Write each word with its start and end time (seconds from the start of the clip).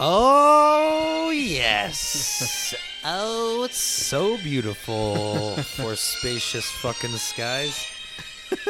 Oh, 0.00 1.30
yes. 1.30 2.74
oh, 3.04 3.62
it's 3.62 3.76
so 3.76 4.36
beautiful 4.38 5.56
for 5.56 5.94
spacious 5.94 6.68
fucking 6.68 7.10
skies. 7.10 7.86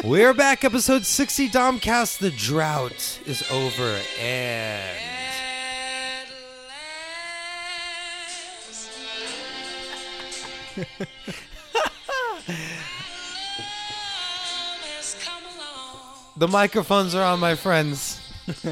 We're 0.05 0.35
back, 0.35 0.65
episode 0.65 1.07
60, 1.07 1.49
Domcast. 1.49 2.19
The 2.19 2.31
drought 2.31 3.21
is 3.25 3.43
over, 3.51 3.99
and. 4.21 4.99
The 16.37 16.49
microphones 16.49 17.15
are 17.15 17.23
on, 17.23 17.41
my 17.41 17.55
friends. 17.55 18.21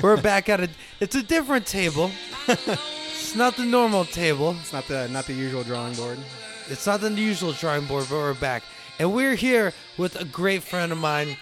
We're 0.03 0.21
back 0.21 0.51
at 0.51 0.61
a. 0.61 0.69
It's 1.01 1.15
a 1.15 1.23
different 1.23 1.67
table. 1.67 2.11
It's 2.49 3.35
not 3.37 3.57
the 3.57 3.65
normal 3.65 4.05
table. 4.05 4.57
It's 4.61 4.73
not 4.73 4.87
the 4.89 5.09
not 5.09 5.27
the 5.27 5.35
usual 5.35 5.63
drawing 5.63 5.95
board. 5.95 6.19
It's 6.69 6.87
not 6.87 7.01
the 7.01 7.11
usual 7.11 7.53
drawing 7.53 7.87
board, 7.87 8.07
but 8.09 8.17
we're 8.17 8.35
back, 8.35 8.63
and 8.99 9.13
we're 9.13 9.35
here 9.35 9.73
with 9.99 10.21
a 10.21 10.25
great 10.25 10.63
friend 10.63 10.93
of 10.93 10.99
mine, 10.99 11.37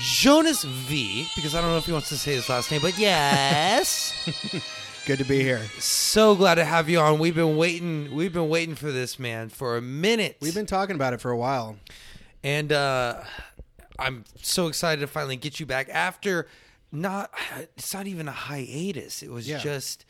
Jonas 0.00 0.64
V. 0.64 1.28
Because 1.34 1.54
I 1.54 1.60
don't 1.60 1.70
know 1.70 1.78
if 1.78 1.86
he 1.86 1.92
wants 1.92 2.08
to 2.10 2.16
say 2.16 2.34
his 2.34 2.48
last 2.48 2.70
name, 2.70 2.80
but 2.82 2.98
yes. 2.98 4.12
Good 5.06 5.18
to 5.18 5.24
be 5.24 5.42
here. 5.42 5.60
so 5.78 6.34
glad 6.34 6.54
to 6.54 6.64
have 6.64 6.88
you 6.88 6.98
on. 6.98 7.18
We've 7.18 7.34
been 7.34 7.56
waiting. 7.58 8.14
We've 8.14 8.32
been 8.32 8.48
waiting 8.48 8.74
for 8.74 8.90
this 8.90 9.18
man 9.18 9.50
for 9.50 9.76
a 9.76 9.82
minute. 9.82 10.38
We've 10.40 10.54
been 10.54 10.64
talking 10.66 10.96
about 10.96 11.12
it 11.12 11.20
for 11.20 11.30
a 11.30 11.36
while. 11.36 11.76
and 12.42 12.72
uh, 12.72 13.20
I'm 13.98 14.24
so 14.40 14.66
excited 14.66 15.02
to 15.02 15.06
finally 15.06 15.36
get 15.36 15.60
you 15.60 15.66
back 15.66 15.88
after 15.90 16.46
not. 16.94 17.30
It's 17.76 17.92
not 17.92 18.06
even 18.06 18.28
a 18.28 18.32
hiatus. 18.32 19.22
It 19.22 19.30
was 19.30 19.46
Yeah. 19.48 19.58
just 19.58 20.04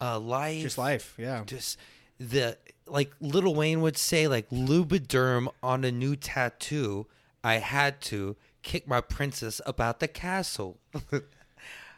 uh, 0.00 0.18
life. 0.18 0.62
Just 0.62 0.78
life, 0.78 1.14
yeah. 1.18 1.44
Just 1.46 1.78
the 2.18 2.56
like 2.86 3.12
Lil 3.20 3.54
Wayne 3.54 3.80
would 3.80 3.96
say, 3.96 4.26
like 4.28 4.48
Lubriderm 4.50 5.48
on 5.62 5.84
a 5.84 5.92
new 5.92 6.16
tattoo. 6.16 7.06
I 7.42 7.54
had 7.58 8.00
to 8.02 8.36
kick 8.62 8.88
my 8.88 9.00
princess 9.00 9.60
about 9.66 10.00
the 10.00 10.08
castle. 10.08 10.78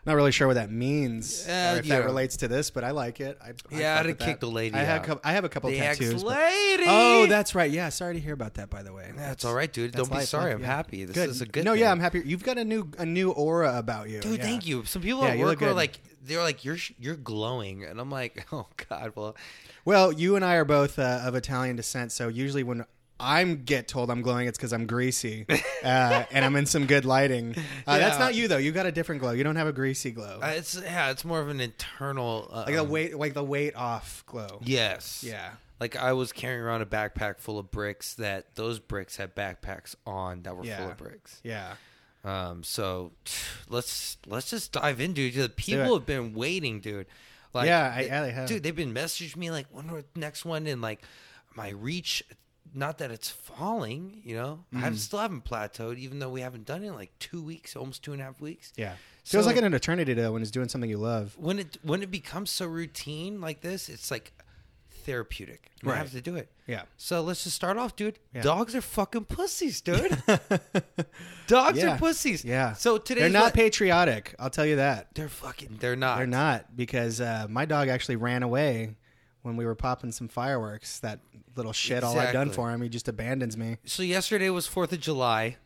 Not 0.07 0.15
really 0.15 0.31
sure 0.33 0.47
what 0.47 0.55
that 0.55 0.71
means 0.71 1.47
Uh, 1.49 1.73
or 1.75 1.79
if 1.81 1.87
yeah. 1.87 1.99
that 1.99 2.05
relates 2.07 2.37
to 2.39 2.49
this, 2.49 2.71
but 2.71 2.85
I 2.85 2.93
like 2.93 3.21
it. 3.21 3.37
I, 3.43 3.49
I 3.49 3.53
Yeah, 3.71 3.95
I'd 3.95 3.97
fuck 3.97 3.97
have 3.97 4.07
with 4.07 4.19
kicked 4.21 4.41
that. 4.41 4.47
the 4.47 4.53
lady 4.53 4.77
I 4.77 4.85
have, 4.85 5.11
out. 5.11 5.21
I 5.25 5.33
have 5.33 5.45
a 5.45 5.49
couple 5.49 5.69
the 5.71 5.79
tattoos. 5.79 6.23
lady. 6.23 6.85
Oh, 6.87 7.27
that's 7.27 7.55
right. 7.55 7.71
Yeah, 7.71 7.89
sorry 7.89 8.15
to 8.15 8.21
hear 8.21 8.33
about 8.35 8.55
that. 8.55 8.71
By 8.71 8.83
the 8.85 8.93
way, 8.93 9.11
That's 9.17 9.45
all 9.45 9.55
right, 9.55 9.73
dude. 9.73 9.93
Don't 9.93 10.09
be 10.09 10.15
life, 10.19 10.29
sorry. 10.29 10.47
life, 10.47 10.55
I'm 10.55 10.61
yeah. 10.61 10.67
happy. 10.67 11.05
This 11.05 11.15
good. 11.17 11.29
is 11.29 11.41
a 11.43 11.47
good. 11.47 11.65
No, 11.65 11.73
thing. 11.73 11.81
yeah, 11.81 11.91
I'm 11.91 12.01
happy. 12.01 12.23
You've 12.25 12.45
got 12.45 12.57
a 12.57 12.65
new 12.65 12.89
a 12.99 13.05
new 13.07 13.31
aura 13.33 13.77
about 13.79 14.09
you, 14.09 14.21
Dude, 14.21 14.39
yeah. 14.39 14.45
thank 14.45 14.67
you. 14.67 14.85
Some 14.85 15.03
people 15.03 15.25
at 15.25 15.39
work 15.39 15.59
good. 15.59 15.75
like, 15.75 15.99
they're 16.23 16.43
like, 16.43 16.65
"You're 16.65 16.77
sh- 16.77 16.93
you're 16.99 17.17
glowing," 17.17 17.85
and 17.85 18.01
I'm 18.01 18.11
like, 18.11 18.47
"Oh 18.53 18.67
God, 18.89 19.13
well, 19.17 19.37
Well, 19.85 20.13
you 20.13 20.37
and 20.37 20.45
I 20.45 20.55
are 20.55 20.65
both 20.65 20.99
uh, 20.99 21.21
of 21.25 21.35
Italian 21.35 21.77
descent, 21.77 22.13
so 22.13 22.29
usually 22.29 22.63
when 22.63 22.85
I'm 23.19 23.65
get 23.65 23.89
told 23.89 24.11
I'm 24.11 24.21
glowing, 24.23 24.47
it's 24.49 24.59
because 24.59 24.73
I'm 24.73 24.87
greasy 24.87 25.47
uh, 25.85 26.25
and 26.31 26.45
I'm 26.45 26.55
in 26.57 26.67
some 26.67 26.87
good 26.87 27.05
lighting. 27.05 27.55
Uh, 27.87 27.99
That's 27.99 28.19
not 28.19 28.35
you 28.35 28.47
though. 28.49 28.59
You 28.59 28.73
got 28.73 28.87
a 28.87 28.93
different 28.93 29.21
glow. 29.23 29.31
You 29.33 29.43
don't 29.45 29.57
have 29.57 29.67
a 29.67 29.73
greasy 29.73 30.11
glow, 30.11 30.41
uh, 30.43 30.49
it's 30.57 30.81
yeah, 30.81 31.11
it's 31.11 31.25
more 31.25 31.41
of 31.41 31.49
an 31.49 31.61
internal 31.61 32.49
uh, 32.53 32.65
like 32.67 32.75
the 32.75 32.81
um, 32.83 32.89
weight, 32.91 33.17
like 33.17 33.35
the 33.35 33.45
weight 33.45 33.75
off 33.77 34.23
glow. 34.27 34.61
Yes, 34.63 35.25
Yeah. 35.27 35.51
Like 35.79 35.95
I 35.95 36.15
was 36.15 36.33
carrying 36.33 36.63
around 36.63 36.81
a 36.83 36.87
backpack 36.87 37.39
full 37.39 37.59
of 37.59 37.71
bricks. 37.71 38.15
That 38.15 38.55
those 38.55 38.79
bricks 38.79 39.17
had 39.17 39.35
backpacks 39.35 39.95
on 40.07 40.43
that 40.45 40.57
were 40.57 40.65
full 40.65 40.91
of 40.91 40.97
bricks. 40.97 41.41
Yeah. 41.45 41.75
Um, 42.25 42.63
so 42.65 43.13
let's 43.69 44.17
let's 44.27 44.51
just 44.51 44.73
dive 44.73 45.01
in, 45.01 45.13
dude. 45.13 45.35
The 45.35 45.49
people 45.51 45.95
have 45.95 46.07
been 46.07 46.33
waiting, 46.35 46.81
dude. 46.81 47.07
Like, 47.53 47.67
Yeah, 47.67 47.95
I- 47.95 48.01
yeah, 48.03 48.23
they 48.23 48.31
have. 48.33 48.49
Dude, 48.49 48.63
they've 48.63 48.75
been 48.77 48.93
messaging 48.95 49.37
me 49.37 49.51
like, 49.51 49.67
when 49.71 49.87
the 49.87 50.05
next 50.15 50.45
one? 50.45 50.67
And 50.67 50.83
like, 50.83 51.03
my 51.55 51.71
reach, 51.71 52.23
not 52.77 52.99
that 52.99 53.11
it's 53.11 53.29
falling, 53.31 54.21
you 54.25 54.37
know, 54.37 54.65
I 54.73 54.77
Mm. 54.77 54.81
have, 54.81 54.99
still 55.01 55.19
haven't 55.19 55.45
plateaued, 55.45 55.99
even 55.99 56.19
though 56.19 56.29
we 56.29 56.43
haven't 56.43 56.67
done 56.67 56.85
it 56.85 56.89
in 56.89 56.95
like 56.95 57.11
two 57.19 57.43
weeks, 57.43 57.75
almost 57.75 58.03
two 58.03 58.13
and 58.13 58.21
a 58.21 58.25
half 58.25 58.41
weeks. 58.41 58.73
Yeah. 58.77 58.95
Feels 59.25 59.47
like 59.47 59.57
an 59.57 59.75
eternity 59.75 60.13
though 60.15 60.33
when 60.33 60.43
it's 60.43 60.51
doing 60.53 60.69
something 60.69 60.89
you 60.89 60.99
love. 60.99 61.35
When 61.39 61.59
it 61.59 61.79
when 61.83 62.03
it 62.03 62.11
becomes 62.13 62.51
so 62.51 62.67
routine 62.67 63.41
like 63.41 63.61
this, 63.63 63.89
it's 63.89 64.11
like 64.11 64.33
therapeutic. 65.05 65.71
You 65.83 65.91
Right. 65.91 65.99
have 65.99 66.11
to 66.13 66.21
do 66.21 66.37
it. 66.37 66.49
Yeah. 66.67 66.83
So 66.97 67.23
let's 67.23 67.45
just 67.45 67.55
start 67.57 67.77
off, 67.77 67.97
dude. 67.97 68.19
Yeah. 68.35 68.43
Dogs 68.43 68.75
are 68.75 68.81
fucking 68.81 69.25
pussies, 69.27 69.81
dude. 69.81 70.21
Dogs 71.47 71.79
Yeah. 71.79 71.95
are 71.95 71.99
pussies. 71.99 72.45
Yeah. 72.45 72.73
So 72.75 72.99
today 72.99 73.23
They're 73.23 73.31
not 73.31 73.55
patriotic. 73.55 74.35
I'll 74.39 74.51
tell 74.51 74.67
you 74.67 74.77
that. 74.77 75.09
They're 75.15 75.29
fucking. 75.29 75.77
They're 75.81 75.97
not. 75.97 76.19
They're 76.19 76.27
not 76.27 76.77
because 76.77 77.21
uh, 77.21 77.47
my 77.49 77.65
dog 77.65 77.89
actually 77.89 78.17
ran 78.17 78.43
away 78.43 78.97
when 79.47 79.57
we 79.57 79.65
were 79.65 79.75
popping 79.75 80.13
some 80.13 80.29
fireworks. 80.29 80.99
That 81.01 81.21
little 81.57 81.73
shit. 81.73 82.05
All 82.05 82.13
I've 82.19 82.33
done 82.33 82.49
Exactly. 82.49 82.55
for 82.55 82.71
him, 82.71 82.83
he 82.83 82.89
just 82.89 83.09
abandons 83.09 83.57
me. 83.57 83.79
So 83.85 84.03
yesterday 84.03 84.51
was 84.51 84.67
Fourth 84.67 84.93
of 84.93 85.01
July, 85.01 85.57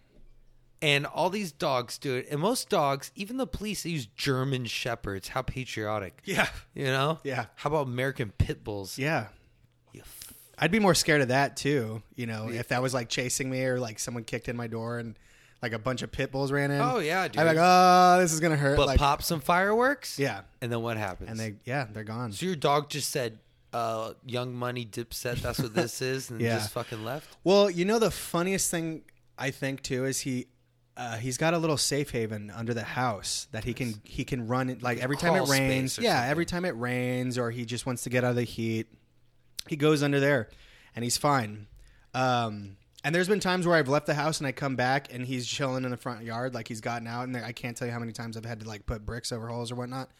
and 0.82 1.06
all 1.06 1.30
these 1.30 1.50
dogs, 1.52 1.98
do 1.98 2.14
it. 2.16 2.28
and 2.30 2.40
most 2.40 2.69
dogs, 2.69 3.10
even 3.16 3.36
the 3.38 3.46
police, 3.46 3.82
they 3.82 3.90
use 3.90 4.06
German 4.06 4.66
shepherds. 4.66 5.28
How 5.28 5.42
patriotic. 5.42 6.20
Yeah. 6.24 6.48
You 6.74 6.86
know. 6.86 7.19
Yeah. 7.24 7.46
How 7.56 7.69
about 7.69 7.86
American 7.88 8.30
pit 8.38 8.62
bulls? 8.64 8.96
Yeah. 8.98 9.26
You 9.92 10.00
f- 10.02 10.32
I'd 10.58 10.70
be 10.70 10.78
more 10.78 10.94
scared 10.94 11.22
of 11.22 11.28
that 11.28 11.56
too. 11.56 12.02
You 12.14 12.26
know, 12.26 12.48
if 12.50 12.69
that 12.69 12.82
was 12.82 12.94
like 12.94 13.08
chasing 13.08 13.50
me 13.50 13.64
or 13.64 13.80
like 13.80 13.98
someone 13.98 14.24
kicked 14.24 14.48
in 14.48 14.56
my 14.56 14.66
door 14.66 14.98
and 14.98 15.19
like 15.62 15.72
a 15.72 15.78
bunch 15.78 16.00
of 16.02 16.10
pit 16.12 16.32
bulls 16.32 16.52
ran 16.52 16.70
in. 16.70 16.80
Oh, 16.80 16.98
yeah, 17.00 17.28
dude. 17.28 17.38
I'd 17.38 17.42
be 17.52 17.56
like, 17.56 17.58
oh, 17.60 18.19
this 18.20 18.32
is 18.32 18.40
gonna 18.40 18.56
hurt. 18.56 18.76
But 18.78 18.86
like, 18.86 18.98
pop 18.98 19.22
some 19.22 19.40
fireworks. 19.40 20.19
Yeah. 20.19 20.42
And 20.62 20.70
then 20.72 20.80
what 20.82 20.96
happens? 20.96 21.28
and 21.30 21.38
they, 21.38 21.56
yeah, 21.64 21.86
they're 21.92 22.04
gone. 22.04 22.32
So 22.32 22.46
your 22.46 22.56
dog 22.56 22.88
just 22.88 23.10
said, 23.10 23.38
uh, 23.72 24.12
"Young 24.26 24.54
Money 24.54 24.84
Dipset." 24.84 25.41
That's 25.42 25.58
what 25.58 25.75
this 25.75 26.00
is, 26.14 26.31
and 26.31 26.41
Yeah. 26.41 26.56
just 26.58 26.72
fucking 26.72 27.04
left. 27.04 27.36
Well, 27.44 27.70
you 27.70 27.84
know 27.84 27.98
the 27.98 28.10
funniest 28.10 28.70
thing 28.70 29.03
I 29.38 29.50
think 29.50 29.82
too 29.82 30.04
is 30.04 30.20
he 30.20 30.47
uh, 30.97 31.16
he's 31.16 31.38
got 31.38 31.54
a 31.54 31.58
little 31.58 31.76
safe 31.78 32.10
haven 32.10 32.50
under 32.50 32.75
the 32.75 32.82
house 32.82 33.47
that 33.53 33.64
he 33.64 33.72
can 33.72 33.94
he 34.04 34.25
can 34.25 34.47
run 34.48 34.76
like 34.82 34.98
every 34.98 35.16
time 35.16 35.34
it 35.36 35.48
rains. 35.48 35.98
Yeah, 35.98 36.14
something. 36.16 36.31
every 36.31 36.44
time 36.47 36.64
it 36.64 36.76
rains 36.76 37.38
or 37.38 37.50
he 37.50 37.64
just 37.64 37.86
wants 37.86 38.03
to 38.03 38.10
get 38.10 38.25
out 38.25 38.31
of 38.31 38.36
the 38.36 38.42
heat, 38.44 38.86
he 39.69 39.76
goes 39.76 40.02
under 40.02 40.20
there 40.20 40.48
and 40.94 41.02
he's 41.04 41.16
fine. 41.16 41.69
Um, 42.12 42.76
and 43.02 43.14
there's 43.14 43.28
been 43.28 43.41
times 43.41 43.66
where 43.66 43.76
I've 43.76 43.88
left 43.88 44.04
the 44.06 44.14
house 44.14 44.38
and 44.38 44.47
I 44.47 44.52
come 44.52 44.76
back 44.76 45.14
and 45.14 45.25
he's 45.25 45.47
chilling 45.47 45.84
in 45.84 45.91
the 45.91 45.97
front 45.97 46.22
yard, 46.25 46.52
like 46.54 46.69
he's 46.69 46.82
gotten 46.82 47.06
out, 47.06 47.28
and 47.28 47.37
I 47.37 47.52
can't 47.52 47.75
tell 47.76 47.87
you 47.87 47.92
how 47.94 47.98
many 48.00 48.12
times 48.12 48.37
I've 48.37 48.44
had 48.44 48.60
to 48.60 48.69
like 48.69 48.84
put 48.84 49.06
bricks 49.06 49.32
over 49.32 49.48
holes 49.48 49.72
or 49.72 49.76
whatnot. 49.76 50.10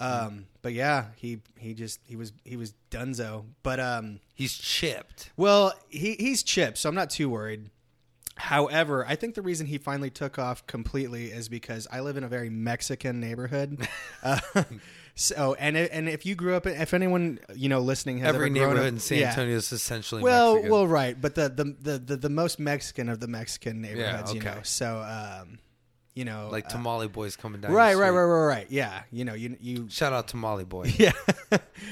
Um, 0.00 0.46
but 0.62 0.72
yeah, 0.72 1.06
he 1.16 1.40
he 1.58 1.74
just 1.74 2.00
he 2.06 2.16
was 2.16 2.32
he 2.44 2.56
was 2.56 2.74
dunzo. 2.90 3.44
But 3.62 3.80
um, 3.80 4.20
He's 4.34 4.54
chipped. 4.54 5.30
well, 5.36 5.72
he 5.88 6.14
he's 6.14 6.42
chipped, 6.42 6.78
so 6.78 6.88
I'm 6.88 6.94
not 6.94 7.10
too 7.10 7.28
worried. 7.28 7.70
However, 8.36 9.04
I 9.04 9.16
think 9.16 9.34
the 9.34 9.42
reason 9.42 9.66
he 9.66 9.78
finally 9.78 10.10
took 10.10 10.38
off 10.38 10.64
completely 10.68 11.26
is 11.26 11.48
because 11.48 11.88
I 11.90 12.00
live 12.00 12.16
in 12.16 12.22
a 12.22 12.28
very 12.28 12.48
Mexican 12.50 13.18
neighborhood. 13.18 13.88
uh, 14.22 14.38
so, 15.16 15.54
and 15.54 15.76
and 15.76 16.08
if 16.08 16.24
you 16.24 16.36
grew 16.36 16.54
up, 16.54 16.64
in, 16.64 16.80
if 16.80 16.94
anyone 16.94 17.40
you 17.56 17.68
know 17.68 17.80
listening 17.80 18.18
has 18.18 18.28
Every 18.28 18.46
ever 18.46 18.54
grown 18.54 18.68
neighborhood 18.68 18.86
up, 18.86 18.92
in 18.92 19.00
San 19.00 19.18
yeah. 19.18 19.30
Antonio 19.30 19.56
is 19.56 19.72
essentially 19.72 20.22
Well, 20.22 20.54
Mexican. 20.54 20.70
well, 20.70 20.86
right, 20.86 21.20
but 21.20 21.34
the, 21.34 21.48
the 21.48 21.76
the 21.80 21.98
the 21.98 22.16
the 22.16 22.30
most 22.30 22.60
Mexican 22.60 23.08
of 23.08 23.18
the 23.18 23.26
Mexican 23.26 23.80
neighborhoods, 23.80 24.32
you 24.32 24.40
okay. 24.40 24.54
know. 24.54 24.60
So, 24.62 24.98
um, 25.00 25.58
you 26.14 26.24
know, 26.24 26.48
like 26.50 26.66
uh, 26.66 26.70
Tamale 26.70 27.08
Boys 27.08 27.36
coming 27.36 27.60
down. 27.60 27.72
right, 27.72 27.96
right, 27.96 28.10
right, 28.10 28.22
right, 28.22 28.46
right. 28.46 28.66
Yeah, 28.70 29.02
you 29.10 29.24
know, 29.24 29.34
you 29.34 29.56
you. 29.60 29.88
Shout 29.88 30.12
out 30.12 30.28
Tamale 30.28 30.64
Boy. 30.64 30.92
Yeah, 30.98 31.12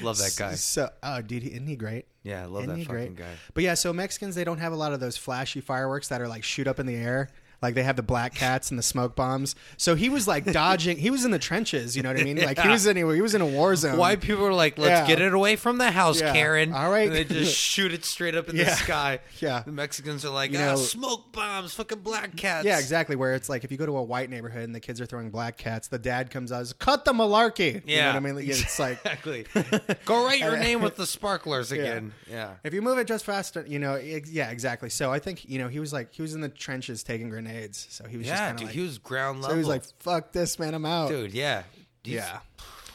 Love 0.01 0.17
that 0.17 0.35
guy. 0.37 0.55
So, 0.55 0.89
oh, 1.01 1.21
dude, 1.21 1.43
isn't 1.43 1.65
he 1.67 1.75
great? 1.75 2.05
Yeah, 2.23 2.43
I 2.43 2.45
love 2.45 2.63
Isn't 2.63 2.79
that 2.79 2.85
fucking 2.87 3.15
great? 3.15 3.15
guy. 3.15 3.33
But 3.53 3.63
yeah, 3.63 3.73
so 3.73 3.93
Mexicans 3.93 4.35
they 4.35 4.43
don't 4.43 4.59
have 4.59 4.73
a 4.73 4.75
lot 4.75 4.91
of 4.93 4.99
those 4.99 5.15
flashy 5.17 5.61
fireworks 5.61 6.09
that 6.09 6.21
are 6.21 6.27
like 6.27 6.43
shoot 6.43 6.67
up 6.67 6.79
in 6.79 6.85
the 6.85 6.95
air. 6.95 7.29
Like 7.61 7.73
they 7.75 7.83
have 7.83 7.95
the 7.95 8.03
black 8.03 8.35
cats 8.35 8.69
and 8.69 8.77
the 8.77 8.83
smoke 8.83 9.15
bombs. 9.15 9.55
So 9.77 9.95
he 9.95 10.09
was 10.09 10.27
like 10.27 10.45
dodging. 10.51 10.97
He 10.97 11.09
was 11.09 11.25
in 11.25 11.31
the 11.31 11.39
trenches. 11.39 11.97
You 11.97 12.03
know 12.03 12.09
what 12.09 12.19
I 12.19 12.23
mean? 12.23 12.37
Like 12.37 12.59
he 12.59 12.67
was 12.69 12.85
anywhere. 12.85 13.15
He 13.15 13.21
was 13.21 13.33
in 13.33 13.41
a 13.41 13.45
war 13.47 13.75
zone. 13.75 13.97
White 13.97 14.21
people 14.21 14.45
are 14.45 14.53
like, 14.53 14.77
let's 14.77 15.01
Yeah. 15.01 15.15
get 15.15 15.21
it 15.21 15.33
away 15.33 15.55
from 15.55 15.77
the 15.79 15.89
house, 15.91 16.21
Yeah. 16.21 16.33
Karen. 16.33 16.71
All 16.73 16.91
right. 16.91 17.07
And 17.07 17.15
they 17.15 17.23
just 17.23 17.55
shoot 17.57 17.91
it 17.91 18.05
straight 18.05 18.35
up 18.35 18.47
in 18.49 18.57
the 18.57 18.63
Yeah. 18.63 18.75
sky. 18.75 19.19
Yeah. 19.39 19.63
The 19.65 19.71
Mexicans 19.71 20.23
are 20.23 20.29
like, 20.29 20.51
You 20.51 20.59
ah, 20.59 20.61
know- 20.71 20.75
smoke 20.75 21.31
bombs, 21.31 21.73
fucking 21.73 21.99
black 22.01 22.35
cats. 22.35 22.65
Yeah, 22.65 22.77
exactly. 22.77 23.15
Where 23.15 23.33
it's 23.33 23.49
like 23.49 23.63
if 23.63 23.71
you 23.71 23.77
go 23.77 23.85
to 23.87 23.97
a 23.97 24.03
white 24.03 24.29
neighborhood 24.29 24.63
and 24.63 24.75
the 24.75 24.79
kids 24.79 25.01
are 25.01 25.05
throwing 25.07 25.31
black 25.31 25.57
cats, 25.57 25.87
the 25.87 25.97
dad 25.99 26.29
comes 26.29 26.51
out, 26.51 26.59
and 26.59 26.67
says, 26.67 26.73
cut 26.73 27.05
the 27.05 27.13
malarkey. 27.13 27.73
You 27.73 27.73
know 27.73 27.81
Yeah. 27.85 28.07
what 28.09 28.15
I 28.17 28.19
mean? 28.19 28.35
Like, 28.35 28.47
It's 28.47 28.77
like 28.79 28.99
Exactly. 29.03 29.45
Go 30.05 30.25
write 30.25 30.39
your 30.41 30.57
name 30.57 30.81
with 30.81 30.95
the 30.95 31.07
sparklers 31.07 31.71
again. 31.71 32.13
Yeah. 32.29 32.53
if 32.63 32.73
you 32.73 32.81
move 32.83 32.97
it 32.99 33.07
just 33.07 33.25
faster, 33.25 33.65
you 33.67 33.79
know. 33.79 33.95
ex- 33.95 34.29
Yeah, 34.29 34.51
exactly. 34.51 34.89
So 34.89 35.11
I 35.11 35.17
think 35.19 35.49
you 35.49 35.57
know 35.59 35.67
he 35.69 35.79
was 35.79 35.91
like 35.91 36.13
he 36.13 36.21
was 36.21 36.35
in 36.35 36.41
the 36.41 36.49
trenches 36.49 37.01
taking 37.03 37.29
grenades. 37.29 37.46
So 37.75 38.07
he 38.07 38.17
was 38.17 38.27
just 38.27 38.39
Yeah, 38.39 38.47
kind 38.47 38.57
dude. 38.57 38.63
of 38.63 38.69
like, 38.69 38.75
he 38.75 38.81
was 38.81 38.97
ground 38.97 39.37
so 39.43 39.49
level. 39.49 39.55
he 39.55 39.59
was 39.59 39.67
like, 39.67 39.83
fuck 39.99 40.31
this, 40.31 40.57
man, 40.59 40.73
I'm 40.73 40.85
out. 40.85 41.09
dude, 41.09 41.33
yeah. 41.33 41.63
He's- 42.03 42.23
Yeah. 42.25 42.39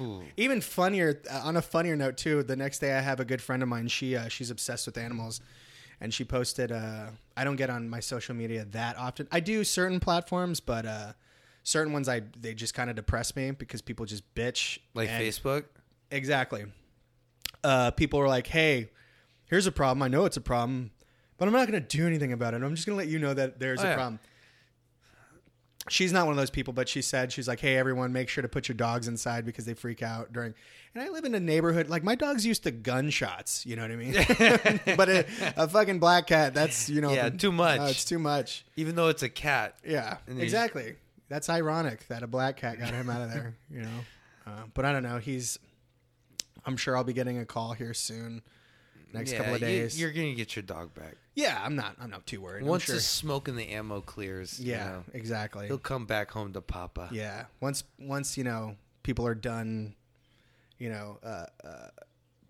Ooh. 0.01 0.23
Even 0.37 0.61
funnier 0.61 1.21
uh, 1.31 1.43
on 1.45 1.57
a 1.57 1.63
funnier 1.63 1.95
note 1.97 2.17
too. 2.17 2.43
The 2.43 2.57
next 2.57 2.79
day, 2.79 2.95
I 2.97 3.01
have 3.01 3.21
a 3.21 3.25
good 3.25 3.43
friend 3.43 3.63
of 3.63 3.69
mine. 3.69 3.89
She 3.89 4.17
uh, 4.17 4.29
she's 4.29 4.51
obsessed 4.51 4.87
with 4.87 4.97
animals, 4.97 5.41
and 6.01 6.13
she 6.15 6.25
posted. 6.25 6.73
Uh, 6.73 7.09
I 7.37 7.45
don't 7.45 7.57
get 7.57 7.69
on 7.69 7.89
my 7.91 8.01
social 8.01 8.35
media 8.35 8.65
that 8.71 8.97
often. 8.97 9.29
I 9.31 9.41
do 9.41 9.63
certain 9.65 10.01
platforms, 10.01 10.61
but 10.61 10.87
uh, 10.87 11.13
certain 11.63 11.93
ones 11.93 12.09
I 12.09 12.23
they 12.41 12.55
just 12.55 12.73
kind 12.73 12.89
of 12.89 12.97
depress 12.97 13.37
me 13.37 13.51
because 13.51 13.83
people 13.83 14.07
just 14.07 14.25
bitch. 14.35 14.79
Like 14.95 15.11
and- 15.11 15.23
Facebook. 15.23 15.65
exactly. 16.11 16.65
Uh, 17.63 17.91
people 17.93 18.19
were 18.19 18.29
like, 18.29 18.47
"Hey, 18.47 18.89
here's 19.47 19.67
a 19.67 19.73
problem. 19.73 20.03
I 20.03 20.09
know 20.09 20.25
it's 20.25 20.39
a 20.39 20.41
problem, 20.41 20.91
but 21.37 21.47
I'm 21.47 21.53
not 21.55 21.69
going 21.71 21.81
to 21.81 21.97
do 21.97 22.07
anything 22.07 22.33
about 22.33 22.55
it. 22.55 22.63
I'm 22.63 22.75
just 22.75 22.87
going 22.87 22.99
to 22.99 23.05
let 23.05 23.13
you 23.13 23.19
know 23.19 23.35
that 23.35 23.61
there's 23.61 23.81
Oh, 23.81 23.85
a 23.85 23.89
yeah. 23.89 23.95
problem." 23.95 24.21
She's 25.89 26.13
not 26.13 26.27
one 26.27 26.33
of 26.33 26.37
those 26.37 26.51
people, 26.51 26.73
but 26.73 26.89
she 26.89 27.03
said 27.03 27.33
she's 27.33 27.49
like, 27.49 27.59
"Hey, 27.61 27.77
everyone, 27.77 28.13
make 28.13 28.29
sure 28.29 28.43
to 28.43 28.49
put 28.49 28.69
your 28.69 28.77
dogs 28.77 29.09
inside 29.09 29.45
because 29.45 29.65
they 29.65 29.75
freak 29.75 30.03
out 30.03 30.33
during." 30.33 30.55
And 30.95 31.03
I 31.03 31.09
live 31.09 31.25
in 31.25 31.35
a 31.35 31.41
neighborhood 31.41 31.89
like 31.89 32.05
my 32.05 32.15
dog's 32.15 32.47
used 32.47 32.63
to 32.65 32.71
gunshots. 32.71 33.67
You 33.67 33.77
know 33.77 33.83
what 33.83 33.91
I 33.91 33.97
mean? 33.97 34.13
but 34.97 35.09
a, 35.09 35.27
a 35.57 35.69
fucking 35.69 35.99
black 35.99 36.27
cat, 36.29 36.55
that's 36.55 36.89
you 36.89 37.01
know, 37.01 37.13
Yeah, 37.13 37.31
too 37.31 37.51
much. 37.51 37.79
No, 37.79 37.87
it's 37.87 38.05
too 38.05 38.19
much. 38.19 38.65
Even 38.77 38.95
though 38.95 39.09
it's 39.09 39.23
a 39.23 39.29
cat. 39.29 39.77
Yeah, 39.85 40.19
exactly. 40.29 40.95
That's 41.29 41.49
ironic 41.49 42.07
that 42.09 42.23
a 42.23 42.27
black 42.27 42.59
cat 42.59 42.79
got 42.79 42.91
him 42.91 43.09
out 43.11 43.23
of 43.23 43.33
there. 43.33 43.55
You 43.71 43.83
know, 43.83 43.89
uh, 44.47 44.63
but 44.75 44.85
I 44.85 44.93
don't 44.93 45.03
know. 45.03 45.19
He's. 45.19 45.59
I'm 46.65 46.77
sure 46.77 46.97
I'll 46.97 47.05
be 47.05 47.13
getting 47.15 47.39
a 47.39 47.45
call 47.47 47.73
here 47.73 47.95
soon. 47.95 48.43
Next 49.13 49.33
Yeah, 49.33 49.39
couple 49.39 49.55
of 49.55 49.61
days. 49.61 50.01
you're 50.01 50.11
gonna 50.13 50.35
get 50.35 50.57
your 50.57 50.63
dog 50.63 50.95
back 50.95 51.15
yeah, 51.35 51.59
I'm 51.65 51.75
not. 51.77 51.97
I'm 51.99 52.11
not 52.11 52.27
too 52.27 52.43
worried. 52.43 52.63
Once 52.65 52.83
sure. 52.85 52.95
the 52.97 53.01
smoke 53.01 53.49
and 53.49 53.57
the 53.57 53.69
ammo 53.71 54.03
clears. 54.03 54.61
you 54.61 54.73
yeah, 54.73 54.85
know, 54.85 55.05
exactly. 55.15 55.67
he'll 55.67 55.79
come 55.79 56.05
back 56.05 56.31
home 56.31 56.53
to 56.53 56.61
Papa. 56.61 57.09
Yeah, 57.11 57.45
once 57.61 57.85
once 57.99 58.37
you 58.37 58.45
know 58.45 58.77
people 59.03 59.27
are 59.27 59.35
done, 59.35 59.95
you 60.79 60.91
know, 60.91 61.19
uh, 61.25 61.47
uh, 61.65 61.89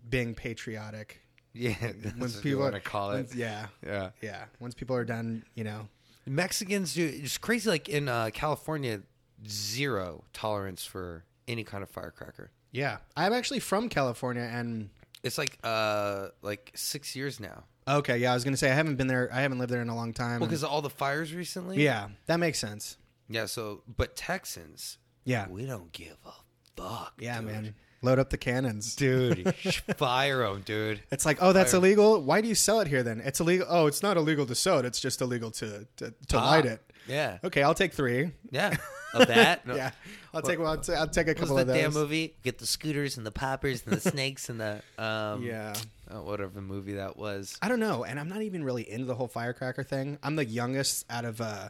being 0.09 0.35
patriotic. 0.35 1.21
yeah. 1.53 1.75
That's 1.81 2.03
When 2.03 2.19
what 2.19 2.35
you 2.35 2.41
people 2.41 2.63
are, 2.65 2.71
to 2.71 2.79
call 2.81 3.11
it. 3.11 3.15
once- 3.15 3.35
yeah, 3.35 3.67
Yeah. 3.85 4.09
yeah. 4.21 4.45
Once 4.59 4.73
people 4.73 4.97
are 4.97 5.05
done, 5.05 5.45
you 5.55 5.63
know, 5.63 5.87
Mexicans 6.25 6.93
do. 6.93 7.05
It's 7.23 7.37
crazy. 7.37 7.69
Like 7.69 7.87
in 7.87 8.09
uh, 8.09 8.31
California, 8.33 8.99
zero 9.47 10.25
tolerance 10.33 10.83
for 10.85 11.23
any 11.47 11.63
kind 11.63 11.83
of 11.83 11.89
firecracker. 11.89 12.51
yeah. 12.71 12.97
I'm 13.15 13.31
actually 13.31 13.59
from 13.61 13.87
California, 13.87 14.43
and 14.43 14.89
It's 15.23 15.37
like 15.37 15.57
uh 15.63 16.27
like 16.41 16.71
six 16.75 17.15
years 17.15 17.39
now. 17.39 17.63
okay, 17.87 18.17
yeah. 18.17 18.31
I 18.31 18.33
was 18.33 18.43
gonna 18.43 18.57
say 18.57 18.69
I 18.71 18.75
haven't 18.75 18.95
been 18.97 19.07
there. 19.07 19.29
I 19.33 19.41
haven't 19.41 19.59
lived 19.59 19.71
there 19.71 19.81
in 19.81 19.89
a 19.89 19.95
long 19.95 20.13
time. 20.13 20.39
Well, 20.39 20.43
and- 20.43 20.49
because 20.49 20.63
of 20.63 20.69
all 20.69 20.81
the 20.81 20.89
fires 20.89 21.33
recently. 21.33 21.81
yeah, 21.83 22.09
that 22.27 22.37
makes 22.39 22.59
sense. 22.59 22.97
Yeah. 23.29 23.45
So, 23.45 23.83
but 23.97 24.15
Texans, 24.15 24.97
Yeah, 25.23 25.47
we 25.47 25.65
don't 25.65 25.91
give 25.93 26.17
a 26.25 26.31
fuck. 26.75 27.13
yeah, 27.19 27.37
dude. 27.39 27.45
man. 27.49 27.75
Load 28.01 28.19
up 28.19 28.29
the 28.31 28.37
cannons. 28.37 28.97
Dude, 28.97 29.55
fire 29.97 30.39
them, 30.45 30.61
dude. 30.65 30.99
It's 31.09 31.25
like, 31.25 31.37
oh, 31.39 31.53
that's 31.53 31.71
Fire. 31.71 31.79
illegal. 31.79 32.21
Why 32.21 32.41
do 32.41 32.49
you 32.49 32.55
sell 32.55 32.81
it 32.81 32.87
here 32.89 33.01
then? 33.01 33.21
It's 33.21 33.39
illegal. 33.39 33.65
Oh, 33.69 33.87
it's 33.87 34.03
not 34.03 34.17
illegal 34.17 34.45
to 34.45 34.55
sell 34.55 34.77
it. 34.79 34.83
It's 34.85 34.99
just 34.99 35.21
illegal 35.21 35.51
to 35.51 35.87
to, 35.97 36.13
to 36.27 36.37
Ah. 36.37 36.45
light 36.49 36.65
it. 36.65 36.81
Yeah. 37.07 37.37
Okay, 37.45 37.63
I'll 37.63 37.73
take 37.73 37.93
three. 37.93 38.31
Yeah. 38.51 38.75
Of 39.13 39.27
that. 39.27 39.65
No. 39.67 39.75
Yeah, 39.83 39.91
I'll 40.33 40.41
take. 40.41 40.59
Well, 40.59 40.69
I'll, 40.71 40.77
t- 40.77 40.93
I'll 40.93 41.07
take 41.07 41.27
a 41.27 41.35
couple 41.35 41.57
of 41.57 41.67
the 41.67 41.73
those. 41.73 41.81
damn 41.81 41.93
movie? 41.93 42.35
Get 42.43 42.57
the 42.59 42.65
scooters 42.65 43.17
and 43.17 43.25
the 43.25 43.31
poppers 43.31 43.83
and 43.85 43.95
the 43.95 44.01
snakes 44.11 44.49
and 44.49 44.59
the 44.59 44.81
um 44.97 45.43
Yeah. 45.43 45.73
oh, 46.11 46.23
whatever 46.23 46.61
movie 46.61 46.93
that 46.93 47.17
was. 47.17 47.57
I 47.61 47.67
don't 47.69 47.79
know, 47.79 48.03
and 48.03 48.19
I'm 48.19 48.29
not 48.29 48.41
even 48.41 48.63
really 48.63 48.89
into 48.89 49.05
the 49.05 49.15
whole 49.15 49.27
firecracker 49.27 49.83
thing. 49.83 50.17
I'm 50.23 50.35
the 50.35 50.45
youngest 50.45 51.05
out 51.09 51.25
of 51.25 51.41
uh, 51.41 51.69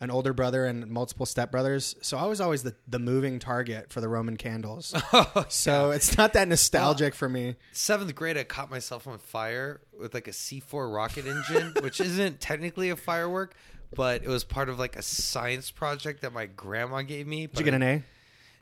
an 0.00 0.10
older 0.10 0.32
brother 0.32 0.64
and 0.66 0.86
multiple 0.88 1.26
stepbrothers, 1.26 1.96
so 2.02 2.16
I 2.18 2.26
was 2.26 2.40
always 2.40 2.62
the, 2.62 2.74
the 2.86 2.98
moving 3.00 3.38
target 3.40 3.92
for 3.92 4.00
the 4.00 4.08
Roman 4.08 4.36
candles. 4.36 4.94
so 5.48 5.90
it's 5.90 6.16
not 6.16 6.34
that 6.34 6.46
nostalgic 6.48 7.14
for 7.14 7.28
me. 7.28 7.56
Seventh 7.72 8.14
grade, 8.14 8.36
I 8.38 8.44
caught 8.44 8.70
myself 8.70 9.06
on 9.08 9.18
fire 9.18 9.80
with 9.98 10.14
like 10.14 10.28
a 10.28 10.32
C4 10.32 10.94
rocket 10.94 11.26
engine, 11.26 11.74
which 11.82 12.00
isn't 12.00 12.40
technically 12.40 12.90
a 12.90 12.96
firework, 12.96 13.54
but 13.94 14.22
it 14.22 14.28
was 14.28 14.44
part 14.44 14.68
of 14.68 14.78
like 14.78 14.96
a 14.96 15.02
science 15.02 15.70
project 15.70 16.22
that 16.22 16.32
my 16.32 16.46
grandma 16.46 17.02
gave 17.02 17.26
me. 17.26 17.46
Did 17.46 17.58
you 17.58 17.64
get 17.64 17.74
an 17.74 17.82
A? 17.82 18.02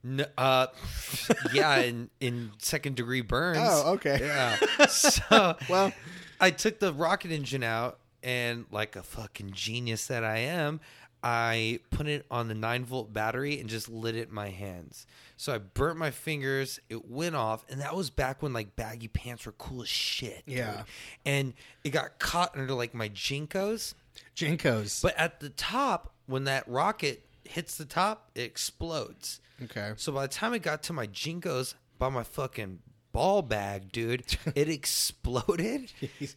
No, 0.04 0.24
uh, 0.38 0.68
yeah, 1.52 1.78
in 1.78 2.10
in 2.20 2.52
second 2.58 2.96
degree 2.96 3.22
burns. 3.22 3.58
Oh, 3.60 3.92
okay. 3.94 4.18
Yeah. 4.20 4.86
So 4.88 5.56
Well- 5.68 5.92
I 6.40 6.50
took 6.50 6.78
the 6.80 6.92
rocket 6.92 7.30
engine 7.32 7.62
out 7.62 7.98
and, 8.22 8.66
like 8.70 8.94
a 8.94 9.02
fucking 9.02 9.52
genius 9.52 10.06
that 10.08 10.22
I 10.22 10.38
am, 10.38 10.80
I 11.22 11.80
put 11.90 12.06
it 12.06 12.26
on 12.30 12.48
the 12.48 12.54
nine 12.54 12.84
volt 12.84 13.10
battery 13.12 13.58
and 13.58 13.70
just 13.70 13.88
lit 13.88 14.14
it 14.16 14.28
in 14.28 14.34
my 14.34 14.50
hands. 14.50 15.06
So 15.38 15.54
I 15.54 15.58
burnt 15.58 15.98
my 15.98 16.10
fingers. 16.10 16.78
It 16.90 17.08
went 17.10 17.34
off, 17.36 17.64
and 17.70 17.80
that 17.80 17.96
was 17.96 18.10
back 18.10 18.42
when 18.42 18.52
like 18.52 18.76
baggy 18.76 19.08
pants 19.08 19.46
were 19.46 19.52
cool 19.52 19.82
as 19.82 19.88
shit. 19.88 20.44
dude. 20.46 20.58
Yeah. 20.58 20.82
and 21.24 21.54
it 21.84 21.90
got 21.90 22.18
caught 22.18 22.56
under 22.56 22.74
like 22.74 22.92
my 22.94 23.08
JNCOs. 23.08 23.94
JNCOs. 24.36 25.02
But 25.02 25.16
at 25.16 25.40
the 25.40 25.50
top, 25.50 26.12
when 26.26 26.44
that 26.44 26.66
rocket 26.68 27.24
hits 27.44 27.76
the 27.76 27.84
top, 27.84 28.30
it 28.34 28.42
explodes. 28.42 29.40
okay. 29.64 29.92
So 29.96 30.12
by 30.12 30.22
the 30.26 30.32
time 30.32 30.54
it 30.54 30.62
got 30.62 30.82
to 30.84 30.92
my 30.92 31.06
JNCOs, 31.06 31.74
by 31.98 32.08
my 32.08 32.22
fucking 32.22 32.80
ball 33.12 33.40
bag, 33.42 33.92
dude, 33.92 34.24
it 34.54 34.68
exploded, 34.68 35.92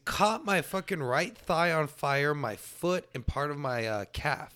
caught 0.06 0.46
my 0.46 0.62
fucking 0.62 1.02
right 1.04 1.38
thigh 1.38 1.72
on 1.74 1.88
fire, 1.88 2.34
my 2.34 2.56
foot, 2.56 3.06
and 3.14 3.26
part 3.26 3.52
of 3.52 3.58
my 3.58 3.86
uh, 3.88 4.06
calf. 4.14 4.54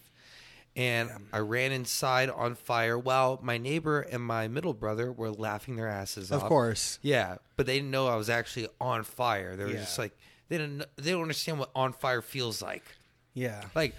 And 0.75 1.11
I 1.31 1.37
ran 1.39 1.71
inside 1.71 2.31
on 2.31 2.55
fire 2.55 2.97
while 2.97 3.39
my 3.43 3.59
neighbor 3.59 4.01
and 4.01 4.23
my 4.23 4.47
middle 4.47 4.73
brother 4.73 5.11
were 5.11 5.29
laughing 5.29 5.75
their 5.75 5.87
asses 5.87 6.31
off. 6.31 6.41
Of 6.41 6.47
course. 6.47 6.97
Yeah, 7.03 7.35
but 7.57 7.67
they 7.67 7.75
didn't 7.75 7.91
know 7.91 8.07
I 8.07 8.15
was 8.15 8.27
actually 8.29 8.67
on 8.81 9.03
fire. 9.03 9.55
They 9.55 9.65
were 9.65 9.69
Yeah. 9.71 9.81
just 9.81 9.99
like 9.99 10.17
they 10.49 10.57
didn't 10.57 10.77
kn- 10.79 10.89
they 10.95 11.11
don't 11.11 11.21
understand 11.21 11.59
what 11.59 11.69
on 11.75 11.93
fire 11.93 12.23
feels 12.23 12.59
like. 12.63 12.83
Yeah. 13.33 13.63
Like 13.75 13.95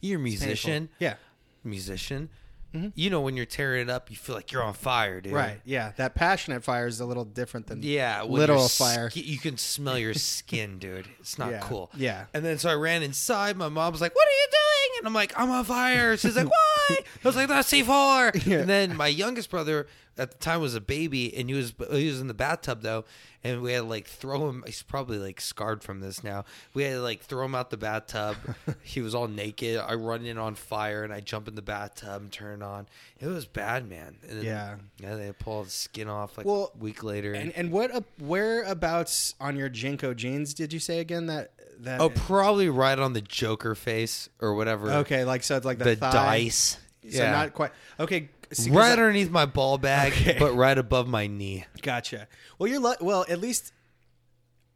you're 0.00 0.18
a 0.18 0.22
musician, 0.22 0.88
Yeah. 0.98 1.14
musician. 1.64 2.28
Mm-hmm. 2.74 2.88
You 2.94 3.10
know 3.10 3.20
when 3.20 3.36
you're 3.36 3.46
tearing 3.46 3.82
it 3.82 3.90
up, 3.90 4.10
you 4.10 4.16
feel 4.16 4.36
like 4.36 4.52
you're 4.52 4.62
on 4.62 4.74
fire, 4.74 5.20
dude. 5.20 5.32
Right. 5.32 5.60
Yeah. 5.64 5.90
That 5.96 6.14
passionate 6.14 6.62
fire 6.62 6.86
is 6.86 7.00
a 7.00 7.04
little 7.04 7.24
different 7.24 7.66
than 7.66 7.82
Yeah, 7.82 8.22
literal 8.22 8.68
fire. 8.68 9.10
ski- 9.10 9.22
you 9.22 9.38
can 9.38 9.58
smell 9.58 9.98
your 9.98 10.14
skin, 10.32 10.78
dude. 10.78 11.06
It's 11.18 11.36
not 11.36 11.50
Yeah, 11.50 11.60
cool. 11.60 11.90
yeah. 11.96 12.26
And 12.32 12.44
then 12.44 12.58
so 12.58 12.70
I 12.70 12.74
ran 12.74 13.02
inside. 13.02 13.56
My 13.56 13.68
mom 13.68 13.90
was 13.92 14.00
like, 14.00 14.14
"What 14.14 14.26
are 14.28 14.30
you 14.30 14.46
doing?" 14.50 14.79
And 14.98 15.06
I'm 15.06 15.14
like, 15.14 15.32
"I'm 15.38 15.50
on 15.50 15.64
fire." 15.64 16.16
She's 16.18 16.36
like, 16.36 16.46
"Why?" 16.50 16.96
I 16.98 17.04
was 17.24 17.36
like, 17.36 17.48
"That's 17.48 17.70
C4." 17.70 18.46
Yeah. 18.46 18.58
And 18.58 18.68
then 18.68 18.96
my 18.96 19.06
youngest 19.08 19.50
brother 19.50 19.86
at 20.18 20.32
the 20.32 20.38
time 20.38 20.60
was 20.60 20.74
a 20.74 20.80
baby, 20.80 21.34
and 21.36 21.48
he 21.48 21.54
was 21.54 21.72
he 21.90 22.06
was 22.08 22.20
in 22.20 22.26
the 22.26 22.34
bathtub 22.34 22.82
though, 22.82 23.04
and 23.42 23.62
we 23.62 23.72
had 23.72 23.80
to 23.80 23.86
like 23.86 24.06
throw 24.06 24.48
him. 24.50 24.62
He's 24.66 24.82
probably 24.82 25.16
like 25.18 25.40
scarred 25.40 25.82
from 25.82 26.00
this 26.00 26.22
now. 26.22 26.44
We 26.74 26.82
had 26.82 26.94
to 26.94 27.00
like 27.02 27.22
throw 27.22 27.44
him 27.46 27.54
out 27.54 27.70
the 27.70 27.76
bathtub. 27.78 28.36
he 28.82 29.00
was 29.00 29.14
all 29.14 29.28
naked. 29.28 29.78
I 29.78 29.94
run 29.94 30.26
in 30.26 30.36
on 30.36 30.54
fire, 30.56 31.04
and 31.04 31.12
I 31.12 31.20
jump 31.20 31.48
in 31.48 31.54
the 31.54 31.62
bathtub 31.62 32.20
and 32.22 32.30
turn 32.32 32.60
it 32.60 32.64
on. 32.64 32.86
It 33.18 33.28
was 33.28 33.46
bad, 33.46 33.88
man. 33.88 34.16
And 34.28 34.38
then, 34.40 34.44
Yeah. 34.44 34.74
yeah. 34.98 35.16
They 35.16 35.32
pull 35.32 35.54
all 35.54 35.64
the 35.64 35.70
skin 35.70 36.08
off 36.08 36.36
like 36.36 36.46
Well, 36.46 36.72
a 36.74 36.78
week 36.78 37.02
later. 37.02 37.32
And 37.32 37.52
and 37.52 37.70
what 37.70 37.90
whereabouts 38.18 39.34
on 39.40 39.56
your 39.56 39.70
JNCO 39.70 40.16
jeans 40.16 40.54
did 40.54 40.72
you 40.72 40.78
say 40.80 41.00
again 41.00 41.26
that 41.26 41.52
that 41.80 42.00
Oh, 42.00 42.10
probably 42.10 42.68
right 42.68 42.98
on 42.98 43.12
the 43.12 43.20
Joker 43.20 43.74
face 43.74 44.28
or 44.40 44.54
whatever. 44.54 44.90
okay 44.90 45.24
like 45.24 45.42
so 45.42 45.56
it's 45.56 45.66
like 45.66 45.78
the, 45.78 45.84
The 45.84 45.96
thigh. 45.96 46.12
dice. 46.12 46.78
So 47.08 47.22
yeah. 47.22 47.30
not 47.30 47.54
quite 47.54 47.70
okay. 47.98 48.28
see, 48.52 48.70
right 48.70 48.88
I- 48.90 48.92
underneath 48.92 49.30
my 49.30 49.46
ball 49.46 49.78
bag, 49.78 50.12
Okay. 50.12 50.36
but 50.38 50.52
right 50.54 50.76
above 50.76 51.08
my 51.08 51.26
knee. 51.26 51.64
Gotcha. 51.82 52.28
Well, 52.58 52.68
you're 52.68 52.80
lu- 52.80 52.94
well. 53.00 53.24
At 53.28 53.40
least 53.40 53.72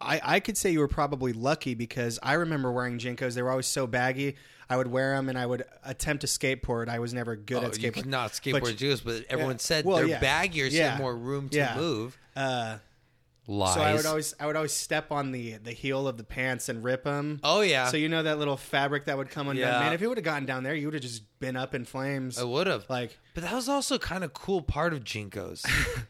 I 0.01 0.21
I 0.25 0.41
could 0.41 0.57
say 0.57 0.71
you 0.71 0.79
were 0.81 0.89
probably 0.89 1.33
lucky 1.35 1.75
because 1.75 2.19
I 2.23 2.35
remember 2.35 2.73
wearing 2.73 2.99
JNCOs. 2.99 3.35
They 3.35 3.43
were 3.43 3.51
always 3.51 3.67
so 3.67 3.87
baggy. 3.87 4.37
I 4.71 4.79
would 4.79 4.87
wear 4.87 5.15
them 5.15 5.29
and 5.29 5.37
I 5.39 5.45
would 5.45 5.65
attempt 5.85 6.23
to 6.23 6.27
skateboard. 6.27 6.89
I 6.89 6.99
was 6.99 7.13
never 7.13 7.37
good 7.37 7.63
Oh, 7.63 7.67
at 7.67 7.79
you 7.79 7.91
skateboard. 7.93 8.03
cannot 8.05 8.31
But- 8.43 8.63
skateboard 8.63 8.77
juice, 8.79 9.01
but 9.01 9.25
everyone 9.29 9.57
Yeah. 9.57 9.59
said 9.59 9.85
Well, 9.85 9.99
they're 9.99 10.07
yeah. 10.07 10.21
baggier, 10.21 10.71
so 10.71 10.77
Yeah. 10.77 10.97
more 10.97 11.15
room 11.15 11.51
to 11.51 11.57
Yeah. 11.59 11.77
move. 11.77 12.17
Uh, 12.35 12.79
Lies. 13.47 13.75
so 13.75 13.81
I 13.83 13.93
would 13.95 14.07
always 14.07 14.35
I 14.41 14.47
would 14.47 14.57
always 14.57 14.73
step 14.73 15.13
on 15.13 15.31
the 15.33 15.59
the 15.59 15.73
heel 15.73 16.09
of 16.09 16.17
the 16.17 16.25
pants 16.25 16.69
and 16.71 16.83
rip 16.83 17.05
them. 17.05 17.41
oh 17.45 17.61
yeah, 17.61 17.89
So 17.89 17.97
you 17.99 18.09
know 18.09 18.23
that 18.23 18.39
little 18.39 18.57
fabric 18.57 19.05
that 19.05 19.19
would 19.19 19.29
come 19.31 19.49
undone. 19.49 19.69
Yeah. 19.69 19.81
Man, 19.81 19.93
if 19.93 20.01
it 20.01 20.07
would 20.09 20.17
have 20.17 20.25
gotten 20.25 20.47
down 20.47 20.63
there, 20.63 20.75
you 20.75 20.87
would 20.87 20.95
have 20.95 21.03
just 21.03 21.23
been 21.41 21.55
up 21.57 21.75
in 21.75 21.85
flames. 21.85 22.39
I 22.39 22.45
would 22.45 22.67
have. 22.67 22.87
Like 22.89 23.19
But 23.35 23.43
that 23.45 23.53
was 23.53 23.69
also 23.69 23.99
kind 23.99 24.25
of 24.25 24.33
cool 24.33 24.63
part 24.63 24.93
of 24.95 25.05
JNCOs. 25.05 25.65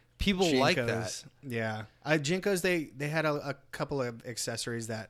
People 0.17 0.55
like 0.55 0.77
that. 0.77 1.23
Yeah, 1.43 1.83
uh, 2.05 2.11
JNCOs. 2.11 2.61
They 2.61 2.85
they 2.97 3.09
had 3.09 3.25
a, 3.25 3.33
a 3.49 3.55
couple 3.71 4.01
of 4.01 4.25
accessories 4.25 4.87
that 4.87 5.09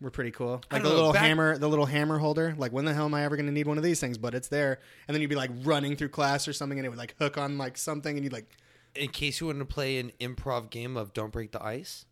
were 0.00 0.10
pretty 0.10 0.30
cool, 0.30 0.62
like 0.70 0.82
the 0.82 0.88
know, 0.88 0.94
little 0.94 1.12
back- 1.12 1.22
hammer, 1.22 1.58
the 1.58 1.68
little 1.68 1.86
hammer 1.86 2.18
holder. 2.18 2.54
Like 2.56 2.72
when 2.72 2.84
the 2.84 2.94
hell 2.94 3.06
am 3.06 3.14
I 3.14 3.24
ever 3.24 3.36
going 3.36 3.46
to 3.46 3.52
need 3.52 3.66
one 3.66 3.78
of 3.78 3.84
these 3.84 3.98
things? 4.00 4.16
But 4.18 4.34
it's 4.34 4.48
there, 4.48 4.80
and 5.08 5.14
then 5.14 5.20
you'd 5.22 5.28
be 5.30 5.34
like 5.36 5.50
running 5.62 5.96
through 5.96 6.10
class 6.10 6.46
or 6.46 6.52
something, 6.52 6.78
and 6.78 6.86
it 6.86 6.88
would 6.90 6.98
like 6.98 7.14
hook 7.18 7.36
on 7.38 7.58
like 7.58 7.76
something, 7.76 8.16
and 8.16 8.22
you'd 8.24 8.32
like, 8.32 8.48
In 8.94 9.08
case 9.10 9.40
you 9.40 9.46
wanted 9.46 9.60
to 9.60 9.64
play 9.66 9.98
an 9.98 10.12
improv 10.20 10.70
game 10.70 10.96
of 10.96 11.12
Don't 11.12 11.32
Break 11.32 11.52
the 11.52 11.62
Ice, 11.62 12.04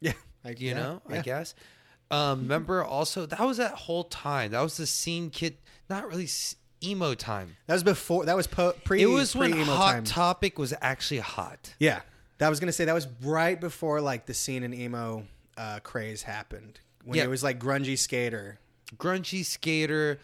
yeah, 0.00 0.12
like, 0.44 0.60
you 0.60 0.70
yeah, 0.70 0.74
know, 0.74 1.02
I 1.08 1.18
guess. 1.20 1.54
Um, 2.10 2.40
remember 2.42 2.82
also 2.82 3.26
that 3.26 3.40
was 3.40 3.58
that 3.58 3.74
whole 3.74 4.04
time. 4.04 4.52
That 4.52 4.60
was 4.62 4.76
the 4.76 4.86
scene 4.86 5.30
kid, 5.30 5.56
not 5.90 6.08
really 6.08 6.28
emo 6.82 7.14
time. 7.14 7.56
That 7.66 7.74
was 7.74 7.82
before. 7.82 8.24
That 8.24 8.36
was 8.36 8.46
po- 8.46 8.74
pre. 8.84 9.02
It 9.02 9.06
was 9.06 9.36
when 9.36 9.50
pre-emo 9.52 9.72
Hot 9.74 9.92
time. 9.92 10.04
Topic 10.04 10.58
was 10.58 10.72
actually 10.80 11.20
hot. 11.20 11.74
Yeah, 11.78 12.00
that 12.38 12.48
was 12.48 12.60
gonna 12.60 12.72
say 12.72 12.86
that 12.86 12.94
was 12.94 13.06
right 13.22 13.60
before 13.60 14.00
like 14.00 14.26
the 14.26 14.34
scene 14.34 14.62
in 14.62 14.72
emo 14.72 15.26
uh, 15.56 15.80
craze 15.80 16.22
happened 16.22 16.80
when 17.04 17.18
Yeah. 17.18 17.24
it 17.24 17.28
was 17.28 17.42
like 17.42 17.58
grungy 17.60 17.98
skater. 17.98 18.58
grungy 18.96 19.44
skater. 19.44 20.18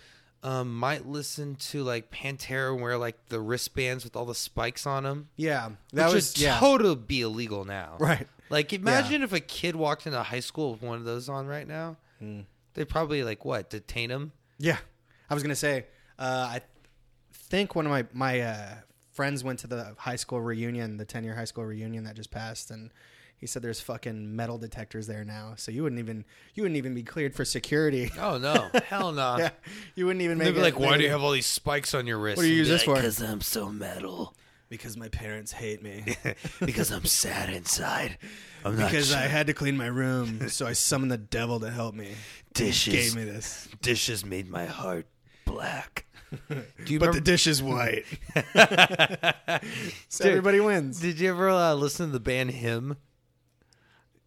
Um, 0.45 0.77
might 0.77 1.07
listen 1.07 1.57
to 1.57 1.83
like 1.83 2.11
Pantera 2.11 2.73
and 2.73 2.83
wear 2.83 2.99
like 2.99 3.17
the 3.29 3.41
wristbands 3.41 4.05
with 4.05 4.15
all 4.15 4.27
the 4.27 4.35
spikes 4.35 4.87
on 4.87 5.05
them. 5.05 5.31
Yeah, 5.37 5.71
that 5.95 6.07
which 6.09 6.15
was 6.15 6.35
would 6.35 6.43
yeah, 6.43 6.61
totally 6.61 6.95
be 6.95 7.23
illegal 7.23 7.65
now. 7.65 7.97
right. 7.99 8.29
Like 8.51 8.73
imagine 8.75 9.23
if 9.23 9.33
a 9.33 9.41
kid 9.41 9.75
walked 9.75 10.07
into 10.07 10.23
high 10.23 10.41
school 10.41 10.73
with 10.73 10.83
one 10.83 10.99
of 10.99 11.05
those 11.05 11.31
on 11.31 11.47
right 11.47 11.67
now. 11.67 11.97
Mm. 12.23 12.45
They'd 12.75 12.89
probably 12.89 13.25
like 13.25 13.45
what 13.45 13.71
detain 13.71 14.11
him. 14.11 14.33
Yeah, 14.59 14.77
I 15.31 15.35
was 15.35 15.43
gonna 15.43 15.57
say. 15.57 15.87
Uh, 16.19 16.49
I 16.51 16.61
think 17.33 17.75
one 17.75 17.87
of 17.87 17.91
my 17.91 18.05
my 18.13 18.41
uh, 18.43 18.75
friends 19.13 19.43
went 19.43 19.61
to 19.61 19.67
the 19.67 19.95
high 19.97 20.17
school 20.17 20.43
reunion, 20.43 20.99
the 20.99 21.07
ten 21.07 21.25
year 21.25 21.35
high 21.35 21.47
school 21.47 21.65
reunion 21.65 22.05
that 22.05 22.17
just 22.17 22.31
passed, 22.31 22.71
and 22.71 22.91
he 23.45 23.47
said 23.47 23.61
there's 23.61 23.79
fucking 23.83 24.35
metal 24.35 24.57
detectors 24.57 25.07
there 25.07 25.23
now, 25.23 25.53
so 25.59 25.71
you 25.71 25.83
wouldn't 25.83 25.99
even 25.99 26.25
you 26.55 26.63
wouldn't 26.63 26.79
even 26.79 26.95
be 26.95 27.03
cleared 27.03 27.35
for 27.35 27.45
security. 27.45 28.11
Oh 28.19 28.39
no, 28.39 28.71
hell 28.87 29.13
no. 29.13 29.37
yeah, 29.37 29.51
you 29.95 30.07
wouldn't 30.07 30.23
even 30.23 30.39
make. 30.39 30.55
Be 30.55 30.61
it- 30.61 30.63
like, 30.63 30.79
"Why 30.79 30.97
do 30.97 31.03
you 31.03 31.11
have 31.11 31.23
all 31.23 31.31
these 31.33 31.45
spikes 31.45 31.93
on 31.93 32.07
your 32.07 32.17
wrist?" 32.19 32.39
What 32.39 32.45
do 32.45 32.49
you 32.49 32.55
use 32.55 32.69
this 32.71 32.85
for? 32.85 32.95
Because 32.95 33.21
I'm 33.21 33.43
so 33.43 33.69
metal. 33.69 34.35
Because 34.71 34.97
my 34.97 35.09
parents 35.09 35.53
hate 35.53 35.83
me. 35.83 36.17
because 36.65 36.91
I'm 36.91 37.05
sad 37.05 37.51
inside. 37.51 38.17
I'm 38.65 38.77
because 38.77 39.13
I 39.13 39.27
had 39.27 39.49
to 39.49 39.53
clean 39.53 39.77
my 39.77 39.89
room, 39.89 40.49
so 40.49 40.67
I 40.67 40.73
summoned 40.73 41.13
the 41.13 41.19
devil 41.19 41.61
to 41.61 41.71
help 41.71 41.95
me. 41.95 42.13
dishes. 42.55 42.95
Gave 42.95 43.15
me 43.15 43.31
this, 43.31 43.69
dishes 43.83 44.25
made 44.25 44.49
my 44.49 44.65
heart 44.65 45.07
black. 45.45 46.07
Do 46.49 46.63
you 46.87 46.99
but 46.99 47.13
the 47.13 47.21
remember? 47.21 47.21
dish 47.21 47.47
is 47.47 47.63
white. 47.63 48.07
so 50.09 50.25
Dude. 50.25 50.31
everybody 50.33 50.61
wins. 50.61 50.99
did 50.99 51.21
you 51.21 51.29
ever 51.29 51.51
uh, 51.51 51.75
listen 51.75 52.07
to 52.07 52.13
the 52.13 52.21
band 52.21 52.51
HIM? 52.53 52.97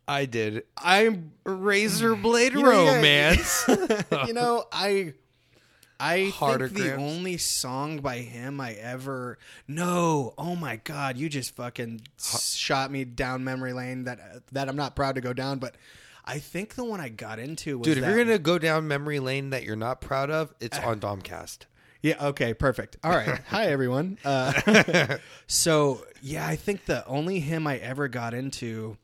I 0.08 0.26
did. 0.26 0.64
I'm 0.78 1.34
Razor 1.44 2.16
Blade 2.16 2.54
You 2.54 2.64
know, 2.64 2.84
yeah, 2.86 2.96
Romance. 2.96 3.66
you 4.28 4.34
know, 4.34 4.66
I 4.72 5.14
I 6.00 6.32
think 6.32 6.74
the 6.74 6.96
only 6.96 7.38
song 7.38 8.00
by 8.00 8.20
him 8.20 8.62
I 8.62 8.74
ever 8.74 9.38
no. 9.68 10.34
Oh 10.38 10.56
my 10.56 10.78
god, 10.78 11.18
you 11.18 11.28
just 11.28 11.56
fucking 11.56 12.02
shot 12.20 12.92
me 12.92 13.04
down 13.04 13.44
memory 13.44 13.74
lane 13.74 14.06
that 14.06 14.20
that 14.52 14.70
I'm 14.70 14.76
not 14.76 14.96
proud 14.96 15.16
to 15.16 15.22
go 15.22 15.34
down, 15.34 15.60
but 15.60 15.76
I 16.24 16.40
think 16.40 16.76
the 16.76 16.84
one 16.86 17.00
I 17.02 17.10
got 17.10 17.40
into 17.40 17.80
was 17.80 17.86
Dude, 17.86 17.98
if 17.98 18.04
that- 18.04 18.10
you're 18.10 18.24
gonna 18.24 18.40
go 18.40 18.60
down 18.60 18.88
memory 18.88 19.20
lane 19.20 19.50
that 19.50 19.64
you're 19.64 19.76
not 19.76 20.00
proud 20.02 20.30
of, 20.30 20.54
it's 20.60 20.78
on 20.80 21.00
Domcast. 21.02 21.60
Yeah. 22.02 22.28
Okay. 22.28 22.54
Perfect. 22.54 22.98
All 23.04 23.12
right. 23.12 23.40
Hi, 23.48 23.66
everyone. 23.66 24.20
Uh, 24.24 25.18
so 25.48 26.06
yeah, 26.22 26.48
I 26.48 26.56
think 26.56 26.86
the 26.86 27.06
only 27.08 27.40
him 27.40 27.66
I 27.66 27.78
ever 27.78 28.08
got 28.08 28.34
into, 28.36 28.98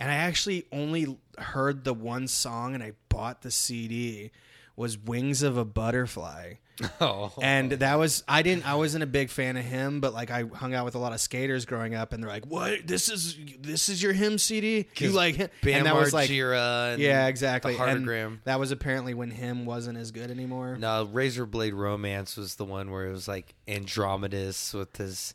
and 0.00 0.10
I 0.10 0.14
actually 0.14 0.64
only 0.72 1.16
heard 1.38 1.84
the 1.84 1.94
one 1.94 2.26
song, 2.26 2.74
and 2.74 2.82
I 2.82 2.92
bought 3.10 3.42
the 3.42 3.50
CD, 3.50 4.32
was 4.74 4.98
"Wings 4.98 5.42
of 5.42 5.56
a 5.56 5.64
Butterfly." 5.64 6.54
Oh, 6.98 7.30
And 7.42 7.72
that 7.72 7.98
was 7.98 8.24
I 8.26 8.40
didn't 8.40 8.66
I 8.66 8.74
wasn't 8.76 9.04
a 9.04 9.06
big 9.06 9.28
fan 9.28 9.58
of 9.58 9.64
him, 9.64 10.00
but 10.00 10.14
like 10.14 10.30
I 10.30 10.44
hung 10.44 10.72
out 10.72 10.86
with 10.86 10.94
a 10.94 10.98
lot 10.98 11.12
of 11.12 11.20
skaters 11.20 11.66
growing 11.66 11.94
up, 11.94 12.14
and 12.14 12.22
they're 12.22 12.30
like, 12.30 12.46
"What? 12.46 12.86
This 12.86 13.10
is 13.10 13.36
this 13.60 13.90
is 13.90 14.02
your 14.02 14.14
HIM 14.14 14.38
CD? 14.38 14.86
You 14.96 15.10
like 15.10 15.34
him?" 15.34 15.50
Bam 15.62 15.74
and 15.74 15.86
that 15.86 15.94
was 15.94 16.14
like, 16.14 16.30
and 16.30 16.98
yeah, 17.02 17.26
exactly. 17.26 17.76
And 17.76 18.40
that 18.44 18.58
was 18.58 18.70
apparently 18.70 19.12
when 19.12 19.30
HIM 19.30 19.66
wasn't 19.66 19.98
as 19.98 20.10
good 20.10 20.30
anymore. 20.30 20.78
No, 20.78 21.06
Razorblade 21.06 21.74
Romance 21.74 22.38
was 22.38 22.54
the 22.54 22.64
one 22.64 22.90
where 22.90 23.06
it 23.06 23.12
was 23.12 23.28
like 23.28 23.54
Andromedus 23.68 24.72
with 24.72 24.96
his 24.96 25.34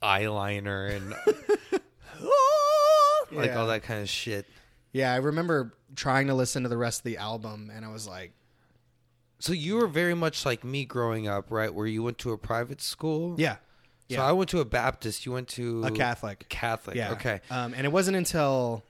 eyeliner 0.00 0.94
and 0.94 1.14
ah! 2.22 3.07
Like 3.32 3.46
Yeah. 3.50 3.58
all 3.58 3.66
that 3.68 3.82
kind 3.82 4.00
of 4.02 4.08
shit. 4.08 4.46
Yeah, 4.92 5.12
I 5.12 5.16
remember 5.16 5.72
trying 5.96 6.26
to 6.28 6.34
listen 6.34 6.62
to 6.62 6.68
the 6.68 6.76
rest 6.76 7.00
of 7.00 7.04
the 7.04 7.16
album, 7.18 7.70
and 7.74 7.84
I 7.84 7.88
was 7.88 8.06
like, 8.08 8.32
So 9.40 9.52
you 9.52 9.76
were 9.76 9.86
very 9.86 10.14
much 10.14 10.44
like 10.44 10.64
me 10.64 10.84
growing 10.84 11.28
up, 11.28 11.50
right? 11.50 11.72
Where 11.72 11.86
you 11.86 12.02
went 12.02 12.18
to 12.18 12.32
a 12.32 12.38
private 12.38 12.80
school. 12.80 13.36
"Yeah, 13.38 13.56
So 14.10 14.20
I 14.22 14.32
went 14.32 14.50
to 14.50 14.60
a 14.60 14.64
Baptist. 14.64 15.26
You 15.26 15.32
went 15.32 15.48
to 15.50 15.84
a 15.84 15.90
Catholic." 15.90 16.48
Catholic. 16.48 16.96
Yeah, 16.96 17.12
Okay. 17.12 17.40
Um, 17.50 17.74
and 17.74 17.84
it 17.86 17.90
wasn't 17.92 18.16
until 18.16 18.82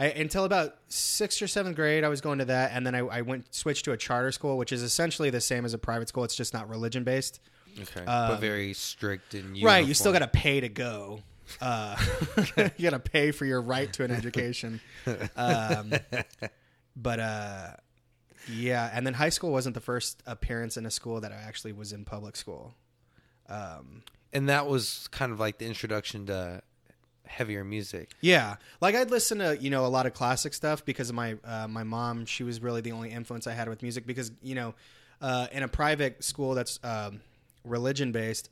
I 0.00 0.06
until 0.06 0.44
about 0.44 0.76
sixth 0.88 1.40
or 1.42 1.46
seventh 1.46 1.76
grade 1.76 2.02
I 2.02 2.08
was 2.08 2.20
going 2.20 2.38
to 2.40 2.46
that, 2.46 2.72
and 2.72 2.84
then 2.86 2.94
I, 2.96 3.00
I 3.00 3.20
went 3.20 3.54
switched 3.54 3.84
to 3.84 3.92
a 3.92 3.96
charter 3.96 4.32
school, 4.32 4.56
which 4.58 4.72
is 4.72 4.82
essentially 4.82 5.30
the 5.30 5.40
same 5.40 5.64
as 5.64 5.74
a 5.74 5.78
private 5.78 6.08
school. 6.08 6.24
It's 6.24 6.34
just 6.34 6.52
not 6.54 6.68
religion 6.68 7.04
based. 7.04 7.40
Okay. 7.80 8.00
Um, 8.04 8.30
but 8.32 8.40
very 8.40 8.72
strict 8.74 9.34
and 9.34 9.62
Right, 9.62 9.86
you 9.86 9.94
still 9.94 10.12
got 10.12 10.18
to 10.18 10.26
pay 10.28 10.60
to 10.60 10.68
go. 10.68 11.20
Uh, 11.60 11.96
you 12.76 12.90
got 12.90 12.90
to 12.90 12.98
pay 12.98 13.30
for 13.30 13.44
your 13.44 13.60
right 13.60 13.92
to 13.94 14.04
an 14.04 14.10
education. 14.10 14.80
Um, 15.36 15.92
but 16.96 17.20
uh, 17.20 17.70
yeah, 18.50 18.90
and 18.92 19.06
then 19.06 19.14
high 19.14 19.28
school 19.28 19.50
wasn't 19.50 19.74
the 19.74 19.80
first 19.80 20.22
appearance 20.26 20.76
in 20.76 20.86
a 20.86 20.90
school 20.90 21.20
that 21.20 21.32
I 21.32 21.36
actually 21.36 21.72
was 21.72 21.92
in 21.92 22.04
public 22.04 22.36
school. 22.36 22.74
Um, 23.48 24.02
and 24.32 24.48
that 24.48 24.66
was 24.66 25.08
kind 25.10 25.32
of 25.32 25.40
like 25.40 25.58
the 25.58 25.66
introduction 25.66 26.26
to 26.26 26.62
heavier 27.26 27.64
music. 27.64 28.10
yeah, 28.20 28.56
like 28.80 28.94
I'd 28.94 29.10
listen 29.10 29.38
to 29.38 29.56
you 29.58 29.70
know 29.70 29.86
a 29.86 29.88
lot 29.88 30.06
of 30.06 30.14
classic 30.14 30.54
stuff 30.54 30.84
because 30.84 31.08
of 31.08 31.14
my 31.14 31.36
uh, 31.44 31.68
my 31.68 31.82
mom. 31.82 32.26
She 32.26 32.44
was 32.44 32.60
really 32.60 32.80
the 32.80 32.92
only 32.92 33.10
influence 33.10 33.46
I 33.46 33.52
had 33.52 33.68
with 33.68 33.82
music 33.82 34.06
because 34.06 34.32
you 34.42 34.54
know 34.54 34.74
uh, 35.20 35.46
in 35.52 35.62
a 35.62 35.68
private 35.68 36.24
school 36.24 36.54
that's 36.54 36.78
um, 36.82 37.20
religion 37.64 38.12
based. 38.12 38.50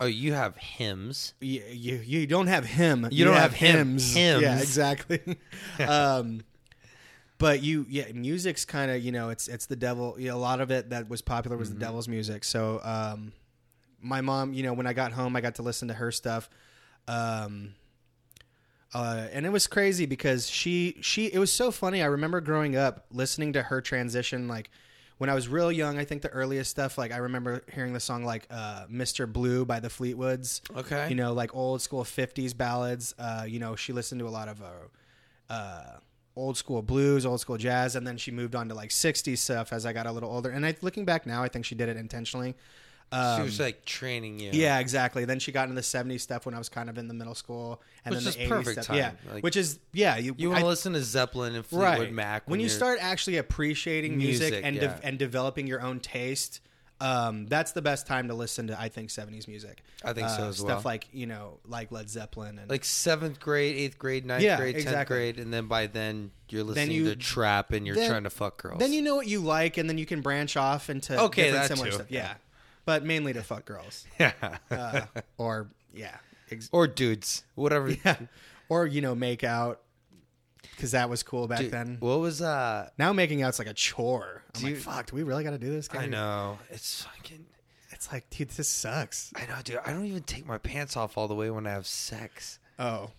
Oh, 0.00 0.06
you 0.06 0.34
have 0.34 0.56
hymns. 0.56 1.32
you, 1.40 1.62
you 1.72 1.96
you 1.96 2.26
don't 2.26 2.48
have 2.48 2.64
him. 2.66 3.08
You 3.10 3.24
don't 3.24 3.34
have 3.36 3.54
him- 3.54 3.76
hymns. 3.98 4.14
hymns. 4.14 4.42
Yeah, 4.42 4.58
exactly. 4.58 5.20
um, 5.88 6.42
but 7.38 7.62
you, 7.62 7.86
yeah, 7.88 8.04
music's 8.14 8.64
kind 8.64 8.90
of 8.90 9.02
you 9.02 9.12
know 9.12 9.30
it's 9.30 9.48
it's 9.48 9.66
the 9.66 9.76
devil. 9.76 10.16
You 10.18 10.28
know, 10.28 10.36
a 10.36 10.38
lot 10.38 10.60
of 10.60 10.70
it 10.70 10.90
that 10.90 11.08
was 11.08 11.22
popular 11.22 11.56
was 11.56 11.68
Mm-hmm. 11.70 11.78
the 11.78 11.84
devil's 11.86 12.08
music. 12.08 12.44
So 12.44 12.80
um, 12.82 13.32
my 14.00 14.20
mom, 14.20 14.52
you 14.52 14.62
know, 14.62 14.72
when 14.74 14.86
I 14.86 14.92
got 14.92 15.12
home, 15.12 15.34
I 15.36 15.40
got 15.40 15.54
to 15.56 15.62
listen 15.62 15.88
to 15.88 15.94
her 15.94 16.12
stuff. 16.12 16.48
Um, 17.08 17.74
uh, 18.94 19.26
and 19.32 19.44
it 19.44 19.50
was 19.50 19.66
crazy 19.66 20.06
because 20.06 20.48
she 20.48 20.96
she 21.00 21.26
it 21.26 21.38
was 21.38 21.52
so 21.52 21.70
funny. 21.70 22.02
I 22.02 22.06
remember 22.06 22.40
growing 22.40 22.76
up 22.76 23.06
listening 23.10 23.52
to 23.54 23.62
her 23.64 23.80
transition 23.80 24.48
like 24.48 24.70
when 25.18 25.30
I 25.30 25.34
was 25.34 25.48
real 25.48 25.70
young. 25.72 25.98
I 25.98 26.04
think 26.04 26.22
the 26.22 26.28
earliest 26.28 26.70
stuff 26.70 26.98
like 26.98 27.12
I 27.12 27.16
remember 27.18 27.62
hearing 27.72 27.92
the 27.92 28.00
song 28.00 28.24
like 28.24 28.46
uh, 28.50 28.86
"Mr. 28.90 29.30
Blue" 29.30 29.64
by 29.64 29.80
the 29.80 29.88
Fleetwoods 29.88 30.60
Okay. 30.76 31.08
you 31.08 31.14
know, 31.14 31.32
like 31.32 31.54
old 31.54 31.80
school 31.82 32.04
'50s 32.04 32.56
ballads. 32.56 33.14
Uh, 33.18 33.44
you 33.48 33.58
know, 33.58 33.76
she 33.76 33.92
listened 33.92 34.18
to 34.20 34.28
a 34.28 34.30
lot 34.30 34.48
of 34.48 34.62
uh, 34.62 35.52
uh, 35.52 35.98
old 36.34 36.56
school 36.56 36.82
blues, 36.82 37.24
old 37.24 37.40
school 37.40 37.56
jazz, 37.56 37.96
and 37.96 38.06
then 38.06 38.16
she 38.16 38.30
moved 38.30 38.54
on 38.54 38.68
to 38.68 38.74
like 38.74 38.90
'60s 38.90 39.38
stuff 39.38 39.72
as 39.72 39.86
I 39.86 39.92
got 39.92 40.06
a 40.06 40.12
little 40.12 40.30
older. 40.30 40.50
And 40.50 40.66
I, 40.66 40.74
looking 40.82 41.04
back 41.04 41.26
now, 41.26 41.42
I 41.42 41.48
think 41.48 41.64
she 41.64 41.74
did 41.74 41.88
it 41.88 41.96
intentionally. 41.96 42.54
Um, 43.12 43.38
she 43.38 43.42
was 43.44 43.60
like 43.60 43.84
training 43.84 44.40
you. 44.40 44.50
yeah, 44.52 44.78
exactly. 44.80 45.24
Then 45.24 45.38
she 45.38 45.52
got 45.52 45.64
into 45.68 45.76
the 45.76 45.80
'70s 45.82 46.20
stuff 46.20 46.44
when 46.44 46.54
I 46.54 46.58
was 46.58 46.68
kind 46.68 46.90
of 46.90 46.98
in 46.98 47.06
the 47.08 47.14
middle 47.14 47.34
school, 47.36 47.80
and 48.04 48.14
Which 48.14 48.24
then 48.24 48.28
is 48.30 48.36
the 48.36 48.42
'80s 48.44 48.48
perfect 48.48 48.82
stuff. 48.84 48.96
Yeah, 48.96 49.08
time, 49.10 49.18
like- 49.34 49.44
which 49.44 49.56
is 49.56 49.78
yeah. 49.92 50.16
You, 50.16 50.34
You 50.36 50.48
want 50.50 50.60
to 50.62 50.66
listen 50.66 50.92
to 50.94 51.02
Zeppelin 51.02 51.54
and 51.54 51.64
Fleetwood 51.64 51.98
right 51.98 52.12
Mac 52.12 52.48
when, 52.50 52.58
you 52.60 52.66
you're- 52.66 52.76
start 52.76 52.98
actually 53.00 53.36
appreciating 53.36 54.16
music, 54.18 54.50
Music, 54.50 54.64
and 54.64 54.76
yeah. 54.76 54.82
de- 54.96 55.06
and 55.06 55.18
developing 55.18 55.66
your 55.66 55.80
own 55.82 56.00
taste. 56.00 56.60
Um, 56.98 57.46
that's 57.46 57.72
the 57.72 57.82
best 57.82 58.06
time 58.06 58.28
to 58.28 58.34
listen 58.34 58.68
to 58.68 58.80
I 58.80 58.88
think 58.88 59.10
'70s 59.10 59.46
music. 59.46 59.82
I 60.02 60.12
think 60.14 60.30
so 60.30 60.44
Uh, 60.44 60.48
as 60.48 60.56
stuff 60.56 60.84
like 60.86 61.06
you 61.12 61.26
know 61.26 61.58
like 61.66 61.92
Led 61.92 62.08
Zeppelin 62.08 62.58
and 62.58 62.68
like 62.70 62.84
seventh 62.86 63.38
grade, 63.38 63.76
eighth 63.76 63.98
grade, 63.98 64.24
ninth 64.24 64.42
Yeah, 64.42 64.56
grade, 64.56 64.74
tenth 64.76 64.86
exactly. 64.86 65.16
grade, 65.16 65.38
and 65.38 65.52
then 65.52 65.66
by 65.68 65.86
then 65.88 66.30
you're 66.48 66.64
listening 66.64 66.90
you- 66.92 67.04
to 67.10 67.16
trap 67.16 67.72
and 67.72 67.86
you're 67.86 67.94
then- 67.96 68.08
trying 68.10 68.24
to 68.24 68.30
fuck 68.30 68.60
girls. 68.62 68.78
Then 68.80 68.92
you 68.94 69.02
know 69.02 69.14
what 69.14 69.26
you 69.28 69.40
like, 69.40 69.76
and 69.76 69.88
then 69.90 69.98
you 69.98 70.06
can 70.06 70.22
branch 70.22 70.56
off 70.56 70.88
into 70.90 71.20
Okay, 71.24 71.44
different 71.50 71.66
similar 71.68 71.86
too. 71.88 71.94
stuff. 71.96 72.06
Yeah, 72.10 72.34
but 72.86 73.04
mainly 73.04 73.34
to 73.34 73.42
fuck 73.42 73.66
girls, 73.66 74.06
yeah, 74.18 74.32
uh, 74.70 75.02
or 75.36 75.68
yeah, 75.92 76.16
ex- 76.50 76.70
or 76.72 76.86
dudes, 76.86 77.44
whatever. 77.54 77.90
yeah, 78.04 78.16
or 78.70 78.86
you 78.86 79.02
know, 79.02 79.14
make 79.14 79.44
out 79.44 79.82
because 80.62 80.92
that 80.92 81.10
was 81.10 81.22
cool 81.22 81.46
back 81.46 81.58
Dude, 81.58 81.70
then. 81.70 81.96
What 82.00 82.20
was 82.20 82.40
uh? 82.40 82.88
Now 82.98 83.12
making 83.12 83.42
out's 83.42 83.58
like 83.58 83.68
a 83.68 83.74
chore. 83.74 84.42
I'm 84.56 84.62
like, 84.62 84.76
fuck, 84.76 85.10
do 85.10 85.16
we 85.16 85.22
really 85.22 85.44
got 85.44 85.50
to 85.50 85.58
do 85.58 85.70
this? 85.70 85.88
Guy? 85.88 86.04
I 86.04 86.06
know 86.06 86.58
it's 86.70 87.02
fucking. 87.02 87.44
It's 87.90 88.12
like, 88.12 88.28
dude, 88.30 88.50
this 88.50 88.68
sucks. 88.68 89.32
I 89.36 89.46
know, 89.46 89.56
dude. 89.64 89.78
I 89.84 89.92
don't 89.92 90.04
even 90.04 90.22
take 90.22 90.46
my 90.46 90.58
pants 90.58 90.96
off 90.96 91.16
all 91.16 91.28
the 91.28 91.34
way 91.34 91.50
when 91.50 91.66
I 91.66 91.70
have 91.70 91.86
sex. 91.86 92.58
Oh, 92.78 93.10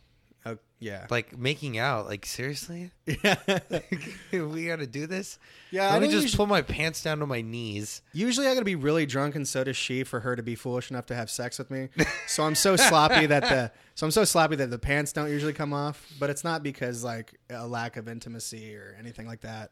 oh 0.47 0.57
yeah, 0.79 1.07
Like 1.09 1.37
making 1.37 1.77
out. 1.79 2.05
Like 2.05 2.25
seriously, 2.25 2.91
yeah, 3.05 3.35
we 4.31 4.67
got 4.67 4.79
to 4.79 4.85
do 4.87 5.07
this. 5.07 5.39
yeah. 5.71 5.89
I 5.89 5.93
Let 5.93 6.03
me 6.03 6.07
just 6.09 6.23
usually, 6.23 6.37
pull 6.37 6.45
my 6.45 6.61
pants 6.61 7.01
down 7.01 7.19
to 7.19 7.25
my 7.25 7.41
knees. 7.41 8.01
usually 8.13 8.47
I 8.47 8.53
got 8.53 8.59
to 8.59 8.65
be 8.65 8.75
really 8.75 9.05
drunk, 9.05 9.35
and 9.35 9.47
so 9.47 9.63
does 9.63 9.75
she, 9.75 10.03
for 10.03 10.19
her 10.19 10.35
to 10.35 10.43
be 10.43 10.53
foolish 10.55 10.91
enough 10.91 11.07
to 11.07 11.15
have 11.15 11.29
sex 11.29 11.57
with 11.57 11.71
me. 11.71 11.89
So 12.27 12.43
I'm 12.43 12.55
so 12.55 12.75
sloppy 12.75 13.25
that 13.25 13.43
the 13.43 13.71
so 13.95 14.05
I'm 14.05 14.11
so 14.11 14.23
sloppy 14.23 14.55
that 14.57 14.69
the 14.69 14.77
pants 14.79 15.13
don't 15.13 15.29
usually 15.29 15.53
come 15.53 15.73
off. 15.73 16.05
But 16.19 16.29
it's 16.29 16.43
not 16.43 16.61
because 16.61 17.03
like 17.03 17.39
a 17.49 17.67
lack 17.67 17.97
of 17.97 18.07
intimacy 18.07 18.75
or 18.75 18.95
anything 18.99 19.25
like 19.25 19.41
that. 19.41 19.71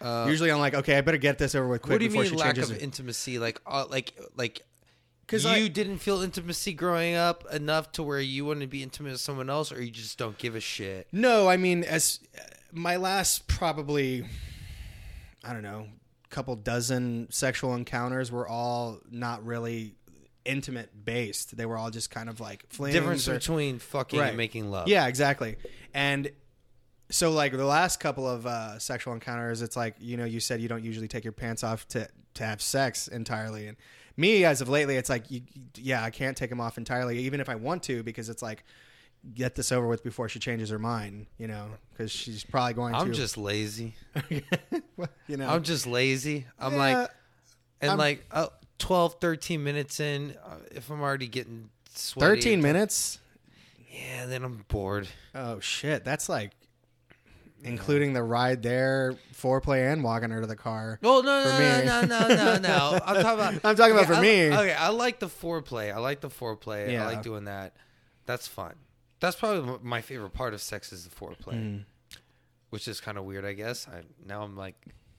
Uh, 0.00 0.26
usually 0.28 0.50
I'm 0.50 0.58
like, 0.58 0.74
okay, 0.74 0.96
I 0.96 1.00
better 1.00 1.18
get 1.18 1.38
this 1.38 1.54
over 1.54 1.68
with 1.68 1.82
quick 1.82 1.92
what 1.92 1.98
do 1.98 2.04
you 2.04 2.10
before 2.10 2.24
mean 2.24 2.34
lack 2.34 2.58
of 2.58 2.76
intimacy? 2.76 3.38
Like, 3.38 3.60
uh, 3.66 3.86
like, 3.88 4.12
like, 4.36 4.62
'Cause 5.26 5.44
you 5.44 5.50
I- 5.50 5.68
didn't 5.68 5.98
feel 5.98 6.22
intimacy 6.22 6.72
growing 6.72 7.14
up 7.14 7.44
enough 7.52 7.90
to 7.92 8.02
where 8.02 8.20
you 8.20 8.44
want 8.44 8.60
to 8.60 8.66
be 8.66 8.82
intimate 8.82 9.12
with 9.12 9.20
someone 9.20 9.50
else, 9.50 9.72
or 9.72 9.82
you 9.82 9.90
just 9.90 10.16
don't 10.18 10.38
give 10.38 10.54
a 10.54 10.60
shit. 10.60 11.08
No, 11.12 11.48
I 11.48 11.56
mean, 11.56 11.82
as 11.84 12.20
my 12.72 12.96
last 12.96 13.48
probably, 13.48 14.24
I 15.44 15.52
don't 15.52 15.62
know, 15.62 15.88
couple 16.30 16.54
dozen 16.56 17.28
sexual 17.30 17.74
encounters 17.74 18.30
were 18.30 18.46
all 18.46 19.00
not 19.10 19.44
really 19.44 19.94
intimate 20.44 21.04
based. 21.04 21.56
They 21.56 21.66
were 21.66 21.76
all 21.76 21.90
just 21.90 22.10
kind 22.10 22.28
of 22.28 22.38
like 22.40 22.64
flings 22.68 22.94
Difference 22.94 23.26
or- 23.28 23.34
between 23.34 23.78
fucking 23.80 24.18
Right. 24.20 24.28
and 24.28 24.36
making 24.36 24.70
love. 24.70 24.86
Yeah, 24.88 25.06
exactly. 25.06 25.56
And 25.94 26.30
so 27.10 27.32
like 27.32 27.52
the 27.52 27.64
last 27.64 27.98
couple 28.00 28.28
of 28.28 28.46
uh, 28.46 28.78
sexual 28.78 29.12
encounters, 29.14 29.62
it's 29.62 29.76
like 29.76 29.96
you 29.98 30.16
know 30.16 30.24
you 30.24 30.38
said 30.40 30.60
you 30.60 30.68
don't 30.68 30.84
usually 30.84 31.08
take 31.08 31.24
your 31.24 31.32
pants 31.32 31.64
off 31.64 31.86
to 31.88 32.08
to 32.34 32.44
have 32.44 32.60
sex 32.60 33.08
entirely, 33.08 33.66
and 33.66 33.76
me 34.16 34.44
as 34.44 34.60
of 34.60 34.68
lately, 34.68 34.96
it's 34.96 35.10
like 35.10 35.30
you, 35.30 35.42
yeah, 35.76 36.02
I 36.02 36.10
can't 36.10 36.36
take 36.36 36.50
them 36.50 36.60
off 36.60 36.78
entirely, 36.78 37.18
even 37.20 37.40
if 37.40 37.48
I 37.48 37.54
want 37.54 37.82
to, 37.84 38.02
because 38.02 38.28
it's 38.28 38.42
like 38.42 38.64
get 39.34 39.54
this 39.56 39.72
over 39.72 39.86
with 39.86 40.04
before 40.04 40.28
she 40.28 40.38
changes 40.38 40.70
her 40.70 40.78
mind, 40.78 41.26
you 41.38 41.48
know, 41.48 41.66
because 41.92 42.10
she's 42.12 42.44
probably 42.44 42.74
going 42.74 42.94
I'm 42.94 43.08
to. 43.08 43.12
just 43.12 43.36
lazy. 43.36 43.94
you 44.30 45.36
know, 45.36 45.48
I'm 45.48 45.62
just 45.62 45.86
lazy. 45.86 46.46
I'm 46.58 46.72
Yeah, 46.74 46.78
like, 46.78 47.10
and 47.80 47.90
I'm- 47.90 47.98
like 47.98 48.24
uh, 48.30 48.48
12, 48.78 49.16
13 49.20 49.62
minutes 49.64 50.00
in, 50.00 50.34
uh, 50.44 50.56
if 50.70 50.90
I'm 50.90 51.00
already 51.00 51.26
getting 51.28 51.70
sweaty, 51.94 52.34
thirteen 52.34 52.60
minutes. 52.62 53.18
yeah, 53.90 54.26
then 54.26 54.44
I'm 54.44 54.64
bored. 54.68 55.08
Oh 55.34 55.60
shit, 55.60 56.04
that's 56.04 56.28
like. 56.28 56.52
Including 57.64 58.12
the 58.12 58.22
ride 58.22 58.62
there, 58.62 59.14
foreplay, 59.34 59.92
and 59.92 60.04
walking 60.04 60.30
her 60.30 60.40
to 60.40 60.46
the 60.46 60.54
car. 60.56 60.98
Well, 61.02 61.22
no, 61.22 61.42
For 61.44 61.84
no, 61.86 62.00
no, 62.02 62.28
no, 62.28 62.28
no, 62.28 62.58
no. 62.58 63.00
I'm 63.04 63.22
talking 63.22 63.40
about. 63.40 63.54
I'm 63.64 63.76
talking 63.76 63.92
about 63.94 64.06
for 64.06 64.14
I- 64.14 64.20
me. 64.20 64.52
Okay, 64.52 64.74
I 64.74 64.88
like 64.90 65.18
the 65.18 65.26
foreplay. 65.28 65.92
I 65.92 65.98
like 65.98 66.20
the 66.20 66.28
foreplay. 66.30 66.96
I 66.98 67.04
like 67.06 67.22
doing 67.22 67.44
that. 67.44 67.74
That's 68.26 68.46
fun. 68.46 68.74
That's 69.20 69.36
probably 69.36 69.78
my 69.82 70.00
favorite 70.02 70.34
part 70.34 70.52
of 70.54 70.60
sex 70.60 70.92
is 70.92 71.04
the 71.08 71.14
foreplay, 71.14 71.54
Mm. 71.54 71.84
which 72.70 72.86
is 72.86 73.00
kind 73.00 73.16
of 73.18 73.24
weird, 73.24 73.44
I 73.44 73.54
guess. 73.54 73.88
I, 73.88 74.02
now 74.24 74.42
I'm 74.42 74.56
like 74.56 74.76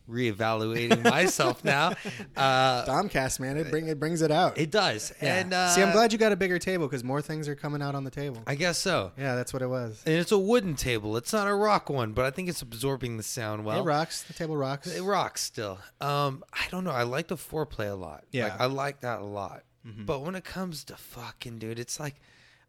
reevaluating 0.09 1.03
myself 1.03 1.63
now. 1.63 1.93
Uh, 2.35 2.85
Domcast, 2.85 3.39
man, 3.39 3.57
it 3.57 3.69
bring 3.71 3.87
it 3.87 3.99
brings 3.99 4.21
it 4.21 4.29
out. 4.31 4.57
it 4.59 4.69
does, 4.69 5.11
Yeah. 5.21 5.37
and 5.39 5.53
uh, 5.53 5.69
see, 5.69 5.81
I'm 5.81 5.91
glad 5.91 6.11
you 6.13 6.19
got 6.19 6.31
a 6.31 6.35
bigger 6.35 6.59
table 6.59 6.87
because 6.87 7.03
more 7.03 7.21
things 7.21 7.47
are 7.47 7.55
coming 7.55 7.81
out 7.81 7.95
on 7.95 8.03
the 8.03 8.11
table. 8.11 8.43
I 8.45 8.53
guess 8.55 8.77
so. 8.77 9.11
yeah, 9.17 9.35
that's 9.35 9.53
what 9.53 9.61
it 9.63 9.67
was. 9.67 10.03
And 10.05 10.15
it's 10.15 10.31
a 10.31 10.37
wooden 10.37 10.75
table. 10.75 11.17
It's 11.17 11.33
not 11.33 11.47
a 11.47 11.53
rock 11.55 11.89
one, 11.89 12.13
but 12.13 12.25
I 12.25 12.31
think 12.31 12.47
it's 12.47 12.61
absorbing 12.61 13.17
the 13.17 13.23
sound 13.23 13.65
well. 13.65 13.79
it 13.81 13.83
rocks. 13.83 14.21
The 14.23 14.33
table 14.33 14.55
rocks. 14.55 14.87
It 14.87 15.01
rocks 15.01 15.41
still. 15.41 15.79
Um, 15.99 16.43
I 16.53 16.65
don't 16.69 16.83
know. 16.83 16.91
I 16.91 17.03
like 17.03 17.27
the 17.27 17.35
foreplay 17.37 17.89
a 17.91 17.95
lot. 17.95 18.23
Yeah. 18.31 18.45
like, 18.49 18.61
I 18.61 18.65
like 18.67 18.99
that 19.01 19.19
a 19.19 19.25
lot. 19.25 19.63
But 19.83 20.21
when 20.21 20.35
it 20.35 20.43
comes 20.43 20.83
to 20.85 20.95
fucking, 20.95 21.57
dude, 21.59 21.79
it's 21.79 21.99
like 21.99 22.15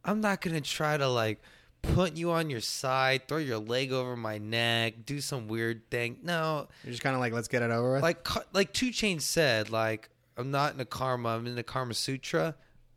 I'm 0.05 0.21
not 0.21 0.41
gonna 0.41 0.61
try 0.61 0.97
to 0.97 1.09
like 1.09 1.43
put 1.83 2.17
you 2.17 2.31
on 2.33 2.51
your 2.51 2.61
side, 2.61 3.29
throw 3.29 3.39
your 3.39 3.59
leg 3.59 3.93
over 3.93 4.17
my 4.17 4.39
neck, 4.39 5.05
do 5.07 5.21
some 5.21 5.49
weird 5.49 5.91
thing. 5.91 6.19
No, 6.23 6.69
You're 6.85 6.93
just 6.93 7.03
kind 7.03 7.15
of 7.15 7.21
like, 7.21 7.33
let's 7.33 7.49
get 7.49 7.63
it 7.63 7.71
over 7.71 7.95
with. 7.95 8.03
like 8.03 8.27
like 8.55 8.73
2 8.73 8.91
Chainz 8.91 9.23
said, 9.23 9.71
like 9.71 10.11
I'm 10.37 10.51
not 10.51 10.75
in 10.75 10.81
a 10.81 10.85
karma. 10.85 11.31
I'm 11.31 11.47
in 11.47 11.55
the 11.57 11.63
Karma 11.65 11.95
Sutra. 11.95 12.55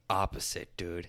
Opposite, 0.10 0.76
dude. 0.78 1.08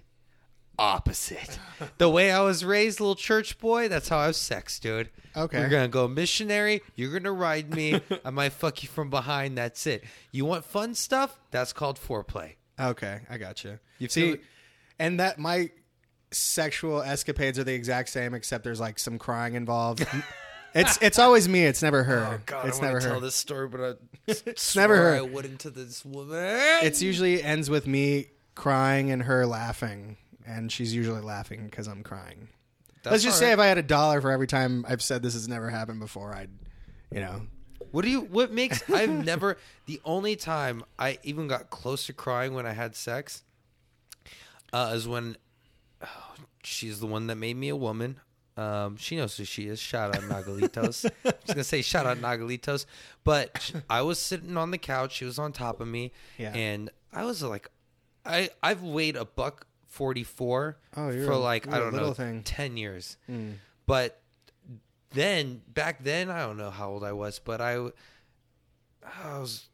Opposite. 0.78 1.58
the 1.98 2.08
way 2.08 2.30
I 2.32 2.40
was 2.40 2.64
raised, 2.64 2.98
little 3.00 3.14
church 3.14 3.58
boy. 3.58 3.88
That's 3.88 4.08
how 4.08 4.18
I 4.18 4.28
was 4.28 4.36
sex, 4.38 4.78
dude. 4.78 5.10
Okay. 5.36 5.60
You're 5.60 5.68
gonna 5.68 5.88
go 5.88 6.08
missionary. 6.08 6.82
You're 6.96 7.12
gonna 7.12 7.32
ride 7.32 7.74
me. 7.74 8.00
I 8.24 8.30
might 8.30 8.52
fuck 8.52 8.82
you 8.82 8.88
from 8.88 9.10
behind. 9.10 9.58
That's 9.58 9.86
it. 9.86 10.04
You 10.30 10.44
want 10.46 10.64
fun 10.64 10.94
stuff? 10.94 11.38
That's 11.50 11.72
called 11.72 12.00
foreplay. 12.00 12.54
okay, 12.80 13.20
I 13.28 13.36
got 13.36 13.62
you. 13.64 13.78
You 13.98 14.08
see, 14.08 14.38
and 14.98 15.20
that 15.20 15.38
my 15.38 15.70
sexual 16.34 17.02
escapades 17.02 17.58
are 17.58 17.64
the 17.64 17.74
exact 17.74 18.08
same, 18.08 18.34
except 18.34 18.64
there's 18.64 18.80
like 18.80 18.98
some 18.98 19.18
crying 19.18 19.54
involved. 19.54 20.06
it's 20.74 20.98
it's 21.02 21.18
always 21.18 21.48
me. 21.48 21.64
It's 21.64 21.82
never 21.82 22.02
her. 22.04 22.40
it's 22.64 22.80
I 22.80 22.82
never 22.82 23.00
her. 23.00 23.08
tell 23.08 23.20
this 23.20 23.34
story, 23.34 23.68
but 23.68 23.80
I 23.80 23.92
It's 24.26 24.76
never 24.76 24.96
her. 24.96 25.16
I 25.16 25.20
wouldn't 25.22 25.60
to 25.60 25.70
this 25.70 26.04
woman. 26.04 26.38
It's 26.82 27.02
usually 27.02 27.42
ends 27.42 27.68
with 27.68 27.86
me 27.86 28.26
crying 28.54 29.10
and 29.10 29.22
her 29.22 29.46
laughing, 29.46 30.16
and 30.46 30.70
she's 30.70 30.94
usually 30.94 31.20
laughing 31.20 31.64
because 31.66 31.86
I'm 31.86 32.02
crying. 32.02 32.48
That's 33.02 33.12
Let's 33.12 33.24
just 33.24 33.36
all 33.36 33.48
say 33.48 33.52
if 33.52 33.58
I 33.58 33.66
had 33.66 33.78
a 33.78 33.82
dollar 33.82 34.20
for 34.20 34.30
every 34.30 34.46
time 34.46 34.84
I've 34.88 35.02
said 35.02 35.22
this 35.22 35.34
has 35.34 35.48
never 35.48 35.70
happened 35.70 35.98
before, 35.98 36.32
I'd, 36.34 36.50
you 37.12 37.20
know, 37.20 37.42
What 37.90 38.04
do 38.04 38.10
you? 38.10 38.20
What 38.20 38.52
makes? 38.52 38.88
I've 38.90 39.10
never. 39.10 39.58
The 39.86 40.00
only 40.04 40.36
time 40.36 40.84
I 40.96 41.18
even 41.24 41.48
got 41.48 41.68
close 41.68 42.06
to 42.06 42.12
crying 42.12 42.54
when 42.54 42.64
I 42.66 42.72
had 42.72 42.94
sex, 42.94 43.42
uh, 44.72 44.92
is 44.94 45.08
when 45.08 45.36
oh, 45.36 45.41
she's 46.62 47.00
the 47.00 47.06
one 47.06 47.26
that 47.28 47.36
made 47.36 47.56
me 47.56 47.68
a 47.68 47.76
woman. 47.76 48.20
Um, 48.56 48.96
she 48.98 49.16
knows 49.16 49.36
who 49.36 49.44
she 49.44 49.66
is. 49.68 49.80
Shout 49.80 50.14
out 50.14 50.22
Nagalitos. 50.24 51.06
I 51.24 51.28
was 51.28 51.34
gonna 51.46 51.64
say 51.64 51.80
shout 51.82 52.04
out 52.06 52.18
Nagalitos, 52.18 52.84
but 53.24 53.72
I 53.88 54.02
was 54.02 54.18
sitting 54.18 54.56
on 54.58 54.70
the 54.70 54.78
couch. 54.78 55.12
She 55.14 55.24
was 55.24 55.38
on 55.38 55.52
top 55.52 55.80
of 55.80 55.88
me, 55.88 56.12
Yeah. 56.38 56.52
and 56.54 56.90
I 57.12 57.24
was 57.24 57.42
like, 57.42 57.70
I 58.26 58.50
I've 58.62 58.82
weighed 58.82 59.16
a 59.16 59.24
buck 59.24 59.66
forty 59.88 60.22
four 60.22 60.76
Oh, 60.96 61.10
for 61.24 61.32
a- 61.32 61.38
like 61.38 61.64
you're 61.64 61.74
I 61.74 61.78
a 61.78 61.80
don't 61.80 61.96
know 61.96 62.12
thing. 62.12 62.42
ten 62.42 62.76
years, 62.76 63.16
Mm. 63.30 63.54
but 63.86 64.20
then 65.10 65.62
back 65.68 66.04
then 66.04 66.28
I 66.30 66.40
don't 66.40 66.58
know 66.58 66.70
how 66.70 66.90
old 66.90 67.04
I 67.04 67.12
was, 67.12 67.38
but 67.38 67.60
I 67.62 67.76
I 69.24 69.38
was 69.38 69.68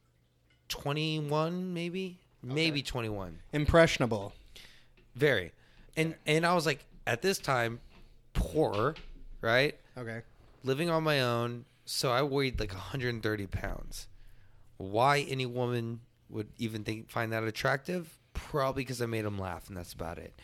21 0.69 1.73
maybe, 1.75 2.21
maybe 2.43 2.83
21. 2.83 3.41
impressionable. 3.53 4.33
Very. 5.15 5.53
And 5.99 6.15
and 6.27 6.47
I 6.47 6.55
was 6.55 6.65
like 6.65 6.85
at 7.07 7.21
this 7.23 7.39
time 7.39 7.81
poor, 8.33 8.95
right? 9.41 9.79
Okay. 9.97 10.21
Living 10.65 10.91
on 10.91 11.03
my 11.03 11.21
own, 11.21 11.65
so 11.85 12.11
I 12.11 12.23
weighed 12.23 12.59
like 12.61 12.73
130 12.73 13.47
pounds. 13.49 14.09
Why 14.77 15.21
any 15.29 15.45
woman 15.47 16.01
would 16.31 16.49
even 16.59 16.85
think 16.85 17.11
find 17.11 17.33
that 17.33 17.43
attractive? 17.45 18.17
Probably 18.33 18.83
because 18.85 19.03
I 19.03 19.07
made 19.07 19.25
them 19.25 19.39
laugh, 19.39 19.69
and 19.69 19.77
that's 19.77 19.93
about 19.93 20.19
it. 20.19 20.39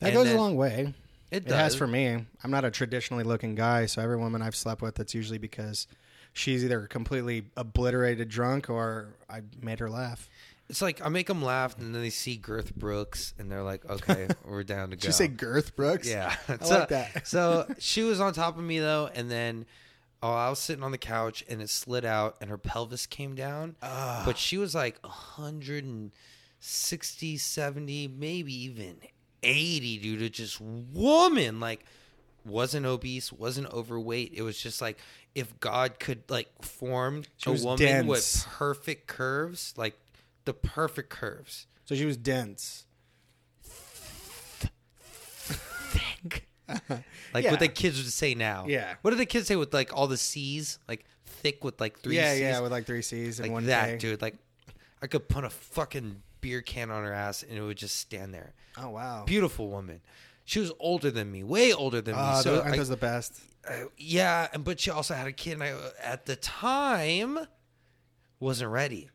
That 0.00 0.08
And 0.08 0.14
goes 0.16 0.26
then- 0.26 0.36
a 0.36 0.40
long 0.40 0.56
way. 0.56 0.94
It 1.30 1.38
It 1.38 1.46
does 1.48 1.58
has 1.58 1.74
for 1.74 1.86
me. 1.88 2.24
I'm 2.44 2.50
not 2.52 2.64
a 2.64 2.70
traditionally 2.70 3.24
looking 3.24 3.56
guy, 3.56 3.86
so 3.86 4.00
every 4.00 4.16
woman 4.16 4.42
I've 4.42 4.54
slept 4.54 4.80
with, 4.80 5.00
it's 5.00 5.12
usually 5.12 5.38
because 5.38 5.88
she's 6.32 6.64
either 6.64 6.86
completely 6.86 7.46
obliterated 7.56 8.28
drunk 8.28 8.70
or 8.70 9.16
I 9.28 9.42
made 9.60 9.80
her 9.80 9.90
laugh. 9.90 10.28
It's 10.68 10.82
like 10.82 11.04
I 11.04 11.08
make 11.08 11.28
them 11.28 11.42
laugh, 11.42 11.78
and 11.78 11.94
then 11.94 12.02
they 12.02 12.10
see 12.10 12.36
Girth 12.36 12.74
Brooks, 12.74 13.34
and 13.38 13.50
they're 13.50 13.62
like, 13.62 13.88
"Okay, 13.88 14.28
we're 14.44 14.64
down 14.64 14.90
to 14.90 14.96
go." 14.96 15.00
Did 15.00 15.06
you 15.06 15.12
say 15.12 15.28
Girth 15.28 15.76
Brooks? 15.76 16.08
Yeah, 16.08 16.34
I 16.48 16.64
so, 16.64 16.78
like 16.78 16.88
that. 16.88 17.28
so 17.28 17.72
she 17.78 18.02
was 18.02 18.20
on 18.20 18.32
top 18.32 18.58
of 18.58 18.64
me 18.64 18.80
though, 18.80 19.08
and 19.14 19.30
then 19.30 19.66
oh, 20.22 20.32
I 20.32 20.50
was 20.50 20.58
sitting 20.58 20.82
on 20.82 20.90
the 20.90 20.98
couch, 20.98 21.44
and 21.48 21.62
it 21.62 21.70
slid 21.70 22.04
out, 22.04 22.36
and 22.40 22.50
her 22.50 22.58
pelvis 22.58 23.06
came 23.06 23.34
down. 23.34 23.76
But 23.80 24.38
she 24.38 24.58
was 24.58 24.74
like 24.74 24.98
160, 25.02 27.36
70, 27.36 28.08
maybe 28.08 28.52
even 28.64 28.96
80, 29.42 29.98
dude. 29.98 30.22
It 30.22 30.32
just 30.32 30.60
woman, 30.60 31.60
like 31.60 31.84
wasn't 32.44 32.86
obese, 32.86 33.32
wasn't 33.32 33.72
overweight. 33.72 34.32
It 34.34 34.42
was 34.42 34.60
just 34.60 34.80
like 34.80 34.98
if 35.34 35.58
God 35.60 35.98
could 35.98 36.22
like 36.30 36.48
form 36.62 37.24
She 37.36 37.50
a 37.50 37.52
woman 37.52 37.78
dense. 37.78 38.06
with 38.06 38.46
perfect 38.52 39.06
curves, 39.06 39.74
like 39.76 39.98
the 40.46 40.54
perfect 40.54 41.10
curves. 41.10 41.66
So 41.84 41.94
she 41.94 42.04
was 42.06 42.16
dense. 42.16 42.86
Thick. 45.48 46.48
like 47.34 47.44
Yeah. 47.44 47.50
what 47.50 47.60
the 47.60 47.68
kids 47.68 47.96
would 47.98 48.06
say 48.12 48.34
now. 48.34 48.64
Yeah. 48.68 48.94
What 49.02 49.10
do 49.12 49.16
the 49.16 49.26
kids 49.26 49.46
say 49.46 49.56
with 49.56 49.72
like 49.72 49.94
all 49.96 50.06
the 50.06 50.16
C's? 50.16 50.78
Like 50.88 51.04
thick 51.24 51.62
with 51.62 51.80
like 51.80 52.00
three 52.00 52.16
yeah, 52.16 52.32
C's? 52.32 52.40
yeah, 52.40 52.60
with 52.60 52.72
like 52.72 52.86
three 52.86 53.02
C's 53.02 53.38
and 53.38 53.48
like 53.48 53.52
one 53.52 53.66
that, 53.66 53.90
K. 53.90 53.96
dude. 53.98 54.22
Like 54.22 54.34
I 55.02 55.06
could 55.06 55.28
put 55.28 55.44
a 55.44 55.50
fucking 55.50 56.22
beer 56.40 56.62
can 56.62 56.90
on 56.90 57.04
her 57.04 57.12
ass 57.12 57.42
and 57.42 57.56
it 57.56 57.62
would 57.62 57.76
just 57.76 57.96
stand 57.96 58.34
there. 58.34 58.54
Oh 58.78 58.90
wow. 58.90 59.24
Beautiful 59.26 59.68
woman. 59.68 60.00
She 60.44 60.60
was 60.60 60.72
older 60.78 61.10
than 61.10 61.30
me, 61.30 61.42
way 61.42 61.72
older 61.72 62.00
than 62.00 62.14
me. 62.14 62.20
Oh, 62.24 62.40
So 62.40 62.62
I- 62.62 62.76
those 62.76 62.88
the 62.88 62.96
best? 62.96 63.40
uh, 63.68 63.86
yeah, 63.96 64.46
and 64.52 64.62
but 64.64 64.78
she 64.78 64.90
also 64.90 65.12
had 65.14 65.26
a 65.26 65.32
kid, 65.32 65.54
and 65.54 65.62
I 65.64 65.74
at 66.02 66.24
the 66.26 66.36
time 66.36 67.36
wasn't 68.38 68.70
ready. 68.70 69.10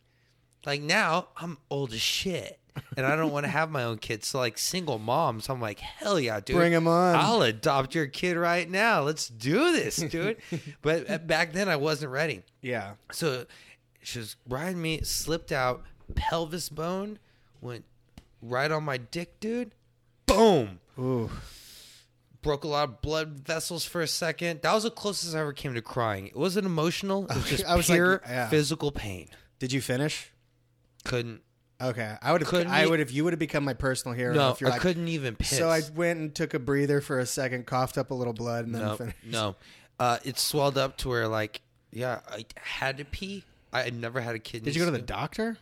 Like 0.65 0.81
now, 0.81 1.29
I'm 1.37 1.57
old 1.69 1.93
as 1.93 2.01
shit, 2.01 2.59
and 2.95 3.05
I 3.05 3.15
don't 3.15 3.31
want 3.31 3.45
to 3.45 3.49
have 3.49 3.71
my 3.71 3.83
own 3.83 3.97
kids. 3.97 4.27
So 4.27 4.39
like 4.39 4.57
single 4.57 4.99
moms, 4.99 5.49
I'm 5.49 5.59
like, 5.59 5.79
hell 5.79 6.19
yeah, 6.19 6.39
dude, 6.39 6.55
Bring 6.55 6.73
'em 6.73 6.87
on. 6.87 7.15
I'll 7.15 7.41
adopt 7.41 7.95
your 7.95 8.07
kid 8.07 8.37
right 8.37 8.69
now. 8.69 9.01
Let's 9.01 9.27
do 9.27 9.71
this, 9.71 9.97
dude. 9.97 10.37
but 10.81 11.09
uh, 11.09 11.17
back 11.17 11.53
then, 11.53 11.67
I 11.67 11.77
wasn't 11.77 12.11
ready. 12.11 12.43
Yeah. 12.61 12.93
So 13.11 13.45
she 14.01 14.19
was 14.19 14.35
riding 14.47 14.81
me, 14.81 15.01
slipped 15.01 15.51
out, 15.51 15.83
pelvis 16.15 16.69
bone 16.69 17.19
went 17.61 17.85
right 18.41 18.71
on 18.71 18.83
my 18.83 18.97
dick, 18.97 19.39
dude. 19.39 19.73
Boom 20.25 20.79
Ooh. 20.97 21.29
broke 22.41 22.63
a 22.63 22.67
lot 22.67 22.89
of 22.89 23.01
blood 23.01 23.41
vessels 23.45 23.85
for 23.85 24.01
a 24.01 24.07
second. 24.07 24.61
That 24.61 24.73
was 24.73 24.83
the 24.83 24.91
closest 24.91 25.35
I 25.35 25.39
ever 25.39 25.53
came 25.53 25.73
to 25.73 25.81
crying. 25.81 26.27
It 26.27 26.35
wasn't 26.37 26.65
emotional. 26.65 27.25
It 27.25 27.35
was 27.35 27.49
just 27.49 27.65
I 27.65 27.75
was 27.75 27.89
like, 27.89 27.97
pure 27.97 28.21
yeah. 28.25 28.49
physical 28.49 28.91
pain. 28.91 29.29
Did 29.59 29.71
you 29.73 29.81
finish? 29.81 30.31
Couldn't. 31.03 31.41
Okay. 31.81 32.15
I 32.21 32.31
would 32.31 32.41
have. 32.41 32.49
Couldn't 32.49 32.71
I 32.71 32.85
would 32.85 32.99
have. 32.99 33.09
You 33.11 33.23
would 33.23 33.33
have 33.33 33.39
become 33.39 33.63
my 33.63 33.73
personal 33.73 34.15
hero. 34.15 34.33
No, 34.35 34.51
if 34.51 34.61
you're 34.61 34.69
I 34.69 34.73
like, 34.73 34.81
couldn't 34.81 35.07
even 35.07 35.35
piss. 35.35 35.57
So 35.57 35.69
I 35.69 35.81
went 35.95 36.19
and 36.19 36.33
took 36.33 36.53
a 36.53 36.59
breather 36.59 37.01
for 37.01 37.19
a 37.19 37.25
second, 37.25 37.65
coughed 37.65 37.97
up 37.97 38.11
a 38.11 38.13
little 38.13 38.33
blood, 38.33 38.65
and 38.65 38.75
then 38.75 38.81
no, 38.83 38.95
finished. 38.95 39.17
no. 39.23 39.55
Uh, 39.99 40.17
it 40.23 40.37
swelled 40.37 40.77
up 40.77 40.97
to 40.97 41.09
where 41.09 41.27
like, 41.27 41.61
yeah, 41.91 42.19
I 42.29 42.45
had 42.59 42.97
to 42.97 43.05
pee, 43.05 43.43
I 43.73 43.81
had 43.81 43.95
never 43.95 44.21
had 44.21 44.35
a 44.35 44.39
kidney. 44.39 44.65
Did 44.65 44.75
you 44.75 44.81
go 44.85 44.91
to 44.91 44.97
the 44.97 45.03
doctor? 45.03 45.57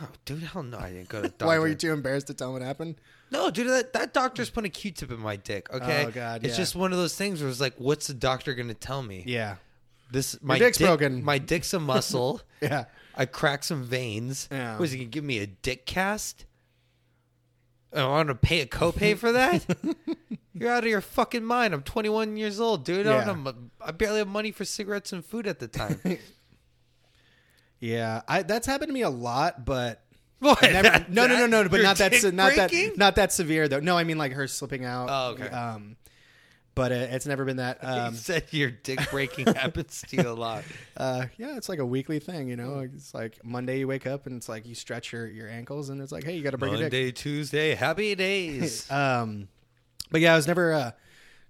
Oh, 0.00 0.08
dude, 0.24 0.42
hell 0.42 0.62
no, 0.62 0.78
I 0.78 0.90
didn't 0.90 1.08
go 1.08 1.18
to 1.18 1.22
the 1.22 1.28
doctor. 1.30 1.46
Why 1.46 1.58
were 1.58 1.68
you 1.68 1.74
too 1.74 1.92
embarrassed 1.92 2.26
to 2.26 2.34
tell 2.34 2.48
him 2.48 2.52
what 2.54 2.62
happened? 2.62 2.96
No, 3.30 3.50
dude, 3.50 3.68
that, 3.68 3.92
that 3.94 4.12
doctor's 4.12 4.50
put 4.50 4.64
a 4.64 4.68
Q-tip 4.68 5.10
in 5.10 5.18
my 5.18 5.36
dick. 5.36 5.72
Okay, 5.72 6.04
Oh, 6.06 6.10
God, 6.10 6.44
it's 6.44 6.52
yeah. 6.52 6.56
just 6.62 6.76
one 6.76 6.92
of 6.92 6.98
those 6.98 7.16
things 7.16 7.40
where 7.40 7.48
it's 7.50 7.60
like, 7.60 7.74
what's 7.78 8.06
the 8.08 8.14
doctor 8.14 8.54
gonna 8.54 8.74
tell 8.74 9.02
me? 9.02 9.24
Yeah. 9.26 9.56
This 10.10 10.40
my 10.42 10.58
dick's 10.58 10.78
dick, 10.78 10.86
broken. 10.86 11.24
My 11.24 11.38
dick's 11.38 11.72
a 11.74 11.80
muscle. 11.80 12.40
Yeah. 12.62 12.84
I 13.14 13.26
cracked 13.26 13.64
some 13.66 13.82
veins. 13.84 14.48
Yeah. 14.50 14.78
Was 14.78 14.90
he 14.92 14.98
gonna 14.98 15.08
give 15.10 15.24
me 15.24 15.38
a 15.38 15.46
dick 15.46 15.84
cast? 15.86 16.46
I 17.94 18.04
want 18.06 18.28
to 18.28 18.34
pay 18.34 18.60
a 18.60 18.66
copay 18.66 19.16
for 19.16 19.32
that? 19.32 19.64
You're 20.54 20.70
out 20.72 20.84
of 20.84 20.90
your 20.90 21.00
fucking 21.00 21.44
mind. 21.44 21.72
I'm 21.74 21.82
21 21.82 22.36
years 22.36 22.60
old, 22.60 22.84
dude. 22.84 23.06
I, 23.06 23.10
Yeah. 23.18 23.24
don't 23.24 23.44
have, 23.44 23.54
I 23.80 23.90
barely 23.92 24.18
have 24.18 24.28
money 24.28 24.52
for 24.52 24.64
cigarettes 24.64 25.12
and 25.12 25.24
food 25.24 25.46
at 25.46 25.58
the 25.58 25.68
time. 25.68 26.00
Yeah. 27.80 28.22
I 28.26 28.42
that's 28.42 28.66
happened 28.66 28.88
to 28.88 28.94
me 28.94 29.02
a 29.02 29.10
lot, 29.10 29.64
but 29.64 30.02
what? 30.38 30.60
Never, 30.62 31.06
no, 31.08 31.26
no, 31.26 31.46
no, 31.46 31.62
no, 31.62 31.68
but 31.68 31.82
not 31.82 31.98
that 31.98 32.12
not 32.34 32.54
that 32.56 32.72
not 32.96 33.16
that 33.16 33.32
severe 33.32 33.68
though. 33.68 33.80
No, 33.80 33.96
I 33.98 34.04
mean 34.04 34.18
like 34.18 34.32
her 34.32 34.46
slipping 34.46 34.84
out. 34.84 35.08
Oh, 35.10 35.30
okay. 35.32 35.48
Um, 35.48 35.96
but 36.76 36.92
it, 36.92 37.10
it's 37.12 37.26
never 37.26 37.44
been 37.44 37.56
that. 37.56 37.78
you 37.82 37.88
Um, 37.88 38.14
said 38.14 38.44
your 38.52 38.70
dick 38.70 39.00
breaking 39.10 39.46
happens 39.54 40.04
to 40.10 40.16
you 40.22 40.28
a 40.28 40.30
lot. 40.30 40.62
uh, 40.96 41.26
yeah, 41.38 41.56
it's 41.56 41.68
like 41.68 41.80
a 41.80 41.84
weekly 41.84 42.20
thing, 42.20 42.46
you 42.48 42.54
know. 42.56 42.78
It's 42.94 43.12
like 43.12 43.44
Monday 43.44 43.80
you 43.80 43.88
wake 43.88 44.06
up 44.06 44.26
and 44.26 44.36
it's 44.36 44.48
like 44.48 44.64
you 44.66 44.76
stretch 44.76 45.12
your, 45.12 45.26
your 45.26 45.48
ankles 45.48 45.88
and 45.88 46.00
it's 46.00 46.12
like, 46.12 46.22
hey, 46.22 46.36
you 46.36 46.42
got 46.44 46.50
to 46.50 46.58
break 46.58 46.70
your 46.70 46.82
dick. 46.82 46.92
Monday, 46.92 47.10
Tuesday, 47.10 47.74
happy 47.74 48.14
days. 48.14 48.88
Um, 48.92 49.48
but 50.12 50.20
yeah, 50.20 50.34
I 50.34 50.36
was 50.36 50.46
never 50.46 50.72
uh, 50.72 50.90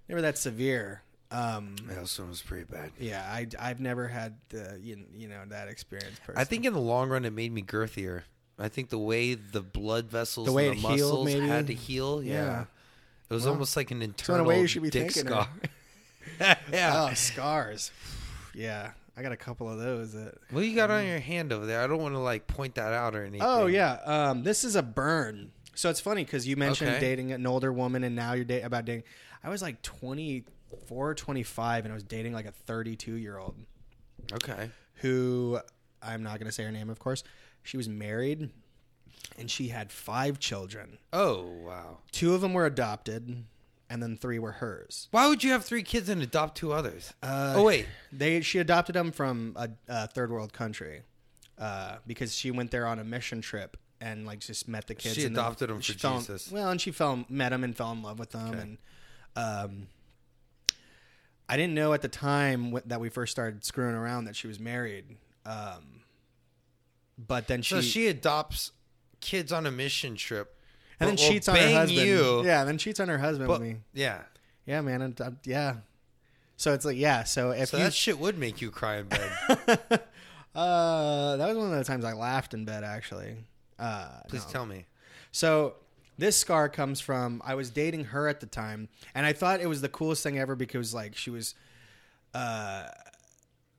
never 0.08 0.22
that 0.22 0.38
severe. 0.38 1.02
Um, 1.30 1.74
That 1.88 1.96
one 2.18 2.28
was 2.30 2.40
pretty 2.40 2.64
bad. 2.64 2.92
yeah, 2.98 3.20
I 3.28 3.46
I've 3.58 3.80
never 3.80 4.06
had 4.08 4.36
the 4.48 4.78
you, 4.80 5.04
you 5.14 5.28
know 5.28 5.42
that 5.48 5.68
experience. 5.68 6.18
Personally. 6.20 6.40
I 6.40 6.44
think 6.44 6.64
in 6.64 6.72
the 6.72 6.80
long 6.80 7.08
run, 7.10 7.24
it 7.24 7.32
made 7.32 7.52
me 7.52 7.62
girthier. 7.62 8.22
I 8.58 8.68
think 8.68 8.88
the 8.88 8.98
way 8.98 9.34
the 9.34 9.60
blood 9.60 10.08
vessels, 10.08 10.46
The 10.46 10.52
way 10.52 10.68
and 10.68 10.78
the 10.78 10.88
muscles 10.88 11.26
maybe? 11.26 11.46
had 11.46 11.66
to 11.66 11.74
heal. 11.74 12.22
Yeah, 12.22 12.32
Yeah. 12.32 12.64
It 13.28 13.34
was 13.34 13.44
Well, 13.44 13.52
almost 13.54 13.76
like 13.76 13.90
an 13.90 14.02
internal 14.02 14.46
way 14.46 14.60
you 14.60 14.66
should 14.66 14.82
be 14.82 14.90
dick 14.90 15.12
thinking, 15.12 15.30
scar. 15.32 15.48
yeah. 16.72 17.06
oh 17.10 17.14
scars. 17.14 17.90
yeah, 18.54 18.90
I 19.16 19.22
got 19.22 19.32
a 19.32 19.36
couple 19.36 19.70
of 19.70 19.78
those. 19.78 20.12
That, 20.12 20.34
What 20.50 20.60
do 20.60 20.66
you 20.66 20.76
got 20.76 20.90
on 20.90 21.06
your 21.06 21.18
hand 21.20 21.52
over 21.52 21.66
there? 21.66 21.80
I 21.82 21.86
don't 21.86 22.00
want 22.00 22.14
to 22.14 22.18
like 22.20 22.46
point 22.46 22.74
that 22.76 22.92
out 22.92 23.14
or 23.14 23.22
anything. 23.22 23.42
oh 23.42 23.66
yeah, 23.66 23.98
um, 24.04 24.42
this 24.42 24.64
is 24.64 24.76
a 24.76 24.82
burn. 24.82 25.52
So 25.74 25.90
it's 25.90 26.00
funny 26.00 26.24
because 26.24 26.46
you 26.48 26.56
mentioned 26.56 26.90
Okay. 26.90 27.00
dating 27.00 27.32
an 27.32 27.46
older 27.46 27.72
woman 27.72 28.02
and 28.04 28.16
now 28.16 28.32
you're 28.32 28.44
dating 28.46 28.64
about 28.64 28.86
dating. 28.86 29.04
I 29.44 29.50
was 29.50 29.60
like 29.60 29.82
24, 29.82 31.14
25 31.14 31.84
and 31.84 31.92
I 31.92 31.94
was 31.94 32.02
dating 32.02 32.32
like 32.32 32.46
a 32.46 32.50
32 32.52 33.12
year 33.14 33.38
old. 33.38 33.54
Okay. 34.32 34.70
who 34.96 35.58
I'm 36.02 36.22
not 36.22 36.38
going 36.38 36.46
to 36.46 36.52
say 36.52 36.64
her 36.64 36.72
name, 36.72 36.88
of 36.90 36.98
course. 36.98 37.22
She 37.62 37.76
was 37.76 37.88
married 37.88 38.50
and 39.38 39.50
she 39.50 39.68
had 39.68 39.90
five 39.92 40.38
children. 40.38 40.98
Oh 41.12 41.42
wow. 41.44 41.98
Two 42.12 42.34
of 42.34 42.40
them 42.40 42.54
were 42.54 42.66
adopted, 42.66 43.44
and 43.90 44.02
then 44.02 44.16
three 44.16 44.38
were 44.38 44.52
hers. 44.52 45.08
Why 45.10 45.28
would 45.28 45.44
you 45.44 45.50
have 45.52 45.64
three 45.64 45.82
kids 45.82 46.08
and 46.08 46.22
adopt 46.22 46.56
two 46.56 46.72
others? 46.72 47.12
Uh, 47.22 47.54
oh 47.56 47.64
wait. 47.64 47.86
They 48.12 48.40
she 48.40 48.58
adopted 48.58 48.94
them 48.96 49.12
from 49.12 49.52
a, 49.56 49.68
a 49.88 50.06
third 50.08 50.30
world 50.30 50.52
country 50.52 51.02
uh, 51.58 51.96
because 52.06 52.34
she 52.34 52.50
went 52.50 52.70
there 52.70 52.86
on 52.86 52.98
a 52.98 53.04
mission 53.04 53.40
trip 53.40 53.76
and 54.00 54.26
like 54.26 54.40
just 54.40 54.68
met 54.68 54.86
the 54.86 54.94
kids. 54.94 55.14
She 55.14 55.24
and 55.24 55.36
adopted 55.36 55.70
'em 55.70 55.80
she 55.80 55.92
for 55.94 55.98
fell- 55.98 56.18
Jesus. 56.18 56.50
Well, 56.50 56.70
and 56.70 56.80
she 56.80 56.90
fell 56.90 57.24
met 57.28 57.50
them 57.50 57.64
and 57.64 57.76
fell 57.76 57.92
in 57.92 58.02
love 58.02 58.18
with 58.18 58.30
them, 58.30 58.48
Okay. 58.50 58.60
and 58.60 58.78
um, 59.36 59.86
I 61.48 61.56
didn't 61.56 61.74
know 61.74 61.92
at 61.92 62.02
the 62.02 62.08
time 62.08 62.76
that 62.86 63.00
we 63.00 63.08
first 63.08 63.30
started 63.32 63.64
screwing 63.64 63.94
around 63.94 64.24
that 64.24 64.34
she 64.36 64.46
was 64.48 64.58
married. 64.58 65.04
Um, 65.44 66.02
but 67.18 67.46
then 67.46 67.62
she 67.62 67.74
So 67.76 67.80
she 67.80 68.08
adopts 68.08 68.72
kids 69.26 69.52
on 69.52 69.66
a 69.66 69.70
mission 69.70 70.14
trip, 70.14 70.54
and 71.00 71.10
then 71.10 71.16
cheats 71.16 71.48
on 71.48 71.56
her 71.56 71.70
husband. 71.72 72.06
You, 72.08 72.44
Yeah, 72.44 72.64
then 72.64 72.78
cheats 72.78 73.00
on 73.00 73.08
her 73.08 73.18
husband 73.18 73.48
but 73.48 73.60
with 73.60 73.68
me. 73.68 73.76
yeah. 73.92 74.22
Yeah, 74.66 74.80
man. 74.80 75.02
And, 75.02 75.20
uh, 75.20 75.30
yeah. 75.44 75.76
So 76.56 76.72
it's 76.72 76.84
like 76.84 76.96
yeah. 76.96 77.24
So 77.24 77.50
if 77.50 77.68
So 77.70 77.76
you 77.76 77.84
that 77.84 77.92
shit 77.94 78.18
would 78.18 78.38
make 78.38 78.60
you 78.62 78.70
cry 78.70 78.96
in 78.98 79.06
bed. 79.08 79.30
uh, 80.54 81.36
that 81.36 81.48
was 81.48 81.56
one 81.56 81.72
of 81.72 81.78
the 81.78 81.84
times 81.84 82.04
I 82.04 82.12
laughed 82.14 82.54
in 82.54 82.64
bed 82.64 82.82
actually. 82.84 83.36
Uh, 83.78 84.08
Please 84.28 84.44
no. 84.46 84.52
tell 84.52 84.66
me. 84.66 84.86
So 85.32 85.74
this 86.18 86.36
scar 86.36 86.68
comes 86.68 87.00
from 87.00 87.42
I 87.44 87.54
was 87.54 87.70
dating 87.70 88.04
her 88.06 88.26
at 88.28 88.40
the 88.40 88.46
time, 88.46 88.88
and 89.14 89.26
I 89.26 89.32
thought 89.34 89.60
it 89.60 89.66
was 89.66 89.82
the 89.82 89.88
coolest 89.88 90.22
thing 90.22 90.38
ever 90.38 90.56
because 90.56 90.94
like 90.94 91.14
she 91.14 91.30
was, 91.30 91.54
uh, 92.32 92.86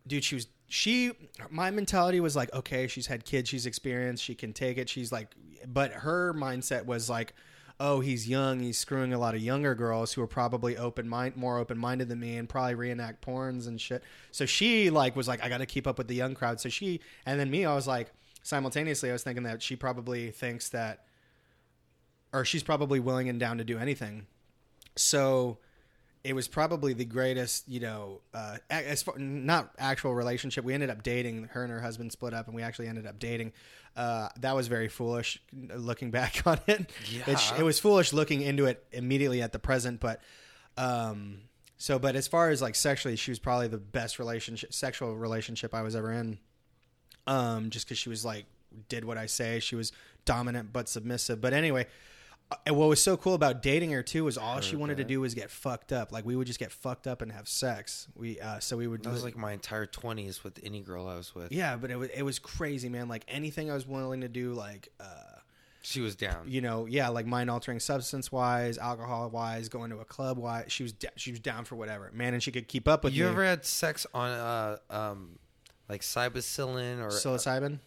dude, 0.06 0.24
she 0.24 0.36
was 0.36 0.48
she. 0.68 1.12
My 1.50 1.72
mentality 1.72 2.20
was 2.20 2.36
like, 2.36 2.54
okay, 2.54 2.88
she's 2.88 3.08
had 3.08 3.26
kids, 3.26 3.50
she's 3.50 3.66
experienced, 3.66 4.24
she 4.24 4.36
can 4.36 4.54
take 4.54 4.78
it. 4.78 4.90
She's 4.90 5.12
like, 5.12 5.30
but 5.68 5.92
her 5.92 6.34
mindset 6.34 6.86
was 6.86 7.10
like. 7.10 7.34
Oh, 7.80 8.00
he's 8.00 8.28
young. 8.28 8.60
He's 8.60 8.80
screwing 8.80 9.14
a 9.14 9.20
lot 9.20 9.36
of 9.36 9.42
younger 9.42 9.76
girls 9.76 10.12
who 10.12 10.24
are 10.24 10.28
probably 10.28 10.76
open 10.78 11.08
mind, 11.08 11.38
more 11.38 11.60
open 11.60 11.78
minded 11.78 12.10
than 12.10 12.20
me, 12.20 12.36
and 12.36 12.50
probably 12.50 12.74
reenact 12.74 13.24
porns 13.24 13.68
and 13.68 13.80
shit. 13.80 14.04
So 14.32 14.48
she 14.48 14.90
like 14.90 15.16
was 15.16 15.28
like, 15.28 15.44
I 15.44 15.50
got 15.50 15.60
to 15.60 15.68
keep 15.68 15.86
up 15.86 16.00
with 16.00 16.08
the 16.08 16.16
young 16.16 16.34
crowd. 16.34 16.60
So 16.60 16.70
she, 16.70 17.02
and 17.28 17.40
then 17.40 17.52
me, 17.52 17.66
I 17.66 17.76
was 17.76 17.86
like, 17.86 18.10
simultaneously, 18.42 19.12
I 19.12 19.14
was 19.14 19.22
thinking 19.22 19.44
that 19.44 19.62
she 19.62 19.76
probably 19.76 20.32
thinks 20.32 20.70
that 20.70 21.04
or 22.34 22.46
she's 22.46 22.64
probably 22.64 23.00
willing 23.00 23.30
and 23.30 23.40
down 23.40 23.58
to 23.58 23.64
do 23.64 23.78
anything. 23.78 24.26
So 24.96 25.60
it 26.24 26.34
was 26.34 26.48
probably 26.48 26.94
the 26.94 27.06
greatest, 27.06 27.68
you 27.70 27.80
know, 27.80 28.22
uh, 28.34 28.58
as 28.70 29.04
far 29.04 29.18
not 29.18 29.72
actual 29.78 30.14
relationship. 30.14 30.64
We 30.66 30.74
ended 30.74 30.90
up 30.90 31.04
dating. 31.04 31.46
Her 31.52 31.64
and 31.64 31.72
her 31.72 31.82
husband 31.82 32.12
split 32.12 32.34
up, 32.34 32.48
and 32.48 32.56
we 32.56 32.62
actually 32.62 32.88
ended 32.88 33.06
up 33.08 33.20
dating. 33.20 33.54
Uh, 33.96 34.30
that 34.40 34.56
was 34.56 34.68
very 34.68 34.88
foolish, 34.90 35.42
looking 35.76 36.12
back 36.12 36.42
on 36.46 36.60
it. 36.68 36.92
It, 37.26 37.28
Yeah. 37.28 37.60
it 37.60 37.64
was 37.64 37.80
foolish 37.80 38.14
looking 38.14 38.42
into 38.42 38.66
it 38.66 38.84
immediately 38.92 39.42
at 39.42 39.52
the 39.52 39.60
present, 39.60 40.00
but 40.00 40.22
um, 40.78 41.40
so. 41.78 41.98
But 42.00 42.16
as 42.16 42.28
far 42.28 42.50
as 42.50 42.62
like 42.62 42.76
sexually, 42.76 43.16
she 43.16 43.32
was 43.32 43.40
probably 43.40 43.68
the 43.68 43.78
best 43.78 44.20
relationship, 44.20 44.74
sexual 44.74 45.16
relationship 45.16 45.74
I 45.74 45.82
was 45.82 45.96
ever 45.96 46.12
in 46.12 46.38
um, 47.26 47.70
just 47.70 47.86
because 47.88 47.98
she 47.98 48.10
was 48.10 48.24
like 48.26 48.46
did 48.90 49.06
what 49.06 49.18
I 49.18 49.26
say. 49.26 49.60
She 49.60 49.76
was 49.76 49.92
dominant 50.26 50.74
but 50.74 50.90
submissive. 50.90 51.40
But 51.42 51.54
anyway, 51.54 51.88
and 52.66 52.78
what 52.78 52.88
was 52.88 53.02
so 53.02 53.18
cool 53.18 53.34
about 53.34 53.62
dating 53.62 53.92
her 53.92 54.02
too 54.02 54.24
was 54.24 54.38
all 54.38 54.62
she 54.62 54.76
wanted 54.78 54.98
to 54.98 55.04
do 55.04 55.20
was 55.20 55.34
get 55.34 55.52
fucked 55.52 55.92
up. 55.92 56.12
Like 56.12 56.26
we 56.26 56.36
would 56.36 56.48
just 56.48 56.60
get 56.60 56.72
fucked 56.72 57.06
up 57.08 57.22
and 57.22 57.32
have 57.32 57.48
sex. 57.48 58.08
We 58.16 58.40
uh, 58.40 58.60
so 58.60 58.78
we 58.78 58.88
would. 58.88 59.04
That 59.04 59.12
was 59.12 59.24
like 59.24 59.36
my 59.38 59.52
entire 59.52 59.86
twenties 59.86 60.44
with 60.44 60.60
any 60.64 60.82
girl 60.82 61.08
I 61.08 61.16
was 61.16 61.36
with. 61.36 61.52
yeah, 61.52 61.76
but 61.76 61.92
it 61.92 61.98
was 61.98 62.10
it 62.10 62.24
was 62.24 62.40
crazy, 62.40 62.88
man. 62.90 63.08
Like 63.10 63.26
anything 63.28 63.70
I 63.70 63.74
was 63.74 63.86
willing 63.88 64.22
to 64.22 64.30
do, 64.30 64.54
like. 64.54 64.90
Uh, 65.00 65.06
She 65.82 66.02
was 66.02 66.16
down. 66.18 66.46
you 66.48 66.60
know, 66.62 66.86
yeah, 66.86 67.08
like 67.10 67.26
mind 67.26 67.50
altering 67.50 67.80
substance 67.80 68.30
wise, 68.32 68.78
alcohol 68.78 69.30
wise, 69.30 69.70
going 69.70 69.90
to 69.92 70.00
a 70.00 70.06
club 70.06 70.38
wise. 70.38 70.66
She 70.70 70.84
was 70.84 70.92
da- 70.94 71.16
she 71.16 71.32
was 71.32 71.40
down 71.40 71.64
for 71.66 71.76
whatever, 71.78 72.10
man, 72.14 72.34
and 72.34 72.42
she 72.44 72.52
could 72.52 72.68
keep 72.68 72.88
up 72.88 73.04
with 73.04 73.14
you 73.14 73.24
me. 73.26 73.30
ever 73.30 73.44
had 73.46 73.66
sex 73.66 74.06
on 74.14 74.30
uh 74.32 74.78
um 74.90 75.40
like 75.90 76.02
psilocybin 76.02 77.00
or 77.02 77.10
psilocybin? 77.10 77.80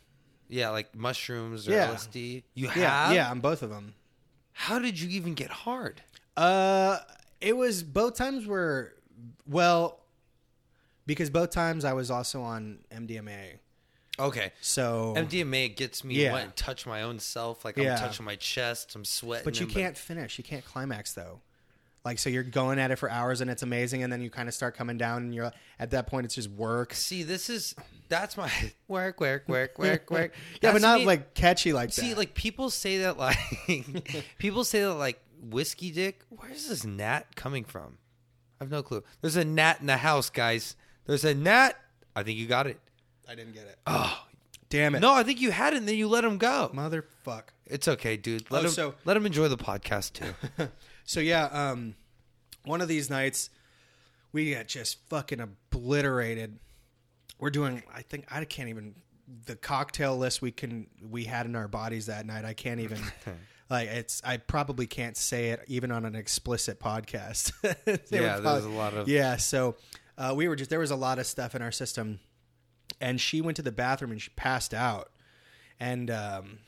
yeah 0.49 0.70
like 0.70 0.94
mushrooms 0.94 1.68
or 1.68 1.73
Yeah. 1.73 1.88
LSD? 1.94 2.42
You 2.55 2.66
Yeah, 2.68 3.07
have? 3.07 3.14
yeah, 3.14 3.31
on 3.31 3.40
both 3.40 3.62
of 3.62 3.70
them. 3.70 3.94
How 4.64 4.79
did 4.79 5.01
you 5.01 5.09
even 5.11 5.33
get 5.33 5.51
hard? 5.51 6.03
Uh, 6.37 6.99
it 7.40 7.57
was 7.57 7.83
both 7.83 8.14
times 8.14 8.46
were 8.46 8.92
well 9.49 10.01
because 11.07 11.31
both 11.31 11.49
times 11.51 11.83
I 11.85 11.94
was 11.94 12.11
also 12.11 12.42
on 12.42 12.81
MDMA. 12.92 13.59
Okay. 14.18 14.53
So, 14.61 15.14
MDMA 15.16 15.75
gets 15.75 16.05
me 16.05 16.14
Yeah. 16.16 16.37
and 16.37 16.55
touch 16.57 16.87
my 16.87 17.01
own 17.03 17.18
self. 17.20 17.64
Like 17.64 17.79
I'm 17.79 17.96
touching 17.99 18.27
my 18.27 18.37
chest. 18.37 18.94
I'm 18.94 19.07
sweating. 19.07 19.46
but 19.46 19.59
you 19.59 19.66
can't 19.66 19.96
finish. 19.96 20.37
You 20.37 20.44
can't 20.44 20.64
climax 20.64 21.14
though. 21.14 21.40
Like 22.04 22.18
so, 22.18 22.30
you're 22.30 22.42
going 22.42 22.78
at 22.78 22.90
it 22.90 22.96
for 22.96 23.10
hours 23.10 23.42
and 23.42 23.50
it's 23.50 23.62
amazing, 23.62 24.02
and 24.02 24.10
then 24.12 24.22
you 24.22 24.30
kind 24.30 24.48
of 24.48 24.54
start 24.54 24.74
coming 24.74 24.96
down, 24.96 25.22
and 25.24 25.34
you're 25.34 25.52
at 25.78 25.90
that 25.90 26.06
point 26.06 26.24
it's 26.24 26.34
just 26.34 26.48
work. 26.50 26.94
See, 26.94 27.22
this 27.22 27.50
is 27.50 27.74
that's 28.08 28.36
my 28.38 28.50
work, 28.88 29.20
work, 29.20 29.44
work, 29.48 29.78
work, 29.78 30.10
work. 30.10 30.32
Yeah, 30.62 30.72
but 30.72 30.80
not 30.80 31.00
me- 31.00 31.06
like 31.06 31.34
catchy 31.34 31.72
like 31.74 31.92
See, 31.92 32.08
that. 32.10 32.18
like 32.18 32.34
people 32.34 32.70
say 32.70 32.98
that 32.98 33.18
like 33.18 33.36
people 34.38 34.64
say 34.64 34.80
that 34.80 34.94
like 34.94 35.20
whiskey 35.42 35.90
dick. 35.90 36.22
Where's 36.30 36.68
this 36.68 36.84
gnat 36.86 37.36
coming 37.36 37.64
from? 37.64 37.98
I 38.60 38.64
have 38.64 38.70
no 38.70 38.82
clue. 38.82 39.02
There's 39.20 39.36
a 39.36 39.44
gnat 39.44 39.80
in 39.80 39.86
the 39.86 39.98
house, 39.98 40.30
guys. 40.30 40.76
There's 41.06 41.24
a 41.24 41.34
gnat. 41.34 41.76
I 42.16 42.22
think 42.22 42.38
you 42.38 42.46
got 42.46 42.66
it. 42.66 42.80
I 43.28 43.34
didn't 43.34 43.52
get 43.52 43.64
it. 43.64 43.78
Oh 43.86 44.24
Damn 44.70 44.94
it! 44.94 45.00
no, 45.00 45.12
I 45.12 45.22
think 45.24 45.40
you 45.40 45.50
had 45.50 45.74
it, 45.74 45.78
and 45.78 45.88
then 45.88 45.96
you 45.96 46.08
let 46.08 46.24
him 46.24 46.38
go. 46.38 46.70
motherfuck. 46.74 47.42
It's 47.66 47.88
okay, 47.88 48.16
dude. 48.16 48.50
Let 48.50 48.60
Oh, 48.62 48.64
him 48.66 48.70
so- 48.70 48.94
let 49.04 49.16
him 49.18 49.26
enjoy 49.26 49.48
the 49.48 49.56
podcast 49.58 50.12
too. 50.14 50.68
So 51.11 51.18
yeah, 51.18 51.46
um, 51.46 51.96
one 52.64 52.81
of 52.81 52.87
these 52.87 53.11
nights 53.11 53.51
we 54.31 54.55
got 54.55 54.68
just 54.68 54.99
fucking 55.09 55.40
obliterated. 55.40 56.61
We're 57.40 57.51
doing. 57.51 57.83
I 57.92 58.03
think 58.03 58.27
I 58.31 58.44
can't 58.44 58.68
even 58.68 58.94
the 59.46 59.57
cocktail 59.57 60.16
list 60.16 60.40
we 60.40 60.53
can 60.53 60.87
we 61.11 61.25
had 61.25 61.46
in 61.46 61.57
our 61.57 61.66
bodies 61.66 62.07
that 62.07 62.27
night. 62.27 62.44
I 62.44 62.55
can't 62.55 62.79
even. 62.81 63.01
Like 63.68 63.88
it's, 63.88 64.20
I 64.25 64.38
probably 64.38 64.88
can't 64.88 65.16
say 65.16 65.51
it 65.51 65.61
even 65.68 65.92
on 65.92 66.05
an 66.05 66.16
explicit 66.16 66.81
podcast. 66.81 67.53
Yeah, 68.11 68.35
would 68.37 68.44
there's 68.44 68.64
a 68.64 68.68
lot 68.68 68.94
of- 68.94 69.09
yeah. 69.09 69.37
So 69.37 69.77
uh, 70.18 70.33
we 70.37 70.49
were 70.49 70.57
just 70.57 70.70
there 70.70 70.81
was 70.81 70.90
a 70.90 70.96
lot 70.96 71.20
of 71.20 71.27
stuff 71.27 71.55
in 71.55 71.62
our 71.62 71.70
system, 71.70 72.18
and 73.01 73.20
she 73.20 73.40
went 73.40 73.55
to 73.59 73.62
the 73.62 73.70
bathroom 73.70 74.11
and 74.11 74.20
she 74.20 74.31
passed 74.35 74.75
out. 74.75 75.12
And 75.79 76.11
um, 76.11 76.59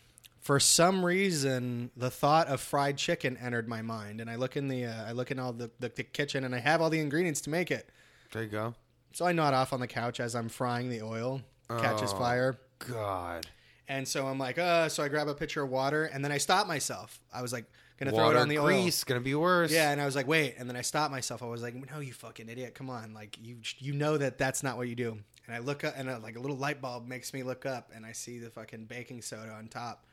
for 0.43 0.61
some 0.61 1.05
reason, 1.05 1.91
the 1.97 2.11
thought 2.11 2.49
of 2.49 2.61
fried 2.61 2.99
chicken 2.99 3.37
entered 3.41 3.69
my 3.69 3.81
mind. 3.81 4.21
And 4.21 4.29
I 4.29 4.35
look 4.37 4.57
in 4.57 4.69
the 4.69 4.85
uh, 4.87 5.05
I 5.09 5.13
look 5.13 5.31
in 5.31 5.39
all 5.39 5.53
the, 5.53 5.71
the 5.81 5.89
the 5.89 6.03
kitchen 6.03 6.45
and 6.45 6.55
I 6.55 6.59
have 6.59 6.83
all 6.83 6.91
the 6.91 7.01
ingredients 7.01 7.41
to 7.43 7.51
make 7.51 7.71
it. 7.71 7.89
There 8.33 8.43
you 8.43 8.49
go. 8.49 8.75
So 9.13 9.25
I 9.25 9.33
nod 9.33 9.55
off 9.55 9.73
on 9.73 9.81
the 9.81 9.87
couch 9.87 10.21
as 10.21 10.35
I'm 10.35 10.49
frying 10.49 10.89
the 10.91 11.03
oil, 11.03 11.43
catches 11.69 12.13
Oh. 12.13 12.19
fire. 12.19 12.59
God. 12.79 13.47
And 13.89 14.07
so 14.09 14.27
I'm 14.27 14.39
like, 14.39 14.59
uh, 14.59 14.89
so 14.89 15.03
I 15.03 15.09
grab 15.09 15.29
a 15.29 15.35
pitcher 15.35 15.63
of 15.63 15.71
water 15.71 16.05
and 16.05 16.25
then 16.25 16.33
I 16.33 16.39
stop 16.39 16.67
myself. 16.67 17.21
I 17.33 17.43
was 17.43 17.53
like, 17.53 17.67
gonna 17.99 18.11
throw 18.11 18.31
it 18.31 18.37
on 18.37 18.49
the 18.49 18.59
oil. 18.59 18.65
grease 18.67 19.05
gonna 19.05 19.21
be 19.21 19.35
worse. 19.35 19.71
Yeah, 19.71 19.93
and 19.93 20.01
I 20.01 20.07
was 20.07 20.17
like, 20.17 20.27
wait, 20.27 20.55
and 20.59 20.69
then 20.69 20.77
I 20.77 20.81
stopped 20.81 21.13
myself. 21.13 21.43
I 21.43 21.47
was 21.47 21.63
like, 21.63 21.75
no, 21.75 22.01
you 22.01 22.13
fucking 22.13 22.49
idiot, 22.49 22.75
come 22.75 22.91
on, 22.91 23.13
like 23.15 23.37
you 23.41 23.59
you 23.79 23.93
know 23.93 24.17
that 24.17 24.39
that's 24.39 24.63
not 24.63 24.77
what 24.77 24.89
you 24.89 24.97
do. 24.97 25.19
And 25.47 25.55
I 25.55 25.59
look 25.59 25.85
up, 25.85 25.95
and 25.97 26.09
uh 26.09 26.19
like 26.21 26.37
a 26.37 26.41
little 26.41 26.57
light 26.57 26.81
bulb 26.81 27.07
makes 27.07 27.33
me 27.35 27.43
look 27.43 27.65
up, 27.67 27.91
and 27.95 28.05
I 28.07 28.13
see 28.13 28.39
the 28.39 28.51
fucking 28.51 28.87
baking 28.87 29.23
soda 29.23 29.53
on 29.53 29.69
top. 29.69 30.05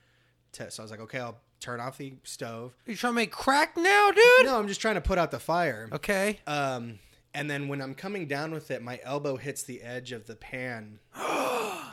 To- 0.53 0.71
So 0.71 0.81
I 0.81 0.83
was 0.83 0.91
like, 0.91 0.99
okay, 1.01 1.19
I'll 1.19 1.37
turn 1.59 1.79
off 1.79 1.97
the 1.97 2.13
stove. 2.23 2.73
You 2.85 2.95
trying 2.95 3.11
to 3.11 3.15
make 3.15 3.31
crack 3.31 3.75
now, 3.77 4.11
dude? 4.11 4.45
No, 4.45 4.57
I'm 4.59 4.67
just 4.67 4.81
trying 4.81 4.95
to 4.95 5.01
put 5.01 5.17
out 5.17 5.31
the 5.31 5.39
fire. 5.39 5.89
Okay. 5.91 6.39
Um, 6.47 6.99
and 7.33 7.49
then 7.49 7.67
when 7.67 7.81
I'm 7.81 7.93
coming 7.95 8.27
down 8.27 8.51
with 8.51 8.71
it, 8.71 8.81
my 8.81 8.99
elbow 9.03 9.35
hits 9.35 9.63
the 9.63 9.81
edge 9.81 10.11
of 10.11 10.25
the 10.25 10.35
pan, 10.35 10.99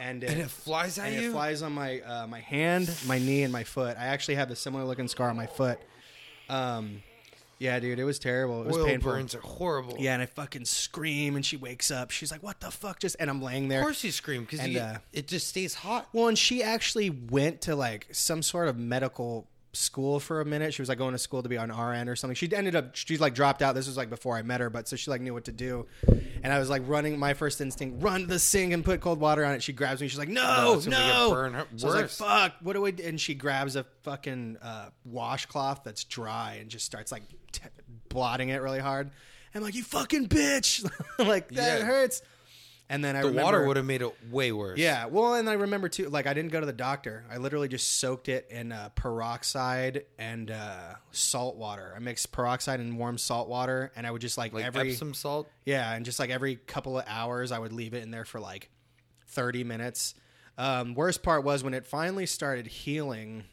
and 0.01 0.23
it, 0.25 0.31
And 0.31 0.41
it 0.41 0.49
flies 0.51 0.99
at 0.99 1.09
and 1.09 1.23
you. 1.23 1.29
it 1.29 1.33
flies 1.33 1.63
on 1.63 1.73
my 1.73 2.01
uh, 2.01 2.27
my 2.27 2.41
hand, 2.41 2.91
my 3.07 3.19
knee, 3.19 3.43
and 3.43 3.53
my 3.53 3.65
foot. 3.65 3.97
I 3.99 4.07
actually 4.07 4.37
have 4.37 4.51
a 4.51 4.57
similar 4.57 4.85
looking 4.85 5.09
scar 5.09 5.29
on 5.29 5.37
my 5.37 5.47
foot. 5.47 5.79
Um, 6.49 7.03
yeah, 7.59 7.79
dude, 7.81 7.99
it 7.99 8.05
was 8.05 8.19
terrible. 8.19 8.63
It 8.63 8.67
was 8.67 8.77
Oil 8.77 8.87
painful. 8.87 9.13
burns 9.13 9.35
are 9.35 9.41
horrible. 9.41 9.97
Yeah, 9.99 10.13
and 10.15 10.23
I 10.23 10.27
fucking 10.27 10.65
scream, 10.67 11.37
and 11.37 11.45
she 11.45 11.57
wakes 11.57 11.91
up. 11.91 12.11
She's 12.11 12.31
like, 12.31 12.43
"What 12.43 12.61
the 12.61 12.71
fuck?" 12.71 13.01
Just 13.01 13.17
and 13.19 13.31
I'm 13.31 13.41
laying 13.41 13.69
there. 13.69 13.81
Of 13.81 13.85
course 13.85 14.05
you 14.05 14.13
scream 14.13 14.45
because 14.45 14.61
uh, 14.61 14.99
it 15.13 15.27
just 15.27 15.49
stays 15.49 15.75
hot. 15.75 16.09
Well, 16.13 16.29
and 16.29 16.39
she 16.39 16.63
actually 16.63 17.11
went 17.11 17.63
to 17.63 17.75
like 17.75 18.09
some 18.13 18.43
sort 18.43 18.69
of 18.69 18.79
medical 18.79 19.47
school 19.77 20.19
for 20.21 20.41
a 20.41 20.45
minute. 20.45 20.75
She 20.75 20.83
was 20.83 20.89
like 20.89 20.99
going 20.99 21.13
to 21.13 21.19
school 21.19 21.43
to 21.43 21.49
be 21.49 21.57
on 21.57 21.71
RN 21.71 22.09
or 22.09 22.17
something. 22.17 22.35
She 22.35 22.53
ended 22.55 22.75
up 22.75 22.95
she's 22.97 23.21
like 23.21 23.35
dropped 23.35 23.63
out. 23.63 23.75
This 23.75 23.87
was 23.87 23.97
like 23.97 24.11
before 24.11 24.37
I 24.37 24.43
met 24.43 24.61
her, 24.61 24.71
but 24.71 24.89
so 24.89 24.97
she 24.97 25.11
like 25.11 25.21
knew 25.21 25.33
what 25.35 25.45
to 25.45 25.53
do. 25.53 25.87
And 26.43 26.53
I 26.53 26.59
was 26.59 26.69
like 26.71 26.83
running. 26.87 27.19
My 27.19 27.35
first 27.35 27.61
instinct: 27.61 28.03
run 28.03 28.23
to 28.23 28.27
the 28.27 28.39
sink 28.39 28.73
and 28.73 28.85
put 28.85 29.01
cold 29.01 29.21
water 29.21 29.45
on 29.45 29.55
it. 29.55 29.63
She 29.63 29.73
grabs 29.73 30.01
me. 30.01 30.09
She's 30.09 30.19
like, 30.19 30.29
No, 30.29 30.43
"No, 30.43 30.75
no." 30.75 30.81
gonna 30.81 30.91
make 30.91 31.27
it 31.29 31.31
burn 31.31 31.55
her- 31.55 31.67
So 31.77 31.89
I 31.89 32.03
was 32.03 32.21
like, 32.21 32.31
"Fuck, 32.31 32.53
what 32.63 32.73
do 32.73 32.81
we?" 32.81 32.93
do? 32.93 33.05
And 33.05 33.21
she 33.21 33.35
grabs 33.35 33.77
a 33.77 33.85
fucking 34.03 34.57
uh, 34.63 34.91
washcloth 35.05 35.83
that's 35.85 36.05
dry 36.05 36.59
and 36.61 36.71
just 36.71 36.85
starts 36.87 37.13
like 37.13 37.23
t- 37.53 37.63
blotting 38.09 38.49
it 38.51 38.61
really 38.63 38.81
hard. 38.81 39.11
I'm 39.55 39.63
like, 39.63 39.75
"You 39.75 39.83
fucking 39.85 40.29
bitch!" 40.29 40.85
like 41.19 41.49
that 41.53 41.81
Yeah. 41.81 41.87
hurts. 41.87 42.21
And 42.89 43.05
then 43.05 43.17
I 43.17 43.23
The 43.23 43.29
remember, 43.29 43.45
water 43.45 43.67
would 43.67 43.77
have 43.77 43.85
made 43.87 44.01
it 44.03 44.15
way 44.31 44.53
worse. 44.53 44.79
yeah, 44.79 45.07
well, 45.07 45.35
and 45.35 45.51
I 45.51 45.55
remember 45.55 45.89
too. 45.89 46.09
Like, 46.09 46.29
I 46.29 46.35
didn't 46.35 46.53
go 46.53 46.61
to 46.61 46.67
the 46.67 46.73
doctor. 46.73 47.25
I 47.29 47.39
literally 47.39 47.67
just 47.67 47.97
soaked 47.99 48.29
it 48.29 48.47
in 48.49 48.71
uh, 48.71 48.91
peroxide 48.95 50.05
and 50.19 50.53
uh, 50.53 50.95
salt 51.11 51.57
water. 51.57 51.93
I 51.97 51.99
mixed 51.99 52.31
peroxide 52.31 52.79
and 52.79 52.97
warm 52.97 53.19
salt 53.19 53.49
water, 53.49 53.91
and 53.97 54.07
I 54.07 54.13
would 54.13 54.21
just 54.21 54.39
like, 54.39 54.53
Like 54.53 54.65
every 54.65 54.93
Epsom 54.93 55.15
salt. 55.15 55.51
yeah, 55.65 55.93
and 55.95 56.05
just 56.05 56.21
like 56.21 56.31
every 56.31 56.55
couple 56.57 56.97
of 56.97 57.05
hours, 57.09 57.51
I 57.51 57.59
would 57.59 57.73
leave 57.73 57.93
it 57.93 58.05
in 58.05 58.13
there 58.13 58.25
for 58.25 58.39
like 58.39 58.71
thirty 59.27 59.65
minutes. 59.65 60.15
Um, 60.57 60.95
worst 60.95 61.23
part 61.25 61.43
was 61.45 61.65
when 61.65 61.75
it 61.75 61.87
finally 61.87 62.27
started 62.27 62.67
healing. 62.67 63.45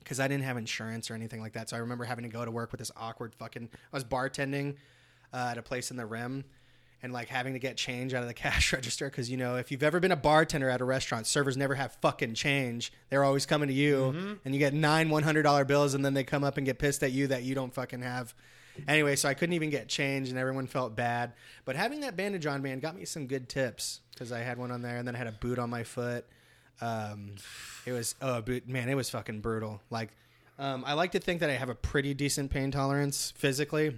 Because 0.00 0.18
I 0.18 0.28
didn't 0.28 0.44
have 0.44 0.56
insurance 0.56 1.10
or 1.10 1.14
anything 1.14 1.40
like 1.40 1.52
that, 1.52 1.68
so 1.68 1.76
I 1.76 1.80
remember 1.80 2.04
having 2.04 2.24
to 2.24 2.30
go 2.30 2.44
to 2.44 2.50
work 2.50 2.72
with 2.72 2.78
this 2.78 2.90
awkward 2.96 3.34
fucking. 3.34 3.68
I 3.72 3.96
was 3.96 4.02
bartending 4.02 4.76
uh, 5.32 5.48
at 5.52 5.58
a 5.58 5.62
place 5.62 5.90
in 5.90 5.96
the 5.98 6.06
Rim, 6.06 6.44
and 7.02 7.12
like 7.12 7.28
having 7.28 7.54
to 7.54 7.58
get 7.58 7.76
change 7.76 8.14
out 8.14 8.22
of 8.22 8.28
the 8.28 8.34
cash 8.46 8.72
register 8.72 9.08
because 9.08 9.30
you 9.30 9.36
know 9.36 9.56
if 9.56 9.70
you've 9.70 9.82
ever 9.82 10.00
been 10.00 10.12
a 10.12 10.16
bartender 10.16 10.68
at 10.68 10.80
a 10.80 10.84
restaurant 10.84 11.26
servers 11.26 11.56
never 11.56 11.74
have 11.74 11.92
fucking 12.00 12.34
change. 12.34 12.92
They're 13.08 13.24
always 13.24 13.46
coming 13.46 13.68
to 13.68 13.74
you 13.74 14.38
and 14.44 14.54
you 14.54 14.58
get 14.58 14.74
nine 14.74 15.08
$100 15.08 15.66
bills 15.66 15.94
and 15.94 16.04
then 16.04 16.14
they 16.14 16.24
come 16.24 16.44
up 16.44 16.56
and 16.56 16.66
get 16.66 16.78
pissed 16.78 17.02
at 17.02 17.12
you 17.12 17.26
that 17.28 17.42
you 17.42 17.54
don't 17.54 17.72
fucking 17.72 18.02
have. 18.02 18.34
Anyway 18.86 19.16
so 19.16 19.28
i 19.28 19.34
couldn't 19.34 19.54
even 19.54 19.70
get 19.70 19.88
change 19.88 20.28
and 20.28 20.38
everyone 20.38 20.66
felt 20.66 20.94
bad. 20.94 21.32
But 21.64 21.76
having 21.76 22.00
that 22.00 22.16
bandage 22.16 22.46
on 22.46 22.62
man 22.62 22.80
got 22.80 22.96
me 22.96 23.04
some 23.04 23.26
good 23.26 23.48
tips 23.48 24.00
because 24.12 24.32
i 24.32 24.40
had 24.40 24.58
one 24.58 24.70
on 24.70 24.82
there 24.82 24.96
and 24.96 25.06
then 25.06 25.14
i 25.14 25.18
had 25.18 25.26
a 25.26 25.32
boot 25.32 25.58
on 25.58 25.70
my 25.70 25.84
foot. 25.84 26.26
Um, 26.82 27.34
it 27.84 27.92
was 27.92 28.14
oh 28.22 28.40
boot 28.40 28.68
man 28.68 28.88
it 28.88 28.94
was 28.94 29.10
fucking 29.10 29.40
brutal. 29.40 29.80
Like 29.90 30.10
um, 30.58 30.84
i 30.86 30.92
like 30.92 31.12
to 31.12 31.20
think 31.20 31.40
that 31.40 31.50
i 31.50 31.54
have 31.54 31.68
a 31.68 31.74
pretty 31.74 32.14
decent 32.14 32.50
pain 32.50 32.70
tolerance 32.70 33.32
physically 33.36 33.96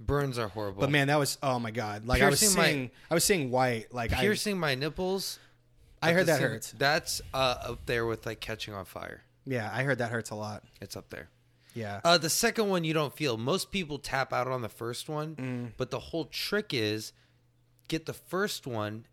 Burns 0.00 0.38
are 0.38 0.48
horrible. 0.48 0.80
but 0.80 0.90
man, 0.90 1.08
that 1.08 1.18
was 1.18 1.38
oh 1.42 1.58
my 1.58 1.70
god! 1.70 2.06
Like 2.06 2.22
I 2.22 2.28
was 2.30 2.40
Piercing 2.40 2.56
my- 2.58 2.64
seeing, 2.66 2.90
I 3.10 3.14
was 3.14 3.24
seeing 3.24 3.50
white. 3.50 3.92
Like 3.92 4.12
I, 4.12 4.20
piercing 4.20 4.58
my 4.58 4.74
nipples. 4.74 5.38
I 6.00 6.12
heard 6.12 6.26
that 6.26 6.38
same- 6.38 6.50
hurts. 6.50 6.72
That's 6.78 7.20
uh, 7.34 7.56
up 7.62 7.86
there 7.86 8.06
with 8.06 8.24
like 8.24 8.40
catching 8.40 8.74
on 8.74 8.84
fire. 8.84 9.22
Yeah, 9.44 9.68
I 9.72 9.82
heard 9.82 9.98
that 9.98 10.10
hurts 10.10 10.30
a 10.30 10.34
lot. 10.36 10.62
It's 10.80 10.96
up 10.96 11.10
there. 11.10 11.28
Yeah, 11.74 12.00
Uh, 12.04 12.18
the 12.18 12.30
second 12.30 12.68
one 12.68 12.84
you 12.84 12.92
don't 12.94 13.14
feel. 13.14 13.36
Most 13.36 13.70
people 13.70 13.98
tap 13.98 14.32
out 14.32 14.46
on 14.48 14.62
the 14.62 14.68
first 14.68 15.08
one, 15.08 15.36
Mm. 15.36 15.72
but 15.76 15.90
the 15.90 15.98
whole 15.98 16.24
trick 16.26 16.72
is 16.72 17.12
get 17.88 18.06
the 18.06 18.12
first 18.14 18.66
one 18.66 19.06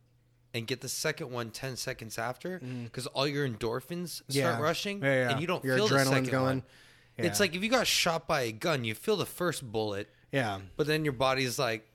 and 0.54 0.65
get 0.67 0.82
the 0.82 0.89
second 0.89 1.32
one 1.32 1.52
10 1.52 1.76
seconds 1.78 2.17
after 2.17 2.60
because 2.60 3.08
all 3.08 3.28
your 3.28 3.48
endorphins 3.48 4.10
start 4.15 4.30
Mm. 4.30 4.36
Yeah. 4.36 4.60
rushing 4.60 5.02
Yeah, 5.02 5.13
yeah. 5.13 5.30
and 5.32 5.41
you 5.41 5.48
don't 5.48 5.63
Your 5.63 5.78
feel 5.78 5.88
the 5.88 6.06
second 6.06 6.30
going. 6.30 6.43
one. 6.43 6.63
Yeah. 7.17 7.26
It's 7.26 7.39
like 7.39 7.56
if 7.56 7.63
you 7.63 7.69
got 7.69 7.88
shot 7.88 8.28
by 8.28 8.41
a 8.41 8.52
gun, 8.52 8.84
you 8.84 8.95
feel 8.95 9.17
the 9.17 9.26
first 9.26 9.69
bullet, 9.71 10.10
yeah, 10.36 10.60
but 10.78 10.86
then 10.88 11.04
your 11.04 11.13
body's 11.13 11.58
like, 11.58 11.88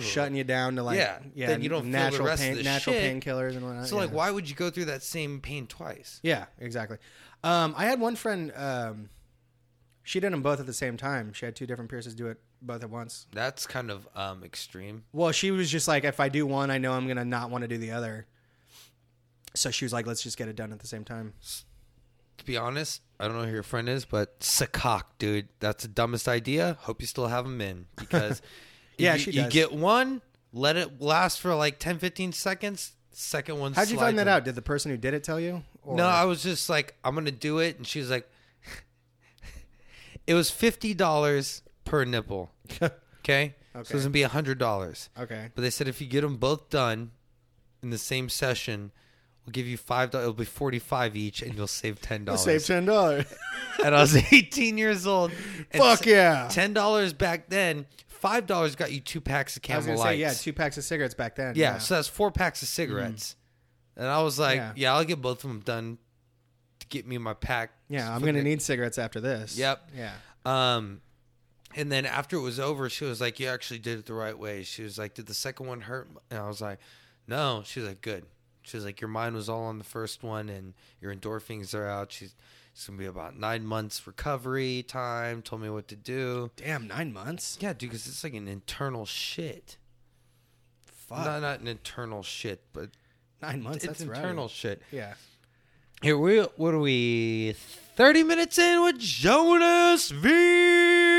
shutting 0.00 0.36
you 0.36 0.44
down 0.44 0.76
to 0.76 0.82
like 0.82 0.98
Yeah, 0.98 1.18
yeah. 1.34 1.46
then 1.48 1.62
you 1.62 1.68
don't 1.68 1.82
feel 1.82 1.92
the 1.92 1.98
natural 1.98 2.26
rest 2.26 2.44
of 2.44 2.56
the 2.56 2.62
natural 2.62 2.94
shit. 2.94 3.22
painkillers 3.22 3.56
and 3.56 3.64
whatnot. 3.64 3.86
so 3.86 3.96
yeah. 3.96 4.02
like, 4.02 4.12
why 4.12 4.30
would 4.30 4.48
you 4.48 4.54
go 4.54 4.70
through 4.70 4.86
that 4.86 5.02
same 5.02 5.40
pain 5.40 5.66
twice? 5.66 6.20
Yeah, 6.22 6.46
exactly. 6.58 6.98
Um, 7.42 7.74
I 7.76 7.86
had 7.86 8.00
one 8.00 8.16
friend. 8.16 8.52
Um, 8.54 9.08
she 10.04 10.20
did 10.20 10.32
them 10.32 10.42
both 10.42 10.60
at 10.60 10.66
the 10.66 10.72
same 10.72 10.96
time. 10.96 11.32
She 11.32 11.44
had 11.44 11.54
two 11.56 11.66
different 11.66 11.90
piercers 11.90 12.14
do 12.14 12.26
it 12.26 12.38
both 12.60 12.82
at 12.82 12.90
once. 12.90 13.26
That's 13.32 13.66
kind 13.66 13.90
of 13.90 14.08
um, 14.14 14.44
extreme. 14.44 15.04
Well, 15.12 15.32
she 15.32 15.50
was 15.50 15.70
just 15.70 15.88
like, 15.88 16.04
if 16.04 16.20
I 16.20 16.28
do 16.28 16.46
one, 16.46 16.70
I 16.70 16.78
know 16.78 16.92
I'm 16.92 17.06
gonna 17.08 17.24
not 17.24 17.50
want 17.50 17.62
to 17.62 17.68
do 17.68 17.78
the 17.78 17.92
other. 17.92 18.26
So 19.54 19.70
she 19.70 19.84
was 19.84 19.92
like, 19.92 20.06
let's 20.06 20.22
just 20.22 20.38
get 20.38 20.48
it 20.48 20.56
done 20.56 20.72
at 20.72 20.78
the 20.78 20.86
same 20.86 21.04
time. 21.04 21.34
To 22.42 22.46
be 22.46 22.56
honest, 22.56 23.02
I 23.20 23.28
don't 23.28 23.36
know 23.36 23.44
who 23.44 23.52
your 23.52 23.62
friend 23.62 23.88
is, 23.88 24.04
but 24.04 24.40
Sakak, 24.40 25.02
dude, 25.20 25.46
that's 25.60 25.82
the 25.84 25.88
dumbest 25.88 26.26
idea. 26.26 26.76
Hope 26.80 27.00
you 27.00 27.06
still 27.06 27.28
have 27.28 27.44
them 27.44 27.60
in 27.60 27.86
because 27.94 28.42
Yeah, 28.98 29.12
you, 29.14 29.18
she 29.20 29.30
you 29.30 29.42
does. 29.42 29.52
get 29.52 29.72
one, 29.72 30.22
let 30.52 30.76
it 30.76 31.00
last 31.00 31.38
for 31.40 31.54
like 31.54 31.78
10, 31.78 31.98
15 32.00 32.32
seconds. 32.32 32.94
Second 33.12 33.60
one. 33.60 33.74
How'd 33.74 33.90
you 33.90 33.96
find 33.96 34.18
that 34.18 34.26
out? 34.26 34.44
Did 34.44 34.56
the 34.56 34.62
person 34.62 34.90
who 34.90 34.96
did 34.96 35.14
it 35.14 35.22
tell 35.22 35.38
you? 35.38 35.62
Or- 35.84 35.96
No, 35.96 36.04
I 36.06 36.24
was 36.24 36.42
just 36.42 36.68
like, 36.68 36.96
I'm 37.04 37.14
gonna 37.14 37.30
do 37.30 37.58
it, 37.60 37.76
and 37.76 37.86
she 37.86 38.00
was 38.00 38.10
like, 38.10 38.28
it 40.26 40.34
was 40.34 40.50
fifty 40.50 40.92
dollars 40.94 41.62
per 41.84 42.04
nipple. 42.04 42.50
Okay, 43.24 43.54
so 43.72 43.78
Okay. 43.78 43.80
it's 43.82 43.92
gonna 43.92 44.10
be 44.10 44.22
hundred 44.22 44.58
dollars. 44.58 45.08
okay. 45.16 45.50
But 45.54 45.62
they 45.62 45.70
said 45.70 45.86
if 45.86 46.00
you 46.00 46.08
get 46.08 46.22
them 46.22 46.38
both 46.38 46.70
done 46.70 47.12
in 47.80 47.90
the 47.90 47.98
same 47.98 48.28
session, 48.28 48.90
we'll 49.44 49.52
give 49.52 49.66
you 49.66 49.76
five 49.76 50.10
dollars. 50.10 50.24
It'll 50.24 50.34
be 50.34 50.44
forty 50.44 50.78
five 50.78 51.16
each, 51.16 51.42
and 51.42 51.54
you'll 51.54 51.66
save 51.66 52.00
ten 52.00 52.24
dollars. 52.24 52.42
Save 52.42 52.64
ten 52.66 52.84
dollars. 52.84 53.24
and 53.84 53.94
I 53.94 54.00
was 54.00 54.16
18 54.16 54.78
years 54.78 55.06
old. 55.06 55.32
Fuck 55.72 56.06
yeah. 56.06 56.48
Ten 56.50 56.72
dollars 56.72 57.12
back 57.12 57.48
then. 57.48 57.86
Five 58.08 58.46
dollars 58.46 58.76
got 58.76 58.92
you 58.92 59.00
two 59.00 59.20
packs 59.20 59.56
of 59.56 59.62
I 59.68 59.76
was 59.76 59.84
Camel 59.86 59.98
Lights. 60.00 60.10
say 60.10 60.20
yeah, 60.20 60.32
two 60.32 60.52
packs 60.52 60.78
of 60.78 60.84
cigarettes 60.84 61.14
back 61.14 61.34
then. 61.36 61.54
yeah, 61.56 61.78
so 61.78 61.94
that's 61.96 62.06
four 62.08 62.30
packs 62.30 62.62
of 62.62 62.68
cigarettes. 62.68 63.34
And 63.96 64.06
I 64.06 64.22
was 64.22 64.38
like, 64.38 64.56
Yeah. 64.56 64.72
yeah. 64.76 64.94
I'll 64.94 65.04
get 65.04 65.20
both 65.20 65.42
of 65.44 65.50
them 65.50 65.60
done 65.60 65.98
to 66.78 66.86
get 66.86 67.06
me 67.06 67.18
my 67.18 67.34
pack. 67.34 67.72
yeah, 67.88 68.14
I'm 68.14 68.22
gonna 68.24 68.42
need 68.42 68.62
cigarettes 68.62 68.96
after 68.98 69.20
this. 69.20 69.58
Yep. 69.58 69.90
Yeah. 69.96 70.12
Um, 70.44 71.00
and 71.74 71.90
then 71.90 72.06
after 72.06 72.36
it 72.36 72.40
was 72.42 72.60
over, 72.60 72.88
she 72.88 73.04
was 73.04 73.20
like, 73.20 73.40
"You 73.40 73.48
actually 73.48 73.78
did 73.80 73.98
it 73.98 74.06
the 74.06 74.14
right 74.14 74.38
way." 74.38 74.62
She 74.62 74.82
was 74.82 74.98
like, 74.98 75.14
"Did 75.14 75.26
the 75.26 75.34
second 75.34 75.66
one 75.66 75.80
hurt?" 75.82 76.08
And 76.30 76.38
I 76.38 76.46
was 76.46 76.60
like, 76.60 76.78
"No." 77.26 77.62
She 77.64 77.80
was 77.80 77.88
like, 77.88 78.02
"Good." 78.02 78.24
She 78.62 78.76
was 78.76 78.84
like, 78.84 79.00
"Your 79.00 79.08
mind 79.08 79.34
was 79.34 79.48
all 79.48 79.64
on 79.64 79.78
the 79.78 79.84
first 79.84 80.22
one, 80.22 80.48
and 80.48 80.74
your 81.00 81.14
endorphins 81.14 81.74
are 81.74 81.86
out." 81.86 82.12
She's 82.12 82.34
it's 82.72 82.86
gonna 82.86 82.98
be 82.98 83.06
about 83.06 83.36
nine 83.38 83.66
months 83.66 84.06
recovery 84.06 84.82
time. 84.82 85.42
Told 85.42 85.62
me 85.62 85.68
what 85.68 85.88
to 85.88 85.96
do. 85.96 86.50
Damn, 86.56 86.88
nine 86.88 87.12
months. 87.12 87.58
Yeah, 87.60 87.74
dude, 87.74 87.90
because 87.90 88.06
it's 88.06 88.24
like 88.24 88.34
an 88.34 88.48
internal 88.48 89.04
shit. 89.04 89.76
Fuck. 90.86 91.26
Not 91.26 91.42
not 91.42 91.60
an 91.60 91.68
internal 91.68 92.22
shit, 92.22 92.62
but 92.72 92.90
nine 93.42 93.62
months. 93.62 93.84
it's 93.84 93.98
that's 93.98 94.04
right. 94.04 94.16
internal 94.16 94.48
shit. 94.48 94.80
Yeah. 94.90 95.14
Here 96.00 96.16
we 96.16 96.40
what 96.40 96.72
are 96.74 96.78
we? 96.78 97.54
Thirty 97.96 98.22
minutes 98.22 98.58
in 98.58 98.82
with 98.82 98.98
Jonas 98.98 100.10
V. 100.10 101.11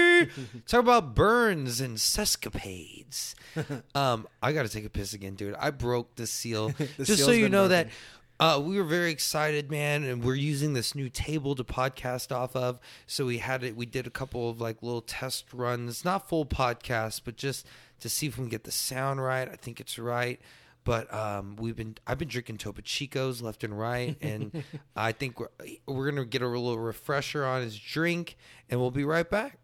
Talk 0.68 0.80
about 0.80 1.16
burns 1.16 1.82
and 1.82 1.98
sescapades. 1.98 3.36
um, 3.96 4.28
I 4.42 4.54
got 4.54 4.64
to 4.64 4.70
take 4.70 4.86
a 4.86 4.90
piss 4.90 5.14
again, 5.14 5.36
dude. 5.36 5.56
I 5.60 5.72
broke 5.72 6.16
the 6.16 6.28
seal. 6.28 6.72
The 6.98 7.06
Just 7.06 7.26
so 7.26 7.32
you 7.32 7.50
know 7.50 7.68
broken. 7.68 7.88
that 7.88 8.56
uh, 8.58 8.60
we 8.60 8.78
were 8.78 8.84
very 8.84 9.12
excited, 9.12 9.70
man, 9.72 10.04
and 10.04 10.24
we're 10.24 10.36
using 10.36 10.74
this 10.74 10.96
new 10.96 11.10
table 11.10 11.56
to 11.56 11.64
podcast 11.64 12.36
off 12.36 12.56
of. 12.56 12.80
So 13.08 13.26
we 13.26 13.38
had 13.38 13.64
it. 13.64 13.76
We 13.76 13.86
did 13.86 14.08
a 14.08 14.10
couple 14.10 14.50
of 14.50 14.60
like 14.60 14.82
little 14.82 15.02
test 15.02 15.54
runs, 15.54 16.04
not 16.04 16.28
full 16.28 16.46
podcasts, 16.46 17.22
but 17.24 17.38
just 17.38 17.66
to 18.00 18.10
see 18.10 18.28
if 18.28 18.38
we 18.38 18.44
can 18.44 18.50
get 18.50 18.64
the 18.64 18.72
sound 18.72 19.22
right. 19.22 19.48
I 19.48 19.56
think 19.56 19.80
it's 19.80 19.98
right. 19.98 20.42
But 20.84 21.14
um, 21.14 21.56
we've 21.58 21.76
been 21.76 21.96
I've 22.06 22.18
been 22.18 22.28
drinking 22.28 22.58
Topo 22.58 22.82
Chicos 22.82 23.42
left 23.42 23.64
and 23.64 23.78
right, 23.80 24.18
and 24.22 24.64
I 24.96 25.14
think 25.14 25.40
we're 25.40 25.48
we're 25.86 26.10
gonna 26.10 26.26
get 26.26 26.42
a 26.42 26.48
little 26.48 26.78
refresher 26.78 27.46
on 27.46 27.62
his 27.62 27.80
drink, 27.80 28.36
and 28.70 28.80
we'll 28.80 28.92
be 28.92 29.06
right 29.06 29.30
back. 29.30 29.60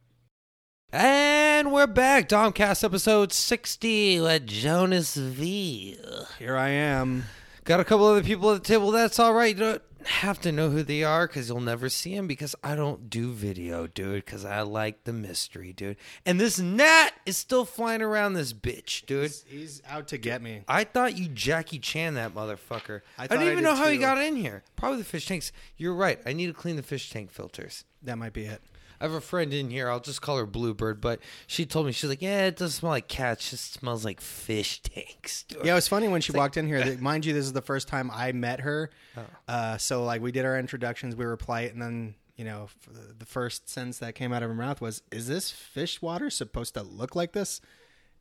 And 0.92 1.72
we're 1.72 1.86
back, 1.86 2.28
Domcast 2.28 2.84
episode 2.84 3.32
sixty 3.32 4.20
with 4.20 4.48
Jonas 4.48 5.16
V. 5.16 6.00
Here 6.40 6.58
I 6.58 6.70
am. 6.70 7.26
Got 7.64 7.80
a 7.80 7.84
couple 7.84 8.08
other 8.08 8.24
people 8.24 8.50
at 8.50 8.64
the 8.64 8.68
table. 8.68 8.90
That's 8.90 9.20
all 9.20 9.36
right. 9.36 9.56
You 9.56 9.64
don't 9.64 9.84
have 10.06 10.42
to 10.42 10.52
know 10.52 10.72
who 10.72 10.82
they 10.82 11.04
are 11.04 11.28
because 11.28 11.48
you'll 11.48 11.60
never 11.60 11.90
see 11.90 12.16
them 12.16 12.26
because 12.26 12.56
I 12.64 12.74
don't 12.74 13.08
do 13.08 13.32
video, 13.34 13.86
dude. 13.86 14.26
Because 14.26 14.44
I 14.44 14.62
like 14.62 15.04
the 15.04 15.14
mystery, 15.14 15.74
dude. 15.74 15.98
And 16.26 16.40
this 16.40 16.58
gnat 16.58 17.14
is 17.28 17.38
still 17.38 17.66
flying 17.66 18.02
around 18.02 18.34
this 18.34 18.52
bitch, 18.52 19.06
dude. 19.06 19.26
He's, 19.26 19.46
he's 19.48 19.82
out 19.88 20.08
to 20.08 20.18
get 20.18 20.42
me. 20.42 20.64
I 20.68 20.86
thought 20.86 21.16
you 21.16 21.28
Jackie 21.28 21.78
Chan 21.78 22.16
that 22.16 22.34
motherfucker. 22.34 23.02
I 23.16 23.26
I, 23.26 23.28
thought 23.28 23.36
don't 23.36 23.44
I 23.44 23.52
even 23.52 23.58
did 23.58 23.70
know 23.70 23.76
how 23.76 23.90
he 23.90 24.00
got 24.00 24.18
in 24.18 24.36
here. 24.36 24.64
Probably 24.76 24.98
the 24.98 25.04
fish 25.04 25.28
tanks. 25.28 25.52
You're 25.78 25.94
right. 25.94 26.20
I 26.26 26.34
need 26.34 26.48
to 26.48 26.54
clean 26.54 26.78
the 26.78 26.82
fish 26.82 27.12
tank 27.12 27.30
filters. 27.30 27.86
That 28.02 28.18
might 28.18 28.34
be 28.34 28.46
it. 28.46 28.64
I 29.00 29.06
have 29.06 29.14
a 29.14 29.22
friend 29.22 29.54
in 29.54 29.70
here. 29.70 29.90
I'll 29.90 30.00
just 30.00 30.22
call 30.22 30.38
her 30.38 30.46
Bluebird, 30.46 31.00
but 31.00 31.20
she 31.48 31.66
told 31.66 31.86
me 31.86 31.92
she's 31.92 32.10
like, 32.10 32.22
yeah, 32.22 32.48
it 32.48 32.58
doesn't 32.58 32.80
smell 32.80 32.92
like 32.92 33.08
cats. 33.08 33.48
It 33.48 33.52
just 33.52 33.74
smells 33.74 34.04
like 34.04 34.20
fish 34.20 34.82
tanks. 34.82 35.46
Yeah, 35.64 35.72
it 35.72 35.76
was 35.76 35.88
funny 35.88 36.08
when 36.08 36.22
she 36.22 36.32
walked 36.34 36.58
in 36.58 36.68
here. 36.68 36.84
that- 36.84 37.00
Mind 37.00 37.26
you, 37.26 37.34
this 37.34 37.46
is 37.46 37.54
the 37.54 37.62
first 37.62 37.88
time 37.88 38.12
I 38.14 38.32
met 38.34 38.60
her. 38.62 38.90
Oh. 39.18 39.22
Uh, 39.48 39.78
so 39.78 40.04
like 40.04 40.22
we 40.22 40.32
did 40.32 40.46
our 40.46 40.58
introductions, 40.60 41.16
we 41.16 41.26
were 41.26 41.38
polite, 41.38 41.72
and 41.74 41.82
then 41.82 42.16
you 42.36 42.46
know 42.46 42.70
the 43.18 43.26
first 43.26 43.70
sentence 43.70 44.00
that 44.00 44.16
came 44.16 44.32
out 44.34 44.44
of 44.44 44.50
her 44.50 44.56
mouth 44.56 44.82
was, 44.82 45.02
"Is 45.12 45.28
this 45.28 45.50
fish 45.52 46.02
water 46.02 46.30
supposed 46.30 46.74
to 46.76 46.84
look 46.84 47.16
like 47.16 47.32
this?" 47.34 47.62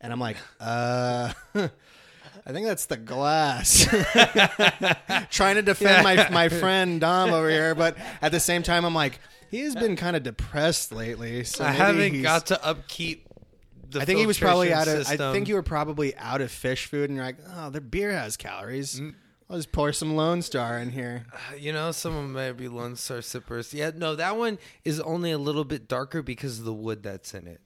And 0.00 0.12
I'm 0.12 0.20
like, 0.20 0.36
uh. 0.60 1.32
I 2.46 2.52
think 2.52 2.66
that's 2.66 2.86
the 2.86 2.96
glass. 2.96 3.84
Trying 5.30 5.56
to 5.56 5.62
defend 5.62 6.04
my 6.04 6.28
my 6.30 6.48
friend 6.48 7.00
Dom 7.00 7.32
over 7.32 7.50
here, 7.50 7.74
but 7.74 7.96
at 8.22 8.32
the 8.32 8.40
same 8.40 8.62
time, 8.62 8.84
I'm 8.84 8.94
like, 8.94 9.18
he 9.50 9.60
has 9.60 9.74
been 9.74 9.96
kind 9.96 10.16
of 10.16 10.22
depressed 10.22 10.92
lately. 10.92 11.44
So 11.44 11.64
I 11.64 11.70
haven't 11.70 12.22
got 12.22 12.46
to 12.46 12.64
upkeep. 12.64 13.26
The 13.90 14.00
I 14.00 14.04
think 14.04 14.20
he 14.20 14.26
was 14.26 14.38
probably 14.38 14.72
out 14.72 14.88
of. 14.88 15.08
I 15.08 15.16
think 15.16 15.48
you 15.48 15.54
were 15.54 15.62
probably 15.62 16.14
out 16.16 16.40
of 16.40 16.50
fish 16.50 16.86
food, 16.86 17.08
and 17.08 17.16
you're 17.16 17.24
like, 17.24 17.38
oh, 17.56 17.70
their 17.70 17.80
beer 17.80 18.12
has 18.12 18.36
calories. 18.36 19.00
Mm. 19.00 19.14
I'll 19.50 19.56
just 19.56 19.72
pour 19.72 19.94
some 19.94 20.14
Lone 20.14 20.42
Star 20.42 20.78
in 20.78 20.90
here. 20.90 21.24
You 21.58 21.72
know, 21.72 21.90
some 21.92 22.14
of 22.14 22.22
them 22.22 22.34
might 22.34 22.52
be 22.52 22.68
Lone 22.68 22.96
Star 22.96 23.22
sippers. 23.22 23.72
Yeah, 23.72 23.92
no, 23.94 24.14
that 24.14 24.36
one 24.36 24.58
is 24.84 25.00
only 25.00 25.30
a 25.30 25.38
little 25.38 25.64
bit 25.64 25.88
darker 25.88 26.22
because 26.22 26.58
of 26.58 26.66
the 26.66 26.74
wood 26.74 27.02
that's 27.02 27.32
in 27.32 27.46
it. 27.46 27.62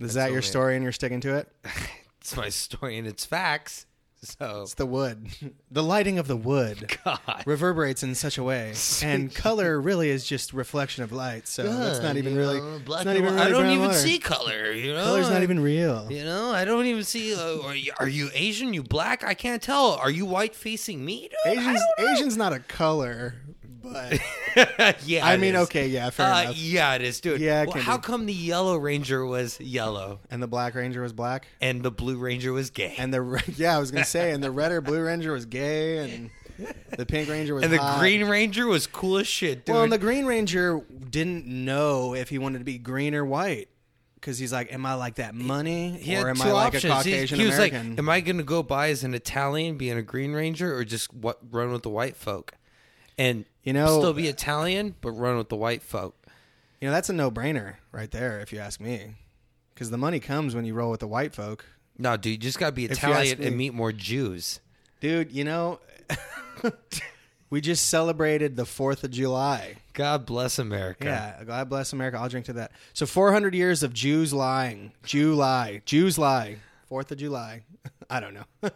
Is 0.00 0.14
that 0.14 0.32
your 0.32 0.42
story, 0.42 0.74
and 0.74 0.82
you're 0.82 0.92
sticking 0.92 1.20
to 1.20 1.36
it? 1.36 1.48
It's 2.26 2.36
my 2.36 2.48
story 2.48 2.98
and 2.98 3.06
it's 3.06 3.24
facts. 3.24 3.85
So, 4.40 4.62
It's 4.62 4.74
the 4.74 4.86
wood. 4.86 5.28
the 5.70 5.82
lighting 5.82 6.18
of 6.18 6.26
the 6.26 6.36
wood 6.36 6.96
God. 7.04 7.20
reverberates 7.46 8.02
in 8.02 8.14
such 8.14 8.38
a 8.38 8.42
way, 8.42 8.72
and 9.02 9.32
color 9.32 9.80
really 9.80 10.08
is 10.10 10.26
just 10.26 10.52
reflection 10.52 11.04
of 11.04 11.12
light. 11.12 11.46
So 11.46 11.62
that's 11.62 12.00
not 12.00 12.16
even 12.16 12.34
really. 12.34 12.58
it's 12.58 12.88
not 13.04 13.14
even 13.14 13.24
really 13.34 13.38
I 13.38 13.50
don't 13.50 13.66
even 13.66 13.80
water. 13.88 13.94
see 13.94 14.18
color. 14.18 14.72
You 14.72 14.94
know, 14.94 15.04
Color's 15.04 15.30
not 15.30 15.42
even 15.42 15.60
real. 15.60 16.10
You 16.10 16.24
know, 16.24 16.50
I 16.50 16.64
don't 16.64 16.86
even 16.86 17.04
see. 17.04 17.34
Uh, 17.34 17.60
are, 17.62 17.74
you, 17.76 17.92
are 18.00 18.08
you 18.08 18.30
Asian? 18.34 18.74
You 18.74 18.82
black? 18.82 19.22
I 19.22 19.34
can't 19.34 19.62
tell. 19.62 19.92
Are 19.92 20.10
you 20.10 20.24
white 20.26 20.56
facing 20.56 21.04
me? 21.04 21.28
Dude? 21.44 21.58
Asian's 21.58 21.82
Asian's 21.98 22.36
not 22.36 22.52
a 22.52 22.58
color, 22.60 23.34
but 23.92 24.96
yeah, 25.06 25.26
I 25.26 25.36
mean, 25.36 25.54
is. 25.54 25.62
okay, 25.62 25.86
yeah, 25.88 26.10
fair 26.10 26.26
Uh, 26.32 26.42
enough. 26.42 26.56
yeah, 26.58 26.94
it 26.94 27.02
is, 27.02 27.20
dude. 27.20 27.40
Yeah, 27.40 27.62
it 27.62 27.68
Well, 27.68 27.82
how 27.82 27.96
be. 27.98 28.02
come 28.02 28.26
the 28.26 28.32
Yellow 28.32 28.76
Ranger 28.76 29.24
was 29.24 29.60
yellow 29.60 30.20
And 30.30 30.42
the 30.42 30.46
Black 30.46 30.74
Ranger 30.74 31.02
was 31.02 31.12
black. 31.12 31.46
and 31.60 31.82
the 31.82 31.90
Blue 31.90 32.16
Ranger 32.16 32.52
was 32.52 32.70
gay? 32.70 32.94
And 32.98 33.12
the 33.12 33.42
yeah, 33.56 33.76
I 33.76 33.78
was 33.78 33.90
gonna 33.90 34.04
say, 34.04 34.32
and 34.32 34.42
the 34.42 34.50
red 34.50 34.72
or 34.72 34.80
blue 34.80 35.02
ranger 35.02 35.32
was 35.32 35.46
gay, 35.46 35.98
and 35.98 36.30
the 36.96 37.04
pink 37.04 37.28
ranger 37.28 37.54
was 37.54 37.64
And 37.64 37.72
the 37.72 37.78
hot. 37.78 37.98
Green 38.00 38.24
Ranger 38.24 38.66
was 38.66 38.86
cool 38.86 39.18
as 39.18 39.26
shit, 39.26 39.66
dude. 39.66 39.74
Well, 39.74 39.82
and 39.84 39.92
the 39.92 39.98
green 39.98 40.24
ranger 40.24 40.80
didn't 41.10 41.46
know 41.46 42.14
if 42.14 42.30
he 42.30 42.38
wanted 42.38 42.58
to 42.60 42.64
be 42.64 42.78
green 42.78 43.14
or 43.14 43.24
white 43.26 43.68
because 44.14 44.38
he's 44.38 44.54
like, 44.54 44.72
"Am 44.72 44.86
I 44.86 44.94
like 44.94 45.16
that 45.16 45.34
money, 45.34 45.90
he 46.00 46.16
or 46.16 46.30
am 46.30 46.40
I 46.40 46.50
like 46.52 46.74
options. 46.74 46.84
a 46.84 46.88
He- 46.88 46.92
Caucasian 47.12 47.38
he, 47.40 47.44
was 47.46 47.54
American?" 47.56 47.90
like, 47.90 47.98
"Am 47.98 48.08
I 48.08 48.20
going 48.20 48.38
to 48.38 48.42
go 48.42 48.62
by 48.62 48.88
as 48.88 49.04
an 49.04 49.12
Italian, 49.12 49.76
being 49.76 49.98
a 49.98 50.02
Green 50.02 50.32
Ranger, 50.32 50.74
or 50.74 50.82
just 50.84 51.12
what 51.12 51.38
run 51.50 51.70
with 51.72 51.82
the 51.82 51.90
white 51.90 52.16
folk, 52.16 52.54
and 53.18 53.44
You 53.66 53.74
know- 53.74 53.98
still 53.98 54.14
be 54.14 54.28
Italian 54.28 54.94
but 55.02 55.10
run 55.12 55.36
with 55.36 55.50
the 55.50 55.56
white 55.56 55.82
folk?" 55.82 56.16
you 56.80 56.88
know, 56.88 56.92
that's 56.94 57.08
a 57.10 57.12
no-brainer 57.12 57.74
right 57.92 58.10
there, 58.10 58.40
if 58.40 58.52
you 58.52 58.58
ask 58.58 58.80
me, 58.80 59.14
because 59.74 59.90
the 59.90 59.96
money 59.98 60.20
comes 60.20 60.54
when 60.54 60.64
you 60.64 60.72
roll 60.74 60.90
with 60.90 61.00
the 61.00 61.06
white 61.08 61.34
folk, 61.34 61.64
No, 61.98 62.16
dude, 62.16 62.32
you 62.32 62.38
just 62.38 62.58
got 62.58 62.66
to 62.66 62.72
be 62.72 62.82
you 62.82 62.88
ask 62.90 62.98
Italian 62.98 63.42
and 63.42 63.56
meet 63.56 63.72
more 63.74 63.92
Jews. 63.92 64.60
dude. 65.00 65.32
You 65.32 65.44
know, 65.44 65.80
we 67.50 67.60
just 67.60 67.88
celebrated 67.88 68.56
the 68.56 68.66
Fourth 68.66 69.04
of 69.04 69.10
July. 69.10 69.76
God 69.94 70.26
bless 70.26 70.58
America. 70.58 71.04
Yeah, 71.06 71.42
God 71.44 71.68
bless 71.70 71.92
America. 71.94 72.18
I'll 72.18 72.28
drink 72.28 72.46
to 72.46 72.52
that. 72.54 72.72
So 72.92 73.06
400 73.06 73.54
years 73.54 73.82
of 73.82 73.94
Jews 73.94 74.32
lying. 74.34 74.92
Jew 75.04 75.34
lie. 75.34 75.80
Jews 75.86 76.18
lie. 76.18 76.56
Fourth 76.88 77.10
of 77.10 77.18
July. 77.18 77.62
I 78.10 78.20
don't 78.20 78.34
know. 78.34 78.44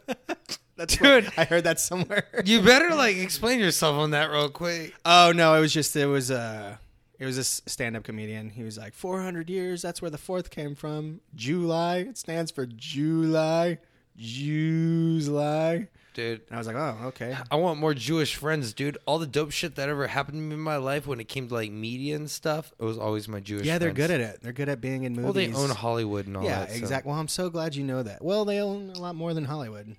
That's 0.80 0.96
Dude. 0.96 1.30
I 1.36 1.44
heard 1.44 1.64
that 1.64 1.78
somewhere. 1.78 2.24
You 2.44 2.62
better 2.62 2.94
like 2.94 3.16
explain 3.16 3.60
yourself 3.60 3.96
on 3.96 4.12
that 4.12 4.30
real 4.30 4.48
quick. 4.48 4.94
Oh 5.04 5.30
no, 5.34 5.54
it 5.54 5.60
was 5.60 5.72
just 5.74 5.94
it 5.94 6.06
was 6.06 6.30
uh 6.30 6.76
it 7.18 7.26
was 7.26 7.36
this 7.36 7.60
stand-up 7.66 8.02
comedian. 8.04 8.48
He 8.48 8.62
was 8.62 8.78
like 8.78 8.94
400 8.94 9.50
years. 9.50 9.82
That's 9.82 10.00
where 10.00 10.10
the 10.10 10.16
fourth 10.18 10.48
came 10.48 10.74
from. 10.74 11.20
July. 11.34 11.98
It 11.98 12.16
stands 12.16 12.50
for 12.50 12.64
July. 12.64 13.76
Jews 14.16 15.28
lie. 15.28 15.88
Dude, 16.14 16.40
And 16.48 16.56
I 16.56 16.58
was 16.58 16.66
like, 16.66 16.76
oh 16.76 16.96
okay. 17.08 17.36
I 17.50 17.56
want 17.56 17.78
more 17.78 17.94
Jewish 17.94 18.34
friends, 18.34 18.72
dude. 18.72 18.98
All 19.06 19.18
the 19.18 19.26
dope 19.26 19.52
shit 19.52 19.76
that 19.76 19.88
ever 19.88 20.06
happened 20.08 20.38
to 20.38 20.40
me 20.42 20.54
in 20.54 20.60
my 20.60 20.76
life 20.76 21.06
when 21.06 21.20
it 21.20 21.28
came 21.28 21.46
to 21.48 21.54
like 21.54 21.70
media 21.70 22.16
and 22.16 22.28
stuff, 22.30 22.72
it 22.80 22.84
was 22.84 22.98
always 22.98 23.28
my 23.28 23.38
Jewish 23.40 23.66
Yeah, 23.66 23.78
they're 23.78 23.88
friends. 23.94 23.96
good 24.08 24.10
at 24.10 24.20
it. 24.20 24.40
They're 24.42 24.52
good 24.52 24.68
at 24.68 24.80
being 24.80 25.04
in 25.04 25.12
movies. 25.14 25.24
Well, 25.24 25.32
they 25.34 25.52
own 25.52 25.70
Hollywood 25.70 26.26
and 26.26 26.36
all 26.36 26.42
Yeah, 26.44 26.60
that. 26.60 26.70
so- 26.70 26.76
exactly. 26.78 27.10
Well, 27.10 27.20
I'm 27.20 27.28
so 27.28 27.48
glad 27.50 27.74
you 27.76 27.84
know 27.84 28.02
that. 28.02 28.24
Well, 28.24 28.44
they 28.44 28.58
own 28.60 28.90
a 28.90 28.98
lot 28.98 29.14
more 29.14 29.34
than 29.34 29.44
Hollywood. 29.44 29.94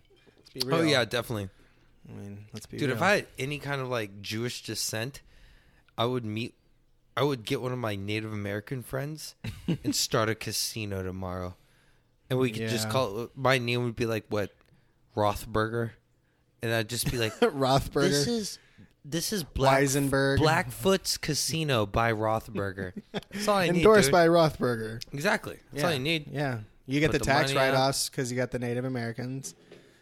Let's 0.56 0.66
be 0.66 0.72
oh, 0.72 0.78
real. 0.78 0.86
Oh 0.86 0.90
yeah, 0.90 1.06
definitely. 1.06 1.50
I 2.10 2.14
mean, 2.14 2.46
let's 2.54 2.66
be 2.66 2.78
Dude, 2.78 2.90
real. 2.90 2.98
if 2.98 3.02
I 3.02 3.12
had 3.18 3.28
any 3.38 3.60
kind 3.60 3.80
of 3.82 3.88
like 3.88 4.22
Jewish 4.22 4.64
descent, 4.64 5.22
I 5.98 6.06
would 6.06 6.26
meet, 6.26 6.56
I 7.16 7.24
would 7.24 7.44
get 7.46 7.62
one 7.62 7.72
of 7.72 7.78
my 7.80 7.96
Native 7.96 8.34
American 8.34 8.82
friends 8.84 9.36
and 9.84 9.96
start 9.96 10.28
a 10.30 10.36
casino 10.36 11.04
tomorrow, 11.04 11.56
and 12.30 12.40
we 12.40 12.52
could 12.52 12.70
just 12.70 12.88
Yeah. 12.88 12.92
call 12.92 13.20
it. 13.24 13.30
My 13.36 13.58
name 13.60 13.84
would 13.84 13.96
be 13.96 14.06
like 14.06 14.26
what, 14.30 14.52
Rothberger, 15.16 15.92
and 16.62 16.74
I'd 16.74 16.90
just 16.90 17.10
be 17.12 17.18
like, 17.18 17.34
Rothberger, 17.40 18.10
this 18.10 18.28
is 18.28 18.60
this 19.06 19.34
is 19.34 19.44
Black, 19.44 19.82
Weisenberg, 19.84 20.38
Blackfoot's 20.38 21.18
Casino 21.18 21.86
by 21.86 22.12
Rothberger. 22.14 22.94
That's 23.12 23.48
all 23.48 23.58
I 23.58 23.68
need. 23.70 23.78
endorsed 23.78 24.08
dude. 24.08 24.12
by 24.14 24.28
Rothberger. 24.28 25.02
exactly. 25.14 25.58
That's 25.72 25.84
all 25.86 25.94
you 25.94 26.00
need. 26.00 26.28
Yeah, 26.32 26.60
you 26.88 27.00
get 27.00 27.08
Put 27.12 27.14
the 27.14 27.20
the 27.20 27.26
tax 27.26 27.54
money 27.54 27.68
up. 27.68 27.74
write-offs 27.74 28.10
because 28.10 28.32
you 28.32 28.38
got 28.38 28.52
the 28.52 28.60
Native 28.60 28.86
Americans, 28.86 29.54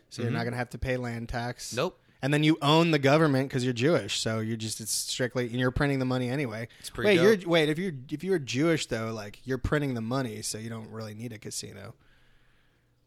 so 0.09 0.21
you're 0.21 0.31
not 0.31 0.39
mm-hmm. 0.39 0.45
gonna 0.47 0.57
have 0.57 0.69
to 0.71 0.77
pay 0.77 0.97
land 0.97 1.29
tax. 1.29 1.73
Nope. 1.73 1.99
And 2.21 2.33
then 2.33 2.43
you 2.43 2.57
own 2.61 2.91
the 2.91 2.99
government 2.99 3.47
because 3.47 3.63
you're 3.63 3.73
Jewish, 3.73 4.19
so 4.19 4.39
you're 4.39 4.57
just 4.57 4.81
it's 4.81 4.91
strictly 4.91 5.45
and 5.45 5.55
you're 5.55 5.71
printing 5.71 5.99
the 5.99 6.05
money 6.05 6.29
anyway. 6.29 6.67
It's 6.79 6.89
pretty 6.89 7.09
wait, 7.09 7.15
dope. 7.15 7.41
you're 7.41 7.49
wait 7.49 7.69
if 7.69 7.79
you're 7.79 7.93
if 8.11 8.23
you're 8.23 8.39
Jewish 8.39 8.87
though, 8.87 9.13
like 9.13 9.39
you're 9.45 9.57
printing 9.57 9.93
the 9.93 10.01
money, 10.01 10.41
so 10.41 10.57
you 10.57 10.69
don't 10.69 10.89
really 10.91 11.13
need 11.13 11.31
a 11.31 11.37
casino. 11.37 11.95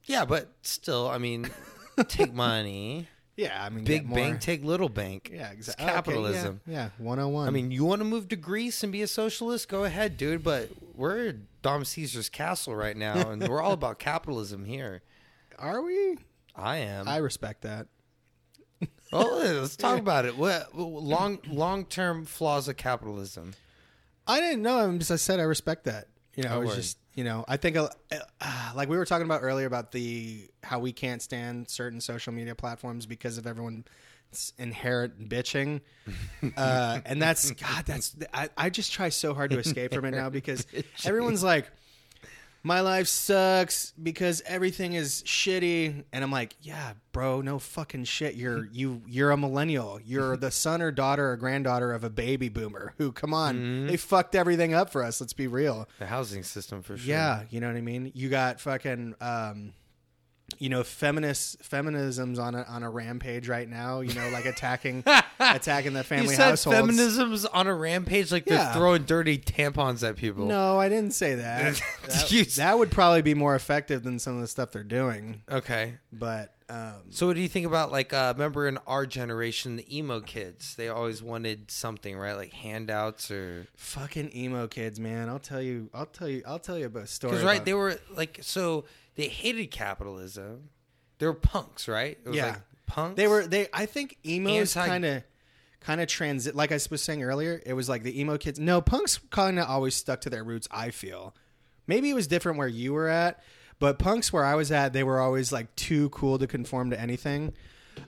Yeah, 0.04 0.24
but 0.24 0.52
still, 0.62 1.08
I 1.08 1.18
mean, 1.18 1.50
take 2.08 2.32
money. 2.32 3.08
Yeah, 3.34 3.64
I 3.64 3.70
mean, 3.70 3.84
Big 3.84 4.06
more- 4.06 4.18
bank, 4.18 4.40
take 4.40 4.62
little 4.62 4.90
bank. 4.90 5.30
Yeah, 5.32 5.48
It's 5.52 5.68
exactly. 5.68 5.86
capitalism. 5.86 6.60
yeah, 6.66 6.90
one 6.98 7.16
hundred 7.16 7.30
one. 7.30 7.48
I 7.48 7.50
mean, 7.50 7.70
you 7.70 7.82
want 7.82 8.00
to 8.00 8.04
move 8.04 8.28
to 8.28 8.36
Greece 8.36 8.82
and 8.82 8.92
be 8.92 9.00
a 9.00 9.06
socialist? 9.06 9.68
Go 9.70 9.84
ahead, 9.84 10.18
dude. 10.18 10.44
But 10.44 10.68
we're 10.94 11.36
Dom 11.62 11.86
Caesar's 11.86 12.28
castle 12.28 12.76
right 12.76 12.96
now, 12.96 13.30
and 13.30 13.48
we're 13.48 13.62
all 13.62 13.72
about 13.72 13.98
capitalism 13.98 14.66
here. 14.66 15.00
are 15.58 15.80
we? 15.80 16.18
I 16.54 16.78
am. 16.78 17.08
I 17.08 17.18
respect 17.18 17.62
that. 17.62 17.86
oh, 19.12 19.42
let's 19.60 19.76
talk 19.76 19.98
about 19.98 20.24
it. 20.24 20.36
What 20.36 20.76
long 20.76 21.38
long 21.48 21.84
term 21.84 22.24
flaws 22.24 22.68
of 22.68 22.76
capitalism? 22.76 23.54
I 24.26 24.40
didn't 24.40 24.62
know. 24.62 24.78
I'm 24.78 24.98
just, 24.98 25.10
I 25.10 25.16
said 25.16 25.40
I 25.40 25.44
respect 25.44 25.84
that. 25.84 26.08
You 26.34 26.44
know, 26.44 26.50
I 26.50 26.56
was 26.58 26.70
word. 26.70 26.76
just 26.76 26.98
you 27.14 27.24
know, 27.24 27.44
I 27.46 27.58
think 27.58 27.76
uh, 27.76 27.88
uh, 28.40 28.72
like 28.74 28.88
we 28.88 28.96
were 28.96 29.04
talking 29.04 29.26
about 29.26 29.42
earlier 29.42 29.66
about 29.66 29.92
the 29.92 30.48
how 30.62 30.78
we 30.78 30.92
can't 30.92 31.20
stand 31.20 31.68
certain 31.68 32.00
social 32.00 32.32
media 32.32 32.54
platforms 32.54 33.04
because 33.04 33.36
of 33.36 33.46
everyone's 33.46 33.84
inherent 34.56 35.28
bitching, 35.28 35.82
uh, 36.56 37.00
and 37.04 37.20
that's 37.20 37.50
God. 37.50 37.84
That's 37.84 38.16
I, 38.32 38.48
I 38.56 38.70
just 38.70 38.92
try 38.92 39.10
so 39.10 39.34
hard 39.34 39.50
to 39.50 39.58
escape 39.58 39.92
from 39.92 40.06
it 40.06 40.12
now 40.12 40.30
because 40.30 40.66
everyone's 41.04 41.42
like. 41.42 41.70
My 42.64 42.80
life 42.80 43.08
sucks 43.08 43.92
because 44.00 44.40
everything 44.46 44.92
is 44.92 45.22
shitty, 45.26 46.04
and 46.12 46.22
I'm 46.24 46.30
like, 46.30 46.54
yeah, 46.62 46.92
bro, 47.10 47.40
no 47.40 47.58
fucking 47.58 48.04
shit. 48.04 48.34
You're 48.34 48.66
you 48.72 49.02
you're 49.06 49.30
a 49.32 49.36
millennial. 49.36 50.00
You're 50.04 50.36
the 50.36 50.50
son 50.50 50.80
or 50.80 50.92
daughter 50.92 51.30
or 51.30 51.36
granddaughter 51.36 51.92
of 51.92 52.04
a 52.04 52.10
baby 52.10 52.48
boomer 52.48 52.94
who, 52.98 53.10
come 53.12 53.34
on, 53.34 53.86
they 53.86 53.96
fucked 53.96 54.34
everything 54.34 54.74
up 54.74 54.90
for 54.90 55.02
us. 55.02 55.20
Let's 55.20 55.32
be 55.32 55.46
real. 55.48 55.88
The 55.98 56.06
housing 56.06 56.42
system 56.44 56.82
for 56.82 56.96
sure. 56.96 57.08
Yeah, 57.08 57.42
you 57.50 57.60
know 57.60 57.66
what 57.66 57.76
I 57.76 57.80
mean. 57.80 58.12
You 58.14 58.28
got 58.28 58.60
fucking, 58.60 59.14
um, 59.20 59.72
you 60.62 60.68
know, 60.68 60.84
feminist 60.84 61.60
feminism's 61.60 62.38
on 62.38 62.54
a 62.54 62.62
on 62.68 62.84
a 62.84 62.88
rampage 62.88 63.48
right 63.48 63.68
now. 63.68 63.98
You 63.98 64.14
know, 64.14 64.28
like 64.28 64.44
attacking 64.44 65.02
attacking 65.40 65.92
the 65.92 65.98
You 66.00 66.04
family 66.04 66.36
said 66.36 66.50
households. 66.50 66.78
feminism's 66.78 67.44
on 67.46 67.66
a 67.66 67.74
rampage, 67.74 68.30
like 68.30 68.44
they're 68.44 68.72
throwing 68.72 69.02
dirty 69.02 69.38
tampons 69.38 70.08
at 70.08 70.14
people. 70.14 70.46
No, 70.46 70.78
I 70.78 70.88
didn't 70.88 71.14
say 71.14 71.34
that. 71.34 71.82
that. 72.06 72.30
You- 72.30 72.44
that 72.44 72.78
would 72.78 72.92
probably 72.92 73.22
be 73.22 73.34
more 73.34 73.56
effective 73.56 74.04
than 74.04 74.20
some 74.20 74.36
of 74.36 74.40
the 74.40 74.46
stuff 74.46 74.70
they're 74.70 74.84
doing. 74.84 75.42
Okay. 75.50 75.94
But 76.12 76.54
um, 76.68 76.92
So 77.10 77.26
what 77.26 77.34
do 77.34 77.42
you 77.42 77.48
think 77.48 77.66
about 77.66 77.90
like 77.90 78.12
uh 78.12 78.32
remember 78.36 78.68
in 78.68 78.78
our 78.86 79.04
generation 79.04 79.74
the 79.74 79.98
emo 79.98 80.20
kids? 80.20 80.76
They 80.76 80.88
always 80.88 81.24
wanted 81.24 81.72
something, 81.72 82.16
right? 82.16 82.34
Like 82.34 82.52
handouts 82.52 83.32
or 83.32 83.66
fucking 83.76 84.30
emo 84.36 84.68
kids, 84.68 85.00
man. 85.00 85.28
I'll 85.28 85.40
tell 85.40 85.60
you. 85.60 85.90
I'll 85.92 86.06
tell 86.06 86.28
you. 86.28 86.44
I'll 86.46 86.60
tell 86.60 86.78
you 86.78 86.86
about 86.86 87.02
a 87.02 87.06
story. 87.08 87.32
Cuz 87.34 87.42
right, 87.42 87.64
they 87.64 87.74
were 87.74 87.96
like 88.16 88.38
so 88.42 88.84
they 89.14 89.28
hated 89.28 89.70
capitalism. 89.70 90.70
They 91.18 91.26
were 91.26 91.34
punks, 91.34 91.88
right? 91.88 92.18
It 92.24 92.28
was 92.28 92.36
Yeah. 92.36 92.46
like 92.46 92.60
punks. 92.86 93.16
They 93.16 93.26
were 93.28 93.46
they. 93.46 93.68
I 93.72 93.86
think 93.86 94.18
emos 94.26 94.76
Anti- 94.76 94.88
kind 94.88 95.04
of 95.04 95.22
kind 95.80 96.00
of 96.00 96.06
transit. 96.08 96.54
Like 96.54 96.72
I 96.72 96.78
was 96.90 97.02
saying 97.02 97.22
earlier, 97.22 97.60
it 97.64 97.72
was 97.74 97.88
like 97.88 98.02
the 98.02 98.18
emo 98.20 98.38
kids. 98.38 98.58
No, 98.58 98.80
punks 98.80 99.18
kind 99.30 99.58
of 99.58 99.68
always 99.68 99.94
stuck 99.94 100.20
to 100.22 100.30
their 100.30 100.44
roots. 100.44 100.68
I 100.70 100.90
feel. 100.90 101.34
Maybe 101.86 102.10
it 102.10 102.14
was 102.14 102.26
different 102.26 102.58
where 102.58 102.68
you 102.68 102.92
were 102.92 103.08
at, 103.08 103.42
but 103.80 103.98
punks 103.98 104.32
where 104.32 104.44
I 104.44 104.54
was 104.54 104.70
at, 104.70 104.92
they 104.92 105.02
were 105.02 105.18
always 105.20 105.52
like 105.52 105.74
too 105.76 106.08
cool 106.10 106.38
to 106.38 106.46
conform 106.46 106.90
to 106.90 107.00
anything. 107.00 107.52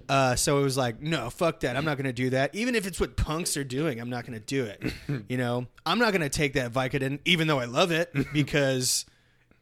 Uh, 0.09 0.35
so 0.35 0.59
it 0.59 0.63
was 0.63 0.77
like, 0.79 1.03
no, 1.03 1.29
fuck 1.29 1.61
that. 1.61 1.77
I'm 1.77 1.85
not 1.85 1.97
going 1.99 2.07
to 2.07 2.13
do 2.13 2.31
that. 2.31 2.55
Even 2.55 2.75
if 2.75 2.87
it's 2.87 2.99
what 2.99 3.17
punks 3.17 3.55
are 3.57 3.65
doing, 3.65 4.01
I'm 4.01 4.09
not 4.09 4.25
going 4.27 4.39
to 4.39 4.45
do 4.45 4.65
it. 4.65 4.83
you 5.29 5.37
know, 5.37 5.67
I'm 5.85 5.99
not 5.99 6.13
going 6.13 6.23
to 6.23 6.31
take 6.31 6.55
that 6.55 6.73
Vicodin, 6.73 7.19
even 7.27 7.49
though 7.49 7.59
I 7.59 7.67
love 7.67 7.91
it, 7.91 8.11
because 8.33 9.05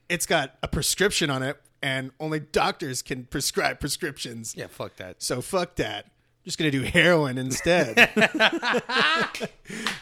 it's 0.09 0.27
got 0.27 0.55
a 0.63 0.69
prescription 0.69 1.31
on 1.31 1.43
it, 1.43 1.61
and 1.83 2.11
only 2.21 2.41
doctors 2.41 3.03
can 3.03 3.25
prescribe 3.25 3.81
prescriptions. 3.81 4.55
Yeah, 4.57 4.67
fuck 4.69 4.97
that. 4.97 5.23
So 5.23 5.41
fuck 5.41 5.77
that. 5.77 6.07
I'm 6.07 6.45
Just 6.45 6.59
gonna 6.59 6.71
do 6.71 6.83
heroin 6.83 7.39
instead. 7.39 8.11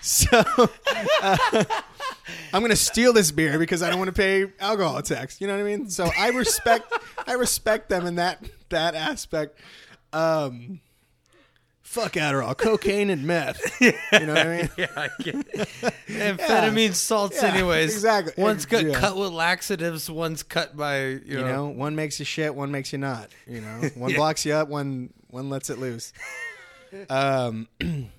so 0.01 0.29
uh, 1.23 1.65
I'm 2.53 2.63
gonna 2.63 2.77
steal 2.77 3.13
this 3.13 3.31
beer 3.31 3.59
because 3.59 3.83
I 3.83 3.91
don't 3.91 3.99
want 3.99 4.09
to 4.09 4.13
pay 4.21 4.47
alcohol 4.59 5.03
tax. 5.03 5.41
You 5.41 5.47
know 5.47 5.55
what 5.55 5.61
I 5.61 5.77
mean? 5.77 5.91
So 5.91 6.11
I 6.19 6.31
respect 6.31 6.93
I 7.27 7.35
respect 7.35 7.89
them 7.89 8.07
in 8.07 8.15
that 8.17 8.43
that 8.71 8.95
aspect. 8.95 9.59
Um, 10.13 10.81
fuck 11.91 12.13
Adderall, 12.13 12.57
cocaine, 12.57 13.11
and 13.11 13.27
meth. 13.27 13.61
You 13.81 13.93
know 14.27 14.35
what 14.35 14.47
I 14.47 14.57
mean? 14.59 14.71
Yeah, 14.77 14.87
I 14.97 15.09
get 15.23 15.35
it. 15.35 15.69
Amphetamine 16.09 16.95
salts, 16.95 17.43
Yeah, 17.43 17.49
anyways. 17.53 17.93
exactly. 17.93 18.33
One's 18.41 18.65
got 18.67 18.85
Yeah. 18.85 18.95
cut 18.99 19.17
with 19.17 19.33
laxatives. 19.33 20.09
One's 20.09 20.43
cut 20.45 20.77
by 20.77 21.01
you, 21.07 21.21
You 21.27 21.37
know. 21.39 21.47
know, 21.47 21.67
one 21.69 21.97
makes 21.97 22.19
you 22.21 22.25
shit, 22.25 22.55
one 22.55 22.71
makes 22.71 22.93
you 22.93 22.99
not. 22.99 23.31
You 23.47 23.61
know, 23.61 23.81
one 23.95 24.15
blocks 24.15 24.45
you 24.47 24.53
up, 24.53 24.69
one 24.69 25.13
one 25.31 25.49
lets 25.51 25.69
it 25.71 25.79
loose. 25.79 26.13
Um, 27.09 27.69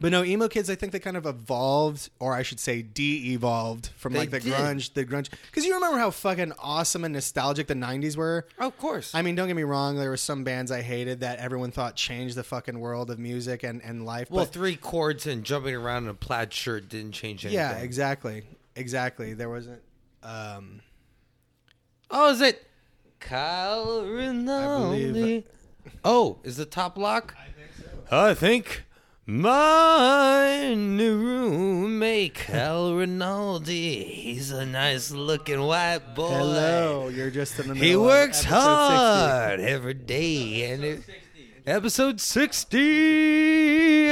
but 0.00 0.12
no, 0.12 0.22
emo 0.24 0.48
kids. 0.48 0.68
I 0.68 0.74
think 0.74 0.92
they 0.92 0.98
kind 0.98 1.16
of 1.16 1.24
evolved, 1.26 2.10
or 2.18 2.34
I 2.34 2.42
should 2.42 2.60
say, 2.60 2.82
de-evolved 2.82 3.90
from 3.96 4.12
They 4.12 4.18
like 4.20 4.30
the 4.30 4.40
did. 4.40 4.52
grunge, 4.52 4.92
the 4.94 5.04
grunge. 5.06 5.30
Because 5.46 5.64
you 5.64 5.74
remember 5.74 5.98
how 5.98 6.10
fucking 6.10 6.52
awesome 6.58 7.04
and 7.04 7.14
nostalgic 7.14 7.66
the 7.66 7.74
'90s 7.74 8.16
were. 8.16 8.46
Of 8.58 8.76
course. 8.78 9.14
I 9.14 9.22
mean, 9.22 9.34
don't 9.34 9.46
get 9.46 9.56
me 9.56 9.62
wrong. 9.62 9.96
There 9.96 10.10
were 10.10 10.16
some 10.16 10.44
bands 10.44 10.70
I 10.70 10.82
hated 10.82 11.20
that 11.20 11.38
everyone 11.38 11.70
thought 11.70 11.96
changed 11.96 12.34
the 12.36 12.44
fucking 12.44 12.78
world 12.78 13.10
of 13.10 13.18
music 13.18 13.62
and, 13.62 13.82
and 13.82 14.04
life. 14.04 14.30
well, 14.30 14.44
but 14.44 14.52
three 14.52 14.76
chords 14.76 15.26
and 15.26 15.44
jumping 15.44 15.74
around 15.74 16.04
in 16.04 16.10
a 16.10 16.14
plaid 16.14 16.52
shirt 16.52 16.88
didn't 16.88 17.12
change 17.12 17.44
anything. 17.44 17.58
yeah, 17.58 17.76
exactly, 17.78 18.42
exactly. 18.74 19.32
There 19.34 19.48
wasn't. 19.50 19.82
Um, 20.22 20.80
Oh, 22.10 22.30
is 22.30 22.40
it 22.40 22.64
Kyle 23.18 24.04
Rinaldi? 24.06 25.44
Oh, 26.04 26.38
is 26.44 26.56
the 26.56 26.64
top 26.64 26.96
lock? 26.98 27.34
I 27.38 27.46
think 27.50 27.70
so. 28.10 28.16
I 28.16 28.34
think 28.34 28.84
my 29.28 30.72
new 30.74 31.16
roommate, 31.18 32.34
Kyle 32.34 32.94
Rinaldi. 32.94 34.04
He's 34.04 34.52
a 34.52 34.64
nice 34.64 35.10
looking 35.10 35.60
white 35.60 36.14
boy. 36.14 36.28
hello, 36.28 37.08
you're 37.08 37.30
just 37.30 37.58
in 37.58 37.66
the 37.68 37.74
middle 37.74 37.88
He 37.88 37.94
of 37.94 38.02
works 38.02 38.44
episode 38.44 38.50
60. 38.50 38.54
hard 38.54 39.60
every 39.60 39.94
day, 39.94 40.70
and 40.70 40.84
it, 40.84 41.02
episode 41.66 42.20
sixty. 42.20 44.10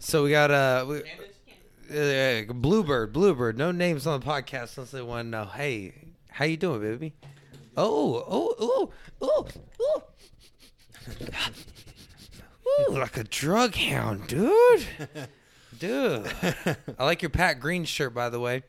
So 0.00 0.24
we 0.24 0.30
got 0.30 0.50
uh, 0.50 0.86
we, 0.88 1.02
uh, 1.94 2.50
Bluebird, 2.54 3.12
Bluebird. 3.12 3.58
No 3.58 3.72
names 3.72 4.06
on 4.06 4.20
the 4.20 4.26
podcast 4.26 4.78
unless 4.78 4.92
they 4.92 5.02
want 5.02 5.26
to 5.26 5.30
know. 5.30 5.44
Hey, 5.44 5.92
how 6.30 6.46
you 6.46 6.56
doing, 6.56 6.80
baby? 6.80 7.14
Oh, 7.76 8.24
oh, 8.26 8.54
oh, 8.58 8.90
oh, 9.20 9.46
oh. 9.80 10.02
Ooh, 12.88 12.92
like 12.98 13.16
a 13.16 13.24
drug 13.24 13.74
hound, 13.74 14.26
dude. 14.26 14.86
Dude. 15.78 16.26
I 16.98 17.04
like 17.04 17.22
your 17.22 17.28
Pat 17.30 17.60
Green 17.60 17.84
shirt, 17.84 18.12
by 18.12 18.30
the 18.30 18.40
way. 18.40 18.64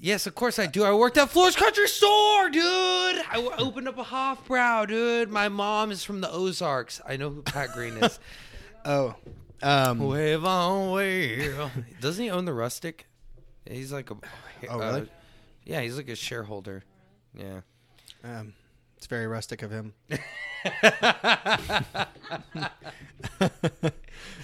Yes, 0.00 0.26
of 0.28 0.34
course 0.36 0.58
I 0.60 0.66
do. 0.66 0.84
I 0.84 0.92
worked 0.92 1.16
at 1.18 1.30
Floore's 1.30 1.56
Country 1.56 1.88
Store, 1.88 2.48
dude. 2.50 2.62
I 2.62 3.32
w- 3.32 3.50
opened 3.58 3.88
up 3.88 3.98
a 3.98 4.04
Hofbrau, 4.04 4.86
dude. 4.86 5.30
My 5.30 5.48
mom 5.48 5.90
is 5.90 6.04
from 6.04 6.20
the 6.20 6.30
Ozarks. 6.30 7.00
I 7.04 7.16
know 7.16 7.30
who 7.30 7.42
Pat 7.42 7.72
Green 7.72 7.94
is. 7.96 8.18
Oh, 8.84 9.16
um, 9.60 9.98
wave 9.98 10.44
on 10.44 10.92
wave. 10.92 11.58
Doesn't 12.00 12.22
he 12.24 12.30
own 12.30 12.44
the 12.44 12.54
Rustic? 12.54 13.06
He's 13.68 13.92
like 13.92 14.10
a. 14.10 14.16
Oh, 14.70 14.78
really? 14.78 15.00
uh, 15.02 15.04
yeah, 15.64 15.80
he's 15.80 15.96
like 15.96 16.08
a 16.08 16.14
shareholder. 16.14 16.84
Yeah. 17.34 17.60
um, 18.24 18.54
it's 18.98 19.06
very 19.06 19.26
rustic 19.28 19.62
of 19.62 19.70
him. 19.70 19.94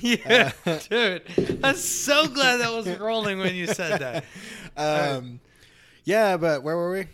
Yeah, 0.01 0.53
dude. 0.89 1.61
I'm 1.65 1.77
so 1.77 2.29
glad 2.29 2.59
that 2.59 2.73
was 2.73 2.87
rolling 2.99 3.39
when 3.39 3.55
you 3.55 3.67
said 3.67 4.01
that. 4.01 4.25
Um, 4.77 5.39
yeah, 6.03 6.37
but 6.37 6.65
where 6.65 6.77
were 6.77 6.91
we? 6.91 7.07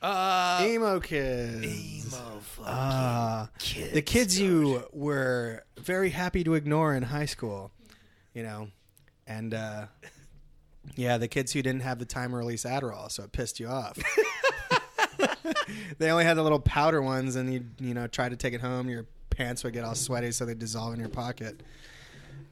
Uh, 0.00 0.60
Emo 0.64 1.00
kids. 1.00 1.64
emo 1.66 2.38
fucking 2.40 2.64
Ah, 2.72 3.48
kids. 3.58 3.92
the 3.94 4.00
kids 4.02 4.38
you 4.38 4.84
were 4.92 5.64
very 5.76 6.10
happy 6.10 6.44
to 6.44 6.54
ignore 6.54 6.94
in 6.94 7.02
high 7.02 7.24
school, 7.26 7.72
you 8.32 8.44
know, 8.44 8.68
and 9.26 9.54
uh, 9.54 9.86
yeah, 10.94 11.18
the 11.18 11.26
kids 11.26 11.52
who 11.52 11.62
didn't 11.62 11.82
have 11.82 11.98
the 11.98 12.04
time 12.04 12.30
to 12.30 12.36
release 12.36 12.62
Adderall, 12.64 13.10
so 13.10 13.24
it 13.24 13.32
pissed 13.32 13.58
you 13.58 13.66
off. 13.66 13.98
they 15.98 16.10
only 16.10 16.24
had 16.24 16.36
the 16.36 16.42
little 16.42 16.60
powder 16.60 17.02
ones, 17.02 17.36
and 17.36 17.52
you 17.52 17.64
you 17.80 17.94
know 17.94 18.06
try 18.06 18.28
to 18.28 18.36
take 18.36 18.54
it 18.54 18.60
home. 18.60 18.88
Your 18.88 19.06
pants 19.30 19.64
would 19.64 19.72
get 19.72 19.84
all 19.84 19.94
sweaty, 19.94 20.30
so 20.32 20.44
they 20.44 20.54
dissolve 20.54 20.94
in 20.94 21.00
your 21.00 21.08
pocket. 21.08 21.62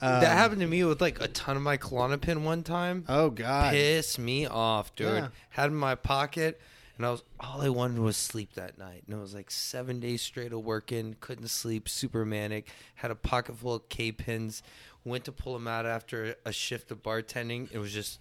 Um, 0.00 0.20
That 0.20 0.36
happened 0.36 0.60
to 0.62 0.66
me 0.66 0.82
with 0.84 1.00
like 1.00 1.20
a 1.20 1.28
ton 1.28 1.56
of 1.56 1.62
my 1.62 1.76
Klonopin 1.76 2.42
one 2.42 2.62
time. 2.62 3.04
Oh 3.08 3.30
God! 3.30 3.72
Piss 3.72 4.18
me 4.18 4.46
off, 4.46 4.94
dude. 4.94 5.06
Yeah. 5.08 5.28
Had 5.50 5.70
in 5.70 5.76
my 5.76 5.94
pocket, 5.94 6.60
and 6.96 7.06
I 7.06 7.10
was 7.10 7.22
all 7.38 7.60
I 7.60 7.68
wanted 7.68 8.00
was 8.00 8.16
sleep 8.16 8.54
that 8.54 8.78
night. 8.78 9.04
And 9.06 9.16
it 9.16 9.20
was 9.20 9.34
like 9.34 9.50
seven 9.50 10.00
days 10.00 10.20
straight 10.22 10.52
of 10.52 10.64
working, 10.64 11.16
couldn't 11.20 11.48
sleep, 11.48 11.88
super 11.88 12.24
manic. 12.24 12.68
Had 12.96 13.10
a 13.10 13.14
pocket 13.14 13.56
full 13.56 13.74
of 13.74 13.88
K 13.88 14.10
pins. 14.12 14.62
Went 15.04 15.24
to 15.24 15.32
pull 15.32 15.52
them 15.54 15.66
out 15.66 15.84
after 15.84 16.36
a 16.44 16.52
shift 16.52 16.90
of 16.92 17.02
bartending. 17.02 17.68
It 17.72 17.78
was 17.78 17.92
just. 17.92 18.20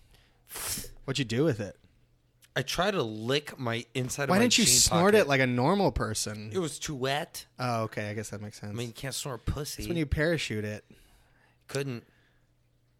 What'd 1.05 1.19
you 1.19 1.25
do 1.25 1.43
with 1.43 1.59
it? 1.59 1.77
I 2.55 2.63
try 2.63 2.91
to 2.91 3.01
lick 3.01 3.57
my 3.57 3.85
inside. 3.93 4.29
Why 4.29 4.35
of 4.35 4.39
my 4.39 4.43
didn't 4.45 4.57
you 4.57 4.65
jean 4.65 4.73
snort 4.73 5.13
pocket. 5.13 5.21
it 5.25 5.27
like 5.27 5.39
a 5.41 5.47
normal 5.47 5.91
person? 5.91 6.49
It 6.53 6.59
was 6.59 6.79
too 6.79 6.95
wet. 6.95 7.45
Oh, 7.57 7.83
okay. 7.83 8.09
I 8.09 8.13
guess 8.13 8.29
that 8.31 8.41
makes 8.41 8.59
sense. 8.59 8.71
I 8.71 8.75
mean, 8.75 8.87
you 8.87 8.93
can't 8.93 9.15
snort 9.15 9.45
pussy. 9.45 9.83
it's 9.83 9.87
when 9.87 9.97
you 9.97 10.05
parachute 10.05 10.65
it. 10.65 10.83
couldn't. 11.67 12.03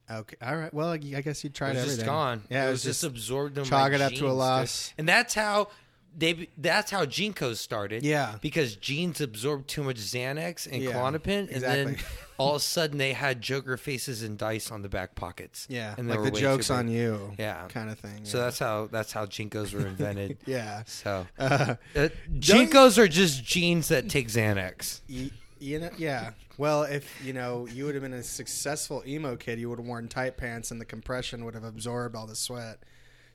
Okay. 0.10 0.36
All 0.42 0.56
right. 0.58 0.74
Well, 0.74 0.90
I 0.90 0.98
guess 0.98 1.44
you 1.44 1.50
It 1.50 1.54
tried 1.54 1.70
was 1.76 1.78
everything. 1.84 1.96
just 1.98 2.06
gone. 2.06 2.44
Yeah, 2.50 2.68
it 2.68 2.72
was 2.72 2.84
just 2.84 3.04
absorbed 3.04 3.58
in 3.58 3.64
chalk 3.66 3.92
my 3.92 3.96
it 3.96 4.02
up 4.02 4.10
to 4.12 4.16
a 4.16 4.18
jeans, 4.20 4.30
dude. 4.30 4.38
loss. 4.38 4.94
And 4.98 5.08
that's 5.10 5.34
how 5.34 5.70
they. 6.18 6.50
That's 6.58 6.92
how 6.92 7.06
JNCOs 7.06 7.58
started. 7.58 8.04
Yeah. 8.04 8.36
because 8.42 8.76
jeans 8.76 9.22
absorbed 9.22 9.68
too 9.68 9.84
much 9.84 9.98
Xanax 9.98 10.68
and 10.72 10.82
Yeah, 10.84 10.92
Klonopin, 10.92 11.52
and 11.52 11.62
then 11.64 11.98
all 12.38 12.52
of 12.52 12.56
a 12.58 12.60
sudden 12.60 12.98
they 12.98 13.14
had 13.14 13.42
Joker 13.42 13.78
faces 13.78 14.24
and 14.24 14.38
dice 14.38 14.72
on 14.72 14.82
the 14.82 14.90
back 14.90 15.16
pockets. 15.16 15.68
Yeah, 15.70 15.96
and 15.98 16.10
like 16.10 16.24
the 16.24 16.32
jokes 16.32 16.70
on 16.70 16.90
you. 16.90 17.32
Yeah. 17.38 17.68
kind 17.70 17.90
of 17.90 18.00
thing. 18.00 18.26
So 18.26 18.38
yeah. 18.38 18.44
that's 18.46 18.60
how 18.60 18.90
that's 18.92 19.12
how 19.12 19.26
JNCOs 19.26 19.74
were 19.74 19.88
invented. 19.88 20.38
yeah. 20.46 20.84
So 20.86 21.28
Uh, 21.40 21.76
uh, 21.96 22.10
JNCOs 22.40 22.98
are 22.98 23.08
just 23.08 23.44
jeans 23.44 23.88
that 23.90 24.10
take 24.10 24.28
Xanax. 24.28 25.02
y- 25.10 25.32
you 25.60 25.80
know, 25.80 25.92
yeah. 25.98 26.32
Well, 26.58 26.84
if 26.84 27.24
you 27.24 27.34
know, 27.34 27.68
you 27.68 27.86
would 27.86 27.94
have 27.96 28.02
been 28.04 28.14
a 28.14 28.24
successful 28.24 29.04
emo 29.06 29.36
kid. 29.36 29.60
You 29.60 29.70
would 29.70 29.78
have 29.80 29.88
worn 29.88 30.08
tight 30.08 30.36
pants, 30.36 30.72
and 30.72 30.82
the 30.82 30.86
compression 30.86 31.46
would 31.46 31.54
have 31.54 31.64
absorbed 31.64 32.16
all 32.16 32.26
the 32.28 32.36
sweat. 32.36 32.80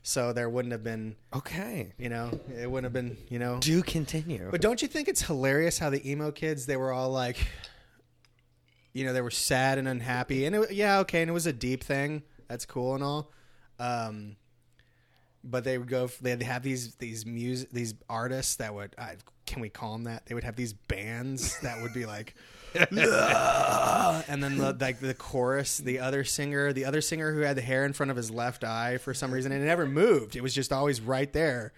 So 0.07 0.31
there 0.31 0.49
wouldn't 0.49 0.71
have 0.71 0.85
been, 0.85 1.17
Okay, 1.35 1.91
you 1.97 2.07
know, 2.07 2.31
it 2.57 2.71
wouldn't 2.71 2.85
have 2.85 2.93
been, 2.93 3.17
you 3.27 3.39
know. 3.39 3.59
do 3.59 3.83
continue. 3.83 4.47
But 4.49 4.61
don't 4.61 4.81
you 4.81 4.87
think 4.87 5.09
it's 5.09 5.21
hilarious 5.21 5.79
how 5.79 5.89
the 5.89 6.09
emo 6.09 6.31
kids 6.31 6.65
they 6.65 6.77
were 6.77 6.93
all 6.93 7.09
like, 7.09 7.45
you 8.93 9.03
know, 9.03 9.11
they 9.11 9.19
were 9.19 9.29
sad 9.29 9.77
and 9.77 9.85
unhappy, 9.85 10.45
and 10.45 10.55
it, 10.55 10.71
yeah, 10.71 10.99
okay, 10.99 11.21
and 11.23 11.29
it 11.29 11.33
was 11.33 11.45
a 11.45 11.51
deep 11.51 11.83
thing. 11.83 12.23
That's 12.47 12.65
cool 12.65 12.95
and 12.95 13.03
all. 13.03 13.33
Um, 13.79 14.37
but 15.43 15.65
they 15.65 15.77
would 15.77 15.89
go. 15.89 16.09
They'd 16.21 16.41
have 16.41 16.63
these 16.63 16.95
these 16.95 17.25
music 17.25 17.71
these 17.73 17.93
artists 18.09 18.55
that 18.55 18.73
would. 18.73 18.95
Uh, 18.97 19.15
can 19.45 19.61
we 19.61 19.67
call 19.67 19.91
them 19.91 20.05
that? 20.05 20.25
They 20.25 20.35
would 20.35 20.45
have 20.45 20.55
these 20.55 20.71
bands 20.71 21.59
that 21.63 21.81
would 21.81 21.93
be 21.93 22.05
like. 22.05 22.33
and 24.27 24.43
then 24.43 24.57
the, 24.57 24.75
like 24.79 24.99
the 24.99 25.13
chorus, 25.13 25.77
the 25.77 25.99
other 25.99 26.23
singer, 26.23 26.73
the 26.73 26.85
other 26.85 27.01
singer 27.01 27.33
who 27.33 27.41
had 27.41 27.55
the 27.57 27.61
hair 27.61 27.85
in 27.85 27.93
front 27.93 28.09
of 28.11 28.17
his 28.17 28.31
left 28.31 28.63
eye 28.63 28.97
for 28.97 29.13
some 29.13 29.31
reason, 29.31 29.51
and 29.51 29.61
it 29.63 29.65
never 29.65 29.85
moved. 29.85 30.35
It 30.35 30.41
was 30.41 30.53
just 30.53 30.71
always 30.71 31.01
right 31.01 31.31
there. 31.33 31.73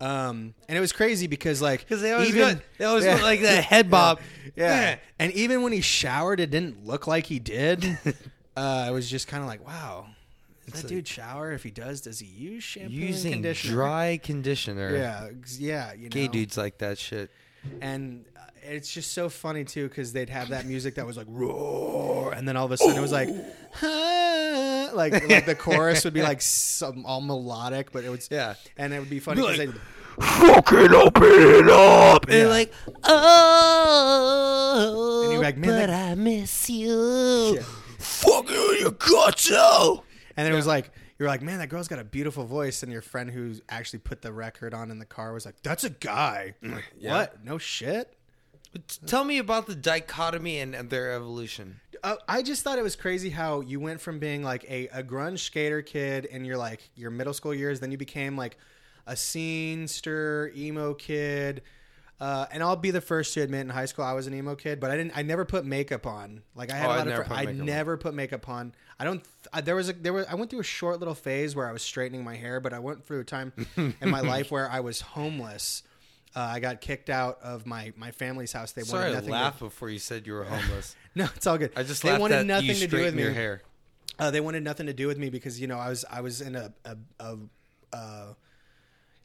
Um, 0.00 0.54
and 0.68 0.76
it 0.76 0.80
was 0.80 0.92
crazy 0.92 1.28
because 1.28 1.62
like 1.62 1.80
Because 1.80 2.02
they 2.02 2.12
always 2.12 2.30
even- 2.30 2.54
got, 2.54 2.62
they 2.78 2.84
always 2.84 3.04
Yeah. 3.04 3.16
got 3.18 3.22
like 3.22 3.40
that 3.42 3.64
head 3.72 3.88
bob. 3.90 4.20
yeah. 4.56 4.96
And 5.18 5.32
even 5.32 5.62
when 5.62 5.72
he 5.72 5.80
showered, 5.80 6.40
it 6.40 6.50
didn't 6.50 6.84
look 6.84 7.06
like 7.06 7.26
he 7.26 7.38
did. 7.38 7.84
uh, 8.56 8.86
it 8.88 8.92
was 8.92 9.08
just 9.08 9.28
kind 9.28 9.42
of 9.42 9.48
like, 9.48 9.64
wow. 9.66 10.06
Does 10.70 10.82
that 10.82 10.88
dude 10.88 11.06
shower? 11.08 11.52
If 11.52 11.62
he 11.64 11.70
does, 11.70 12.00
does 12.00 12.18
he 12.20 12.26
use 12.26 12.62
shampoo 12.64 12.92
Using 12.94 13.32
conditioner? 13.34 13.74
dry 13.74 14.20
conditioner. 14.22 14.96
Yeah, 14.96 15.28
yeah. 15.58 15.92
You 15.92 16.04
know? 16.04 16.08
Gay 16.08 16.28
dudes 16.28 16.56
like 16.56 16.78
that 16.78 16.98
shit. 16.98 17.30
And 17.80 18.24
uh, 18.36 18.40
it's 18.62 18.92
just 18.92 19.12
so 19.12 19.28
funny 19.28 19.64
too 19.64 19.88
because 19.88 20.12
they'd 20.12 20.30
have 20.30 20.48
that 20.50 20.66
music 20.66 20.94
that 20.96 21.06
was 21.06 21.16
like 21.16 21.26
roar, 21.28 22.32
and 22.32 22.46
then 22.48 22.56
all 22.56 22.66
of 22.66 22.72
a 22.72 22.76
sudden 22.76 22.96
it 22.96 23.00
was 23.00 23.12
like, 23.12 23.28
"Ah," 23.82 24.90
like 24.94 25.12
like 25.28 25.46
the 25.46 25.54
chorus 25.54 26.04
would 26.04 26.14
be 26.14 26.22
like 26.22 26.40
some 26.42 27.04
all 27.06 27.20
melodic, 27.20 27.92
but 27.92 28.04
it 28.04 28.10
was 28.10 28.28
Yeah. 28.30 28.54
and 28.76 28.92
it 28.94 28.98
would 29.00 29.10
be 29.10 29.20
funny 29.20 29.42
because 29.42 29.58
Like- 29.58 29.70
they 29.72 29.78
Fucking 30.20 30.92
open 30.94 31.22
it 31.24 31.70
up. 31.70 32.28
Yeah. 32.28 32.34
And 32.42 32.50
like, 32.50 32.70
oh, 33.04 35.22
And 35.24 35.32
you're 35.32 35.42
like, 35.42 35.56
man, 35.56 35.70
but 35.70 35.86
that- 35.86 36.10
I 36.10 36.14
miss 36.14 36.68
you. 36.68 37.54
Yeah. 37.56 37.62
Fuck 37.98 38.50
you, 38.50 38.76
you. 38.80 38.96
And 40.36 40.46
then 40.46 40.52
it 40.52 40.56
was 40.56 40.66
like 40.66 40.90
you're 41.18 41.28
like, 41.28 41.40
man, 41.42 41.58
that 41.60 41.68
girl's 41.68 41.88
got 41.88 41.98
a 42.00 42.04
beautiful 42.04 42.44
voice, 42.44 42.82
and 42.82 42.90
your 42.92 43.00
friend 43.02 43.30
who 43.30 43.54
actually 43.68 44.00
put 44.00 44.22
the 44.22 44.32
record 44.32 44.74
on 44.74 44.90
in 44.90 44.98
the 44.98 45.04
car 45.06 45.32
was 45.32 45.46
like, 45.46 45.54
that's 45.62 45.84
a 45.84 45.90
guy. 45.90 46.54
Like, 46.62 46.84
Yeah. 46.98 47.12
what? 47.12 47.44
No 47.44 47.58
shit. 47.58 48.12
Tell 49.06 49.24
me 49.24 49.38
about 49.38 49.66
the 49.66 49.74
dichotomy 49.74 50.58
and, 50.58 50.74
and 50.74 50.88
their 50.90 51.12
evolution. 51.12 51.80
Uh, 52.02 52.16
I 52.26 52.42
just 52.42 52.62
thought 52.64 52.78
it 52.78 52.82
was 52.82 52.96
crazy 52.96 53.30
how 53.30 53.60
you 53.60 53.78
went 53.78 54.00
from 54.00 54.18
being 54.18 54.42
like 54.42 54.64
a, 54.68 54.88
a 54.88 55.02
grunge 55.02 55.38
skater 55.40 55.82
kid 55.82 56.24
in 56.24 56.44
your 56.44 56.56
like 56.56 56.90
your 56.96 57.10
middle 57.10 57.34
school 57.34 57.54
years, 57.54 57.80
then 57.80 57.92
you 57.92 57.98
became 57.98 58.36
like 58.36 58.56
a 59.06 59.12
scenester 59.12 60.54
emo 60.56 60.94
kid. 60.94 61.62
Uh, 62.20 62.46
and 62.52 62.62
I'll 62.62 62.76
be 62.76 62.92
the 62.92 63.00
first 63.00 63.34
to 63.34 63.40
admit, 63.42 63.62
in 63.62 63.68
high 63.68 63.86
school 63.86 64.04
I 64.04 64.12
was 64.12 64.28
an 64.28 64.34
emo 64.34 64.54
kid, 64.54 64.78
but 64.78 64.92
I 64.92 64.96
didn't. 64.96 65.16
I 65.16 65.22
never 65.22 65.44
put 65.44 65.64
makeup 65.64 66.06
on. 66.06 66.42
Like 66.54 66.70
I 66.72 66.76
had 66.76 66.86
Oh, 66.86 66.92
a 66.92 66.96
lot 66.98 67.06
never 67.08 67.22
of. 67.22 67.28
Fr- 67.28 67.34
I 67.34 67.46
on. 67.46 67.64
never 67.64 67.96
put 67.96 68.14
makeup 68.14 68.48
on. 68.48 68.72
I 68.98 69.04
don't. 69.04 69.24
I, 69.52 69.60
there 69.60 69.74
was 69.74 69.88
a 69.88 69.92
there 69.92 70.12
was. 70.12 70.26
I 70.26 70.36
went 70.36 70.48
through 70.50 70.60
a 70.60 70.64
short 70.64 71.00
little 71.00 71.16
phase 71.16 71.56
where 71.56 71.68
I 71.68 71.72
was 71.72 71.82
straightening 71.82 72.22
my 72.22 72.36
hair, 72.36 72.60
but 72.60 72.72
I 72.72 72.78
went 72.78 73.04
through 73.04 73.20
a 73.20 73.24
time 73.24 73.52
in 73.76 74.08
my 74.08 74.20
life 74.20 74.52
where 74.52 74.70
I 74.70 74.78
was 74.80 75.00
homeless. 75.00 75.82
Uh, 76.34 76.40
I 76.40 76.60
got 76.60 76.80
kicked 76.80 77.10
out 77.10 77.38
of 77.42 77.66
my 77.66 77.92
my 77.96 78.10
family's 78.10 78.52
house. 78.52 78.72
They 78.72 78.82
Sorry, 78.82 79.02
wanted 79.02 79.12
I 79.12 79.14
nothing. 79.16 79.30
laughed 79.32 79.58
To, 79.58 79.64
before 79.64 79.90
you 79.90 79.98
said 79.98 80.26
you 80.26 80.32
were 80.32 80.44
homeless. 80.44 80.96
no, 81.14 81.28
it's 81.36 81.46
all 81.46 81.58
good. 81.58 81.72
I 81.76 81.82
just 81.82 82.02
they 82.02 82.16
wanted 82.16 82.46
nothing 82.46 82.68
you 82.68 82.74
to 82.74 82.86
do 82.86 82.98
with 83.02 83.14
me. 83.14 83.22
your 83.22 83.32
hair. 83.32 83.62
Uh, 84.18 84.30
they 84.30 84.40
wanted 84.40 84.62
nothing 84.62 84.86
to 84.86 84.92
do 84.92 85.06
with 85.06 85.18
me 85.18 85.30
because 85.30 85.60
you 85.60 85.66
know 85.66 85.78
I 85.78 85.88
was 85.88 86.04
I 86.10 86.20
was 86.22 86.40
in 86.40 86.56
a 86.56 86.72
a 86.84 86.96
a, 87.20 87.36
a, 87.92 88.36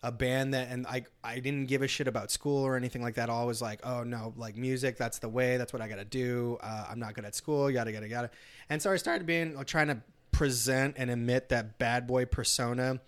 a 0.03 0.11
band 0.11 0.53
that 0.53 0.69
and 0.69 0.85
I 0.87 1.05
I 1.23 1.39
didn't 1.39 1.65
give 1.67 1.81
a 1.81 1.87
shit 1.87 2.07
about 2.07 2.29
school 2.31 2.63
or 2.65 2.75
anything 2.75 3.01
like 3.01 3.15
that. 3.15 3.29
All 3.29 3.47
was 3.47 3.61
like, 3.61 3.79
oh 3.85 4.03
no, 4.03 4.33
like 4.37 4.57
music, 4.57 4.97
that's 4.97 5.19
the 5.19 5.29
way, 5.29 5.57
that's 5.57 5.71
what 5.73 5.81
I 5.81 5.87
got 5.87 5.97
to 5.97 6.05
do. 6.05 6.57
Uh, 6.61 6.87
I'm 6.89 6.99
not 6.99 7.13
good 7.13 7.25
at 7.25 7.35
school, 7.35 7.69
yada 7.71 7.91
yada 7.91 8.07
yada. 8.07 8.31
And 8.69 8.81
so 8.81 8.91
I 8.91 8.97
started 8.97 9.25
being 9.25 9.55
like, 9.55 9.67
trying 9.67 9.87
to 9.87 10.01
present 10.31 10.95
and 10.97 11.09
emit 11.09 11.49
that 11.49 11.77
bad 11.79 12.05
boy 12.05 12.25
persona. 12.25 12.99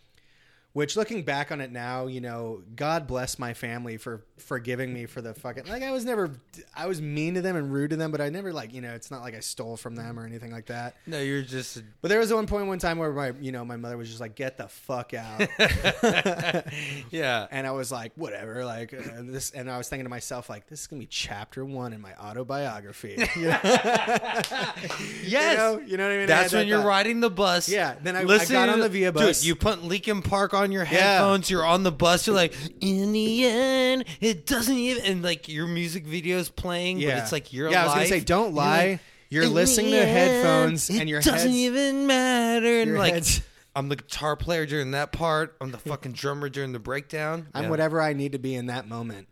Which, 0.74 0.96
looking 0.96 1.24
back 1.24 1.52
on 1.52 1.62
it 1.62 1.72
now, 1.72 2.06
you 2.06 2.22
know, 2.22 2.62
God 2.76 3.08
bless 3.08 3.40
my 3.40 3.56
family 3.56 3.98
for 3.98 4.24
forgiving 4.38 4.94
me 4.94 5.08
for 5.08 5.20
the 5.20 5.34
fucking 5.34 5.66
like. 5.66 5.82
I 5.82 5.92
was 5.92 6.06
never, 6.06 6.32
I 6.78 6.86
was 6.86 7.02
mean 7.02 7.34
to 7.34 7.42
them 7.42 7.56
and 7.56 7.74
rude 7.74 7.90
to 7.90 7.96
them, 7.96 8.12
but 8.12 8.22
I 8.22 8.30
never 8.30 8.54
like, 8.54 8.72
you 8.72 8.80
know, 8.80 8.94
it's 8.94 9.10
not 9.10 9.22
like 9.22 9.34
I 9.34 9.40
stole 9.40 9.78
from 9.78 9.96
them 9.96 10.20
or 10.20 10.28
anything 10.28 10.52
like 10.52 10.68
that. 10.68 10.96
No, 11.08 11.20
you're 11.20 11.42
just. 11.42 11.82
But 12.02 12.10
there 12.10 12.20
was 12.20 12.32
one 12.32 12.46
point, 12.46 12.68
one 12.68 12.78
time 12.78 13.00
where 13.00 13.12
my, 13.12 13.34
you 13.42 13.52
know, 13.52 13.66
my 13.66 13.78
mother 13.78 13.98
was 13.98 14.10
just 14.10 14.22
like, 14.22 14.36
"Get 14.36 14.58
the 14.58 14.68
fuck 14.68 15.14
out," 15.16 15.42
yeah. 17.12 17.48
and 17.50 17.66
I 17.66 17.72
was 17.72 17.92
like, 17.92 18.12
"Whatever." 18.16 18.64
Like 18.64 18.94
uh, 18.94 19.22
this, 19.24 19.50
and 19.52 19.70
I 19.72 19.78
was 19.78 19.90
thinking 19.90 20.06
to 20.06 20.10
myself, 20.10 20.50
like, 20.50 20.68
"This 20.68 20.82
is 20.82 20.88
gonna 20.88 21.00
be 21.00 21.08
chapter 21.08 21.66
one 21.66 21.94
in 21.94 22.02
my 22.02 22.14
autobiography." 22.16 23.18
Yes. 25.24 25.54
you 25.54 25.58
know, 25.58 25.80
you 25.86 25.98
know 25.98 26.04
what 26.06 26.14
I 26.14 26.18
mean? 26.18 26.28
That's 26.28 26.52
had 26.52 26.58
when 26.58 26.66
that 26.66 26.70
you're 26.70 26.80
thought. 26.82 26.88
riding 26.88 27.20
the 27.20 27.30
bus. 27.30 27.70
Yeah, 27.70 27.96
then 28.02 28.16
I- 28.16 28.22
I 28.22 28.24
Listen 28.24 28.54
got 28.54 28.70
on 28.70 28.80
the 28.80 28.90
Via 28.90 29.12
bus. 29.12 29.40
Dude, 29.42 29.48
you 29.48 29.56
put 29.56 29.84
Linkin 29.84 30.22
Park 30.22 30.54
on 30.60 30.72
your 30.72 30.84
headphones. 30.86 31.50
You're 31.50 31.66
on 31.66 31.84
the 31.84 31.92
bus. 31.92 32.28
You're 32.28 32.36
like, 32.36 32.54
in 32.82 33.12
the 33.12 33.46
end, 33.46 34.06
it 34.22 34.46
doesn't 34.46 34.76
even. 34.76 35.04
And 35.06 35.24
like 35.24 35.48
your 35.50 35.68
music 35.68 36.06
video's 36.06 36.50
playing, 36.50 37.00
Yeah, 37.00 37.16
but 37.16 37.24
it's 37.24 37.32
like 37.32 37.52
your 37.54 37.70
yeah. 37.72 37.82
I 37.82 37.86
was 37.86 37.94
gonna 37.96 38.08
say, 38.08 38.20
don't 38.20 38.46
You're 38.48 38.54
lie. 38.54 38.90
like, 38.92 39.00
You're 39.30 39.44
"In 39.46 39.54
listening 39.54 39.92
the 39.92 39.98
to 39.98 40.04
end, 40.08 40.10
headphones, 40.18 40.90
it 40.90 41.00
and 41.00 41.10
your 41.10 41.22
doesn't 41.22 41.50
heads- 41.52 41.54
even 41.54 42.08
matter. 42.08 42.80
And 42.82 42.90
your 42.92 42.98
like, 43.00 43.14
heads- 43.14 43.42
I'm 43.76 43.88
the 43.90 43.96
guitar 43.98 44.36
player 44.36 44.66
during 44.66 44.92
that 44.92 45.12
part. 45.12 45.56
I'm 45.62 45.72
the 45.72 45.78
fucking 45.78 46.12
drummer 46.14 46.50
during 46.50 46.72
the 46.74 46.80
breakdown. 46.80 47.48
I'm 47.54 47.66
Yeah. 47.66 47.70
whatever 47.70 48.02
I 48.02 48.14
need 48.14 48.32
to 48.34 48.40
be 48.40 48.56
in 48.56 48.66
that 48.66 48.88
moment. 48.88 49.28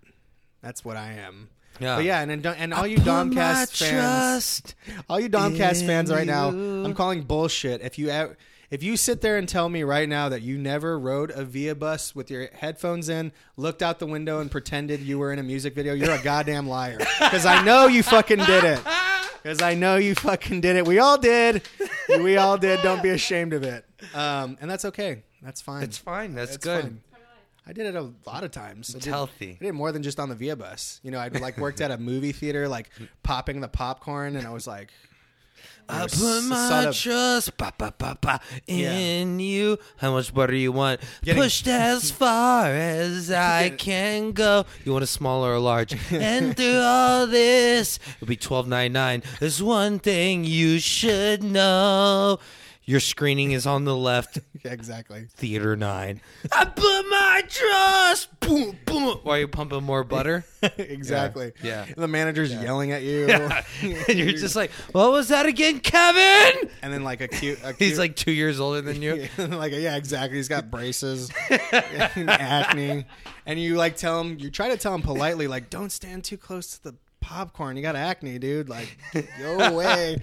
That's 0.61 0.86
what 0.86 0.95
I 0.97 1.13
am. 1.13 1.49
Yeah. 1.80 1.95
But 1.97 2.05
yeah, 2.05 2.21
and 2.21 2.32
and, 2.32 2.45
and 2.45 2.73
all 2.73 2.88
you 2.88 2.97
Put 2.97 3.05
my 3.05 3.11
Domcast 3.25 3.78
fans. 3.78 3.91
trust. 3.91 4.75
All 5.09 5.19
you 5.19 5.30
Domcast 5.30 5.82
in 5.82 5.88
fans 5.88 6.11
right 6.11 6.25
now, 6.25 6.49
you. 6.51 6.84
I'm 6.86 6.93
calling 6.95 7.21
bullshit. 7.23 7.82
If 7.82 7.99
you 7.99 8.09
ev- 8.09 8.36
if 8.70 8.84
you 8.84 8.97
sit 8.97 9.22
there 9.22 9.38
and 9.38 9.47
tell 9.47 9.70
me 9.70 9.84
right 9.84 10.07
now 10.09 10.30
that 10.30 10.41
you 10.41 10.57
never 10.57 10.99
rode 10.99 11.32
a 11.32 11.43
Via 11.45 11.74
bus 11.76 12.13
with 12.13 12.30
your 12.30 12.49
headphones 12.53 13.07
in, 13.09 13.32
looked 13.55 13.82
out 13.82 13.99
the 13.99 14.05
window 14.05 14.39
and 14.39 14.51
pretended 14.51 14.99
you 15.01 15.20
were 15.20 15.32
in 15.32 15.39
a 15.39 15.43
music 15.43 15.74
video, 15.74 15.93
you're 15.93 16.11
a 16.11 16.22
goddamn 16.24 16.68
liar. 16.68 16.97
Because 16.97 17.45
I 17.45 17.63
know 17.63 17.88
you 17.88 18.03
fucking 18.03 18.39
did 18.39 18.63
it. 18.63 18.80
Because 19.41 19.61
I 19.61 19.74
know 19.76 19.95
you 19.95 20.15
fucking 20.15 20.59
did 20.61 20.76
it. 20.76 20.86
We 20.86 20.99
all 20.99 21.18
did. 21.18 21.61
We 22.09 22.38
all 22.38 22.57
did. 22.57 22.82
Don't 22.82 23.01
be 23.01 23.09
ashamed 23.09 23.53
of 23.53 23.63
it. 23.63 23.86
Um, 24.13 24.57
and 24.59 24.70
that's 24.70 24.84
okay. 24.86 25.24
That's 25.41 25.61
fine. 25.61 25.84
It's 25.84 25.97
fine. 25.97 26.34
That's 26.36 26.55
It's 26.55 26.63
good. 26.63 26.82
fine. 26.82 27.01
I 27.70 27.74
did 27.74 27.86
it 27.86 27.95
a 27.95 28.11
lot 28.26 28.43
of 28.45 28.51
times. 28.51 28.93
I 28.93 28.97
It's 28.97 29.05
did- 29.05 29.11
healthy. 29.11 29.57
I 29.61 29.65
did 29.65 29.74
more 29.74 29.91
than 29.91 30.01
just 30.03 30.20
on 30.22 30.30
the 30.30 30.36
Via 30.36 30.55
bus. 30.55 30.99
You 31.03 31.11
know, 31.11 31.20
I'd 31.20 31.39
like 31.41 31.57
worked 31.57 31.82
at 31.82 31.91
a 31.91 31.97
movie 31.97 32.32
theater, 32.32 32.68
like 32.68 32.89
popping 33.24 33.59
the 33.59 33.68
popcorn, 33.68 34.36
and 34.38 34.47
I 34.47 34.51
was 34.51 34.68
like, 34.68 34.89
I 35.90 36.02
put 36.02 36.14
s- 36.14 36.44
my 36.44 36.92
trust 36.94 37.58
ba, 37.58 37.74
ba, 37.78 37.94
ba, 37.98 38.18
ba, 38.20 38.40
in 38.68 39.40
you. 39.40 39.78
How 39.98 40.12
much 40.12 40.34
butter 40.34 40.54
you 40.56 40.72
want? 40.72 41.00
Getting- 41.24 41.42
Pushed 41.42 41.68
as 41.68 42.12
far 42.24 42.68
as 42.68 43.32
I 43.32 43.70
can 43.70 44.32
go. 44.34 44.66
You 44.84 44.92
want 44.92 45.04
a 45.04 45.08
small 45.08 45.46
or 45.46 45.54
a 45.54 45.60
large? 45.60 45.94
and 46.12 46.56
through 46.58 46.80
all 46.80 47.28
this, 47.28 48.00
it'll 48.18 48.28
be 48.28 48.36
twelve 48.36 48.68
ninety 48.68 48.94
nine. 48.94 49.24
There's 49.40 49.62
one 49.64 50.00
thing 50.00 50.44
you 50.44 50.80
should 50.80 51.44
know. 51.44 52.40
Your 52.90 53.02
screening 53.02 53.52
is 53.52 53.68
on 53.68 53.84
the 53.84 53.94
left, 53.94 54.40
yeah, 54.64 54.72
exactly. 54.72 55.28
theater 55.36 55.76
nine. 55.76 56.22
I 56.54 56.64
put 56.64 57.02
my 57.10 57.44
trust. 57.46 58.40
Boom, 58.40 58.80
boom. 58.86 59.20
Why 59.24 59.36
are 59.36 59.40
you 59.42 59.48
pumping 59.50 59.84
more 59.84 60.06
butter? 60.06 60.46
exactly. 60.78 61.52
Yeah. 61.62 61.84
And 61.84 61.98
the 61.98 62.08
manager's 62.08 62.54
yelling 62.54 62.94
at 62.94 63.04
you. 63.04 63.28
and 63.82 64.18
you're 64.18 64.32
just 64.32 64.56
like, 64.56 64.72
what 64.94 65.12
was 65.12 65.28
that 65.28 65.46
again, 65.46 65.82
Kevin? 65.82 66.70
and 66.82 66.94
then 66.94 67.04
like 67.04 67.20
a 67.20 67.28
cute, 67.28 67.60
a 67.60 67.74
cute 67.74 67.78
He's 67.78 68.00
like 68.00 68.16
two 68.16 68.32
years 68.32 68.58
older 68.58 68.80
than 68.80 69.02
you. 69.02 69.28
like 69.38 69.74
yeah, 69.74 69.98
exactly. 69.98 70.38
He's 70.38 70.48
got 70.48 70.72
braces, 70.72 71.30
and 71.50 72.30
acne, 72.30 73.06
and 73.46 73.60
you 73.60 73.76
like 73.76 73.98
tell 73.98 74.22
him, 74.22 74.40
you 74.40 74.50
try 74.50 74.70
to 74.70 74.78
tell 74.78 74.96
him 74.96 75.02
politely, 75.02 75.50
like, 75.50 75.70
don't 75.70 75.92
stand 75.92 76.24
too 76.24 76.38
close 76.38 76.78
to 76.78 76.84
the 76.84 76.96
popcorn. 77.20 77.76
You 77.76 77.82
got 77.82 77.98
acne, 77.98 78.40
dude. 78.40 78.70
Like, 78.70 78.98
go 79.42 79.60
away. 79.60 80.20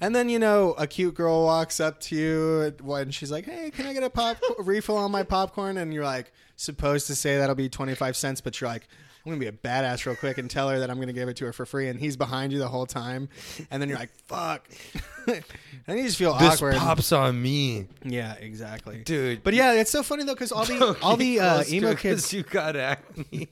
And 0.00 0.14
then 0.14 0.28
you 0.28 0.38
know 0.38 0.72
a 0.78 0.86
cute 0.86 1.14
girl 1.14 1.44
walks 1.44 1.80
up 1.80 2.00
to 2.00 2.16
you 2.16 2.74
when 2.82 3.10
she's 3.10 3.30
like, 3.30 3.44
"Hey, 3.44 3.70
can 3.70 3.86
I 3.86 3.92
get 3.92 4.02
a 4.02 4.10
pop 4.10 4.38
refill 4.58 4.96
on 4.96 5.10
my 5.10 5.22
popcorn?" 5.22 5.76
And 5.78 5.92
you're 5.94 6.04
like 6.04 6.32
supposed 6.56 7.06
to 7.08 7.14
say 7.16 7.36
that'll 7.38 7.54
be 7.54 7.68
twenty 7.68 7.94
five 7.94 8.16
cents, 8.16 8.40
but 8.40 8.60
you're 8.60 8.68
like, 8.68 8.88
"I'm 9.24 9.30
gonna 9.32 9.40
be 9.40 9.46
a 9.46 9.52
badass 9.52 10.04
real 10.06 10.16
quick 10.16 10.38
and 10.38 10.50
tell 10.50 10.68
her 10.68 10.78
that 10.80 10.90
I'm 10.90 10.98
gonna 11.00 11.12
give 11.12 11.28
it 11.28 11.36
to 11.38 11.44
her 11.46 11.52
for 11.52 11.64
free." 11.66 11.88
And 11.88 11.98
he's 11.98 12.16
behind 12.16 12.52
you 12.52 12.58
the 12.58 12.68
whole 12.68 12.86
time, 12.86 13.28
and 13.70 13.80
then 13.80 13.88
you're 13.88 13.98
like, 13.98 14.10
"Fuck," 14.26 14.68
and 15.26 15.98
you 15.98 16.04
just 16.04 16.16
feel 16.18 16.34
This 16.38 16.54
awkward. 16.54 16.74
pops 16.76 17.12
on 17.12 17.40
me, 17.40 17.86
Yeah, 18.04 18.34
exactly, 18.34 18.98
dude. 19.04 19.42
But 19.42 19.54
yeah, 19.54 19.72
it's 19.74 19.90
so 19.90 20.02
funny 20.02 20.24
though 20.24 20.34
because 20.34 20.52
all 20.52 20.64
the 20.64 20.96
all 21.02 21.16
the 21.16 21.40
uh, 21.40 21.64
emo 21.68 21.94
kids, 21.94 22.32
you 22.32 22.42
got 22.42 22.76
acne. 22.76 23.48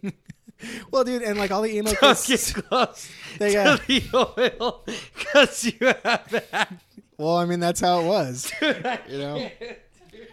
Well, 0.90 1.04
dude, 1.04 1.22
and 1.22 1.38
like 1.38 1.50
all 1.50 1.62
the 1.62 1.74
emo 1.74 1.90
Don't 1.92 2.16
kids. 2.16 2.52
get 2.52 2.64
close 2.66 3.10
They 3.38 3.48
to 3.48 3.54
got- 3.54 3.86
the 3.86 4.02
oil 4.14 4.84
because 4.86 5.64
you 5.64 5.92
have. 6.04 6.78
Well, 7.18 7.36
I 7.36 7.44
mean 7.44 7.60
that's 7.60 7.80
how 7.80 8.00
it 8.00 8.06
was, 8.06 8.52
you 8.62 9.18
know. 9.18 9.50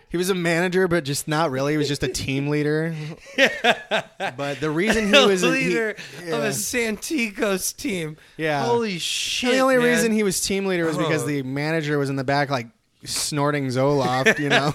He 0.10 0.18
was 0.18 0.32
a 0.32 0.36
manager, 0.36 0.88
but 0.88 1.04
just 1.04 1.28
not 1.28 1.52
really. 1.52 1.74
He 1.74 1.78
was 1.78 1.88
just 1.88 2.02
a 2.02 2.08
team 2.08 2.48
leader. 2.48 2.96
But 3.38 4.60
the 4.60 4.72
reason 4.72 5.08
he 5.14 5.26
was 5.28 5.42
he- 5.42 5.48
leader 5.48 5.90
of 5.92 6.26
yeah. 6.26 6.36
a 6.38 6.50
Santikos 6.50 7.76
team. 7.76 8.18
Yeah. 8.38 8.66
Holy 8.66 8.98
shit! 8.98 9.52
the 9.52 9.60
only 9.60 9.78
man. 9.78 9.86
reason 9.86 10.12
he 10.12 10.24
was 10.24 10.42
team 10.42 10.66
leader 10.66 10.86
was 10.86 10.98
because 10.98 11.24
Oh. 11.24 11.28
the 11.28 11.44
manager 11.44 11.98
was 12.00 12.10
in 12.10 12.16
the 12.16 12.24
back, 12.24 12.50
like 12.50 12.68
snorting 13.06 13.68
Zoloft, 13.68 14.40
you 14.40 14.50
know. 14.50 14.74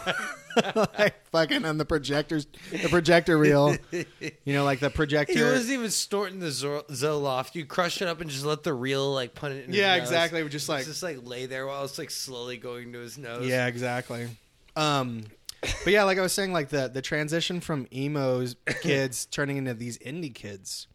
like 0.99 1.27
fucking 1.31 1.65
on 1.65 1.79
the 1.79 1.85
projectors, 1.85 2.47
the 2.71 2.89
projector 2.89 3.37
reel. 3.39 3.77
You 3.91 4.53
know, 4.53 4.65
like 4.65 4.81
the 4.81 4.91
projector. 4.91 5.33
He 5.33 5.43
wasn't 5.43 5.73
even 5.73 5.91
snorting 5.91 6.41
the 6.41 6.47
Zol- 6.49 6.87
Zoloft. 6.89 7.55
You 7.55 7.65
crush 7.67 8.01
it 8.03 8.09
up 8.09 8.21
and 8.21 8.31
just 8.31 8.45
let 8.45 8.63
the 8.63 8.73
reel 8.75 9.13
like 9.13 9.35
put 9.35 9.53
it 9.53 9.67
in. 9.67 9.75
yeah, 9.75 9.95
exactly. 9.97 10.47
Just 10.49 10.69
like 10.69 10.85
just 10.85 11.03
like 11.03 11.19
lay 11.23 11.47
there 11.47 11.67
while 11.67 11.85
it's 11.85 11.99
like 11.99 12.11
slowly 12.11 12.57
going 12.57 12.93
to 12.93 12.99
his 13.01 13.19
nose. 13.19 13.47
Yeah, 13.47 13.67
exactly. 13.67 14.29
Um, 14.77 15.25
but 15.61 15.93
yeah, 15.93 16.05
like 16.05 16.19
I 16.19 16.21
was 16.23 16.33
saying, 16.33 16.53
like 16.53 16.69
the 16.69 16.89
the 16.89 17.03
transition 17.03 17.61
from 17.61 17.87
emos 17.93 18.57
kids 18.83 19.27
turning 19.31 19.57
into 19.57 19.75
these 19.75 19.99
indie 19.99 20.35
kids. 20.35 20.89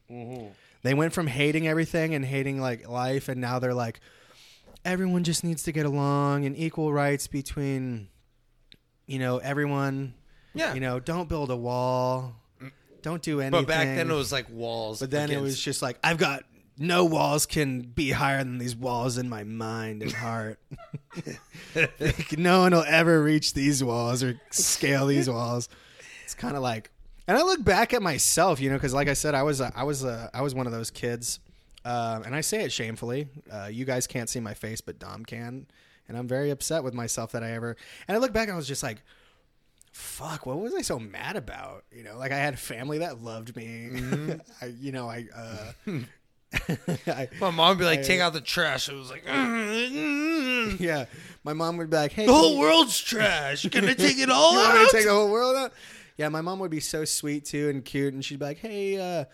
They 0.82 0.94
went 0.94 1.14
from 1.14 1.28
hating 1.28 1.68
everything 1.68 2.16
and 2.16 2.24
hating 2.24 2.62
like 2.62 2.88
life, 2.88 3.28
and 3.30 3.42
now 3.42 3.60
they're 3.60 3.74
like, 3.74 4.00
everyone 4.86 5.24
just 5.24 5.44
needs 5.44 5.64
to 5.64 5.72
get 5.72 5.86
along 5.86 6.46
and 6.46 6.58
equal 6.58 6.94
rights 6.94 7.28
between, 7.28 8.08
you 9.10 9.20
know, 9.20 9.40
everyone. 9.40 10.14
yeah. 10.54 10.74
You 10.74 10.80
know, 10.80 11.00
don't 11.00 11.28
build 11.28 11.50
a 11.52 11.58
wall. 11.58 12.36
Don't 13.02 13.22
do 13.22 13.40
anything. 13.40 13.66
but 13.66 13.68
back 13.68 13.86
then 13.88 14.12
it 14.12 14.14
was 14.14 14.32
like 14.32 14.50
walls. 14.50 15.00
But 15.00 15.10
then 15.10 15.32
it 15.32 15.42
was 15.42 15.60
just 15.60 15.82
like 15.82 15.98
I've 16.04 16.18
got 16.18 16.44
no 16.78 17.06
walls 17.06 17.46
can 17.46 17.82
be 17.82 18.12
higher 18.12 18.44
than 18.44 18.58
these 18.58 18.76
walls 18.76 19.18
in 19.18 19.28
my 19.30 19.44
mind 19.44 20.02
and 20.04 20.12
heart. 20.14 20.60
Like, 21.76 22.38
no 22.38 22.62
one 22.62 22.72
will 22.72 22.86
ever 22.88 23.22
reach 23.22 23.54
these 23.54 23.84
walls 23.84 24.24
or 24.24 24.40
scale 24.52 25.06
these 25.08 25.30
walls. 25.38 25.70
It's 26.24 26.34
kind 26.34 26.56
of 26.56 26.62
like, 26.64 26.90
and 27.28 27.38
I 27.38 27.42
look 27.44 27.64
back 27.64 27.94
at 27.94 28.02
myself, 28.02 28.60
you 28.60 28.70
know, 28.70 28.76
because 28.76 28.94
like 28.94 29.08
I 29.08 29.14
said, 29.14 29.36
I 29.36 29.44
was 29.44 29.60
a, 29.62 29.72
I 29.76 29.84
was 29.84 30.04
a, 30.04 30.30
I 30.34 30.42
was 30.42 30.56
one 30.56 30.66
of 30.68 30.72
those 30.72 30.90
kids, 30.90 31.40
uh, 31.86 32.22
and 32.26 32.34
I 32.34 32.42
say 32.42 32.64
it 32.64 32.72
shamefully. 32.72 33.28
Uh, 33.52 33.70
you 33.72 33.86
guys 33.86 34.08
can't 34.08 34.30
see 34.30 34.40
my 34.40 34.54
face, 34.54 34.82
but 34.82 35.00
Dom 35.00 35.26
can, 35.26 35.68
and 36.10 36.18
I'm 36.18 36.28
very 36.28 36.50
upset 36.50 36.84
with 36.84 36.94
myself 36.94 37.32
that 37.32 37.44
I 37.44 37.52
ever. 37.52 37.78
And 38.08 38.18
I 38.18 38.20
look 38.20 38.34
back, 38.34 38.50
and 38.50 38.54
I 38.54 38.58
was 38.58 38.68
just 38.68 38.84
like, 38.84 38.98
fuck, 39.94 40.46
what 40.46 40.60
was 40.60 40.74
I 40.76 40.82
so 40.82 41.00
mad 41.00 41.36
about? 41.38 41.86
You 41.92 42.04
know, 42.04 42.18
like 42.18 42.32
I 42.32 42.38
had 42.38 42.54
a 42.56 42.58
family 42.58 42.98
that 42.98 43.22
loved 43.24 43.56
me. 43.56 43.92
I, 44.62 44.66
you 44.80 44.92
know, 44.92 45.10
I, 45.10 45.26
uh, 45.36 45.72
I, 47.08 47.30
my 47.40 47.52
mom 47.52 47.70
would 47.70 47.78
be 47.80 47.86
like, 47.86 48.00
I- 48.00 48.04
"Take 48.04 48.20
out 48.22 48.34
the 48.34 48.42
trash." 48.42 48.90
It 48.90 48.96
was 48.96 49.10
like, 49.12 49.26
"Mm, 49.26 49.92
mm, 49.92 50.80
yeah, 50.80 51.06
my 51.44 51.54
mom 51.54 51.78
would 51.78 51.90
be 51.90 51.98
like, 51.98 52.12
"Hey, 52.12 52.26
"The 52.26 52.34
whole 52.34 52.54
you- 52.54 52.60
world's 52.60 53.00
trash. 53.00 53.68
Can 53.70 53.86
I 53.86 53.94
take 53.94 54.18
it 54.18 54.30
all 54.30 54.54
you 54.54 54.58
Want 54.60 54.80
me 54.80 54.86
to 54.86 54.92
take 54.92 55.06
the 55.06 55.12
whole 55.14 55.30
world 55.32 55.56
out?" 55.56 55.74
Yeah, 56.18 56.28
my 56.30 56.42
mom 56.42 56.60
would 56.60 56.72
be 56.72 56.80
so 56.82 57.06
sweet 57.06 57.46
too 57.46 57.70
and 57.70 57.86
cute, 57.86 58.14
and 58.14 58.26
she'd 58.26 58.40
be 58.40 58.46
like, 58.46 58.58
"Hey, 58.58 59.00
uh, 59.00 59.26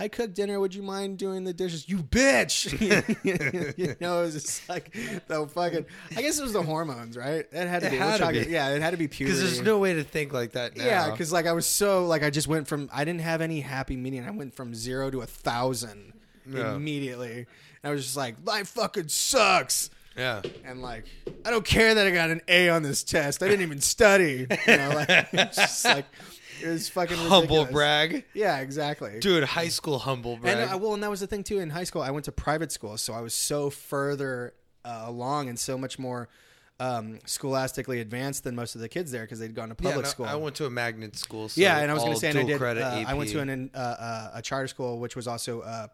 I 0.00 0.08
cooked 0.08 0.34
dinner. 0.34 0.58
Would 0.58 0.74
you 0.74 0.82
mind 0.82 1.18
doing 1.18 1.44
the 1.44 1.52
dishes?" 1.52 1.88
You 1.88 1.98
bitch. 1.98 2.72
you 3.76 3.96
know, 4.00 4.20
it 4.20 4.22
was 4.22 4.34
just 4.34 4.68
like 4.68 4.92
the 5.28 5.46
fucking. 5.46 5.86
I 6.16 6.22
guess 6.22 6.38
it 6.38 6.42
was 6.42 6.52
the 6.54 6.62
hormones, 6.62 7.16
right? 7.16 7.46
It 7.52 7.68
had 7.68 7.80
to 7.82 7.88
It 7.88 7.90
be. 7.92 7.96
had 7.96 8.16
to 8.18 8.28
be. 8.44 8.50
Yeah, 8.50 8.70
it 8.70 8.82
had 8.82 8.90
to 8.92 8.96
be 8.96 9.08
puberty. 9.08 9.36
Because 9.38 9.52
there's 9.56 9.64
no 9.64 9.78
way 9.78 9.94
to 9.94 10.02
think 10.02 10.32
like 10.32 10.52
that 10.52 10.76
now. 10.76 10.84
Yeah, 10.84 11.10
because 11.10 11.32
like 11.32 11.46
I 11.46 11.52
was 11.52 11.66
so 11.66 12.06
like 12.06 12.22
I 12.22 12.30
just 12.30 12.48
went 12.48 12.66
from 12.66 12.88
I 12.92 13.04
didn't 13.04 13.20
have 13.20 13.40
any 13.40 13.60
happy 13.60 13.96
median. 13.96 14.26
I 14.26 14.30
went 14.30 14.54
from 14.54 14.74
zero 14.74 15.10
to 15.10 15.20
a 15.20 15.26
thousand 15.26 16.12
Yeah. 16.50 16.74
immediately. 16.74 17.46
And 17.82 17.90
I 17.90 17.94
was 17.94 18.02
just 18.04 18.16
like, 18.16 18.36
life 18.44 18.68
fucking 18.68 19.08
sucks. 19.08 19.90
yeah. 20.16 20.42
And 20.64 20.82
like, 20.82 21.04
I 21.44 21.50
don't 21.50 21.64
care 21.64 21.94
that 21.94 22.06
I 22.06 22.10
got 22.10 22.30
an 22.30 22.42
A 22.48 22.68
on 22.68 22.82
this 22.82 23.02
test. 23.02 23.42
I 23.42 23.48
didn't 23.48 23.62
even 23.62 23.80
study. 23.80 24.46
You 24.66 24.76
know, 24.76 24.90
like 25.08 25.30
just 25.54 25.84
like 25.84 26.04
it 26.62 26.68
was 26.68 26.88
fucking 26.88 27.16
Humble 27.28 27.64
brag, 27.66 28.24
Yeah, 28.34 28.58
exactly. 28.60 29.18
dude. 29.20 29.44
High 29.44 29.68
school 29.68 29.98
humble 29.98 30.36
brag. 30.36 30.58
And 30.58 30.74
uh, 30.74 30.78
well, 30.78 30.94
and 30.94 31.02
that 31.02 31.10
was 31.10 31.20
the 31.20 31.26
thing 31.26 31.44
too. 31.44 31.58
In 31.58 31.70
high 31.70 31.84
school, 31.84 32.02
I 32.02 32.10
went 32.10 32.24
to 32.26 32.32
private 32.32 32.72
school, 32.72 32.96
so 32.96 33.12
I 33.12 33.20
was 33.20 33.34
so 33.34 33.70
further 33.70 34.54
uh, 34.84 35.04
along 35.06 35.48
and 35.48 35.58
so 35.58 35.76
much 35.76 35.98
more 35.98 36.28
um, 36.80 37.18
scholastically 37.26 38.00
advanced 38.00 38.44
than 38.44 38.54
most 38.56 38.74
of 38.74 38.80
the 38.80 38.88
kids 38.88 39.12
there 39.12 39.22
because 39.22 39.38
they'd 39.38 39.54
gone 39.54 39.68
to 39.68 39.76
yeah, 39.80 39.90
public 39.90 40.04
no, 40.06 40.10
school. 40.10 40.26
I 40.26 40.34
went 40.34 40.56
to 40.56 40.66
a 40.66 40.70
magnet 40.70 41.16
school. 41.16 41.48
So 41.48 41.60
Yeah, 41.60 41.78
and 41.78 41.90
I 41.90 41.94
was 41.94 42.02
going 42.02 42.14
to 42.14 42.20
say, 42.20 42.30
and 42.30 42.38
I 42.38 42.44
did. 42.44 42.60
Uh, 42.62 43.04
I 43.06 43.14
went 43.14 43.30
to 43.30 43.40
an, 43.40 43.70
uh, 43.74 43.78
uh, 43.78 44.30
a 44.34 44.42
charter 44.42 44.66
school, 44.66 44.98
which 44.98 45.14
was 45.14 45.28
also 45.28 45.60
uh, 45.60 45.88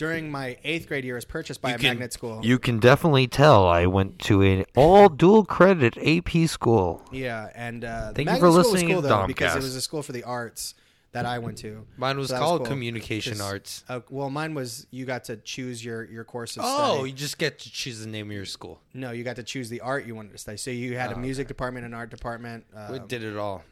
during 0.00 0.30
my 0.30 0.56
eighth 0.64 0.88
grade 0.88 1.04
year, 1.04 1.14
was 1.14 1.24
purchased 1.24 1.60
by 1.62 1.68
You 1.70 1.74
a 1.74 1.78
can- 1.78 1.88
magnet 1.90 2.12
school. 2.12 2.40
You 2.42 2.58
can 2.58 2.78
definitely 2.80 3.26
tell 3.28 3.66
I 3.68 3.86
went 3.86 4.18
to 4.20 4.40
an 4.42 4.64
all 4.74 5.08
dual 5.08 5.44
credit 5.44 5.96
AP 5.98 6.48
school. 6.48 7.02
yeah, 7.12 7.50
and 7.54 7.84
uh, 7.84 8.08
the 8.08 8.14
Thank 8.14 8.18
you 8.18 8.24
magnet 8.24 8.40
for 8.40 8.46
school 8.46 8.56
was 8.56 8.72
listening 8.72 8.92
cool 8.94 9.02
though 9.02 9.26
because 9.26 9.54
it 9.54 9.62
was 9.62 9.76
a 9.76 9.80
school 9.80 10.02
for 10.02 10.12
the 10.12 10.24
arts 10.24 10.74
that 11.12 11.26
I 11.26 11.38
went 11.40 11.58
to. 11.58 11.86
Mine 11.96 12.16
was 12.18 12.28
So 12.28 12.34
that 12.34 12.40
was 12.40 12.46
called 12.48 12.60
cool. 12.60 12.66
communication 12.68 13.32
'Cause, 13.34 13.40
arts. 13.42 13.84
Uh, 13.88 14.00
well, 14.10 14.30
mine 14.30 14.54
was 14.54 14.86
you 14.90 15.04
got 15.04 15.24
to 15.24 15.36
choose 15.36 15.84
your 15.84 16.04
your 16.04 16.24
course 16.24 16.56
of 16.56 16.62
Oh, 16.64 16.94
study. 16.94 17.10
you 17.10 17.16
just 17.16 17.36
get 17.36 17.58
to 17.58 17.70
choose 17.70 18.00
the 18.00 18.06
name 18.08 18.30
of 18.30 18.32
your 18.36 18.44
school. 18.46 18.80
No, 18.94 19.10
you 19.10 19.22
got 19.24 19.36
to 19.36 19.42
choose 19.42 19.68
the 19.68 19.80
art 19.80 20.06
you 20.06 20.14
wanted 20.14 20.32
to 20.32 20.38
study. 20.38 20.56
So 20.56 20.70
you 20.70 20.96
had 20.96 21.10
a 21.12 21.16
Oh, 21.16 21.18
music 21.18 21.46
department, 21.48 21.84
an 21.84 21.94
art 21.94 22.10
department. 22.10 22.64
Uh, 22.74 22.88
we 22.92 22.98
did 23.00 23.22
it 23.24 23.36
all. 23.36 23.64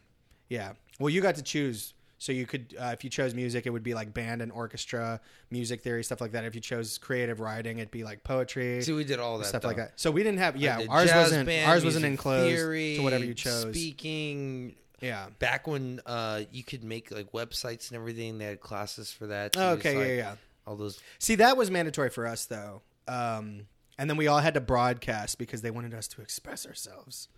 Yeah. 0.49 0.73
Well, 0.99 1.11
you 1.11 1.21
got 1.21 1.37
to 1.37 1.43
choose. 1.43 1.95
So 2.19 2.33
you 2.33 2.47
could, 2.47 2.75
uh, 2.79 2.87
if 2.87 3.05
you 3.05 3.11
chose 3.11 3.33
music, 3.33 3.67
it 3.67 3.71
would 3.71 3.85
be 3.85 3.95
like 3.95 4.13
band 4.13 4.43
and 4.43 4.51
orchestra, 4.51 5.21
music 5.51 5.83
theory, 5.83 6.03
stuff 6.03 6.21
like 6.21 6.33
that. 6.33 6.45
If 6.45 6.55
you 6.55 6.61
chose 6.61 6.99
creative 6.99 7.39
writing, 7.39 7.79
it'd 7.79 7.93
be 7.93 8.03
like 8.03 8.25
poetry, 8.25 8.83
See, 8.83 8.93
we 8.93 9.05
did 9.05 9.21
all 9.21 9.39
that 9.39 9.47
stuff 9.47 9.63
though. 9.63 9.69
like 9.69 9.77
that. 9.77 9.93
So 9.97 10.11
we 10.11 10.25
didn't 10.25 10.41
have, 10.41 10.57
yeah, 10.57 10.81
ours 10.89 11.13
wasn't, 11.15 11.47
band, 11.47 11.71
ours 11.71 11.85
wasn't 11.85 12.05
enclosed 12.05 12.57
theory, 12.57 12.97
to 12.97 13.03
whatever 13.03 13.25
you 13.25 13.35
chose. 13.35 13.73
Speaking. 13.73 14.75
Yeah. 15.01 15.29
Back 15.39 15.69
when 15.69 16.01
uh, 16.07 16.43
you 16.51 16.65
could 16.65 16.83
make 16.83 17.13
like 17.13 17.31
websites 17.31 17.91
and 17.91 17.97
everything, 17.97 18.39
they 18.39 18.47
had 18.47 18.61
classes 18.61 19.13
for 19.13 19.29
that. 19.29 19.57
Oh, 19.57 19.75
too. 19.75 19.79
okay. 19.79 19.93
So, 19.93 19.99
like, 19.99 20.09
yeah, 20.09 20.15
yeah. 20.15 20.35
All 20.67 20.75
those. 20.75 21.01
See, 21.21 21.37
that 21.37 21.57
was 21.57 21.71
mandatory 21.71 22.11
for 22.11 22.27
us 22.27 22.47
though. 22.47 22.83
Um, 23.07 23.67
and 23.97 24.11
then 24.11 24.17
we 24.17 24.27
all 24.27 24.41
had 24.41 24.55
to 24.55 24.61
broadcast 24.61 25.39
because 25.39 25.63
they 25.63 25.71
wanted 25.71 25.95
us 25.95 26.09
to 26.09 26.21
express 26.21 26.67
ourselves. 26.67 27.29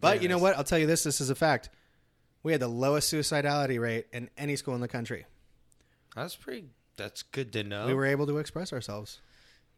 But 0.00 0.14
Very 0.14 0.22
you 0.22 0.28
know 0.28 0.38
what? 0.38 0.56
I'll 0.56 0.64
tell 0.64 0.78
you 0.78 0.86
this. 0.86 1.02
This 1.04 1.20
is 1.20 1.30
a 1.30 1.34
fact. 1.34 1.68
We 2.44 2.52
had 2.52 2.60
the 2.60 2.68
lowest 2.68 3.12
suicidality 3.12 3.80
rate 3.80 4.06
in 4.12 4.30
any 4.38 4.54
school 4.54 4.74
in 4.76 4.80
the 4.80 4.86
country. 4.88 5.26
That's 6.14 6.36
pretty. 6.36 6.66
That's 6.96 7.22
good 7.22 7.52
to 7.54 7.64
know. 7.64 7.86
We 7.86 7.94
were 7.94 8.06
able 8.06 8.26
to 8.28 8.38
express 8.38 8.72
ourselves. 8.72 9.20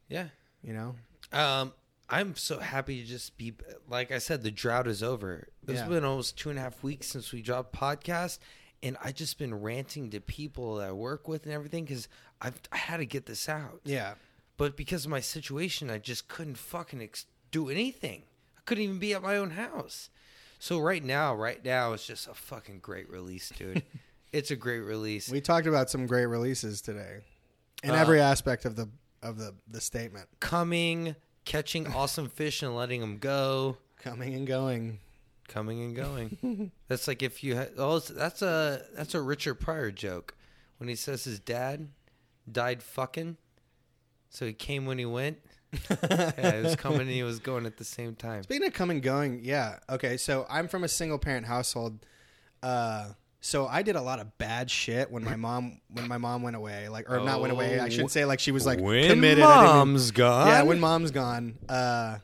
yeah. 0.08 0.28
You 0.62 0.72
know, 0.74 0.96
Um, 1.32 1.72
I'm 2.08 2.34
so 2.36 2.58
happy 2.58 3.00
to 3.02 3.06
just 3.06 3.36
be 3.36 3.54
like 3.88 4.10
I 4.10 4.18
said. 4.18 4.42
The 4.42 4.50
drought 4.50 4.86
is 4.88 5.02
over. 5.02 5.48
It's 5.68 5.78
Yeah. 5.80 5.88
been 5.88 6.04
almost 6.04 6.36
two 6.36 6.50
and 6.50 6.58
a 6.58 6.62
half 6.62 6.82
weeks 6.82 7.06
since 7.06 7.32
we 7.32 7.40
dropped 7.40 7.72
podcast, 7.74 8.38
and 8.82 8.96
I 9.02 9.12
just 9.12 9.38
been 9.38 9.54
ranting 9.54 10.10
to 10.10 10.20
people 10.20 10.76
that 10.76 10.88
I 10.88 10.92
work 10.92 11.28
with 11.28 11.44
and 11.44 11.52
everything 11.52 11.84
because 11.84 12.08
I've 12.40 12.60
I 12.72 12.76
had 12.78 12.96
to 12.98 13.06
get 13.06 13.26
this 13.26 13.48
out. 13.48 13.80
yeah. 13.84 14.14
But 14.56 14.76
because 14.76 15.04
of 15.04 15.10
my 15.10 15.20
situation, 15.20 15.88
I 15.90 15.98
just 15.98 16.26
couldn't 16.28 16.56
fucking 16.56 17.00
ex- 17.02 17.26
do 17.52 17.68
anything. 17.68 18.24
I 18.56 18.60
couldn't 18.64 18.84
even 18.84 18.98
be 18.98 19.12
at 19.14 19.22
my 19.22 19.36
own 19.36 19.50
house. 19.50 20.10
So 20.58 20.78
right 20.80 21.04
now, 21.04 21.34
right 21.34 21.62
now, 21.64 21.92
it's 21.92 22.06
just 22.06 22.28
a 22.28 22.34
fucking 22.34 22.78
great 22.80 23.08
release, 23.10 23.50
dude. 23.50 23.82
it's 24.32 24.50
a 24.50 24.56
great 24.56 24.80
release. 24.80 25.28
We 25.28 25.40
talked 25.40 25.66
about 25.66 25.90
some 25.90 26.06
great 26.06 26.26
releases 26.26 26.80
today, 26.80 27.20
in 27.82 27.90
Uh, 27.90 27.94
every 27.94 28.20
aspect 28.20 28.64
of 28.64 28.76
the 28.76 28.88
of 29.22 29.38
the 29.38 29.54
the 29.68 29.80
statement. 29.80 30.28
Coming, 30.40 31.14
catching 31.44 31.86
awesome 31.88 32.28
fish 32.28 32.62
and 32.62 32.74
letting 32.74 33.00
them 33.00 33.18
go. 33.18 33.76
Coming 33.98 34.34
and 34.34 34.46
going. 34.46 35.00
coming 35.48 35.80
and 35.82 35.94
going. 35.96 36.70
that's 36.88 37.06
like 37.06 37.22
if 37.22 37.44
you 37.44 37.56
had. 37.56 37.72
Oh, 37.76 37.98
that's 37.98 38.42
a 38.42 38.82
that's 38.94 39.14
a 39.14 39.20
Richard 39.20 39.56
Pryor 39.56 39.90
joke 39.90 40.34
when 40.78 40.88
he 40.88 40.94
says 40.96 41.24
his 41.24 41.38
dad 41.38 41.88
died 42.50 42.82
fucking, 42.82 43.36
so 44.30 44.46
he 44.46 44.52
came 44.52 44.86
when 44.86 44.98
he 44.98 45.06
went. 45.06 45.38
yeah, 46.10 46.56
he 46.56 46.62
was 46.62 46.76
coming 46.76 47.02
and 47.02 47.10
he 47.10 47.22
was 47.22 47.38
going 47.40 47.66
at 47.66 47.76
the 47.76 47.84
same 47.84 48.14
time. 48.14 48.42
Speaking 48.42 48.66
of 48.66 48.72
coming 48.72 48.96
and 48.96 49.04
going, 49.04 49.40
yeah. 49.42 49.78
Okay, 49.88 50.16
so 50.16 50.46
I'm 50.48 50.68
from 50.68 50.84
a 50.84 50.88
single 50.88 51.18
parent 51.18 51.46
household. 51.46 52.04
Uh, 52.62 53.10
so 53.40 53.66
I 53.66 53.82
did 53.82 53.96
a 53.96 54.02
lot 54.02 54.18
of 54.18 54.36
bad 54.38 54.70
shit 54.70 55.10
when 55.10 55.24
my 55.24 55.36
mom 55.46 55.80
when 55.90 56.08
my 56.08 56.18
mom 56.18 56.42
went 56.42 56.56
away, 56.56 56.88
like 56.88 57.10
or 57.10 57.20
not 57.20 57.40
went 57.40 57.52
away. 57.52 57.78
I 57.80 57.88
shouldn't 57.88 58.10
say 58.10 58.24
like 58.24 58.40
she 58.40 58.52
was 58.52 58.66
like 58.66 58.80
when 58.80 59.08
committed. 59.08 59.44
Mom's 59.44 60.10
gone. 60.10 60.48
yeah, 60.48 60.62
when 60.62 60.80
mom's 60.80 61.10
gone. 61.10 61.56
Uh, 61.68 62.18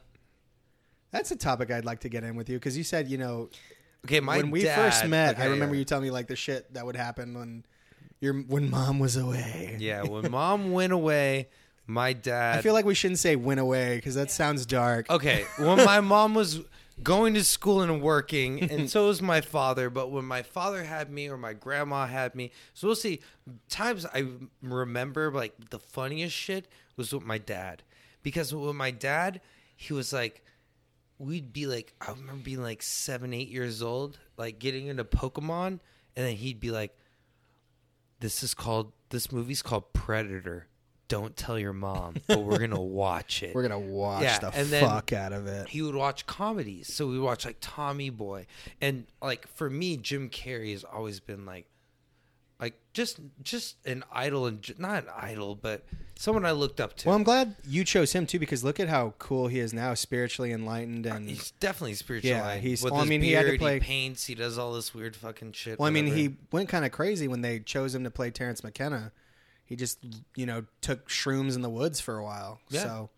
that's 1.11 1.31
a 1.31 1.37
topic 1.37 1.71
I'd 1.71 1.85
like 1.85 2.01
to 2.01 2.09
get 2.09 2.25
in 2.25 2.37
with 2.37 2.49
you 2.49 2.57
because 2.57 2.77
you 2.77 2.85
said 2.85 3.09
you 3.09 3.19
know 3.19 3.51
Okay, 4.05 4.21
my 4.21 4.39
when 4.39 4.51
we 4.51 4.63
dad- 4.63 4.75
first 4.77 5.07
met, 5.07 5.39
I 5.39 5.47
remember 5.47 5.75
yeah. 5.75 5.81
you 5.81 5.85
telling 5.85 6.05
me 6.05 6.11
like 6.11 6.27
the 6.27 6.37
shit 6.37 6.75
that 6.75 6.85
would 6.85 6.97
happen 6.97 7.35
when 7.35 7.65
your 8.21 8.35
when 8.35 8.69
mom 8.69 8.99
was 8.99 9.17
away. 9.17 9.77
Yeah, 9.79 10.03
when 10.03 10.31
mom 10.31 10.73
went 10.73 10.93
away, 10.93 11.49
my 11.87 12.13
dad. 12.13 12.59
I 12.59 12.63
feel 12.63 12.75
like 12.75 12.85
we 12.85 12.95
shouldn't 12.95 13.19
say 13.19 13.37
went 13.37 13.61
away 13.61 13.97
because 13.97 14.15
that 14.15 14.31
sounds 14.31 14.67
dark. 14.67 15.11
Okay, 15.11 15.45
when 15.59 15.85
my 15.85 16.01
mom 16.01 16.35
was 16.35 16.61
going 17.03 17.35
to 17.35 17.45
school 17.45 17.81
and 17.81 18.01
working, 18.01 18.71
and 18.71 18.91
so 18.91 19.09
was 19.09 19.21
my 19.21 19.41
father. 19.41 19.91
But 19.91 20.11
when 20.11 20.25
my 20.25 20.43
father 20.43 20.85
had 20.85 21.11
me 21.11 21.29
or 21.29 21.37
my 21.37 21.53
grandma 21.53 22.07
had 22.07 22.35
me, 22.35 22.53
so 22.75 22.87
we'll 22.87 22.97
see. 22.97 23.21
Times 23.69 24.07
I 24.07 24.27
remember 24.63 25.31
like 25.31 25.71
the 25.71 25.79
funniest 25.79 26.35
shit 26.35 26.69
was 26.97 27.13
with 27.13 27.25
my 27.25 27.39
dad, 27.39 27.83
because 28.23 28.55
with 28.55 28.77
my 28.77 28.91
dad, 28.91 29.41
he 29.77 29.93
was 29.93 30.13
like, 30.13 30.45
we'd 31.19 31.53
be 31.53 31.67
like, 31.67 31.95
I 32.01 32.11
remember 32.11 32.43
being 32.43 32.63
like 32.63 32.83
seven, 32.83 33.33
eight 33.33 33.49
years 33.49 33.83
old, 33.83 34.19
like 34.37 34.59
getting 34.59 34.87
into 34.87 35.05
Pokemon, 35.05 35.81
and 36.17 36.27
then 36.27 36.37
he'd 36.37 36.61
be 36.61 36.71
like, 36.71 36.97
"This 38.21 38.43
is 38.43 38.55
called 38.55 38.93
this 39.11 39.33
movie's 39.33 39.63
called 39.63 39.93
Predator." 39.93 40.67
Don't 41.13 41.37
tell 41.37 41.59
your 41.59 41.75
mom, 41.75 42.15
but 42.27 42.41
we're 42.43 42.59
gonna 42.59 42.81
watch 43.03 43.43
it. 43.43 43.55
We're 43.55 43.63
gonna 43.69 43.79
watch 43.79 44.23
Yeah, 44.23 44.39
the 44.39 44.49
and 44.55 44.69
fuck 44.69 45.13
out 45.13 45.33
of 45.35 45.47
it. 45.47 45.69
he 45.69 45.83
would 45.83 45.95
watch 45.95 46.25
comedies. 46.27 46.93
So 46.93 47.07
we 47.07 47.19
watch 47.19 47.45
like 47.45 47.59
Tommy 47.61 48.09
Boy. 48.11 48.47
And 48.81 49.05
like 49.21 49.47
for 49.49 49.69
me, 49.69 49.99
Jim 49.99 50.31
Carrey 50.31 50.73
has 50.73 50.85
always 50.85 51.21
been 51.21 51.45
like 51.45 51.67
like 52.61 52.75
just 52.95 53.19
just 53.43 53.77
an 53.87 54.05
idol 54.13 54.47
and 54.47 54.67
not 54.79 55.03
an 55.05 55.11
idol, 55.17 55.55
but 55.55 55.85
someone 56.15 56.47
I 56.47 56.53
looked 56.53 56.81
up 56.81 56.97
to. 56.99 57.09
Well, 57.09 57.17
I'm 57.17 57.25
glad 57.25 57.57
you 57.69 57.85
chose 57.85 58.13
him 58.13 58.25
too 58.27 58.39
because 58.39 58.63
look 58.65 58.79
at 58.81 58.89
how 58.89 59.15
cool 59.19 59.49
he 59.49 59.59
is 59.59 59.75
now, 59.75 59.95
spiritually 59.95 60.53
enlightened 60.53 61.07
uh, 61.07 61.15
and. 61.15 61.29
he's 61.29 61.51
definitely 61.61 61.95
spiritual. 61.95 62.31
Yeah, 62.31 62.55
he's- 62.57 62.83
well, 62.83 62.95
I 62.95 63.05
mean, 63.05 63.21
beard, 63.21 63.25
he 63.25 63.33
had 63.33 63.47
to 63.53 63.59
play- 63.59 63.81
paints, 63.81 64.27
he 64.27 64.35
does 64.35 64.57
all 64.59 64.73
this 64.73 64.95
weird 64.95 65.17
fucking 65.17 65.53
shit. 65.53 65.79
well, 65.79 65.89
I 65.89 65.91
mean, 65.91 66.07
he 66.07 66.37
went 66.53 66.69
kind 66.69 66.85
of 66.85 66.93
crazy 66.93 67.27
when 67.29 67.41
they 67.43 67.59
chose 67.59 67.95
him 67.95 68.05
to 68.05 68.11
play 68.11 68.31
Terence 68.31 68.63
McKenna. 68.63 69.13
He 69.65 69.77
just, 69.77 69.99
you 70.37 70.47
know, 70.47 70.65
took 70.81 71.09
shrooms 71.09 71.55
in 71.55 71.63
the 71.63 71.71
woods 71.71 72.01
for 72.01 72.19
a 72.19 72.25
while. 72.25 72.61
Yeah. 72.69 72.83
So, 72.83 73.11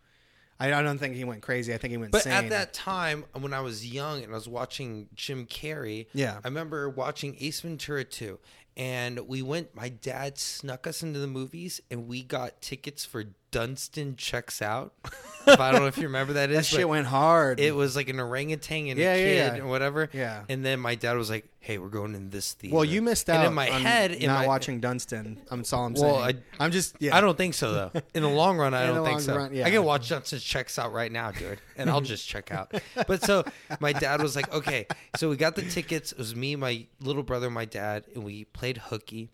I, 0.60 0.82
don't 0.82 0.98
think 0.98 1.16
he 1.16 1.24
went 1.24 1.42
crazy. 1.42 1.74
I 1.74 1.78
think 1.78 1.90
he 1.90 1.96
went. 1.96 2.12
But 2.12 2.22
sane. 2.22 2.32
at 2.32 2.50
that 2.50 2.72
time, 2.72 3.24
when 3.32 3.52
I 3.52 3.60
was 3.60 3.86
young 3.86 4.22
and 4.22 4.32
I 4.32 4.34
was 4.34 4.48
watching 4.48 5.08
Jim 5.14 5.46
Carrey, 5.46 6.06
Yeah. 6.14 6.38
I 6.42 6.48
remember 6.48 6.88
watching 6.88 7.36
Ace 7.40 7.60
Ventura 7.60 8.04
2. 8.04 8.38
And 8.76 9.28
we 9.28 9.42
went, 9.42 9.74
my 9.74 9.88
dad 9.88 10.36
snuck 10.38 10.86
us 10.86 11.02
into 11.02 11.20
the 11.20 11.28
movies 11.28 11.80
and 11.90 12.08
we 12.08 12.22
got 12.22 12.60
tickets 12.60 13.04
for 13.04 13.24
Dunston 13.54 14.16
Checks 14.16 14.60
Out. 14.60 14.92
I 15.46 15.70
don't 15.70 15.80
know 15.82 15.86
if 15.86 15.96
you 15.96 16.04
remember 16.04 16.32
that 16.34 16.50
is. 16.50 16.56
that 16.56 16.64
shit 16.64 16.88
went 16.88 17.06
hard. 17.06 17.60
It 17.60 17.74
was 17.74 17.94
like 17.94 18.08
an 18.08 18.18
orangutan 18.18 18.88
and 18.88 18.98
Yeah, 18.98 19.12
a 19.14 19.16
yeah, 19.18 19.24
kid 19.24 19.36
yeah. 19.36 19.54
and 19.60 19.68
whatever. 19.70 20.10
Yeah. 20.12 20.42
And 20.48 20.64
then 20.64 20.80
my 20.80 20.94
dad 20.96 21.16
was 21.16 21.30
like, 21.30 21.44
hey, 21.60 21.78
we're 21.78 21.88
going 21.88 22.14
in 22.16 22.30
this 22.30 22.52
theater. 22.54 22.74
well, 22.74 22.84
you 22.84 23.00
missed 23.00 23.30
out 23.30 23.36
And 23.36 23.48
in 23.48 23.54
my 23.54 23.70
on 23.70 23.82
head, 23.82 24.10
in 24.10 24.26
not 24.26 24.40
my, 24.40 24.46
watching 24.48 24.80
Dunston. 24.80 25.40
I'm 25.50 25.62
all 25.72 25.84
I'm 25.84 25.92
Well, 25.94 26.22
saying. 26.24 26.42
I, 26.58 26.64
am 26.64 26.70
just. 26.72 26.96
Yeah. 26.98 27.16
I 27.16 27.20
don't 27.20 27.36
think 27.38 27.54
so 27.54 27.72
though. 27.72 28.00
In 28.14 28.22
the 28.22 28.28
long 28.28 28.56
run, 28.56 28.74
I 28.74 28.82
In 28.88 28.94
don't 28.94 28.96
the 28.96 29.02
think 29.04 29.12
long 29.12 29.20
so. 29.20 29.36
run, 29.36 29.54
yeah. 29.54 29.66
I 29.66 29.70
can 29.70 29.84
watch 29.84 30.08
Dunston 30.08 30.40
checks 30.40 30.78
out 30.78 30.92
right 30.92 31.12
now, 31.12 31.30
dude, 31.30 31.58
and 31.76 31.88
I'll 31.88 32.00
just 32.00 32.26
check 32.26 32.50
out. 32.50 32.74
But 33.06 33.22
so 33.22 33.44
my 33.80 33.92
dad 33.92 34.20
was 34.20 34.34
like, 34.34 34.52
okay, 34.52 34.86
so 35.16 35.30
we 35.30 35.36
got 35.36 35.54
the 35.54 35.62
tickets. 35.62 36.10
It 36.12 36.18
was 36.18 36.34
me, 36.34 36.56
my 36.56 36.86
little 37.00 37.22
brother, 37.22 37.50
my 37.50 37.64
dad, 37.66 38.04
and 38.14 38.24
we 38.24 38.44
played 38.46 38.78
hooky. 38.78 39.30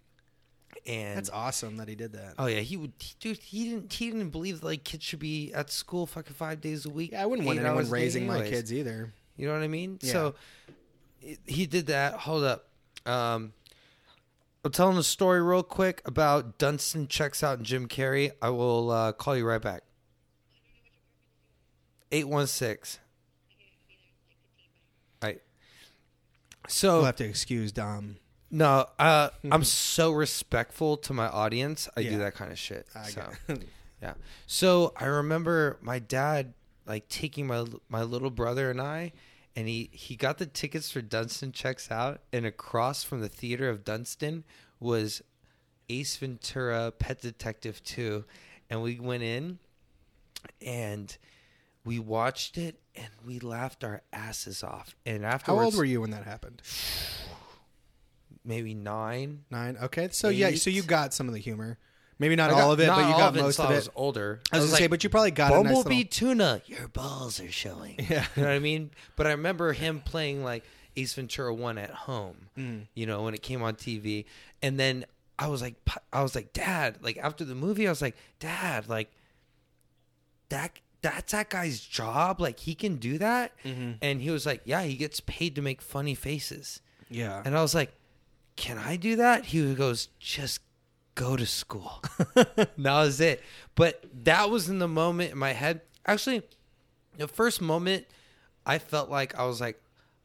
And 0.87 1.17
That's 1.17 1.31
awesome 1.31 1.77
that 1.77 1.89
he 1.89 1.95
did 1.95 2.13
that. 2.15 2.35
oh 2.39 2.47
yeah, 2.47 2.61
he 2.61 2.77
would, 2.77 2.93
he, 2.99 3.15
dude. 3.21 3.39
He 3.39 3.69
didn't. 3.71 3.93
He 3.93 4.11
didn't 4.11 4.31
believe 4.31 4.63
like 4.63 4.83
kids 4.85 5.05
should 5.05 5.19
be 5.19 5.53
at 5.53 5.71
school 5.71 6.07
fucking 6.07 6.35
five 6.35 6.61
days 6.61 6.87
a 6.87 6.91
week. 6.91 7.13
yeah, 7.13 7.23
I 7.23 7.27
wouldn't 7.27 7.47
want 7.47 7.59
anyone 7.59 7.89
raising 7.91 8.27
my 8.27 8.43
kids 8.43 8.73
either. 8.73 9.13
You 9.37 9.47
know 9.47 9.53
what 9.55 9.63
I 9.63 9.69
mean? 9.69 9.99
Yeah. 10.03 10.13
So 10.13 10.35
he 11.47 11.67
did 11.67 11.87
that. 11.89 12.15
Hold 12.15 12.45
up. 12.45 12.69
Um, 13.07 13.53
I'm 14.65 14.73
telling 14.73 14.99
a 14.99 15.03
story 15.03 15.43
real 15.43 15.63
quick 15.63 16.03
about 16.05 16.59
Dunston 16.59 17.09
checks 17.09 17.43
out 17.43 17.57
and 17.59 17.67
Jim 17.67 17.89
Carrey. 17.89 18.33
I 18.43 18.51
will 18.51 18.91
uh, 18.91 19.13
call 19.13 19.37
you 19.37 19.47
right 19.47 19.61
back. 19.61 19.83
Eight 22.13 22.29
one 22.29 22.47
six. 22.47 22.99
Right. 25.23 25.41
So 26.69 26.97
We'll 26.97 27.05
have 27.07 27.17
to 27.17 27.25
excuse 27.25 27.73
Dom. 27.73 28.17
No, 28.51 28.87
uh, 28.99 29.31
I'm 29.51 29.65
so 29.65 30.11
respectful 30.11 30.97
to 30.99 31.13
my 31.15 31.29
audience. 31.29 31.89
I 31.97 32.01
Yeah. 32.01 32.11
do 32.11 32.19
that 32.19 32.35
kind 32.35 32.51
of 32.51 32.59
shit. 32.59 32.87
I 32.95 33.09
so. 33.11 33.31
get- 33.49 33.63
Yeah. 34.03 34.15
So 34.47 34.95
I 34.97 35.05
remember 35.05 35.77
my 35.83 35.99
dad 35.99 36.55
like 36.87 37.09
taking 37.11 37.47
my 37.47 37.67
my 37.91 38.03
little 38.03 38.31
brother 38.31 38.71
and 38.71 38.81
I, 38.81 39.13
and 39.55 39.69
he 39.69 39.91
he 39.93 40.17
got 40.17 40.39
the 40.39 40.47
tickets 40.47 40.91
for 40.91 41.03
Dunston 41.03 41.53
checks 41.53 41.91
out, 41.91 42.21
and 42.33 42.47
across 42.47 43.05
from 43.05 43.21
the 43.21 43.29
theater 43.29 43.69
of 43.69 43.85
Dunston 43.85 44.45
was 44.81 45.21
Ace 45.91 46.17
Ventura: 46.17 46.91
Pet 46.93 47.21
Detective 47.21 47.85
Two, 47.85 48.25
and 48.71 48.83
we 48.83 48.99
went 48.99 49.23
in, 49.23 49.59
and 50.65 51.15
we 51.85 51.99
watched 51.99 52.57
it, 52.57 52.81
and 52.97 53.09
we 53.27 53.39
laughed 53.39 53.85
our 53.85 54.01
asses 54.15 54.63
off. 54.65 54.97
And 55.05 55.25
How 55.25 55.31
afterwards, 55.33 55.65
old 55.67 55.77
were 55.77 55.85
you 55.85 56.01
when 56.01 56.11
that 56.13 56.25
happened? 56.25 56.63
Maybe 58.51 58.75
nine. 58.75 59.45
Nine. 59.49 59.79
Okay, 59.81 60.09
so 60.11 60.29
yeah, 60.29 60.51
so 60.57 60.71
you 60.71 60.83
got 60.83 61.15
some 61.15 61.29
of 61.29 61.35
the 61.35 61.41
humor. 61.41 61.79
Maybe 62.19 62.35
not 62.35 62.51
I 62.51 62.61
all 62.61 62.73
of 62.73 62.81
it, 62.81 62.89
not 62.89 62.97
but 62.97 63.07
you 63.07 63.13
all 63.15 63.19
got 63.19 63.35
most 63.37 63.59
until 63.61 63.65
of 63.67 63.71
I 63.71 63.75
it. 63.75 63.77
was 63.77 63.91
older. 63.95 64.41
I 64.53 64.57
was, 64.57 64.67
gonna 64.67 64.77
say, 64.79 64.87
but 64.89 65.05
you 65.05 65.09
probably 65.09 65.31
got 65.31 65.53
a 65.53 65.63
nice 65.63 65.73
Bumblebee 65.73 65.97
little. 65.99 66.11
tuna, 66.11 66.63
your 66.67 66.89
balls 66.89 67.39
are 67.41 67.51
showing. 67.51 67.95
Yeah. 68.11 68.27
you 68.35 68.43
know 68.43 68.49
what 68.49 68.57
I 68.57 68.59
mean. 68.59 68.91
But 69.15 69.29
I 69.29 69.31
remember 69.31 69.73
him 69.73 70.01
playing 70.01 70.43
like 70.43 70.65
Ace 70.97 71.15
Ventura 71.15 71.55
One 71.55 71.79
at 71.79 71.91
home. 71.91 72.49
Mm. 72.59 72.89
You 72.95 73.07
know 73.07 73.23
when 73.23 73.35
it 73.35 73.43
came 73.43 73.63
on 73.63 73.77
TV, 73.77 74.25
and 74.61 74.81
then 74.81 75.07
I 75.39 75.47
was 75.47 75.63
like, 75.63 75.77
I 76.13 76.23
was 76.23 76.35
like, 76.35 76.53
Dad. 76.53 76.99
Like 77.03 77.19
after 77.19 77.45
the 77.45 77.55
movie, 77.55 77.87
I 77.87 77.91
was 77.91 78.03
like, 78.03 78.17
Dad, 78.41 78.89
like 78.89 79.13
that. 80.49 80.73
That's 81.03 81.33
that 81.33 81.49
guy's 81.49 81.81
job. 81.81 82.41
Like 82.41 82.59
he 82.59 82.75
can 82.75 82.97
do 82.97 83.17
that. 83.17 83.53
Mm-hmm. 83.65 83.93
And 84.03 84.21
he 84.21 84.29
was 84.31 84.45
like, 84.45 84.61
Yeah, 84.65 84.83
he 84.83 84.97
gets 84.97 85.21
paid 85.21 85.55
to 85.55 85.63
make 85.63 85.81
funny 85.81 86.15
faces. 86.15 86.83
Yeah. 87.09 87.41
And 87.45 87.57
I 87.57 87.63
was 87.63 87.75
like, 87.75 87.93
"Can 88.61 88.79
I 88.79 88.97
do 88.97 89.17
that?" 89.17 89.47
He 89.47 89.75
goes, 89.75 90.09
"Just 90.19 90.61
go 91.15 91.37
to 91.37 91.47
school." 91.47 92.03
that 92.35 92.69
was 92.79 93.21
it. 93.21 93.43
But 93.75 94.05
that 94.25 94.51
was 94.51 94.69
in 94.69 94.79
the 94.79 94.89
moment 94.89 95.33
in 95.33 95.39
my 95.39 95.53
head. 95.53 95.81
Actually, 96.07 96.43
the 97.17 97.27
first 97.29 97.61
moment, 97.61 98.07
I 98.67 98.79
felt 98.79 99.11
like 99.11 99.39
I 99.39 99.45
was 99.47 99.61
like, 99.61 99.81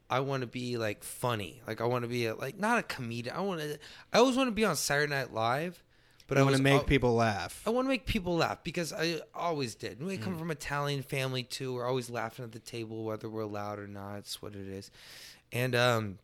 I 0.10 0.20
want 0.20 0.42
to 0.42 0.48
be 0.48 0.78
like 0.78 1.04
funny. 1.04 1.62
Like 1.68 1.82
I 1.82 1.86
want 1.86 2.04
to 2.04 2.08
be 2.10 2.26
a, 2.28 2.36
like 2.36 2.60
not 2.60 2.80
a 2.80 2.84
comedian. 2.84 3.36
I 3.36 3.42
want 3.42 3.62
to. 3.62 3.80
I 4.14 4.18
always 4.20 4.36
want 4.38 4.48
to 4.48 4.52
be 4.54 4.66
on 4.66 4.76
Saturday 4.76 5.14
Night 5.14 5.34
Live. 5.34 5.82
But 6.28 6.38
I 6.40 6.42
I 6.42 6.44
want 6.44 6.56
to 6.58 6.62
make 6.64 6.74
al- 6.80 6.84
people 6.84 7.14
laugh. 7.14 7.62
I 7.68 7.70
want 7.70 7.86
to 7.86 7.90
make 7.90 8.06
people 8.08 8.36
laugh 8.36 8.64
because 8.64 8.92
I 8.92 9.22
always 9.36 9.76
did. 9.76 10.02
We 10.02 10.18
Mm. 10.18 10.22
come 10.24 10.40
from 10.40 10.50
Italian 10.52 11.04
family 11.04 11.44
too. 11.44 11.76
We're 11.76 11.88
always 11.88 12.10
laughing 12.10 12.46
at 12.46 12.52
the 12.52 12.60
table, 12.60 13.04
whether 13.04 13.30
we're 13.30 13.46
loud 13.46 13.78
or 13.78 13.88
not. 13.88 14.16
It's 14.18 14.42
what 14.42 14.56
it 14.56 14.68
is. 14.68 14.90
And 15.52 15.76
um, 15.76 16.18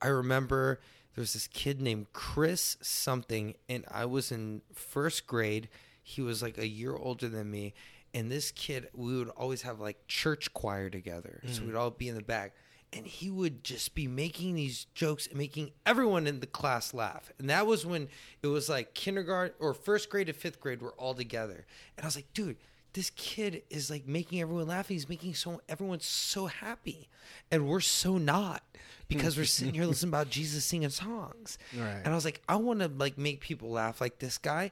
I 0.00 0.06
remember 0.08 0.80
there 1.14 1.22
was 1.22 1.34
this 1.34 1.46
kid 1.48 1.80
named 1.80 2.06
Chris 2.12 2.76
something, 2.80 3.54
and 3.68 3.84
I 3.90 4.06
was 4.06 4.32
in 4.32 4.62
first 4.72 5.26
grade. 5.26 5.68
He 6.02 6.22
was 6.22 6.42
like 6.42 6.58
a 6.58 6.66
year 6.66 6.94
older 6.94 7.28
than 7.28 7.50
me, 7.50 7.74
and 8.14 8.30
this 8.30 8.50
kid, 8.50 8.88
we 8.94 9.16
would 9.16 9.28
always 9.30 9.62
have 9.62 9.80
like 9.80 10.06
church 10.06 10.52
choir 10.52 10.90
together, 10.90 11.42
so 11.46 11.62
mm. 11.62 11.66
we'd 11.66 11.74
all 11.74 11.90
be 11.90 12.08
in 12.08 12.14
the 12.14 12.22
back. 12.22 12.54
And 12.94 13.06
he 13.06 13.30
would 13.30 13.64
just 13.64 13.94
be 13.94 14.06
making 14.06 14.54
these 14.54 14.84
jokes 14.94 15.26
and 15.26 15.38
making 15.38 15.70
everyone 15.86 16.26
in 16.26 16.40
the 16.40 16.46
class 16.46 16.92
laugh. 16.92 17.32
And 17.38 17.48
that 17.48 17.66
was 17.66 17.86
when 17.86 18.08
it 18.42 18.48
was 18.48 18.68
like 18.68 18.92
kindergarten 18.92 19.54
or 19.60 19.72
first 19.72 20.10
grade 20.10 20.26
to 20.26 20.34
fifth 20.34 20.60
grade 20.60 20.82
were 20.82 20.92
all 20.98 21.14
together. 21.14 21.64
And 21.96 22.04
I 22.04 22.06
was 22.06 22.16
like, 22.16 22.30
dude, 22.34 22.58
this 22.92 23.10
kid 23.10 23.62
is 23.70 23.90
like 23.90 24.06
making 24.06 24.40
everyone 24.40 24.68
laugh. 24.68 24.88
He's 24.88 25.08
making 25.08 25.34
so 25.34 25.60
everyone's 25.68 26.06
so 26.06 26.46
happy, 26.46 27.08
and 27.50 27.66
we're 27.66 27.80
so 27.80 28.18
not 28.18 28.62
because 29.08 29.36
we're 29.36 29.44
sitting 29.44 29.74
here 29.74 29.86
listening 29.86 30.10
about 30.10 30.30
Jesus 30.30 30.64
singing 30.64 30.90
songs. 30.90 31.58
Right. 31.76 32.00
And 32.04 32.08
I 32.08 32.14
was 32.14 32.24
like, 32.24 32.42
I 32.48 32.56
want 32.56 32.80
to 32.80 32.88
like 32.88 33.18
make 33.18 33.40
people 33.40 33.70
laugh 33.70 34.00
like 34.00 34.18
this 34.18 34.38
guy. 34.38 34.70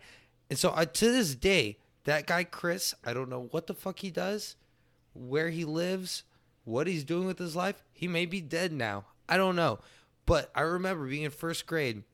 And 0.49 0.59
so 0.59 0.73
I, 0.75 0.85
to 0.85 1.13
this 1.13 1.35
day, 1.35 1.79
that 2.05 2.27
guy 2.27 2.45
Chris, 2.45 2.95
I 3.05 3.13
don't 3.13 3.29
know 3.29 3.49
what 3.51 3.67
the 3.67 3.75
fuck 3.75 4.01
he 4.01 4.11
does, 4.11 4.57
where 5.15 5.51
he 5.51 5.65
lives, 5.65 6.25
what 6.65 6.87
he's 6.87 7.05
doing 7.05 7.27
with 7.27 7.39
his 7.39 7.57
life. 7.57 7.83
He 7.93 8.09
may 8.09 8.27
be 8.27 8.41
dead 8.41 8.73
now. 8.73 9.05
I 9.29 9.37
don't 9.37 9.57
know. 9.57 9.79
But 10.27 10.51
I 10.55 10.63
remember 10.63 11.07
being 11.07 11.23
in 11.23 11.31
first 11.31 11.67
grade 11.67 12.05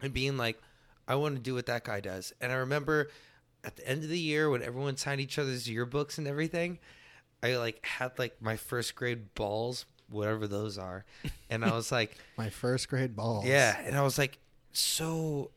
and 0.00 0.12
being 0.12 0.36
like, 0.36 0.60
I 1.06 1.16
want 1.16 1.36
to 1.36 1.42
do 1.42 1.54
what 1.54 1.66
that 1.66 1.84
guy 1.84 2.00
does. 2.00 2.32
And 2.40 2.52
I 2.52 2.56
remember 2.56 3.08
at 3.64 3.76
the 3.76 3.86
end 3.88 4.02
of 4.02 4.08
the 4.08 4.18
year 4.18 4.50
when 4.50 4.62
everyone 4.62 4.96
signed 4.96 5.20
each 5.20 5.38
other's 5.38 5.66
yearbooks 5.66 6.18
and 6.18 6.26
everything, 6.26 6.78
I 7.42 7.56
like 7.56 7.84
had 7.84 8.18
like 8.18 8.40
my 8.40 8.56
first 8.56 8.94
grade 8.94 9.34
balls, 9.34 9.84
whatever 10.10 10.46
those 10.46 10.78
are. 10.78 11.04
And 11.50 11.64
I 11.64 11.72
was 11.74 11.90
like, 11.92 12.16
My 12.36 12.50
first 12.50 12.88
grade 12.88 13.14
balls. 13.16 13.44
yeah. 13.46 13.78
And 13.84 13.96
I 13.96 14.02
was 14.02 14.18
like, 14.18 14.38
so 14.72 15.50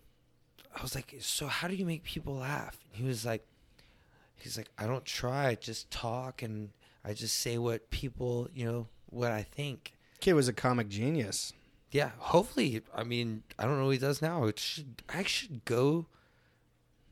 I 0.77 0.81
was 0.81 0.93
like, 0.95 1.15
so 1.19 1.47
how 1.47 1.67
do 1.67 1.75
you 1.75 1.85
make 1.85 2.03
people 2.03 2.35
laugh? 2.35 2.77
And 2.91 3.01
he 3.01 3.07
was 3.07 3.25
like, 3.25 3.45
he's 4.35 4.57
like, 4.57 4.69
I 4.77 4.87
don't 4.87 5.05
try, 5.05 5.47
I 5.47 5.55
just 5.55 5.89
talk 5.91 6.41
and 6.41 6.69
I 7.03 7.13
just 7.13 7.37
say 7.39 7.57
what 7.57 7.89
people, 7.91 8.49
you 8.53 8.65
know, 8.65 8.87
what 9.09 9.31
I 9.31 9.43
think. 9.43 9.93
Kid 10.19 10.33
was 10.33 10.47
a 10.47 10.53
comic 10.53 10.89
genius. 10.89 11.53
Yeah, 11.91 12.11
hopefully. 12.17 12.81
I 12.93 13.03
mean, 13.03 13.43
I 13.59 13.65
don't 13.65 13.77
know 13.77 13.85
what 13.85 13.91
he 13.91 13.97
does 13.99 14.21
now. 14.21 14.45
It 14.45 14.59
should 14.59 15.03
I 15.07 15.23
should 15.23 15.63
go 15.65 16.07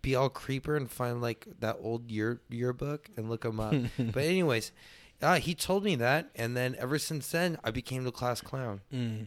be 0.04 0.14
all 0.16 0.30
creeper 0.30 0.76
and 0.76 0.92
find 0.92 1.20
like 1.20 1.48
that 1.62 1.78
old 1.82 2.12
year 2.12 2.40
yearbook 2.50 3.10
and 3.18 3.28
look 3.30 3.44
him 3.44 3.60
up. 3.60 3.74
but 3.98 4.24
anyways, 4.24 4.72
uh, 5.24 5.36
he 5.40 5.56
told 5.56 5.84
me 5.84 5.96
that, 5.96 6.30
and 6.36 6.56
then 6.56 6.76
ever 6.78 7.00
since 7.00 7.28
then, 7.30 7.58
I 7.64 7.72
became 7.72 8.04
the 8.04 8.12
class 8.12 8.40
clown. 8.42 8.82
Mm. 8.94 9.26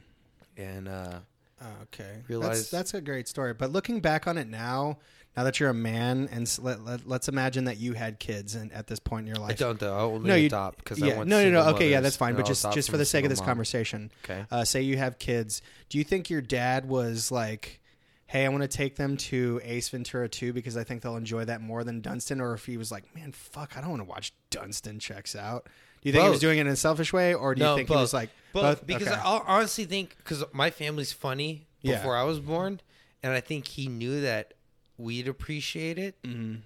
And 0.56 0.86
uh, 0.88 1.18
Oh, 1.60 1.66
okay. 1.84 2.22
Realize- 2.28 2.58
that's, 2.58 2.70
that's 2.70 2.94
a 2.94 3.00
great 3.00 3.28
story. 3.28 3.54
But 3.54 3.72
looking 3.72 4.00
back 4.00 4.26
on 4.26 4.36
it 4.36 4.46
now, 4.46 4.98
now 5.36 5.44
that 5.44 5.58
you're 5.58 5.70
a 5.70 5.74
man, 5.74 6.28
and 6.30 6.46
let, 6.62 6.84
let, 6.84 7.08
let's 7.08 7.28
imagine 7.28 7.64
that 7.64 7.78
you 7.78 7.94
had 7.94 8.18
kids 8.18 8.54
and 8.54 8.70
at 8.72 8.86
this 8.86 8.98
point 8.98 9.26
in 9.26 9.34
your 9.34 9.42
life. 9.42 9.52
I 9.52 9.54
don't 9.54 9.78
though. 9.78 9.96
I 9.96 10.00
only 10.02 10.28
no, 10.28 10.34
you 10.34 10.46
adopt 10.46 10.78
because 10.78 10.98
yeah, 10.98 11.14
I 11.14 11.16
want 11.18 11.28
no, 11.30 11.42
no, 11.42 11.50
no. 11.50 11.58
single 11.60 11.74
Okay, 11.76 11.90
yeah, 11.90 12.00
that's 12.00 12.16
fine. 12.16 12.30
and 12.30 12.36
But 12.38 12.46
just 12.46 12.70
just 12.72 12.90
for 12.90 12.96
the 12.98 13.04
sake 13.06 13.24
of 13.24 13.30
this 13.30 13.40
mom. 13.40 13.46
conversation, 13.46 14.10
Okay. 14.24 14.44
uh, 14.50 14.64
say 14.64 14.82
you 14.82 14.96
have 14.98 15.18
kids. 15.18 15.62
Do 15.88 15.96
you 15.98 16.04
think 16.04 16.28
your 16.30 16.40
dad 16.42 16.86
was 16.88 17.30
like 17.32 17.80
hey, 18.26 18.44
I 18.44 18.48
want 18.48 18.62
to 18.62 18.68
take 18.68 18.96
them 18.96 19.16
to 19.16 19.60
Ace 19.62 19.88
Ventura 19.88 20.28
2 20.28 20.52
because 20.52 20.76
I 20.76 20.82
think 20.84 21.02
they'll 21.02 21.16
enjoy 21.16 21.44
that 21.44 21.60
more 21.60 21.84
than 21.84 22.00
Dunston, 22.00 22.40
or 22.40 22.54
if 22.54 22.66
he 22.66 22.76
was 22.76 22.90
like, 22.90 23.14
man, 23.14 23.32
fuck, 23.32 23.76
I 23.76 23.80
don't 23.80 23.90
want 23.90 24.00
to 24.00 24.08
watch 24.08 24.32
Dunston 24.50 24.98
checks 24.98 25.36
out. 25.36 25.68
Do 26.02 26.08
you 26.08 26.12
think 26.12 26.24
he 26.24 26.30
was 26.30 26.40
doing 26.40 26.58
it 26.58 26.62
in 26.62 26.66
a 26.68 26.76
selfish 26.76 27.12
way, 27.12 27.34
or 27.34 27.54
do 27.54 27.64
you 27.64 27.74
think 27.76 27.88
he 27.88 27.94
was 27.94 28.12
like 28.12 28.30
both? 28.52 28.86
Because 28.86 29.08
Okay. 29.08 29.16
I 29.16 29.42
honestly 29.46 29.84
think 29.84 30.16
because 30.18 30.44
my 30.52 30.70
family's 30.70 31.12
funny 31.12 31.66
Yeah. 31.82 31.96
before 31.96 32.16
I 32.16 32.22
was 32.24 32.38
born, 32.40 32.80
and 33.22 33.32
I 33.32 33.40
think 33.40 33.66
he 33.68 33.88
knew 33.88 34.20
that 34.20 34.54
we'd 34.98 35.26
appreciate 35.28 35.98
it. 35.98 36.20
Mhm. 36.22 36.60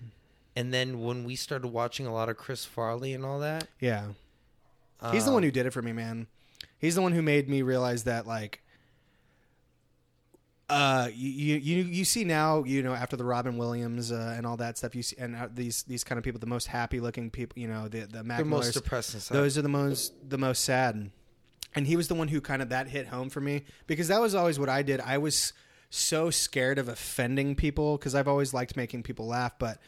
And 0.56 0.74
then 0.74 1.00
when 1.00 1.24
we 1.24 1.36
started 1.36 1.68
watching 1.68 2.06
a 2.06 2.12
lot 2.12 2.28
of 2.28 2.36
Chris 2.36 2.64
Farley 2.64 3.14
and 3.14 3.24
all 3.24 3.38
that, 3.40 3.68
yeah, 3.80 4.08
he's 5.12 5.24
the 5.24 5.30
um, 5.30 5.34
one 5.34 5.42
who 5.42 5.50
did 5.50 5.64
it 5.66 5.70
for 5.72 5.80
me, 5.82 5.92
man. 5.92 6.26
He's 6.78 6.94
the 6.96 7.02
one 7.02 7.12
who 7.12 7.22
made 7.22 7.48
me 7.48 7.62
realize 7.62 8.04
that 8.04 8.26
like. 8.26 8.62
Uh, 10.70 11.08
you, 11.14 11.56
you 11.56 11.84
you 11.84 12.04
see 12.04 12.24
now, 12.24 12.64
you 12.64 12.82
know, 12.82 12.94
after 12.94 13.16
the 13.16 13.24
Robin 13.24 13.58
Williams 13.58 14.12
uh, 14.12 14.34
and 14.36 14.46
all 14.46 14.56
that 14.58 14.78
stuff, 14.78 14.94
you 14.94 15.02
see, 15.02 15.16
and 15.18 15.36
uh, 15.36 15.48
these 15.52 15.82
these 15.82 16.04
kind 16.04 16.18
of 16.18 16.24
people, 16.24 16.38
the 16.38 16.46
most 16.46 16.68
happy 16.68 17.00
looking 17.00 17.30
people, 17.30 17.60
you 17.60 17.68
know, 17.68 17.88
the 17.88 18.00
the 18.00 18.22
Mac 18.22 18.38
they're 18.38 18.46
most 18.46 18.60
Millers, 18.62 18.74
depressed 18.74 19.30
those 19.30 19.58
are 19.58 19.62
the 19.62 19.68
most 19.68 20.12
the 20.28 20.38
most 20.38 20.64
sad. 20.64 21.10
And 21.74 21.86
he 21.86 21.96
was 21.96 22.08
the 22.08 22.14
one 22.14 22.28
who 22.28 22.40
kind 22.40 22.62
of 22.62 22.70
that 22.70 22.88
hit 22.88 23.06
home 23.08 23.30
for 23.30 23.40
me 23.40 23.64
because 23.86 24.08
that 24.08 24.20
was 24.20 24.34
always 24.34 24.58
what 24.58 24.68
i 24.68 24.82
did. 24.82 25.00
I 25.00 25.18
was 25.18 25.52
so 25.90 26.30
scared 26.30 26.78
of 26.78 26.88
offending 26.88 27.56
people 27.56 27.98
because 27.98 28.14
i've 28.14 28.28
always 28.28 28.54
liked 28.54 28.76
making 28.76 29.02
people 29.02 29.26
laugh 29.26 29.58
but 29.58 29.78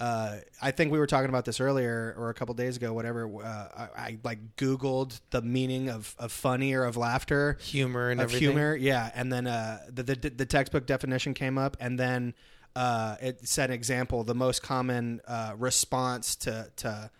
uh, 0.00 0.36
I 0.62 0.70
think 0.70 0.92
we 0.92 0.98
were 0.98 1.06
talking 1.06 1.28
about 1.28 1.44
this 1.44 1.60
earlier 1.60 2.14
or 2.16 2.30
a 2.30 2.34
couple 2.34 2.54
days 2.54 2.76
ago, 2.76 2.92
whatever. 2.92 3.28
Uh, 3.42 3.68
I, 3.76 3.88
I 3.96 4.18
like 4.22 4.56
Googled 4.56 5.20
the 5.30 5.42
meaning 5.42 5.90
of, 5.90 6.14
of 6.18 6.30
funny 6.30 6.72
or 6.74 6.84
of 6.84 6.96
laughter, 6.96 7.58
humor 7.60 8.10
and 8.10 8.20
of 8.20 8.24
everything. 8.24 8.50
humor. 8.50 8.76
Yeah, 8.76 9.10
and 9.14 9.32
then 9.32 9.46
uh, 9.46 9.80
the, 9.88 10.02
the 10.04 10.14
the 10.30 10.46
textbook 10.46 10.86
definition 10.86 11.34
came 11.34 11.58
up, 11.58 11.76
and 11.80 11.98
then 11.98 12.34
uh, 12.76 13.16
it 13.20 13.48
said 13.48 13.70
example 13.70 14.22
the 14.22 14.34
most 14.36 14.62
common 14.62 15.20
uh, 15.26 15.54
response 15.58 16.36
to 16.36 16.70
to 16.76 17.10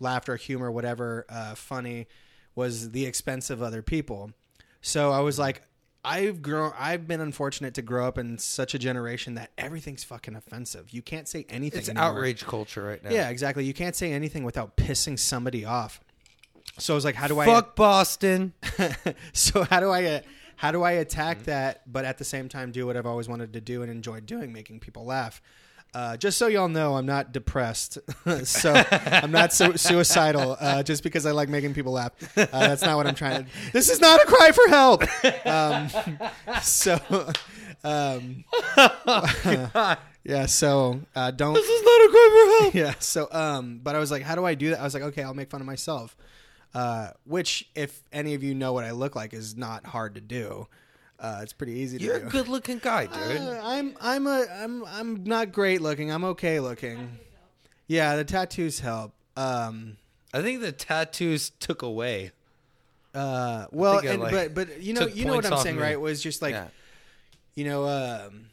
laughter, 0.00 0.34
humor, 0.36 0.70
whatever 0.72 1.26
uh, 1.28 1.54
funny 1.54 2.08
was 2.56 2.90
the 2.90 3.06
expense 3.06 3.48
of 3.50 3.62
other 3.62 3.82
people. 3.82 4.32
So 4.80 5.12
I 5.12 5.20
was 5.20 5.38
like, 5.38 5.62
I've 6.04 6.42
grown. 6.42 6.72
I've 6.78 7.06
been 7.08 7.20
unfortunate 7.20 7.74
to 7.74 7.82
grow 7.82 8.06
up 8.06 8.18
in 8.18 8.38
such 8.38 8.74
a 8.74 8.78
generation 8.78 9.34
that 9.36 9.50
everything's 9.56 10.04
fucking 10.04 10.36
offensive. 10.36 10.90
You 10.90 11.02
can't 11.02 11.26
say 11.26 11.46
anything. 11.48 11.80
It's 11.80 11.88
anymore. 11.88 12.08
outrage 12.10 12.44
culture 12.44 12.82
right 12.82 13.02
now. 13.02 13.10
Yeah, 13.10 13.30
exactly. 13.30 13.64
You 13.64 13.74
can't 13.74 13.96
say 13.96 14.12
anything 14.12 14.44
without 14.44 14.76
pissing 14.76 15.18
somebody 15.18 15.64
off. 15.64 16.00
So 16.78 16.92
I 16.92 16.96
was 16.96 17.04
like, 17.04 17.14
how 17.14 17.28
do 17.28 17.38
I 17.40 17.46
Fuck 17.46 17.76
Boston. 17.76 18.52
So 19.32 19.64
how 19.64 19.80
do 19.80 19.90
I? 19.90 20.22
How 20.56 20.70
do 20.70 20.82
I 20.82 20.92
attack 20.92 21.38
Mm-hmm. 21.38 21.44
that, 21.46 21.90
but 21.92 22.04
at 22.04 22.18
the 22.18 22.24
same 22.24 22.48
time 22.48 22.70
do 22.70 22.86
what 22.86 22.96
I've 22.96 23.06
always 23.06 23.28
wanted 23.28 23.52
to 23.54 23.60
do 23.60 23.82
and 23.82 23.90
enjoyed 23.90 24.24
doing, 24.26 24.52
making 24.52 24.80
people 24.80 25.04
laugh. 25.04 25.42
Uh, 25.94 26.16
just 26.16 26.36
so 26.38 26.48
y'all 26.48 26.68
know, 26.68 26.96
I'm 26.96 27.06
not 27.06 27.32
depressed, 27.32 27.98
so 28.44 28.74
I'm 28.90 29.30
not 29.30 29.52
su- 29.52 29.76
suicidal. 29.76 30.56
Uh, 30.58 30.82
just 30.82 31.04
because 31.04 31.24
I 31.24 31.30
like 31.30 31.48
making 31.48 31.72
people 31.72 31.92
laugh, 31.92 32.12
uh, 32.36 32.46
that's 32.50 32.82
not 32.82 32.96
what 32.96 33.06
I'm 33.06 33.14
trying 33.14 33.44
to. 33.44 33.50
This 33.72 33.88
is 33.88 34.00
not 34.00 34.20
a 34.20 34.26
cry 34.26 34.50
for 34.50 34.68
help. 34.68 35.46
Um, 35.46 35.88
so, 36.62 36.98
um, 37.84 38.44
yeah. 40.24 40.46
So 40.46 41.00
uh, 41.14 41.30
don't 41.30 41.54
This 41.54 41.68
is 41.68 41.82
not 41.82 42.00
a 42.00 42.08
cry 42.10 42.56
for 42.58 42.62
help. 42.64 42.74
yeah. 42.74 42.94
So, 42.98 43.28
um, 43.30 43.80
but 43.82 43.94
I 43.94 44.00
was 44.00 44.10
like, 44.10 44.22
how 44.22 44.34
do 44.34 44.44
I 44.44 44.54
do 44.54 44.70
that? 44.70 44.80
I 44.80 44.84
was 44.84 44.94
like, 44.94 45.04
okay, 45.04 45.22
I'll 45.22 45.34
make 45.34 45.50
fun 45.50 45.60
of 45.60 45.66
myself. 45.66 46.16
Uh, 46.74 47.10
which, 47.24 47.68
if 47.76 48.02
any 48.12 48.34
of 48.34 48.42
you 48.42 48.52
know 48.52 48.72
what 48.72 48.82
I 48.84 48.90
look 48.90 49.14
like, 49.14 49.32
is 49.32 49.56
not 49.56 49.86
hard 49.86 50.16
to 50.16 50.20
do. 50.20 50.66
Uh, 51.18 51.40
it's 51.42 51.52
pretty 51.52 51.72
easy 51.72 51.98
to 51.98 52.04
You're 52.04 52.20
do. 52.20 52.26
a 52.26 52.30
good 52.30 52.48
looking 52.48 52.78
guy, 52.78 53.06
dude. 53.06 53.40
Uh, 53.40 53.60
I'm, 53.62 53.94
I'm 54.00 54.26
a, 54.26 54.46
I'm, 54.52 54.84
I'm 54.86 55.24
not 55.24 55.52
great 55.52 55.80
looking. 55.80 56.10
I'm 56.10 56.24
okay 56.24 56.60
looking. 56.60 57.18
Yeah, 57.86 58.16
the 58.16 58.24
tattoos 58.24 58.80
help. 58.80 59.14
Um, 59.36 59.96
I 60.32 60.42
think 60.42 60.60
the 60.60 60.72
tattoos 60.72 61.50
took 61.60 61.82
away. 61.82 62.32
uh, 63.14 63.66
well, 63.70 64.00
think 64.00 64.10
I, 64.10 64.12
and, 64.14 64.22
like, 64.22 64.32
but, 64.32 64.54
but 64.54 64.82
you 64.82 64.92
know, 64.92 65.06
took 65.06 65.16
you 65.16 65.24
know 65.24 65.34
what 65.34 65.44
points 65.44 65.46
I'm 65.46 65.52
off 65.54 65.62
saying, 65.62 65.76
me. 65.76 65.82
right? 65.82 66.00
Was 66.00 66.22
just 66.22 66.42
like, 66.42 66.54
yeah. 66.54 66.68
you 67.54 67.64
know, 67.64 67.86
um, 67.88 68.46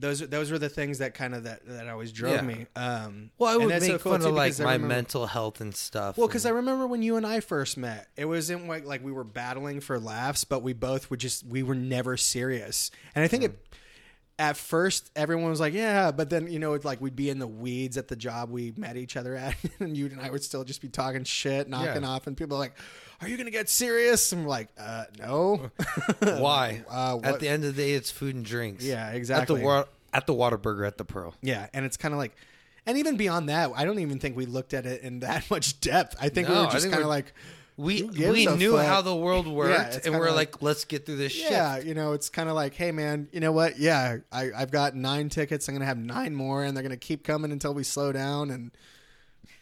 those, 0.00 0.20
those 0.20 0.50
were 0.50 0.58
the 0.58 0.68
things 0.68 0.98
that 0.98 1.14
kind 1.14 1.34
of 1.34 1.44
that, 1.44 1.66
that 1.66 1.88
always 1.88 2.12
drove 2.12 2.34
Yeah. 2.36 2.40
me. 2.42 2.66
Um, 2.76 3.30
Well, 3.38 3.52
I 3.52 3.56
would 3.56 3.68
make 3.68 3.82
so 3.82 3.98
cool, 3.98 4.12
fun 4.12 4.22
of 4.24 4.32
like 4.34 4.58
my 4.58 4.72
remember- 4.74 4.88
mental 4.94 5.26
health 5.26 5.60
and 5.60 5.74
stuff. 5.74 6.16
Well, 6.16 6.28
because 6.28 6.46
I 6.46 6.50
remember 6.50 6.86
when 6.86 7.02
you 7.02 7.16
and 7.16 7.26
I 7.26 7.40
first 7.40 7.76
met, 7.76 8.08
it 8.16 8.24
wasn't 8.24 8.68
like 8.68 8.84
like 8.84 9.04
we 9.04 9.12
were 9.12 9.24
battling 9.24 9.80
for 9.80 9.98
laughs, 9.98 10.44
but 10.44 10.62
we 10.62 10.72
both 10.72 11.10
would 11.10 11.20
just 11.20 11.44
we 11.46 11.62
were 11.62 11.74
never 11.74 12.16
serious. 12.16 12.90
And 13.14 13.24
I 13.24 13.28
think 13.28 13.44
it 13.44 13.58
at 14.40 14.56
first 14.56 15.10
everyone 15.16 15.50
was 15.50 15.58
like, 15.58 15.74
yeah, 15.74 16.12
but 16.12 16.30
then 16.30 16.46
you 16.50 16.58
know 16.60 16.74
it's 16.74 16.84
like 16.84 17.00
we'd 17.00 17.16
be 17.16 17.28
in 17.28 17.40
the 17.40 17.46
weeds 17.46 17.96
at 17.96 18.06
the 18.06 18.14
job 18.14 18.50
we 18.50 18.72
met 18.76 18.96
each 18.96 19.16
other 19.16 19.34
at, 19.34 19.56
and 19.80 19.96
you 19.96 20.06
and 20.06 20.20
I 20.20 20.30
would 20.30 20.44
still 20.44 20.62
just 20.64 20.80
be 20.80 20.88
talking 20.88 21.24
shit, 21.24 21.68
knocking 21.68 22.02
Yeah. 22.02 22.08
off, 22.08 22.26
and 22.28 22.36
people 22.36 22.56
are 22.56 22.60
like, 22.60 22.74
"Are 23.20 23.28
you 23.28 23.36
gonna 23.36 23.50
get 23.50 23.68
serious?" 23.68 24.32
And 24.32 24.42
we're 24.44 24.50
like, 24.50 24.68
uh, 24.78 25.04
"No." 25.18 25.70
why? 26.20 26.82
Uh, 26.90 27.18
At 27.22 27.40
the 27.40 27.48
end 27.48 27.64
of 27.64 27.74
the 27.76 27.82
day, 27.82 27.92
it's 27.92 28.10
food 28.10 28.34
and 28.34 28.44
drinks. 28.44 28.84
Yeah, 28.84 29.06
At 29.08 29.14
exactly. 29.16 29.60
the 29.60 29.66
wa- 29.66 29.84
at 30.12 30.26
the 30.26 30.34
Whataburger 30.34 30.86
at 30.86 30.96
the 30.98 31.04
Pearl. 31.04 31.34
Yeah, 31.42 31.66
and 31.74 31.84
it's 31.84 31.96
kind 31.96 32.14
of 32.14 32.18
like, 32.18 32.34
and 32.86 32.96
even 32.98 33.16
beyond 33.16 33.48
that, 33.50 33.70
I 33.76 33.84
don't 33.84 33.98
even 33.98 34.18
think 34.18 34.36
we 34.36 34.46
looked 34.46 34.72
at 34.74 34.86
it 34.86 35.02
in 35.02 35.20
that 35.20 35.50
much 35.50 35.80
depth. 35.80 36.16
I 36.20 36.28
think 36.30 36.48
we 36.48 36.54
No, 36.54 36.62
were 36.62 36.66
I 36.68 36.70
just 36.72 36.82
think 36.84 36.92
kind 36.94 37.02
of 37.04 37.08
we're- 37.08 37.16
like. 37.16 37.34
We 37.76 38.00
gives 38.08 38.32
we 38.32 38.46
a 38.48 38.56
knew 38.56 38.72
fuck? 38.76 38.86
how 38.86 39.02
the 39.02 39.14
world 39.14 39.46
worked, 39.46 39.94
it's 39.94 40.04
and 40.04 40.12
we're 40.16 40.22
kinda 40.24 40.34
like, 40.34 40.60
let's 40.62 40.84
get 40.84 41.06
through 41.06 41.14
this 41.18 41.30
shit. 41.30 41.52
Yeah, 41.52 41.78
you 41.78 41.94
know, 41.94 42.12
it's 42.12 42.28
kind 42.28 42.48
of 42.48 42.56
like, 42.56 42.74
hey, 42.74 42.90
man, 42.90 43.28
you 43.30 43.38
know 43.38 43.52
what? 43.52 43.78
Yeah, 43.78 44.16
I, 44.32 44.50
I've 44.56 44.72
got 44.72 44.96
nine 44.96 45.28
tickets. 45.28 45.68
I'm 45.68 45.76
gonna 45.76 45.84
have 45.84 45.96
nine 45.96 46.34
more, 46.34 46.64
and 46.64 46.76
they're 46.76 46.82
gonna 46.82 46.96
keep 46.96 47.22
coming 47.22 47.52
until 47.52 47.72
we 47.74 47.84
slow 47.84 48.10
down. 48.10 48.50
And 48.50 48.72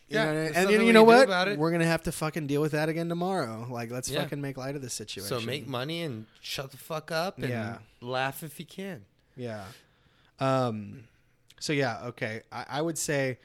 you 0.09 0.17
Yeah, 0.17 0.25
know, 0.33 0.51
and 0.55 0.71
you, 0.71 0.93
know 0.93 1.03
what? 1.05 1.25
about 1.25 1.49
it. 1.49 1.59
We're 1.59 1.71
gonna 1.73 1.85
have 1.87 2.03
to 2.05 2.13
fucking 2.13 2.47
deal 2.47 2.61
with 2.61 2.73
that 2.73 2.89
again 2.89 3.09
tomorrow. 3.09 3.67
Like, 3.71 3.91
let's 3.91 4.09
Yeah. 4.09 4.23
fucking 4.23 4.41
make 4.41 4.57
light 4.57 4.77
of 4.77 4.83
the 4.83 4.91
situation. 4.91 5.29
So 5.29 5.41
make 5.45 5.67
money 5.67 6.03
and 6.03 6.27
shut 6.41 6.71
the 6.71 6.77
fuck 6.77 7.11
up 7.11 7.39
and 7.39 7.49
Yeah. 7.49 7.79
laugh 8.01 8.43
if 8.43 8.61
you 8.61 8.67
can. 8.67 9.05
Yeah. 9.37 9.65
Um. 10.39 11.05
So 11.61 11.73
yeah, 11.73 12.05
okay. 12.09 12.43
I, 12.53 12.67
I 12.69 12.83
would 12.83 12.99
say 12.99 13.39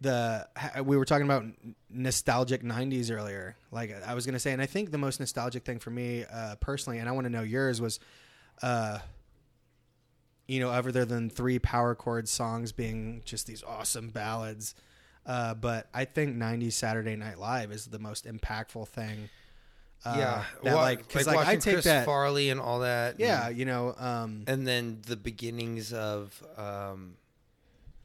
the 0.00 0.48
we 0.84 0.96
were 0.96 1.04
talking 1.04 1.26
about 1.26 1.44
nostalgic 1.90 2.62
'90s 2.64 3.10
earlier. 3.10 3.54
Like 3.70 3.94
I 4.04 4.14
was 4.14 4.26
gonna 4.26 4.40
say, 4.40 4.52
and 4.52 4.60
I 4.60 4.66
think 4.66 4.90
the 4.90 4.98
most 4.98 5.20
nostalgic 5.20 5.64
thing 5.64 5.78
for 5.78 5.90
me 5.90 6.24
uh, 6.24 6.56
personally, 6.56 6.98
and 6.98 7.08
I 7.08 7.12
want 7.12 7.26
to 7.26 7.30
know 7.30 7.42
yours 7.42 7.80
was, 7.80 8.00
uh, 8.62 8.98
you 10.48 10.58
know, 10.60 10.70
other 10.70 11.04
than 11.04 11.30
three 11.30 11.58
power 11.58 11.94
chord 11.94 12.28
songs 12.28 12.72
being 12.72 13.22
just 13.24 13.46
these 13.46 13.62
awesome 13.62 14.08
ballads. 14.10 14.74
Uh, 15.24 15.54
but 15.54 15.88
I 15.94 16.04
think 16.04 16.36
'90s 16.36 16.72
Saturday 16.72 17.16
Night 17.16 17.38
Live 17.38 17.70
is 17.72 17.86
the 17.86 17.98
most 17.98 18.26
impactful 18.26 18.88
thing. 18.88 19.28
Uh, 20.04 20.14
yeah, 20.18 20.44
that 20.64 20.74
Wa- 20.74 20.80
like 20.80 21.06
because 21.06 21.26
like, 21.26 21.36
I 21.36 21.44
watching 21.44 21.60
take 21.60 21.74
Chris 21.74 21.84
that. 21.84 22.04
Farley 22.04 22.50
and 22.50 22.60
all 22.60 22.80
that. 22.80 23.20
yeah, 23.20 23.48
and, 23.48 23.56
you 23.56 23.64
know, 23.64 23.94
um, 23.98 24.42
and 24.48 24.66
then 24.66 25.00
the 25.06 25.16
beginnings 25.16 25.92
of 25.92 26.42
um, 26.56 27.14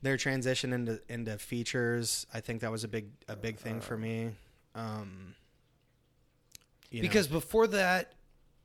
their 0.04 0.16
transition 0.18 0.74
into 0.74 1.02
into 1.10 1.38
features 1.40 2.28
i 2.32 2.40
think 2.40 2.62
that 2.62 2.72
was 2.72 2.84
a 2.84 2.88
big 2.88 3.08
a 3.28 3.36
big 3.36 3.58
thing 3.58 3.82
for 3.82 3.98
me 3.98 4.30
um 4.76 5.34
you 6.92 7.02
know. 7.02 7.08
because 7.08 7.28
before 7.28 7.68
that, 7.68 8.14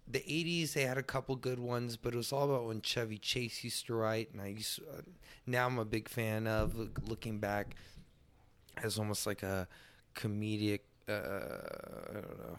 the 0.06 0.20
'80s 0.20 0.72
they 0.74 0.82
had 0.82 0.98
a 0.98 1.02
couple 1.02 1.34
good 1.36 1.58
ones, 1.58 1.96
but 1.96 2.14
it 2.14 2.16
was 2.16 2.32
all 2.32 2.44
about 2.44 2.66
when 2.66 2.82
Chevy 2.82 3.18
Chase 3.18 3.64
used 3.64 3.86
to 3.86 3.94
write, 3.94 4.30
and 4.32 4.40
I 4.40 4.48
used 4.48 4.80
uh, 4.80 5.02
now 5.46 5.66
I'm 5.66 5.78
a 5.78 5.84
big 5.84 6.08
fan 6.08 6.46
of 6.46 6.74
looking 7.08 7.38
back 7.38 7.74
as 8.76 8.98
almost 8.98 9.26
like 9.26 9.42
a 9.42 9.66
comedic. 10.14 10.80
Uh, 11.08 11.12
I 11.12 12.12
don't 12.14 12.38
know, 12.38 12.58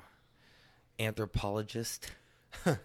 anthropologist. 1.00 2.12
a 2.66 2.78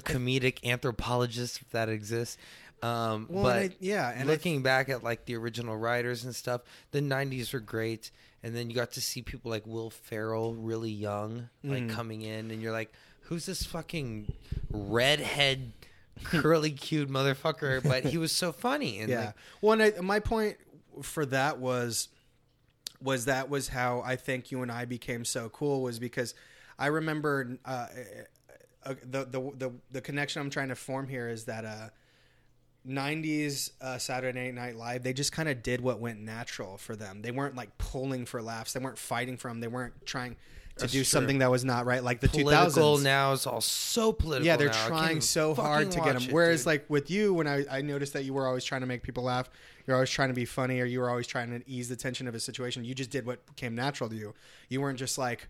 comedic 0.00 0.64
anthropologist, 0.64 1.60
if 1.62 1.70
that 1.70 1.88
exists. 1.88 2.36
Um, 2.82 3.26
well, 3.30 3.44
but 3.44 3.56
and 3.62 3.72
I- 3.72 3.76
yeah 3.80 4.10
and 4.10 4.28
I- 4.28 4.32
looking 4.32 4.62
back 4.62 4.88
at 4.88 5.04
like 5.04 5.24
the 5.26 5.36
original 5.36 5.76
writers 5.76 6.24
and 6.24 6.34
stuff, 6.34 6.62
the 6.90 7.00
'90s 7.00 7.52
were 7.52 7.60
great, 7.60 8.10
and 8.42 8.54
then 8.56 8.68
you 8.70 8.76
got 8.76 8.92
to 8.92 9.00
see 9.00 9.22
people 9.22 9.50
like 9.50 9.66
Will 9.66 9.90
Ferrell 9.90 10.54
really 10.54 10.90
young, 10.90 11.48
like 11.62 11.84
Mhm. 11.84 11.90
coming 11.90 12.22
in, 12.22 12.50
and 12.50 12.60
you're 12.60 12.72
like, 12.72 12.92
"Who's 13.22 13.46
this 13.46 13.62
fucking 13.64 14.32
redhead, 14.70 15.72
curly 16.24 16.70
cute 16.72 17.08
motherfucker?" 17.08 17.82
But 17.84 18.04
he 18.06 18.18
was 18.18 18.32
so 18.32 18.50
funny, 18.50 18.98
and 18.98 19.08
yeah 19.08 19.26
like, 19.26 19.34
well 19.60 19.72
and 19.80 19.82
I, 19.96 20.00
my 20.00 20.18
point 20.18 20.56
for 21.02 21.24
that 21.26 21.58
was 21.58 22.08
was 23.02 23.24
that 23.26 23.48
was 23.48 23.68
how 23.68 24.02
i 24.04 24.16
think 24.16 24.50
you 24.50 24.62
and 24.62 24.70
i 24.70 24.84
became 24.84 25.24
so 25.24 25.48
cool 25.48 25.82
was 25.82 25.98
because 25.98 26.34
i 26.78 26.86
remember 26.86 27.58
uh, 27.64 27.86
uh, 28.84 28.94
the, 29.04 29.24
the 29.24 29.52
the 29.58 29.72
the 29.90 30.00
connection 30.00 30.40
i'm 30.40 30.50
trying 30.50 30.68
to 30.68 30.74
form 30.74 31.08
here 31.08 31.28
is 31.28 31.44
that 31.44 31.64
uh 31.64 31.88
'90s 32.86 33.70
uh, 33.80 33.98
Saturday 33.98 34.50
Night 34.50 34.76
Live, 34.76 35.02
they 35.02 35.12
just 35.12 35.32
kind 35.32 35.48
of 35.48 35.62
did 35.62 35.80
what 35.80 36.00
went 36.00 36.20
natural 36.20 36.76
for 36.78 36.96
them. 36.96 37.22
They 37.22 37.30
weren't 37.30 37.54
like 37.54 37.78
pulling 37.78 38.26
for 38.26 38.42
laughs. 38.42 38.72
They 38.72 38.80
weren't 38.80 38.98
fighting 38.98 39.36
for 39.36 39.48
them. 39.48 39.60
They 39.60 39.68
weren't 39.68 40.04
trying 40.04 40.36
to 40.76 40.80
That's 40.82 40.92
do 40.92 40.98
true. 41.00 41.04
something 41.04 41.38
that 41.38 41.50
was 41.50 41.64
not 41.64 41.84
right. 41.86 42.02
Like 42.02 42.20
the 42.20 42.28
Political 42.28 42.96
2000s. 42.98 43.02
now 43.02 43.32
is 43.32 43.46
all 43.46 43.60
so 43.60 44.12
political. 44.12 44.46
yeah, 44.46 44.56
they're 44.56 44.68
now. 44.70 44.84
I 44.84 44.88
trying 44.88 45.20
so 45.20 45.54
hard 45.54 45.90
to 45.90 45.98
get 45.98 46.06
watch 46.06 46.14
them. 46.14 46.30
it, 46.30 46.32
Whereas, 46.32 46.60
dude. 46.60 46.66
like 46.66 46.90
with 46.90 47.10
you, 47.10 47.34
when 47.34 47.46
I, 47.46 47.64
I 47.70 47.82
noticed 47.82 48.14
that 48.14 48.24
you 48.24 48.32
were 48.32 48.46
always 48.46 48.64
trying 48.64 48.80
to 48.80 48.86
make 48.86 49.02
people 49.02 49.24
laugh, 49.24 49.50
you're 49.86 49.96
always 49.96 50.10
trying 50.10 50.28
to 50.28 50.34
be 50.34 50.44
funny, 50.46 50.80
or 50.80 50.84
you 50.86 51.00
were 51.00 51.10
always 51.10 51.26
trying 51.26 51.50
to 51.50 51.68
ease 51.70 51.88
the 51.88 51.96
tension 51.96 52.26
of 52.26 52.34
a 52.34 52.40
situation. 52.40 52.84
You 52.84 52.94
just 52.94 53.10
did 53.10 53.26
what 53.26 53.40
came 53.56 53.74
natural 53.74 54.08
to 54.08 54.16
you. 54.16 54.32
You 54.68 54.80
weren't 54.80 54.98
just 54.98 55.18
like, 55.18 55.48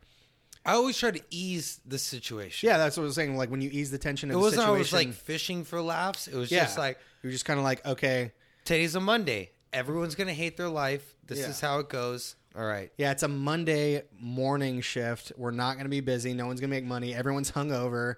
I 0.67 0.73
always 0.73 0.97
try 0.99 1.11
to 1.13 1.21
ease 1.31 1.81
the 1.87 1.99
situation. 1.99 2.69
yeah, 2.69 2.79
that's 2.79 2.97
what 2.97 3.03
I 3.05 3.07
was 3.07 3.15
saying. 3.15 3.37
Like 3.37 3.51
when 3.51 3.61
you 3.61 3.71
ease 3.73 3.91
the 3.91 3.99
tension 3.99 4.31
of 4.31 4.35
it 4.35 4.39
the 4.39 4.41
wasn't 4.41 4.63
situation, 4.63 4.69
always 4.71 4.93
like 4.93 5.13
fishing 5.15 5.65
for 5.65 5.81
laughs. 5.83 6.27
It 6.29 6.35
was 6.35 6.51
yeah, 6.51 6.65
just 6.65 6.79
like 6.79 6.99
you're 7.23 7.33
just 7.33 7.45
kind 7.45 7.59
of 7.61 7.65
like, 7.65 7.85
okay, 7.87 8.33
today's 8.65 8.95
a 8.95 9.01
Monday. 9.01 9.51
Everyone's 9.73 10.15
gonna 10.15 10.35
hate 10.35 10.57
their 10.57 10.69
life. 10.69 11.15
This 11.27 11.39
Yeah. 11.41 11.49
is 11.51 11.61
how 11.61 11.79
it 11.79 11.89
goes. 11.89 12.37
All 12.57 12.65
right. 12.65 12.93
yeah, 12.99 13.13
it's 13.13 13.23
a 13.23 13.29
Monday 13.29 14.03
morning 14.21 14.81
shift. 14.81 15.33
We're 15.37 15.53
not 15.53 15.75
going 15.75 15.85
to 15.85 15.91
be 15.91 16.01
busy. 16.01 16.35
No 16.35 16.47
one's 16.47 16.61
going 16.61 16.71
to 16.71 16.77
make 16.77 16.85
money. 16.85 17.15
Everyone's 17.15 17.51
hungover. 17.51 18.17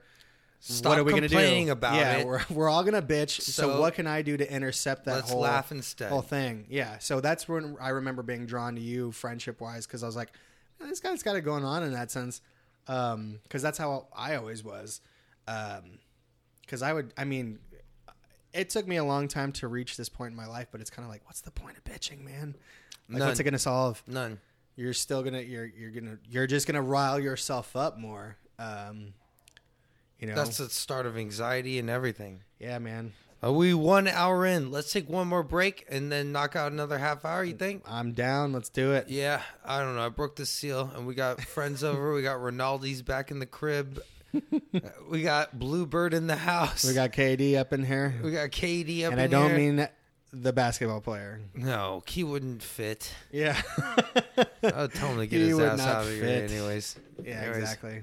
Stop 0.60 0.90
what 0.90 0.98
are 0.98 1.04
we 1.04 1.10
going 1.12 1.22
to 1.22 1.28
do? 1.28 1.36
complaining 1.36 1.70
about 1.70 1.94
yeah, 1.96 2.16
it. 2.16 2.26
We're, 2.26 2.40
we're 2.50 2.68
all 2.70 2.82
going 2.82 2.94
to 2.94 3.02
bitch. 3.02 3.40
So, 3.42 3.52
So, 3.52 3.80
what 3.80 3.94
can 3.94 4.06
I 4.06 4.22
do 4.22 4.36
to 4.36 4.50
intercept 4.50 5.04
that 5.04 5.16
let's 5.16 5.30
whole 5.30 5.42
laugh 5.42 5.70
instead. 5.70 6.10
whole 6.10 6.22
thing? 6.22 6.66
Yeah. 6.70 6.98
So 6.98 7.20
that's 7.20 7.46
when 7.48 7.76
I 7.80 7.90
remember 7.90 8.22
being 8.22 8.46
drawn 8.46 8.74
to 8.76 8.80
you, 8.80 9.12
friendship 9.12 9.60
wise, 9.60 9.86
because 9.86 10.02
I 10.02 10.06
was 10.06 10.16
like, 10.16 10.32
this 10.80 11.00
guy's 11.00 11.22
got 11.22 11.36
it 11.36 11.42
going 11.42 11.64
on 11.64 11.82
in 11.82 11.92
that 11.92 12.10
sense. 12.10 12.40
Um, 12.88 13.40
because 13.42 13.62
that's 13.62 13.78
how 13.78 14.08
I 14.16 14.36
always 14.36 14.64
was. 14.64 15.00
Um, 15.46 15.98
because 16.62 16.80
I 16.80 16.92
would, 16.94 17.12
I 17.18 17.24
mean, 17.24 17.58
it 18.54 18.70
took 18.70 18.86
me 18.86 18.96
a 18.96 19.04
long 19.04 19.28
time 19.28 19.52
to 19.52 19.68
reach 19.68 19.96
this 19.96 20.08
point 20.08 20.30
in 20.30 20.36
my 20.36 20.46
life, 20.46 20.68
but 20.72 20.80
it's 20.80 20.90
kind 20.90 21.04
of 21.04 21.10
like, 21.10 21.26
what's 21.26 21.42
the 21.42 21.50
point 21.50 21.76
of 21.76 21.84
bitching, 21.84 22.24
man? 22.24 22.54
Like, 23.08 23.20
what's 23.22 23.40
it 23.40 23.44
going 23.44 23.52
to 23.52 23.58
solve? 23.58 24.02
None. 24.06 24.38
you're 24.76 24.94
still 24.94 25.22
gonna 25.22 25.40
you're 25.40 25.66
you're 25.66 25.90
gonna 25.90 26.18
you're 26.28 26.46
just 26.46 26.66
gonna 26.66 26.82
rile 26.82 27.20
yourself 27.20 27.76
up 27.76 27.98
more. 27.98 28.36
Um, 28.58 29.14
you 30.18 30.26
know, 30.28 30.34
That's 30.34 30.58
the 30.58 30.68
start 30.70 31.06
of 31.06 31.16
anxiety 31.16 31.78
and 31.78 31.90
everything. 31.90 32.40
yeah, 32.58 32.78
man. 32.78 33.12
Are 33.42 33.52
we 33.52 33.74
one 33.74 34.08
hour 34.08 34.46
in? 34.46 34.70
Let's 34.70 34.90
take 34.90 35.06
one 35.06 35.28
more 35.28 35.42
break 35.42 35.84
and 35.90 36.10
then 36.10 36.32
knock 36.32 36.56
out 36.56 36.72
another 36.72 36.96
half 36.96 37.26
hour. 37.26 37.44
You 37.44 37.52
think? 37.52 37.82
I'm 37.86 38.12
down. 38.12 38.54
Let's 38.54 38.70
do 38.70 38.92
it. 38.92 39.10
Yeah, 39.10 39.42
I 39.66 39.80
don't 39.80 39.96
know. 39.96 40.06
I 40.06 40.08
broke 40.08 40.36
the 40.36 40.46
seal, 40.46 40.90
and 40.96 41.06
we 41.06 41.14
got 41.14 41.40
friends 41.56 41.84
over. 41.84 42.14
We 42.14 42.22
got 42.22 42.38
Ronaldo's 42.38 43.02
back 43.02 43.30
in 43.30 43.40
the 43.40 43.46
crib. 43.46 44.02
we 45.10 45.20
got 45.20 45.58
Bluebird 45.58 46.14
in 46.14 46.26
the 46.26 46.36
house. 46.36 46.84
We 46.86 46.94
got 46.94 47.12
KD 47.12 47.56
up 47.58 47.74
in 47.74 47.84
here, 47.84 48.14
we 48.22 48.30
got 48.32 48.48
KD 48.50 49.04
up. 49.04 49.12
In. 49.12 49.18
And 49.18 49.20
I 49.20 49.26
don't 49.26 49.50
here. 49.50 49.58
mean 49.58 49.88
the 50.42 50.52
basketball 50.52 51.00
player. 51.00 51.40
no. 51.54 52.02
He 52.06 52.24
wouldn't 52.24 52.62
fit. 52.62 53.12
Yeah, 53.30 53.60
I 54.62 54.82
would 54.82 54.94
tell 54.94 55.10
him 55.10 55.18
to 55.18 55.26
get 55.26 55.40
He 55.40 55.46
his 55.48 55.54
would 55.56 55.68
ass 55.68 55.78
not 55.78 55.88
out 55.88 56.02
of 56.04 56.10
here, 56.12 56.22
fit. 56.22 56.50
anyways. 56.50 56.96
yeah, 57.24 57.34
Anyways. 57.40 57.56
exactly. 57.58 58.02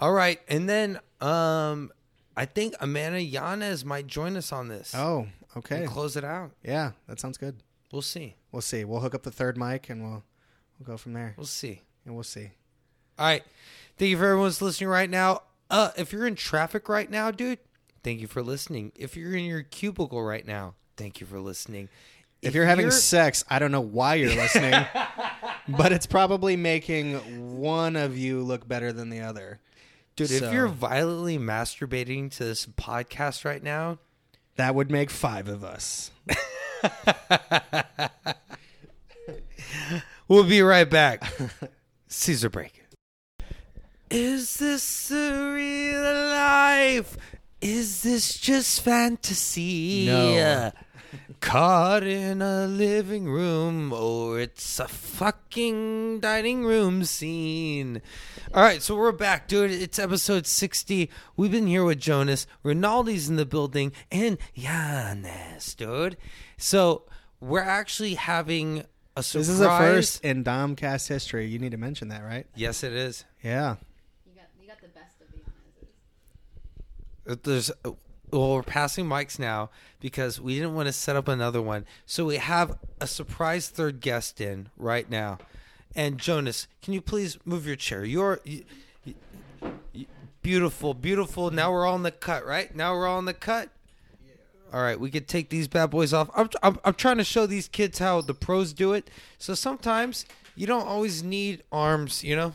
All 0.00 0.12
right, 0.12 0.40
and 0.48 0.68
then 0.68 0.98
um, 1.20 1.90
I 2.36 2.44
think 2.44 2.74
Amanda 2.80 3.20
Yanez 3.20 3.84
might 3.84 4.06
join 4.06 4.36
us 4.36 4.52
on 4.52 4.68
this. 4.68 4.94
Oh, 4.94 5.26
okay. 5.56 5.78
and 5.78 5.88
close 5.88 6.16
it 6.16 6.24
out. 6.24 6.52
Yeah, 6.64 6.92
that 7.08 7.18
sounds 7.20 7.36
good. 7.38 7.56
We'll 7.92 8.02
see. 8.02 8.36
We'll 8.52 8.62
see. 8.62 8.84
We'll 8.84 9.00
hook 9.00 9.14
up 9.14 9.22
the 9.24 9.30
third 9.30 9.56
mic, 9.58 9.90
and 9.90 10.02
we'll 10.02 10.22
we'll 10.78 10.86
go 10.86 10.96
from 10.96 11.12
there, 11.14 11.34
We'll 11.36 11.46
see. 11.46 11.82
and 12.06 12.14
we'll 12.14 12.24
see. 12.24 12.50
All 13.18 13.26
right. 13.26 13.42
Thank 13.96 14.10
you 14.10 14.16
for 14.16 14.24
everyone 14.26 14.46
who's 14.46 14.62
listening 14.62 14.90
right 14.90 15.10
now. 15.10 15.42
Uh, 15.70 15.90
if 15.96 16.12
you're 16.12 16.26
in 16.26 16.36
traffic 16.36 16.88
right 16.88 17.10
now, 17.10 17.32
dude, 17.32 17.58
thank 18.04 18.20
you 18.20 18.28
for 18.28 18.42
listening. 18.42 18.92
If 18.94 19.16
you're 19.16 19.34
in 19.34 19.44
your 19.44 19.62
cubicle 19.62 20.22
right 20.22 20.46
now, 20.46 20.74
thank 20.98 21.20
you 21.20 21.26
for 21.26 21.40
listening. 21.40 21.88
If, 22.42 22.54
you're 22.54 22.66
having 22.66 22.90
sex, 22.90 23.44
I 23.48 23.58
don't 23.58 23.72
know 23.72 23.80
why 23.80 24.14
you're 24.16 24.28
listening, 24.34 24.74
but 25.68 25.90
it's 25.92 26.06
probably 26.06 26.56
making 26.56 27.58
one 27.58 27.96
of 27.96 28.16
you 28.18 28.42
look 28.42 28.68
better 28.68 28.92
than 28.92 29.08
the 29.10 29.20
other. 29.20 29.58
dude, 30.14 30.28
so- 30.28 30.44
if 30.46 30.52
you're 30.52 30.68
violently 30.68 31.38
masturbating 31.38 32.30
to 32.36 32.44
this 32.44 32.66
podcast 32.66 33.44
right 33.44 33.62
now, 33.62 33.98
That 34.56 34.74
would 34.74 34.90
make 34.90 35.10
five 35.10 35.48
of 35.48 35.64
us. 35.64 36.10
we'll 40.28 40.44
be 40.44 40.62
right 40.62 40.88
back. 40.88 41.24
Caesar 42.08 42.50
break. 42.50 42.84
Is 44.10 44.56
this 44.56 45.10
a 45.10 45.52
real 45.54 46.02
life? 46.02 47.16
Is 47.60 48.02
this 48.02 48.38
just 48.38 48.80
fantasy? 48.82 50.06
No. 50.06 50.70
Caught 51.40 52.02
in 52.02 52.42
a 52.42 52.66
living 52.66 53.30
room, 53.30 53.92
or 53.92 54.40
it's 54.40 54.78
a 54.78 54.88
fucking 54.88 56.20
dining 56.20 56.64
room 56.64 57.04
scene. 57.04 58.02
All 58.52 58.62
right, 58.62 58.82
so 58.82 58.94
we're 58.94 59.12
back, 59.12 59.48
dude. 59.48 59.70
It's 59.70 59.98
episode 59.98 60.46
60. 60.46 61.10
We've 61.36 61.50
been 61.50 61.66
here 61.66 61.84
with 61.84 62.00
Jonas. 62.00 62.46
Rinaldi's 62.64 63.28
in 63.28 63.36
the 63.36 63.46
building, 63.46 63.92
and 64.10 64.36
Giannis, 64.56 65.74
dude. 65.76 66.16
So 66.56 67.04
we're 67.40 67.60
actually 67.60 68.14
having 68.14 68.84
a 69.16 69.22
surprise. 69.22 69.46
This 69.46 69.54
is 69.56 69.60
a 69.60 69.78
first 69.78 70.24
in 70.24 70.44
Domcast 70.44 71.08
history. 71.08 71.46
You 71.46 71.58
need 71.58 71.72
to 71.72 71.78
mention 71.78 72.08
that, 72.08 72.22
right? 72.22 72.46
Yes, 72.54 72.82
it 72.82 72.92
is. 72.92 73.24
Yeah. 73.42 73.76
You 74.26 74.34
got 74.34 74.48
you 74.60 74.68
got 74.68 74.80
the 74.80 74.88
best 74.88 75.20
of 75.20 75.28
the 75.32 75.40
honors. 77.26 77.40
there's 77.44 77.70
well 78.30 78.54
we're 78.54 78.62
passing 78.62 79.06
mics 79.06 79.38
now 79.38 79.70
because 80.00 80.40
we 80.40 80.54
didn't 80.54 80.74
want 80.74 80.86
to 80.86 80.92
set 80.92 81.16
up 81.16 81.28
another 81.28 81.60
one. 81.62 81.84
So 82.06 82.26
we 82.26 82.36
have 82.36 82.78
a 83.00 83.06
surprise 83.06 83.68
third 83.68 84.00
guest 84.00 84.40
in 84.40 84.68
right 84.76 85.08
now. 85.10 85.38
And 85.94 86.18
jonas 86.18 86.68
can 86.82 86.94
you 86.94 87.00
please 87.00 87.38
move 87.44 87.66
your 87.66 87.76
chair? 87.76 88.04
You're 88.04 88.40
you, 88.44 88.64
you- 89.04 90.06
beautiful 90.42 90.94
beautiful. 90.94 91.50
Now 91.50 91.72
we're 91.72 91.86
all 91.86 91.96
in 91.96 92.02
the 92.02 92.10
cut 92.10 92.46
right? 92.46 92.74
Now 92.74 92.94
we're 92.94 93.06
all 93.06 93.18
in 93.18 93.24
the 93.24 93.34
cut? 93.34 93.70
All 94.72 94.82
right 94.82 94.98
we 95.00 95.10
could 95.10 95.28
take 95.28 95.48
these 95.48 95.68
bad 95.68 95.90
boys 95.90 96.12
off. 96.12 96.30
I'm, 96.34 96.48
I'm, 96.62 96.78
I'm 96.84 96.94
trying 96.94 97.18
to 97.18 97.24
show 97.24 97.46
these 97.46 97.68
kids 97.68 97.98
how 97.98 98.20
the 98.20 98.34
pros 98.34 98.72
do 98.72 98.92
it. 98.92 99.10
So 99.38 99.54
sometimes 99.54 100.24
you 100.58 100.66
don't 100.66 100.86
always 100.86 101.22
need 101.22 101.62
arms 101.70 102.22
you 102.24 102.34
know 102.36 102.52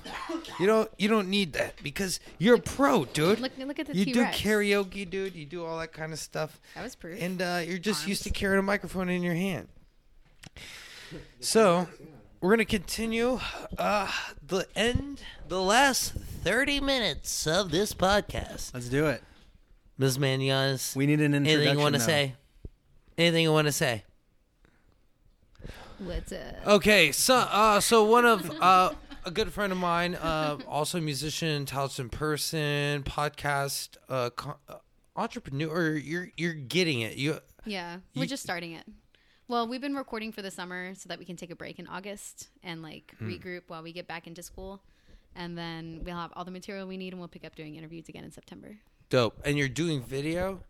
you 0.60 0.68
don't 0.68 0.89
you 0.97 1.08
don't 1.08 1.30
need 1.30 1.54
that 1.54 1.74
because 1.82 2.20
you're 2.38 2.56
a 2.56 2.60
pro 2.60 3.06
dude 3.06 3.39
Look 3.39 3.54
look 3.58 3.80
at 3.80 3.88
the 3.88 3.95
you 3.97 4.06
do 4.06 4.14
T-Rex. 4.14 4.39
karaoke, 4.41 5.10
dude. 5.10 5.34
You 5.36 5.45
do 5.45 5.66
all 5.66 5.80
that 5.80 5.93
kind 5.93 6.12
of 6.14 6.20
stuff, 6.20 6.60
That 6.76 6.84
was 6.84 6.95
proof. 6.95 7.22
and 7.22 7.41
uh, 7.41 7.62
you're 7.66 7.78
just 7.78 8.08
used 8.08 8.24
to 8.24 8.30
carrying 8.30 8.60
a 8.60 8.64
microphone 8.64 9.10
in 9.10 9.24
your 9.24 9.34
hand. 9.36 9.68
So, 11.39 11.88
we're 12.41 12.49
gonna 12.51 12.66
continue 12.66 13.39
uh, 13.78 14.12
the 14.45 14.68
end, 14.76 15.22
the 15.47 15.62
last 15.62 16.14
thirty 16.14 16.80
minutes 16.80 17.45
of 17.47 17.72
this 17.72 17.93
podcast. 17.93 18.74
Let's 18.74 18.89
do 18.89 19.06
it. 19.08 19.24
Ms. 19.97 20.18
Manyanas, 20.18 20.95
We 20.95 21.06
need 21.06 21.22
an 21.22 21.34
introduction. 21.36 21.60
anything 21.60 21.78
you 21.78 21.82
want 21.84 21.95
to 21.95 21.99
though. 21.99 22.06
say? 22.06 22.36
Anything 23.18 23.43
you 23.43 23.54
want 23.54 23.68
to 23.68 23.72
say? 23.72 24.04
What's 26.06 26.32
uh 26.32 26.60
Okay, 26.68 27.12
so 27.12 27.36
uh, 27.36 27.80
so 27.80 28.04
one 28.04 28.26
of 28.26 28.49
uh, 28.62 28.93
a 29.26 29.32
good 29.32 29.51
friend 29.54 29.72
of 29.72 29.78
mine, 29.78 30.16
uh, 30.16 30.58
also 30.68 30.97
a 30.97 31.01
musician, 31.01 31.66
talented 31.66 32.12
person, 32.12 33.04
podcast, 33.04 33.97
uh, 34.10 34.30
co- 34.32 34.58
uh, 34.68 34.76
entrepreneur. 35.16 35.95
You're 35.95 36.30
you're 36.38 36.54
getting 36.54 37.01
it. 37.01 37.16
You 37.18 37.39
yeah, 37.66 37.97
You- 38.14 38.22
we're 38.22 38.26
just 38.26 38.43
starting 38.43 38.74
it. 38.74 38.86
Well, 39.47 39.68
we've 39.68 39.82
been 39.82 39.95
recording 39.95 40.32
for 40.32 40.41
the 40.41 40.51
summer 40.51 40.95
so 40.95 41.08
that 41.10 41.20
we 41.20 41.26
can 41.26 41.36
take 41.36 41.51
a 41.51 41.56
break 41.56 41.78
in 41.80 41.88
August 41.88 42.47
and 42.64 42.82
like 42.82 43.14
Hmm. 43.20 43.30
regroup 43.30 43.64
while 43.68 43.84
we 43.84 43.91
get 43.93 44.08
back 44.08 44.26
into 44.28 44.41
school. 44.43 44.82
And 45.36 45.58
then 45.58 46.01
we'll 46.04 46.16
have 46.16 46.32
all 46.36 46.45
the 46.45 46.51
material 46.51 46.88
we 46.88 46.95
need 46.97 47.12
and 47.14 47.20
we'll 47.20 47.28
pick 47.28 47.43
up 47.43 47.56
doing 47.56 47.76
interviews 47.76 48.08
again 48.10 48.24
in 48.24 48.32
September. 48.32 48.78
dope, 49.10 49.39
and 49.45 49.58
you're 49.60 49.68
doing 49.70 50.01
video. 50.01 50.64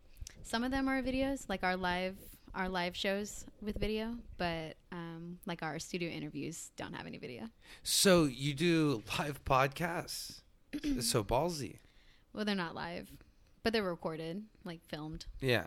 Some 0.44 0.64
of 0.66 0.72
them 0.72 0.90
are 0.90 1.02
videos, 1.02 1.48
like 1.48 1.64
our 1.64 1.78
live 1.78 2.18
our 2.56 2.70
live 2.70 2.95
shows 2.95 3.45
with 3.62 3.78
video, 3.78 4.16
but 4.38 4.76
um, 4.91 5.39
like 5.45 5.64
our 5.64 5.80
studio 5.80 6.10
interviews 6.10 6.72
don't 6.78 6.93
have 6.93 7.08
any 7.08 7.18
video. 7.18 7.49
So 7.84 8.26
you 8.26 8.54
do 8.54 9.04
live 9.18 9.43
podcasts. 9.45 10.41
It's 10.72 11.10
so 11.10 11.24
ballsy. 11.24 11.78
Well, 12.34 12.45
they're 12.45 12.56
not 12.56 12.76
live, 12.76 13.12
but 13.64 13.74
they're 13.74 13.84
recorded, 13.84 14.43
like 14.64 14.84
filmed. 14.88 15.26
Yeah. 15.39 15.64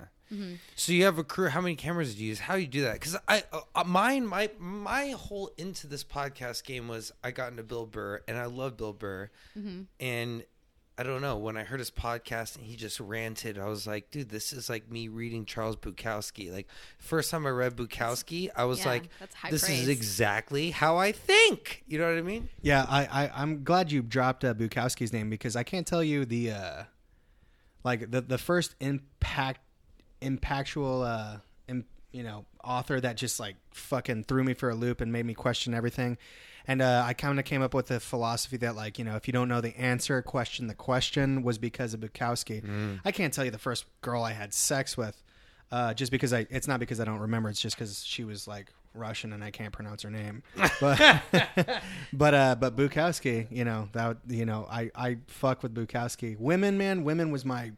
So 0.74 0.92
you 0.92 1.04
have 1.04 1.18
a 1.18 1.24
crew. 1.24 1.50
How 1.50 1.60
many 1.60 1.76
cameras 1.76 2.16
do 2.16 2.22
you 2.22 2.30
use? 2.30 2.40
How 2.40 2.56
do 2.56 2.60
you 2.60 2.66
do 2.66 2.82
that? 2.82 2.94
Because 2.94 3.16
I, 3.28 3.44
uh, 3.52 3.84
mine, 3.84 4.26
my 4.26 4.50
my 4.58 5.10
whole 5.10 5.52
into 5.56 5.86
this 5.86 6.02
podcast 6.02 6.64
game 6.64 6.88
was 6.88 7.12
I 7.22 7.30
got 7.30 7.52
into 7.52 7.62
Bill 7.62 7.86
Burr, 7.86 8.22
and 8.26 8.36
I 8.36 8.46
love 8.46 8.76
Bill 8.76 8.92
Burr, 8.92 9.30
and 10.00 10.42
I 10.98 11.02
don't 11.02 11.20
know 11.20 11.36
when 11.36 11.58
I 11.58 11.62
heard 11.64 11.78
his 11.78 11.90
podcast 11.90 12.56
and 12.56 12.64
he 12.64 12.74
just 12.74 13.00
ranted. 13.00 13.58
I 13.58 13.66
was 13.66 13.86
like, 13.86 14.10
dude, 14.10 14.30
this 14.30 14.52
is 14.54 14.70
like 14.70 14.90
me 14.90 15.08
reading 15.08 15.44
Charles 15.44 15.76
Bukowski. 15.76 16.50
Like 16.50 16.68
first 16.98 17.30
time 17.30 17.46
I 17.46 17.50
read 17.50 17.76
Bukowski, 17.76 18.48
I 18.56 18.64
was 18.64 18.78
Yeah, 18.80 18.88
like, 18.88 19.08
that's 19.20 19.34
high 19.34 19.50
this 19.50 19.68
is 19.68 19.88
exactly 19.88 20.70
how 20.70 20.96
I 20.96 21.12
think. 21.12 21.84
You 21.86 21.98
know 21.98 22.08
what 22.08 22.16
I 22.18 22.22
mean? 22.22 22.48
Yeah, 22.62 22.86
I, 22.88 23.04
I 23.24 23.30
I'm 23.42 23.62
glad 23.62 23.92
you 23.92 24.00
dropped 24.00 24.42
uh, 24.44 24.54
Bukowski's 24.54 25.12
name 25.12 25.28
because 25.28 25.54
I 25.54 25.64
can't 25.64 25.86
tell 25.86 26.02
you 26.02 26.24
the 26.24 26.52
uh, 26.52 26.82
like 27.84 28.10
the 28.10 28.22
the 28.22 28.38
first 28.38 28.74
impact 28.80 29.60
impactual 30.22 31.06
uh, 31.06 31.38
im- 31.68 31.84
you 32.12 32.22
know 32.22 32.46
author 32.64 33.00
that 33.00 33.16
just 33.16 33.38
like 33.38 33.56
fucking 33.72 34.24
threw 34.24 34.42
me 34.44 34.54
for 34.54 34.70
a 34.70 34.74
loop 34.74 35.00
and 35.00 35.12
made 35.12 35.26
me 35.26 35.34
question 35.34 35.74
everything. 35.74 36.16
And 36.68 36.82
uh, 36.82 37.04
I 37.06 37.12
kind 37.14 37.38
of 37.38 37.44
came 37.44 37.62
up 37.62 37.74
with 37.74 37.90
a 37.90 38.00
philosophy 38.00 38.56
that 38.58 38.74
like 38.76 38.98
you 38.98 39.04
know 39.04 39.16
if 39.16 39.26
you 39.28 39.32
don't 39.32 39.48
know 39.48 39.60
the 39.60 39.76
answer, 39.78 40.20
question 40.22 40.66
the 40.66 40.74
question 40.74 41.42
was 41.42 41.58
because 41.58 41.94
of 41.94 42.00
Bukowski. 42.00 42.98
I 43.04 43.12
can't 43.12 43.32
tell 43.32 43.44
you 43.44 43.50
the 43.50 43.58
first 43.58 43.84
girl 44.02 44.22
I 44.22 44.32
had 44.32 44.52
sex 44.52 44.96
with, 44.96 45.22
uh, 45.70 45.94
just 45.94 46.10
because 46.10 46.32
I. 46.32 46.46
It's 46.50 46.66
not 46.68 46.80
because 46.80 46.98
I 47.00 47.04
don't 47.04 47.20
remember. 47.20 47.48
It's 47.48 47.60
just 47.60 47.76
because 47.76 48.04
she 48.04 48.24
was 48.24 48.48
like 48.48 48.72
Russian 48.94 49.32
and 49.32 49.44
I 49.44 49.50
can't 49.50 49.72
pronounce 49.72 50.02
her 50.02 50.10
name. 50.10 50.42
But 50.80 51.22
but 52.12 52.34
uh, 52.34 52.56
but 52.58 52.76
Bukowski, 52.76 53.46
you 53.50 53.64
know 53.64 53.88
that 53.92 54.16
you 54.28 54.44
know 54.46 54.66
I 54.70 54.90
I 54.94 55.18
fuck 55.28 55.62
with 55.62 55.74
Bukowski. 55.74 56.36
Women, 56.38 56.76
man, 56.78 57.04
women 57.04 57.30
was 57.30 57.44
my 57.44 57.72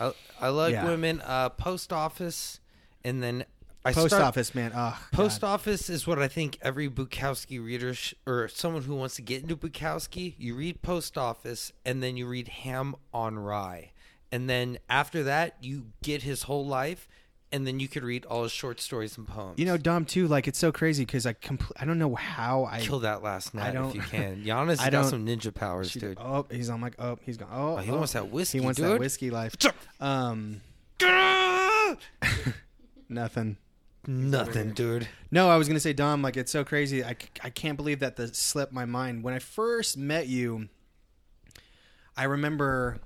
I, 0.00 0.12
I 0.40 0.48
like 0.48 0.72
Yeah. 0.72 0.84
women. 0.86 1.22
Uh, 1.24 1.48
post 1.50 1.92
office, 1.92 2.60
and 3.04 3.22
then 3.22 3.44
I 3.84 3.92
post 3.92 4.08
start- 4.14 4.22
office 4.24 4.54
man. 4.54 4.72
Oh, 4.74 4.98
Post 5.12 5.42
God. 5.42 5.54
office 5.54 5.90
is 5.90 6.06
what 6.06 6.18
I 6.18 6.28
think 6.28 6.58
every 6.62 6.88
Bukowski 6.88 7.62
reader 7.62 7.92
sh- 7.94 8.14
or 8.26 8.48
someone 8.48 8.82
who 8.82 8.94
wants 8.94 9.16
to 9.16 9.22
get 9.22 9.42
into 9.42 9.56
Bukowski, 9.56 10.34
you 10.38 10.54
read 10.56 10.80
Post 10.82 11.18
Office 11.18 11.70
and 11.84 12.02
then 12.02 12.16
you 12.16 12.26
read 12.26 12.48
Ham 12.48 12.94
on 13.12 13.38
Rye. 13.38 13.92
And 14.32 14.48
then 14.48 14.78
after 14.88 15.22
that, 15.24 15.56
you 15.60 15.86
get 16.02 16.22
his 16.22 16.44
whole 16.44 16.66
life 16.66 17.06
and 17.52 17.66
then 17.66 17.78
you 17.78 17.86
could 17.86 18.02
read 18.02 18.24
all 18.24 18.42
his 18.42 18.50
short 18.52 18.80
stories 18.80 19.16
and 19.16 19.28
poems. 19.28 19.58
You 19.60 19.66
know, 19.66 19.76
Dom 19.76 20.06
too. 20.06 20.26
Like 20.26 20.48
it's 20.48 20.58
so 20.58 20.72
crazy 20.72 21.04
because 21.04 21.24
I 21.26 21.34
compl- 21.34 21.70
I 21.76 21.84
don't 21.84 21.98
know 21.98 22.14
how 22.16 22.64
I 22.64 22.80
kill 22.80 23.00
that 23.00 23.22
last 23.22 23.52
night 23.54 23.68
I 23.68 23.72
don't- 23.72 23.90
if 23.90 23.94
you 23.96 24.00
can. 24.10 24.42
Giannis 24.44 24.80
I 24.80 24.88
got 24.90 25.06
some 25.06 25.24
ninja 25.26 25.54
powers, 25.54 25.90
She- 25.90 26.00
dude. 26.00 26.18
Oh, 26.20 26.46
he's 26.50 26.70
on 26.70 26.80
like 26.80 26.94
oh 26.98 27.18
he's 27.22 27.36
gone. 27.36 27.50
Oh, 27.52 27.74
Oh, 27.74 27.76
he 27.76 27.90
oh. 27.92 27.96
wants 27.98 28.14
that 28.14 28.30
whiskey, 28.30 28.58
He 28.58 28.64
wants 28.64 28.80
dude. 28.80 28.92
that 28.92 28.98
whiskey 28.98 29.30
life. 29.30 29.54
Um, 30.00 30.62
nothing. 33.08 33.56
Nothing, 34.06 34.72
dude. 34.72 35.08
No, 35.30 35.48
I 35.48 35.56
was 35.56 35.68
gonna 35.68 35.80
say, 35.80 35.92
Dom. 35.92 36.22
Like 36.22 36.36
it's 36.36 36.52
so 36.52 36.64
crazy. 36.64 37.04
I, 37.04 37.16
I 37.42 37.50
can't 37.50 37.76
believe 37.76 38.00
that 38.00 38.16
this 38.16 38.36
slipped 38.36 38.72
my 38.72 38.84
mind. 38.84 39.22
When 39.22 39.34
I 39.34 39.38
first 39.38 39.96
met 39.96 40.26
you, 40.28 40.68
I 42.16 42.24
remember 42.24 42.98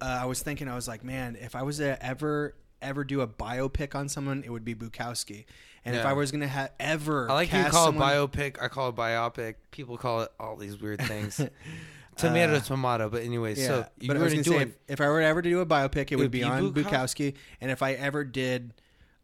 uh, 0.00 0.20
I 0.22 0.24
was 0.26 0.42
thinking 0.42 0.68
I 0.68 0.74
was 0.74 0.88
like, 0.88 1.04
man, 1.04 1.36
if 1.40 1.54
I 1.54 1.62
was 1.62 1.78
to 1.78 2.02
ever 2.04 2.54
ever 2.80 3.02
do 3.04 3.20
a 3.20 3.26
biopic 3.26 3.94
on 3.94 4.08
someone, 4.08 4.42
it 4.44 4.50
would 4.50 4.64
be 4.64 4.74
Bukowski. 4.74 5.44
And 5.84 5.96
if 5.96 6.04
I 6.04 6.12
was 6.12 6.30
gonna 6.30 6.48
ha- 6.48 6.68
ever, 6.78 7.30
I 7.30 7.34
like 7.34 7.52
you 7.52 7.64
call 7.64 7.86
someone- 7.86 8.08
it 8.12 8.14
biopic. 8.32 8.62
I 8.62 8.68
call 8.68 8.90
it 8.90 8.96
biopic. 8.96 9.54
People 9.70 9.96
call 9.96 10.22
it 10.22 10.30
all 10.38 10.56
these 10.56 10.80
weird 10.80 11.00
things. 11.02 11.40
tomato, 12.16 12.56
Uh, 12.56 12.60
tomato. 12.60 13.08
But 13.08 13.22
anyway, 13.22 13.54
Yeah, 13.54 13.66
so 13.66 13.86
you 13.98 14.08
but 14.08 14.16
I 14.16 14.18
were 14.20 14.24
was 14.24 14.32
gonna 14.34 14.42
gonna 14.44 14.58
do 14.58 14.64
say, 14.64 14.70
if, 14.86 14.92
if 14.94 15.00
I 15.00 15.08
were 15.08 15.20
ever 15.22 15.40
to 15.40 15.48
do 15.48 15.60
a 15.60 15.66
biopic, 15.66 16.10
it, 16.12 16.16
would 16.16 16.24
would 16.24 16.30
be 16.30 16.40
be 16.40 16.44
on 16.44 16.72
Bukowski? 16.72 16.84
Bukowski. 16.84 17.34
And 17.60 17.70
if 17.70 17.82
I 17.82 17.92
ever 17.94 18.22
did, 18.24 18.74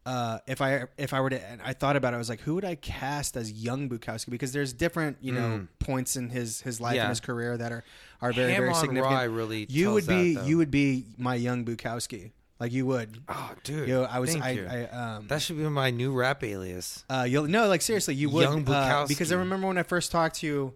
uh, 0.06 0.38
if 0.46 0.60
I 0.60 0.84
if 0.98 1.12
I 1.14 1.20
were 1.20 1.30
to, 1.30 1.40
and 1.50 1.62
I 1.62 1.72
thought 1.72 1.96
about 1.96 2.12
it, 2.12 2.16
I 2.16 2.18
was 2.18 2.28
like, 2.28 2.40
who 2.40 2.54
would 2.56 2.64
I 2.64 2.74
cast 2.74 3.36
as 3.36 3.50
young 3.50 3.88
Bukowski? 3.88 4.30
Because 4.30 4.52
there's 4.52 4.72
different, 4.72 5.16
you 5.20 5.32
know, 5.32 5.66
points 5.78 6.16
in 6.16 6.28
his 6.28 6.60
his 6.60 6.80
life 6.80 6.92
Mm. 6.92 6.96
Yeah. 6.96 7.02
and 7.02 7.08
his 7.10 7.20
career 7.20 7.56
that 7.56 7.72
are 7.72 7.84
are 8.20 8.32
very 8.32 8.52
Ham 8.52 8.62
very 8.62 8.74
significant. 8.74 9.14
Rye 9.14 9.24
really 9.24 9.66
you 9.70 9.92
would 9.92 10.06
be 10.06 10.34
that, 10.34 10.46
you 10.46 10.58
would 10.58 10.70
be 10.70 11.06
my 11.16 11.34
young 11.34 11.64
Bukowski. 11.64 12.32
Like 12.60 12.72
you 12.72 12.86
would. 12.86 13.18
Oh, 13.28 13.52
dude. 13.64 13.90
I 13.90 14.20
was 14.20 14.30
thank 14.30 14.44
I, 14.44 14.50
you. 14.50 14.66
I 14.66 14.84
um 14.86 15.26
that 15.28 15.42
should 15.42 15.56
be 15.58 15.64
my 15.64 15.90
new 15.90 16.12
rap 16.12 16.44
alias. 16.44 17.04
uh, 17.10 17.26
you'll 17.28 17.46
no, 17.48 17.66
like 17.68 17.82
seriously, 17.82 18.14
you 18.14 18.30
would 18.30 18.42
Young 18.42 18.68
uh, 18.68 19.06
because 19.08 19.32
I 19.32 19.36
remember 19.36 19.66
when 19.66 19.76
I 19.78 19.82
first 19.82 20.12
talked 20.12 20.36
to 20.36 20.46
you, 20.46 20.74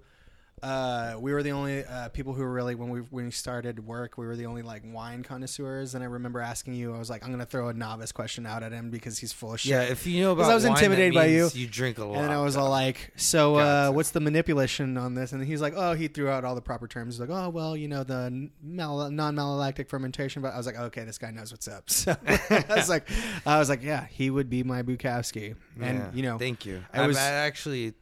uh, 0.63 1.17
we 1.19 1.33
were 1.33 1.43
the 1.43 1.51
only 1.53 1.85
uh, 1.85 2.09
people 2.11 2.33
who 2.35 2.43
were 2.43 2.53
really 2.53 2.75
when 2.75 2.89
we 2.91 3.01
when 3.01 3.27
we 3.27 3.31
started 3.31 3.87
work, 3.87 4.17
we 4.19 4.27
were 4.27 4.37
the 4.37 4.47
only 4.47 4.63
like 4.63 4.83
wine 4.85 5.23
connoisseurs. 5.23 5.95
And 5.95 6.03
I 6.03 6.07
remember 6.07 6.41
asking 6.41 6.75
you, 6.75 6.95
I 6.95 6.99
was 6.99 7.11
like, 7.11 7.25
I'm 7.25 7.31
gonna 7.31 7.47
throw 7.47 7.69
a 7.69 7.73
novice 7.75 8.13
question 8.13 8.47
out 8.47 8.63
at 8.63 8.73
him 8.73 8.91
because 8.91 9.19
he's 9.19 9.33
full 9.33 9.55
of 9.55 9.61
shit. 9.61 9.71
Yeah, 9.71 9.83
if 9.83 10.07
you 10.07 10.23
know 10.23 10.33
about 10.33 10.51
I 10.51 10.55
was 10.55 10.65
wine, 10.65 10.73
intimidated 10.77 11.15
by 11.15 11.27
you. 11.27 11.49
You 11.55 11.67
drink 11.67 11.99
a 11.99 12.05
lot. 12.05 12.19
and 12.19 12.33
I 12.33 12.41
was 12.43 12.57
all 12.57 12.71
like, 12.71 13.13
"So, 13.17 13.57
uh, 13.57 13.91
what's 13.91 14.11
the 14.11 14.21
manipulation 14.21 14.97
on 14.97 15.15
this?" 15.15 15.33
And 15.33 15.45
he's 15.45 15.61
like, 15.61 15.75
"Oh, 15.77 15.95
he 15.95 16.09
threw 16.09 16.29
out 16.29 16.45
all 16.45 16.55
the 16.55 16.61
proper 16.63 16.87
terms. 16.89 17.15
He's 17.15 17.21
like, 17.21 17.31
oh, 17.31 17.49
well, 17.49 17.77
you 17.77 17.89
know, 17.89 18.05
the 18.05 18.51
mal- 18.63 19.11
non-malolactic 19.11 19.89
fermentation." 19.89 20.43
But 20.43 20.55
I 20.55 20.57
was 20.57 20.67
like, 20.67 20.79
"Okay, 20.79 21.05
this 21.05 21.19
guy 21.19 21.31
knows 21.31 21.53
what's 21.53 21.69
up." 21.69 21.85
So 21.99 22.17
I 22.27 22.65
was 22.77 22.89
like, 22.89 23.09
"I 23.47 23.59
was 23.59 23.69
like, 23.69 23.83
yeah, 23.83 24.07
he 24.07 24.31
would 24.31 24.49
be 24.51 24.63
my 24.63 24.83
Bukowski." 24.83 25.55
And 25.81 25.99
Yeah, 25.99 26.11
you 26.15 26.23
know, 26.23 26.39
thank 26.39 26.67
you. 26.67 26.83
I 26.93 27.07
was- 27.07 27.17
actually 27.17 27.95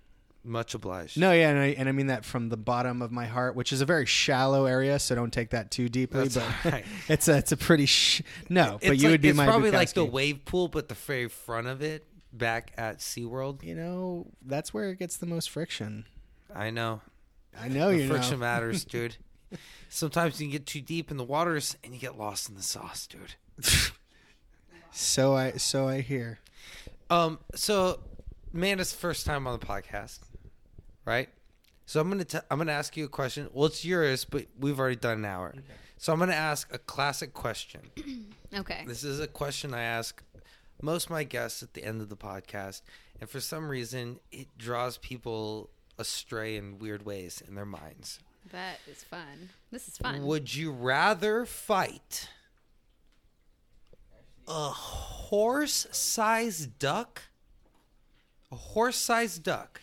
much 0.46 0.74
obliged. 0.74 1.18
No, 1.18 1.32
yeah, 1.32 1.50
and 1.50 1.58
I, 1.58 1.66
and 1.78 1.88
I 1.88 1.92
mean 1.92 2.06
that 2.08 2.24
from 2.24 2.48
the 2.48 2.56
bottom 2.56 3.02
of 3.02 3.10
my 3.12 3.26
heart, 3.26 3.54
which 3.56 3.72
is 3.72 3.80
a 3.80 3.84
very 3.86 4.06
shallow 4.06 4.66
area, 4.66 4.98
so 4.98 5.14
don't 5.14 5.32
take 5.32 5.50
that 5.50 5.70
too 5.70 5.88
deeply. 5.88 6.28
That's 6.28 6.36
but 6.36 6.72
right. 6.72 6.84
it's 7.08 7.28
a 7.28 7.36
it's 7.38 7.52
a 7.52 7.56
pretty 7.56 7.86
sh- 7.86 8.22
no. 8.48 8.78
but 8.82 8.96
you 8.96 9.04
like- 9.04 9.10
would 9.12 9.20
be 9.20 9.28
it's 9.28 9.36
my 9.36 9.46
probably 9.46 9.70
like 9.70 9.92
the 9.92 10.04
wave 10.04 10.44
pool, 10.44 10.68
but 10.68 10.88
the 10.88 10.94
very 10.94 11.28
front 11.28 11.66
of 11.66 11.82
it, 11.82 12.04
back 12.32 12.72
at 12.76 12.98
SeaWorld. 12.98 13.62
You 13.62 13.74
know, 13.74 14.26
that's 14.44 14.72
where 14.72 14.90
it 14.90 14.98
gets 14.98 15.16
the 15.16 15.26
most 15.26 15.50
friction. 15.50 16.04
I 16.54 16.70
know. 16.70 17.00
I 17.58 17.68
know 17.68 17.90
the 17.90 18.02
you 18.02 18.08
friction 18.08 18.32
know. 18.32 18.46
matters, 18.46 18.84
dude. 18.86 19.16
Sometimes 19.88 20.40
you 20.40 20.46
can 20.46 20.52
get 20.52 20.66
too 20.66 20.80
deep 20.80 21.10
in 21.10 21.16
the 21.16 21.24
waters 21.24 21.76
and 21.84 21.94
you 21.94 22.00
get 22.00 22.18
lost 22.18 22.48
in 22.48 22.54
the 22.56 22.62
sauce, 22.62 23.06
dude. 23.06 23.34
So 24.98 25.34
I 25.34 25.52
so 25.52 25.86
I 25.88 26.00
hear. 26.00 26.38
Um, 27.10 27.38
so 27.54 28.00
Amanda's 28.54 28.94
first 28.94 29.26
time 29.26 29.46
on 29.46 29.58
the 29.58 29.64
podcast, 29.66 30.20
right? 31.06 31.30
So 31.86 32.00
I'm 32.00 32.10
gonna 32.10 32.24
t- 32.24 32.38
I'm 32.50 32.58
gonna 32.58 32.72
ask 32.72 32.96
you 32.96 33.06
a 33.06 33.08
question. 33.08 33.48
Well, 33.52 33.66
it's 33.66 33.84
yours, 33.84 34.24
but 34.26 34.46
we've 34.58 34.78
already 34.78 34.96
done 34.96 35.18
an 35.18 35.24
hour. 35.24 35.54
So 35.96 36.12
I'm 36.12 36.18
gonna 36.18 36.32
ask 36.32 36.72
a 36.74 36.78
classic 36.78 37.32
question. 37.32 37.80
Okay. 38.54 38.84
This 38.86 39.02
is 39.02 39.18
a 39.18 39.26
question 39.26 39.74
I 39.74 39.82
ask 39.82 40.22
most 40.80 41.06
of 41.06 41.10
my 41.10 41.24
guests 41.24 41.64
at 41.64 41.74
the 41.74 41.82
end 41.84 42.00
of 42.00 42.08
the 42.08 42.16
podcast, 42.16 42.82
and 43.20 43.28
for 43.28 43.40
some 43.40 43.68
reason, 43.68 44.20
it 44.30 44.46
draws 44.56 44.98
people 44.98 45.68
astray 45.98 46.56
in 46.56 46.78
weird 46.78 47.04
ways 47.04 47.42
in 47.46 47.56
their 47.56 47.66
minds. 47.66 48.20
That 48.52 48.78
is 48.88 49.02
fun. 49.02 49.50
This 49.72 49.88
is 49.88 49.98
fun. 49.98 50.24
Would 50.24 50.54
you 50.54 50.70
rather 50.70 51.44
fight 51.44 52.28
a 54.46 54.68
horse-sized 54.70 56.78
duck, 56.78 57.22
a 58.52 58.56
horse-sized 58.56 59.42
duck, 59.42 59.80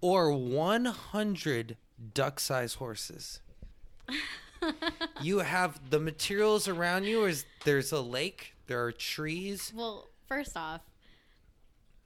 or 0.00 0.32
100 0.32 1.76
duck-sized 2.14 2.76
horses? 2.76 3.40
you 5.22 5.38
have 5.40 5.90
the 5.90 6.00
materials 6.00 6.68
around 6.68 7.04
you. 7.04 7.24
Is 7.24 7.44
there's 7.64 7.92
a 7.92 8.00
lake? 8.00 8.54
There 8.66 8.82
are 8.84 8.92
trees. 8.92 9.72
Well, 9.74 10.08
first 10.26 10.56
off, 10.56 10.80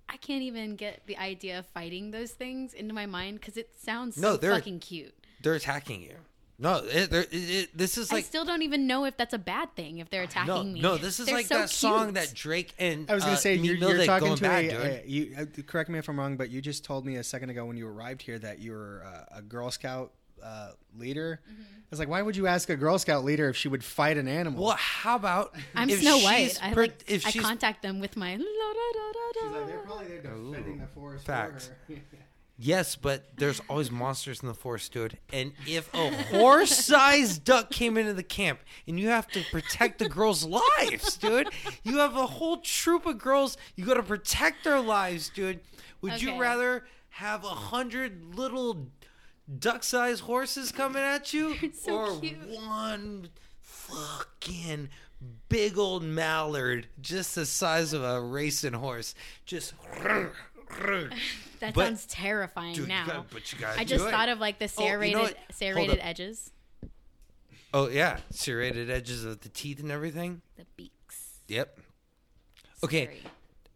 I 0.08 0.16
can't 0.16 0.42
even 0.42 0.76
get 0.76 1.02
the 1.06 1.16
idea 1.16 1.58
of 1.58 1.66
fighting 1.66 2.10
those 2.10 2.30
things 2.32 2.74
into 2.74 2.94
my 2.94 3.06
mind 3.06 3.40
because 3.40 3.56
it 3.56 3.70
sounds 3.80 4.16
No, 4.16 4.32
so 4.32 4.36
they're- 4.36 4.54
fucking 4.54 4.80
cute. 4.80 5.14
They're 5.42 5.54
attacking 5.54 6.02
you. 6.02 6.16
No, 6.58 6.76
it, 6.76 7.12
it, 7.12 7.28
it, 7.32 7.76
this 7.76 7.98
is 7.98 8.12
like 8.12 8.24
I 8.24 8.26
still 8.26 8.44
don't 8.44 8.62
even 8.62 8.86
know 8.86 9.04
if 9.04 9.16
that's 9.16 9.34
a 9.34 9.38
bad 9.38 9.74
thing 9.74 9.98
if 9.98 10.10
they're 10.10 10.22
attacking 10.22 10.54
no, 10.54 10.62
me. 10.62 10.80
no. 10.80 10.96
This 10.96 11.18
is 11.18 11.26
They're 11.26 11.34
like 11.34 11.46
so 11.46 11.58
that 11.58 11.70
song 11.70 12.12
that 12.12 12.32
Drake 12.34 12.72
and 12.78 13.10
I 13.10 13.14
was 13.14 13.24
going 13.24 13.32
uh, 13.32 13.36
to 13.36 13.42
say 13.42 13.56
Meek 13.56 13.64
you're, 13.64 13.78
Mill 13.78 13.96
you're 13.96 14.06
talking 14.06 14.26
going 14.28 14.36
to 14.36 14.42
bad, 14.42 14.64
a, 14.66 14.70
dude. 14.70 14.80
a 14.80 15.10
you. 15.10 15.36
Uh, 15.38 15.62
correct 15.66 15.90
me 15.90 15.98
if 15.98 16.08
I'm 16.08 16.18
wrong, 16.18 16.36
but 16.36 16.50
you 16.50 16.60
just 16.60 16.84
told 16.84 17.04
me 17.04 17.16
a 17.16 17.24
second 17.24 17.50
ago 17.50 17.64
when 17.64 17.76
you 17.76 17.88
arrived 17.88 18.22
here 18.22 18.38
that 18.38 18.60
you 18.60 18.72
were 18.72 19.02
uh, 19.04 19.38
a 19.38 19.42
Girl 19.42 19.70
Scout 19.70 20.12
uh, 20.42 20.70
leader. 20.96 21.40
Mm-hmm. 21.50 21.62
I 21.62 21.86
was 21.90 21.98
like, 21.98 22.08
why 22.08 22.22
would 22.22 22.36
you 22.36 22.46
ask 22.46 22.70
a 22.70 22.76
Girl 22.76 22.98
Scout 22.98 23.24
leader 23.24 23.48
if 23.48 23.56
she 23.56 23.68
would 23.68 23.84
fight 23.84 24.16
an 24.16 24.28
animal? 24.28 24.64
Well, 24.64 24.76
how 24.78 25.16
about 25.16 25.54
I'm 25.74 25.90
if 25.90 26.00
Snow 26.00 26.18
White. 26.18 26.58
I 26.62 26.72
per- 26.72 26.82
like 26.82 27.04
if 27.06 27.26
I 27.26 27.32
contact 27.32 27.82
them 27.82 28.00
with 28.00 28.16
my. 28.16 28.36
la, 28.36 28.38
da, 28.38 28.44
da, 28.44 29.12
da, 29.12 29.40
She's 29.40 29.52
like, 29.52 29.66
they're 29.66 29.78
probably 29.78 30.06
there 30.06 30.22
defending 30.22 30.78
the 30.78 30.86
forest. 30.86 31.26
facts. 31.26 31.70
For 31.86 31.94
her. 31.94 32.00
yes, 32.62 32.96
but 32.96 33.24
there's 33.36 33.60
always 33.68 33.90
monsters 33.90 34.40
in 34.40 34.48
the 34.48 34.54
forest, 34.54 34.92
dude. 34.92 35.18
And 35.32 35.52
if 35.66 35.92
a 35.92 36.10
horse-sized 36.24 37.44
duck 37.44 37.70
came 37.70 37.96
into 37.96 38.14
the 38.14 38.22
camp 38.22 38.60
and 38.86 38.98
you 38.98 39.08
have 39.08 39.26
to 39.28 39.42
protect 39.50 39.98
the 39.98 40.08
girls' 40.08 40.44
lives, 40.44 41.16
dude, 41.16 41.48
you 41.82 41.98
have 41.98 42.16
a 42.16 42.26
whole 42.26 42.58
troop 42.58 43.04
of 43.06 43.18
girls. 43.18 43.56
You 43.76 43.84
got 43.84 43.94
to 43.94 44.02
protect 44.02 44.64
their 44.64 44.80
lives, 44.80 45.28
dude. 45.28 45.60
Would 46.00 46.22
you 46.22 46.38
rather 46.40 46.84
have 47.10 47.44
a 47.44 47.48
hundred 47.48 48.34
little 48.34 48.88
duck-sized 49.58 50.22
horses 50.22 50.72
coming 50.72 51.02
at 51.02 51.32
you, 51.32 51.56
so 51.74 51.94
or 51.96 52.20
cute. 52.20 52.38
one 52.48 53.28
fucking 53.60 54.88
big 55.48 55.78
old 55.78 56.02
mallard, 56.02 56.88
just 57.00 57.34
the 57.34 57.44
size 57.46 57.92
of 57.92 58.02
a 58.02 58.20
racing 58.20 58.72
horse, 58.72 59.14
just. 59.44 59.74
That 61.60 61.74
But- 61.74 61.86
sounds 61.86 62.06
terrifying 62.06 62.74
Dude, 62.74 62.82
you 62.84 62.88
now. 62.88 63.06
gotta- 63.06 63.24
but 63.32 63.52
you 63.52 63.58
gotta 63.58 63.78
I 63.80 63.84
just 63.84 64.04
it. 64.04 64.10
thought 64.10 64.28
of 64.28 64.40
like 64.40 64.58
the 64.58 64.64
Oh, 64.78 64.82
you 64.82 65.12
know 65.12 65.26
serrated 65.26 65.36
serrated 65.52 65.98
edges, 66.00 66.50
Oh 67.72 67.88
yeah, 67.88 68.18
serrated 68.30 68.90
edges 68.90 69.24
of 69.24 69.40
the 69.40 69.48
teeth 69.48 69.78
and 69.80 69.90
everything. 69.92 70.42
the 70.56 70.66
beaks. 70.76 71.40
Yep. 71.48 71.78
Okay. 72.84 73.18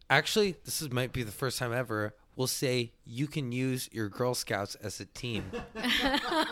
Actually, 0.09 0.55
this 0.65 0.81
is 0.81 0.91
might 0.91 1.13
be 1.13 1.23
the 1.23 1.31
first 1.31 1.57
time 1.59 1.71
ever 1.73 2.13
we'll 2.35 2.45
say 2.47 2.91
you 3.03 3.25
can 3.27 3.51
use 3.51 3.89
your 3.91 4.07
Girl 4.09 4.35
Scouts 4.35 4.75
as 4.75 4.99
a 4.99 5.05
team. 5.05 5.43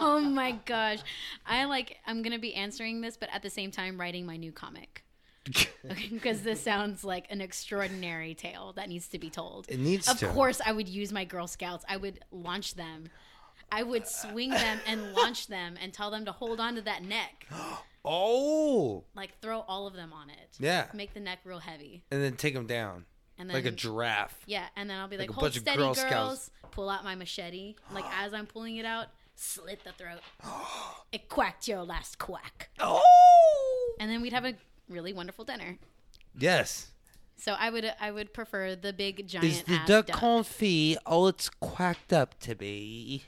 oh 0.01 0.19
my 0.19 0.53
gosh, 0.65 0.99
I 1.45 1.65
like. 1.65 1.97
I'm 2.07 2.21
gonna 2.23 2.39
be 2.39 2.53
answering 2.55 3.01
this, 3.01 3.15
but 3.17 3.29
at 3.31 3.43
the 3.43 3.49
same 3.51 3.71
time 3.71 3.99
writing 3.99 4.25
my 4.25 4.35
new 4.37 4.51
comic. 4.51 5.03
because 6.11 6.41
this 6.41 6.61
sounds 6.61 7.03
like 7.03 7.27
an 7.29 7.41
extraordinary 7.41 8.33
tale 8.33 8.73
that 8.75 8.89
needs 8.89 9.07
to 9.09 9.19
be 9.19 9.29
told. 9.29 9.65
It 9.69 9.79
needs 9.79 10.07
of 10.09 10.17
to. 10.19 10.27
course, 10.27 10.61
I 10.65 10.71
would 10.71 10.87
use 10.89 11.11
my 11.11 11.25
Girl 11.25 11.47
Scouts. 11.47 11.85
I 11.87 11.97
would 11.97 12.19
launch 12.31 12.75
them. 12.75 13.09
I 13.71 13.83
would 13.83 14.07
swing 14.07 14.51
them 14.51 14.79
and 14.87 15.13
launch 15.13 15.47
them 15.47 15.75
and 15.81 15.91
tell 15.93 16.11
them 16.11 16.25
to 16.25 16.31
hold 16.31 16.59
on 16.59 16.75
to 16.75 16.81
that 16.81 17.03
neck. 17.03 17.47
Oh, 18.07 19.03
Like 19.15 19.39
throw 19.41 19.61
all 19.61 19.87
of 19.87 19.95
them 19.95 20.13
on 20.13 20.29
it. 20.29 20.57
yeah, 20.59 20.85
Make 20.93 21.15
the 21.15 21.19
neck 21.19 21.39
real 21.43 21.57
heavy. 21.57 22.03
and 22.11 22.21
then 22.21 22.35
take 22.35 22.53
them 22.53 22.67
down 22.67 23.05
And 23.39 23.49
then 23.49 23.55
like 23.55 23.65
a 23.65 23.71
giraffe. 23.71 24.37
Yeah, 24.45 24.65
and 24.75 24.87
then 24.87 24.99
I'll 24.99 25.07
be 25.07 25.17
Like 25.17 25.29
like, 25.29 25.29
a 25.31 25.33
hold 25.33 25.43
bunch 25.45 25.55
of 25.57 25.61
steady, 25.63 25.77
Girl 25.79 25.93
girls. 25.95 25.99
Scouts. 26.07 26.51
Pull 26.69 26.87
out 26.87 27.03
my 27.03 27.15
machete. 27.15 27.73
Like 27.91 28.05
as 28.21 28.31
I'm 28.31 28.45
pulling 28.45 28.77
it 28.77 28.85
out, 28.85 29.07
slit 29.33 29.79
the 29.83 29.91
throat. 29.93 30.19
it 31.11 31.29
quacked 31.29 31.67
your 31.67 31.81
last 31.81 32.19
quack. 32.19 32.69
Oh, 32.79 33.95
And 33.99 34.11
then 34.11 34.21
we'd 34.21 34.33
have 34.33 34.45
a 34.45 34.53
really 34.89 35.13
wonderful 35.13 35.45
dinner. 35.45 35.77
yes. 36.37 36.91
So 37.37 37.51
I 37.59 37.69
would 37.69 37.91
I 37.99 38.11
would 38.11 38.33
prefer 38.33 38.75
the 38.77 38.93
big 38.93 39.27
giant 39.27 39.45
Is 39.45 39.63
the 39.63 39.77
duck 39.85 40.07
duck. 40.07 40.17
confit 40.21 40.95
all 41.05 41.27
it's 41.27 41.49
quacked 41.49 42.13
up 42.13 42.39
to 42.41 42.55
be? 42.55 43.23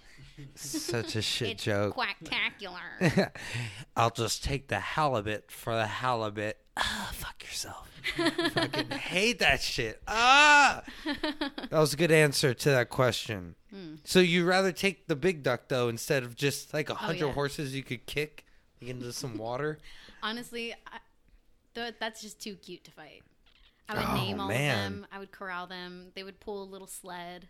Such 0.56 1.16
a 1.18 1.22
shit 1.22 1.50
It's 1.50 1.64
joke. 1.64 1.96
quacktacular. 1.98 3.32
I'll 3.98 4.10
just 4.12 4.44
take 4.46 4.70
the 4.70 4.80
halibut 4.80 5.52
for 5.52 5.76
the 5.76 5.88
halibut. 5.88 6.58
Ah, 6.78 7.10
fuck 7.14 7.44
yourself. 7.44 7.90
Fucking 8.54 8.92
hate 8.92 9.40
that 9.40 9.62
shit. 9.62 10.02
Ah, 10.08 10.84
that 11.06 11.70
was 11.72 11.94
a 11.94 11.98
good 11.98 12.12
answer 12.12 12.54
to 12.54 12.70
that 12.70 12.90
question. 12.90 13.56
Hmm. 13.74 13.96
So 14.06 14.20
you'd 14.20 14.46
rather 14.46 14.72
take 14.72 15.08
the 15.08 15.16
big 15.18 15.44
duck 15.44 15.64
though 15.68 15.90
instead 15.90 16.24
of 16.24 16.36
just 16.36 16.74
like 16.74 16.90
a 16.90 16.96
hundred 16.96 17.24
Oh, 17.24 17.28
yeah. 17.28 17.34
horses 17.34 17.76
you 17.76 17.84
could 17.84 18.06
kick 18.06 18.46
into 18.80 19.12
some 19.12 19.38
water? 19.38 19.80
Honestly, 20.24 20.74
I, 20.74 21.00
th- 21.84 21.96
that's 22.00 22.22
just 22.22 22.42
too 22.42 22.56
cute 22.56 22.84
to 22.86 22.92
fight. 22.92 23.24
I 23.90 23.96
would 23.96 24.06
Oh, 24.06 24.16
name 24.16 24.40
all 24.40 24.48
man. 24.50 24.78
of 24.78 24.84
them. 24.94 25.08
I 25.12 25.20
would 25.20 25.32
corral 25.32 25.68
them. 25.68 26.12
They 26.16 26.24
would 26.24 26.40
pull 26.40 26.64
a 26.64 26.66
little 26.70 26.88
sled. 26.88 27.48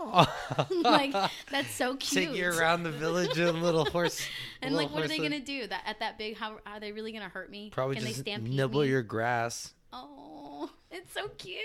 Oh. 0.00 0.26
like 0.82 1.12
that's 1.50 1.70
so 1.74 1.96
cute. 1.96 2.28
Take 2.30 2.36
you 2.36 2.48
around 2.48 2.82
the 2.82 2.90
village 2.90 3.38
in 3.38 3.46
a 3.46 3.52
little 3.52 3.84
horse. 3.84 4.26
and 4.62 4.74
little 4.74 4.88
like, 4.88 4.94
what 4.94 5.04
are 5.04 5.08
they 5.08 5.18
gonna 5.18 5.40
do? 5.40 5.66
That 5.66 5.82
at 5.86 6.00
that 6.00 6.18
big? 6.18 6.36
How 6.36 6.58
are 6.66 6.80
they 6.80 6.92
really 6.92 7.12
gonna 7.12 7.28
hurt 7.28 7.50
me? 7.50 7.70
Probably 7.70 7.96
Can 7.96 8.04
just 8.06 8.16
they 8.24 8.30
stampede 8.32 8.54
nibble 8.54 8.82
me? 8.82 8.88
your 8.88 9.02
grass. 9.02 9.72
Oh, 9.92 10.70
it's 10.90 11.12
so 11.12 11.28
cute. 11.38 11.62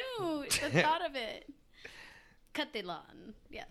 The 0.62 0.82
thought 0.82 1.04
of 1.06 1.16
it. 1.16 1.52
Cut 2.54 2.72
the 2.74 2.84
lawn. 2.84 3.34
Yes. 3.50 3.66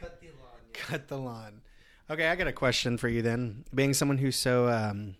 Cut 0.00 0.20
the 0.20 0.26
lawn. 0.28 0.60
Yes. 0.74 0.86
Cut 0.86 1.08
the 1.08 1.18
lawn. 1.18 1.60
Okay, 2.10 2.26
I 2.28 2.36
got 2.36 2.46
a 2.46 2.52
question 2.52 2.96
for 2.98 3.08
you 3.08 3.22
then. 3.22 3.64
Being 3.74 3.92
someone 3.94 4.18
who's 4.18 4.36
so, 4.36 4.68
um, 4.68 5.14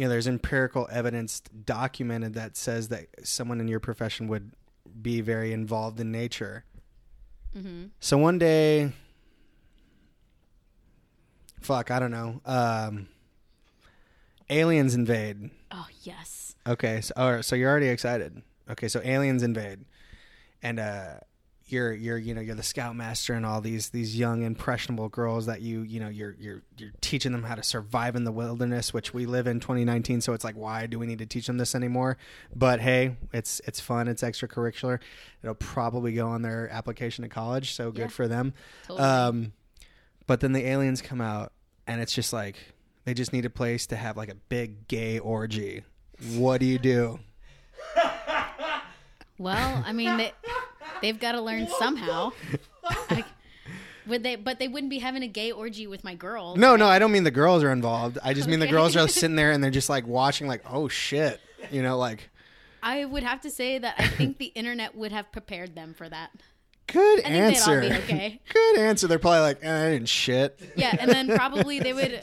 you 0.00 0.06
know, 0.06 0.12
there's 0.12 0.26
empirical 0.26 0.88
evidence 0.90 1.42
documented 1.66 2.32
that 2.32 2.56
says 2.56 2.88
that 2.88 3.08
someone 3.22 3.60
in 3.60 3.68
your 3.68 3.80
profession 3.80 4.28
would 4.28 4.52
be 5.02 5.20
very 5.20 5.52
involved 5.52 6.00
in 6.00 6.10
nature. 6.10 6.64
Mm-hmm. 7.54 7.88
So 8.00 8.16
one 8.16 8.38
day, 8.38 8.94
fuck, 11.60 11.90
I 11.90 11.98
don't 11.98 12.10
know. 12.10 12.40
Um, 12.46 13.08
aliens 14.48 14.94
invade. 14.94 15.50
Oh 15.70 15.86
yes. 16.00 16.54
Okay, 16.66 17.02
so 17.02 17.12
all 17.18 17.32
right, 17.34 17.44
so 17.44 17.54
you're 17.54 17.68
already 17.68 17.88
excited. 17.88 18.40
Okay, 18.70 18.88
so 18.88 19.02
aliens 19.04 19.42
invade, 19.42 19.84
and 20.62 20.80
uh, 20.80 21.16
you're 21.72 21.92
you're 21.92 22.18
you 22.18 22.34
know 22.34 22.40
you're 22.40 22.54
the 22.54 22.62
scoutmaster 22.62 23.34
and 23.34 23.44
all 23.46 23.60
these 23.60 23.90
these 23.90 24.16
young 24.16 24.42
impressionable 24.42 25.08
girls 25.08 25.46
that 25.46 25.60
you 25.62 25.82
you 25.82 26.00
know 26.00 26.08
you're 26.08 26.36
you're 26.38 26.62
you're 26.76 26.90
teaching 27.00 27.32
them 27.32 27.42
how 27.44 27.54
to 27.54 27.62
survive 27.62 28.16
in 28.16 28.24
the 28.24 28.32
wilderness, 28.32 28.92
which 28.94 29.12
we 29.14 29.26
live 29.26 29.46
in 29.46 29.60
2019. 29.60 30.20
So 30.20 30.32
it's 30.32 30.44
like, 30.44 30.56
why 30.56 30.86
do 30.86 30.98
we 30.98 31.06
need 31.06 31.18
to 31.20 31.26
teach 31.26 31.46
them 31.46 31.58
this 31.58 31.74
anymore? 31.74 32.16
But 32.54 32.80
hey, 32.80 33.16
it's 33.32 33.60
it's 33.66 33.80
fun, 33.80 34.08
it's 34.08 34.22
extracurricular. 34.22 34.98
It'll 35.42 35.54
probably 35.54 36.12
go 36.12 36.28
on 36.28 36.42
their 36.42 36.68
application 36.70 37.22
to 37.22 37.28
college, 37.28 37.72
so 37.74 37.90
good 37.90 38.00
Yeah. 38.02 38.06
for 38.08 38.28
them. 38.28 38.54
Totally. 38.86 39.06
Um, 39.08 39.52
but 40.26 40.40
then 40.40 40.52
the 40.52 40.64
aliens 40.66 41.02
come 41.02 41.20
out, 41.20 41.52
and 41.86 42.00
it's 42.00 42.12
just 42.14 42.32
like 42.32 42.56
they 43.04 43.14
just 43.14 43.32
need 43.32 43.44
a 43.44 43.50
place 43.50 43.86
to 43.86 43.96
have 43.96 44.16
like 44.16 44.28
a 44.28 44.34
big 44.34 44.86
gay 44.88 45.18
orgy. 45.18 45.82
What 46.34 46.60
do 46.60 46.66
you 46.66 46.78
do? 46.78 47.18
well, 49.38 49.82
I 49.86 49.92
mean, 49.92 50.16
they, 50.18 50.32
they've 51.02 51.18
got 51.18 51.32
to 51.32 51.40
learn 51.40 51.66
somehow. 51.78 52.32
Like, 53.10 53.26
would 54.06 54.22
they? 54.22 54.36
But 54.36 54.58
they 54.58 54.66
wouldn't 54.68 54.88
be 54.90 54.98
having 55.00 55.22
a 55.22 55.28
gay 55.28 55.52
orgy 55.52 55.86
with 55.86 56.02
my 56.02 56.14
girl. 56.14 56.56
No, 56.56 56.76
no, 56.76 56.86
I 56.86 56.98
don't 56.98 57.12
mean 57.12 57.24
the 57.24 57.30
girls 57.30 57.62
are 57.62 57.70
involved. 57.72 58.18
I 58.24 58.32
just 58.32 58.48
mean 58.48 58.58
the 58.58 58.64
Okay. 58.64 58.72
girls 58.72 58.96
are 58.96 59.06
sitting 59.08 59.36
there 59.36 59.52
and 59.52 59.62
they're 59.62 59.70
just 59.70 59.88
like 59.90 60.06
watching, 60.06 60.46
like, 60.48 60.62
oh 60.68 60.88
shit, 60.88 61.40
you 61.70 61.82
know, 61.82 61.98
like 61.98 62.30
I 62.82 63.04
would 63.04 63.22
have 63.22 63.42
to 63.42 63.50
say 63.50 63.78
that 63.78 63.94
I 63.98 64.08
think 64.08 64.38
the 64.38 64.46
internet 64.46 64.94
would 64.96 65.12
have 65.12 65.30
prepared 65.30 65.74
them 65.74 65.92
for 65.92 66.08
that. 66.08 66.30
good 66.86 67.20
I 67.20 67.22
think 67.22 67.32
they'd 67.54 67.60
all 67.60 67.74
answer. 67.74 67.80
be 67.82 67.86
okay. 67.96 68.40
good 68.52 68.78
answer. 68.78 69.06
They're 69.06 69.18
probably 69.18 69.40
like, 69.40 69.58
eh, 69.62 69.86
I 69.86 69.90
didn't 69.90 70.08
shit. 70.08 70.58
Yeah, 70.76 70.96
and 70.98 71.10
then 71.10 71.28
probably 71.36 71.80
they 71.80 71.92
would. 71.92 72.22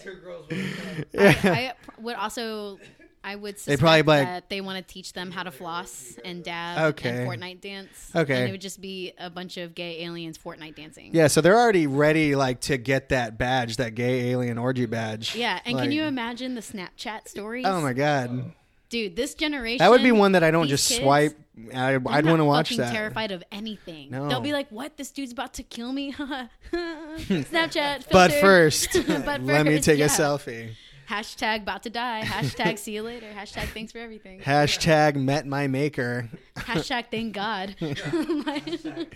I, 1.18 1.36
I 1.44 1.74
would 2.02 2.16
also. 2.16 2.80
I 3.28 3.36
would 3.36 3.58
suspect 3.58 3.80
probably 3.82 4.02
be 4.04 4.08
like- 4.08 4.26
that 4.26 4.50
they 4.50 4.62
want 4.62 4.78
to 4.78 4.94
teach 4.94 5.12
them 5.12 5.32
how 5.32 5.44
to 5.44 5.52
floss 5.52 6.18
and 6.24 6.44
dab 6.44 6.94
Okay. 6.94 7.10
and 7.10 7.30
Fortnite 7.30 7.60
dance. 7.62 8.12
Okay. 8.16 8.40
and 8.40 8.48
it 8.48 8.52
would 8.52 8.62
just 8.62 8.80
be 8.80 9.12
a 9.20 9.30
bunch 9.30 9.58
of 9.58 9.76
gay 9.76 10.04
aliens 10.04 10.38
Fortnite 10.38 10.76
dancing. 10.76 11.10
Yeah, 11.14 11.28
so 11.28 11.42
they're 11.42 11.58
already 11.60 11.88
ready, 11.88 12.36
like, 12.36 12.62
to 12.62 12.78
get 12.78 13.10
that 13.10 13.38
badge, 13.38 13.76
that 13.78 13.96
gay 13.96 14.30
alien 14.32 14.58
orgy 14.58 14.86
badge. 14.86 15.36
Yeah, 15.36 15.60
and 15.66 15.76
Like, 15.76 15.84
can 15.84 15.92
you 15.92 16.04
imagine 16.04 16.56
the 16.56 16.62
Snapchat 16.62 17.28
stories? 17.28 17.66
Oh 17.68 17.82
my 17.82 17.92
god, 17.94 18.54
dude, 18.90 19.16
this 19.18 19.34
generation. 19.36 19.80
that 19.80 19.90
would 19.90 20.04
be 20.04 20.14
one 20.14 20.32
that 20.32 20.44
I 20.44 20.52
don't 20.52 20.68
just 20.70 20.88
kids, 20.88 21.02
swipe. 21.02 21.38
I, 21.74 21.96
I'd 21.96 22.26
want 22.26 22.38
to 22.40 22.46
watch 22.46 22.78
that. 22.78 22.94
Terrified 22.94 23.32
of 23.32 23.44
anything. 23.52 24.12
No. 24.12 24.30
They'll 24.30 24.40
be 24.42 24.54
like, 24.54 24.70
"What? 24.70 24.96
This 24.96 25.10
dude's 25.12 25.32
about 25.32 25.56
to 25.56 25.64
kill 25.64 25.92
me." 25.92 26.14
Snapchat. 26.72 28.06
But 28.12 28.32
first, 28.34 28.90
But 29.08 29.42
let 29.44 29.66
me 29.66 29.80
take 29.80 30.00
yeah. 30.00 30.06
a 30.06 30.10
selfie. 30.10 30.70
Hashtag 31.10 31.62
about 31.62 31.84
to 31.84 31.90
die. 31.90 32.22
Hashtag 32.26 32.78
see 32.78 32.94
you 32.96 33.02
later. 33.04 33.28
Hashtag 33.34 33.68
thanks 33.70 33.92
for 33.92 34.00
everything. 34.00 34.42
Hashtag 34.42 35.16
met 35.16 35.46
my 35.48 35.68
maker. 35.68 36.30
Hashtag 36.58 37.06
thank 37.12 37.34
God. 37.34 37.76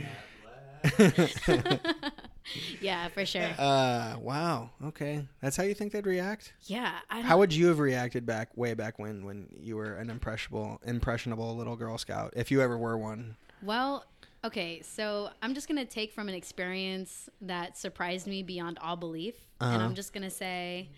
yeah, 2.81 3.07
for 3.09 3.25
sure. 3.25 3.49
Uh, 3.57 4.15
wow. 4.19 4.69
Okay, 4.85 5.25
that's 5.41 5.55
how 5.57 5.63
you 5.63 5.73
think 5.73 5.91
they'd 5.91 6.05
react. 6.07 6.53
Yeah, 6.63 6.99
How 7.09 7.37
would 7.37 7.53
you 7.53 7.67
have 7.67 7.79
reacted 7.79 8.25
back 8.25 8.55
way 8.55 8.73
back 8.73 8.97
when 8.99 9.25
when 9.25 9.47
you 9.59 9.75
were 9.75 9.95
an 9.95 10.09
impressionable 10.09 10.79
impressionable 10.85 11.55
little 11.55 11.75
Girl 11.75 11.97
Scout, 11.97 12.33
if 12.35 12.51
you 12.51 12.61
ever 12.61 12.77
were 12.77 12.97
one? 12.97 13.35
Well, 13.61 14.05
okay, 14.43 14.81
so 14.81 15.29
I'm 15.41 15.53
just 15.53 15.67
gonna 15.67 15.85
take 15.85 16.13
from 16.13 16.29
an 16.29 16.35
experience 16.35 17.29
that 17.41 17.77
surprised 17.77 18.25
me 18.27 18.41
beyond 18.43 18.79
all 18.79 18.95
belief, 18.95 19.35
and 19.59 19.75
Uh-huh. 19.75 19.85
I'm 19.85 19.95
just 19.95 20.13
gonna 20.13 20.31
say, 20.31 20.89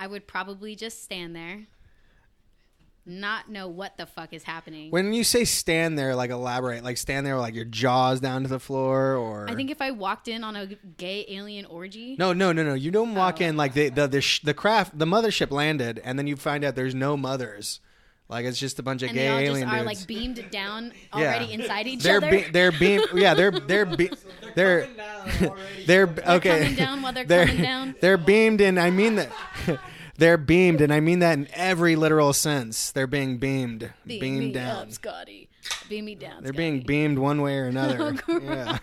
I 0.00 0.06
would 0.08 0.26
probably 0.26 0.74
just 0.74 1.04
stand 1.04 1.36
there, 1.36 1.66
not 3.06 3.50
know 3.50 3.68
what 3.68 3.96
the 3.96 4.06
fuck 4.06 4.32
is 4.32 4.42
happening. 4.44 4.90
When 4.90 5.12
you 5.12 5.24
say 5.24 5.44
stand 5.44 5.98
there, 5.98 6.14
like 6.14 6.30
elaborate, 6.30 6.84
like 6.84 6.96
stand 6.96 7.26
there, 7.26 7.36
like 7.38 7.54
your 7.54 7.64
jaws 7.64 8.20
down 8.20 8.42
to 8.42 8.48
the 8.48 8.60
floor, 8.60 9.14
or 9.16 9.48
I 9.48 9.54
think 9.54 9.70
if 9.70 9.80
I 9.82 9.90
walked 9.90 10.28
in 10.28 10.44
on 10.44 10.56
a 10.56 10.66
gay 10.96 11.24
alien 11.28 11.64
orgy, 11.66 12.16
no, 12.18 12.32
no, 12.32 12.52
no, 12.52 12.62
no. 12.62 12.74
You 12.74 12.90
don't 12.90 13.14
walk 13.14 13.38
Oh. 13.40 13.44
in 13.44 13.56
like 13.56 13.74
the 13.74 13.88
the 13.90 14.06
the, 14.06 14.20
sh- 14.20 14.40
the 14.42 14.54
craft 14.54 14.98
the 14.98 15.06
mothership 15.06 15.50
landed, 15.50 16.00
and 16.04 16.18
then 16.18 16.26
you 16.26 16.36
find 16.36 16.64
out 16.64 16.76
there's 16.76 16.94
no 16.94 17.16
mothers. 17.16 17.80
Like 18.28 18.44
it's 18.46 18.60
just 18.60 18.78
a 18.78 18.82
bunch 18.84 19.02
of 19.02 19.08
and 19.08 19.18
gay 19.18 19.24
they 19.26 19.28
all 19.28 19.38
just 19.40 19.50
alien 19.50 19.68
are 19.68 19.84
dudes. 19.84 19.86
like 20.00 20.06
beamed 20.06 20.50
down 20.52 20.92
Yeah. 21.16 21.34
already 21.34 21.52
inside 21.52 21.88
each 21.88 22.02
they're 22.04 22.18
other. 22.18 22.30
be- 22.30 22.44
they're 22.52 22.70
beam 22.70 23.00
yeah 23.14 23.34
they're 23.34 23.50
they're 23.50 23.84
be- 23.86 24.10
they're 24.54 24.86
they're 25.86 26.04
okay 26.06 26.60
coming 26.60 26.74
down 26.76 27.02
while 27.02 27.12
they're 27.12 27.24
coming 27.24 27.60
down. 27.62 27.94
they're 28.00 28.16
beamed 28.16 28.60
and 28.60 28.78
I 28.78 28.90
mean 28.90 29.16
that 29.16 29.32
they're 30.20 30.38
beamed 30.38 30.80
and 30.80 30.92
I 30.92 31.00
mean 31.00 31.18
that 31.18 31.32
in 31.38 31.48
every 31.52 31.96
literal 31.96 32.32
sense 32.32 32.92
they're 32.92 33.06
being 33.08 33.38
beamed 33.38 33.92
Beam 34.06 34.20
beamed 34.20 34.38
me 34.40 34.52
down 34.52 34.76
up, 34.82 34.92
Scotty. 34.92 35.48
Beam 35.88 36.04
me 36.04 36.14
down. 36.14 36.42
they're 36.42 36.52
Scotty. 36.52 36.56
being 36.58 36.80
beamed 36.82 37.18
one 37.18 37.42
way 37.42 37.56
or 37.58 37.64
another 37.66 38.14
yeah 38.40 38.78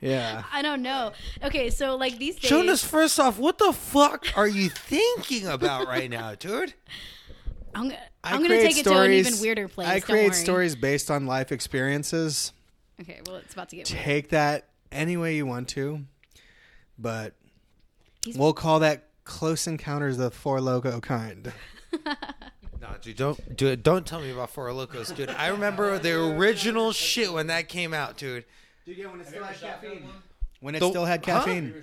yeah 0.00 0.42
I 0.52 0.60
don't 0.62 0.82
know. 0.82 1.12
Okay, 1.42 1.70
so 1.70 1.96
like 1.96 2.18
these 2.18 2.36
days, 2.36 2.50
Jonas, 2.50 2.84
first 2.84 3.18
off, 3.18 3.38
what 3.38 3.56
the 3.58 3.72
fuck 3.72 4.26
are 4.36 4.46
you 4.46 4.68
thinking 4.68 5.46
about 5.46 5.86
right 5.86 6.10
now, 6.10 6.34
dude? 6.34 6.74
I'm, 7.74 7.84
gonna- 7.88 7.98
I'm 8.22 8.42
gonna 8.42 8.60
take 8.60 8.76
it 8.76 8.84
to 8.84 9.00
an 9.00 9.12
even 9.12 9.34
weirder 9.40 9.66
place. 9.68 9.88
I 9.88 10.00
create 10.00 10.34
stories 10.34 10.76
based 10.76 11.10
on 11.10 11.26
life 11.26 11.50
experiences 11.52 12.52
Okay, 13.00 13.20
well, 13.26 13.36
it's 13.36 13.54
about 13.54 13.70
to 13.70 13.76
get. 13.76 13.90
weird. 13.90 14.02
take 14.04 14.28
that 14.28 14.68
any 14.92 15.16
way 15.16 15.34
you 15.36 15.46
want 15.46 15.68
to 15.70 16.04
but 16.98 17.32
He's- 18.24 18.36
we'll 18.36 18.52
call 18.52 18.80
that 18.80 19.08
close 19.24 19.66
encounters 19.66 20.14
of 20.16 20.24
the 20.24 20.30
four 20.30 20.60
loco 20.60 21.00
kind 21.00 21.52
No, 22.84 22.90
dude, 23.00 23.16
don't 23.16 23.56
do 23.56 23.68
it. 23.68 23.82
Don't 23.82 24.06
tell 24.06 24.20
me 24.20 24.30
about 24.30 24.50
Four 24.50 24.70
Locos, 24.74 25.10
dude. 25.10 25.30
I 25.30 25.48
remember 25.48 25.98
the 25.98 26.12
original 26.36 26.92
shit 26.92 27.32
when 27.32 27.46
that 27.46 27.66
came 27.66 27.94
out, 27.94 28.18
dude. 28.18 28.44
Dude, 28.84 28.98
yeah, 28.98 29.06
when 29.06 29.20
it 30.74 30.80
The- 30.80 30.90
still 30.90 31.04
had 31.04 31.24
huh? 31.24 31.40
caffeine. 31.40 31.74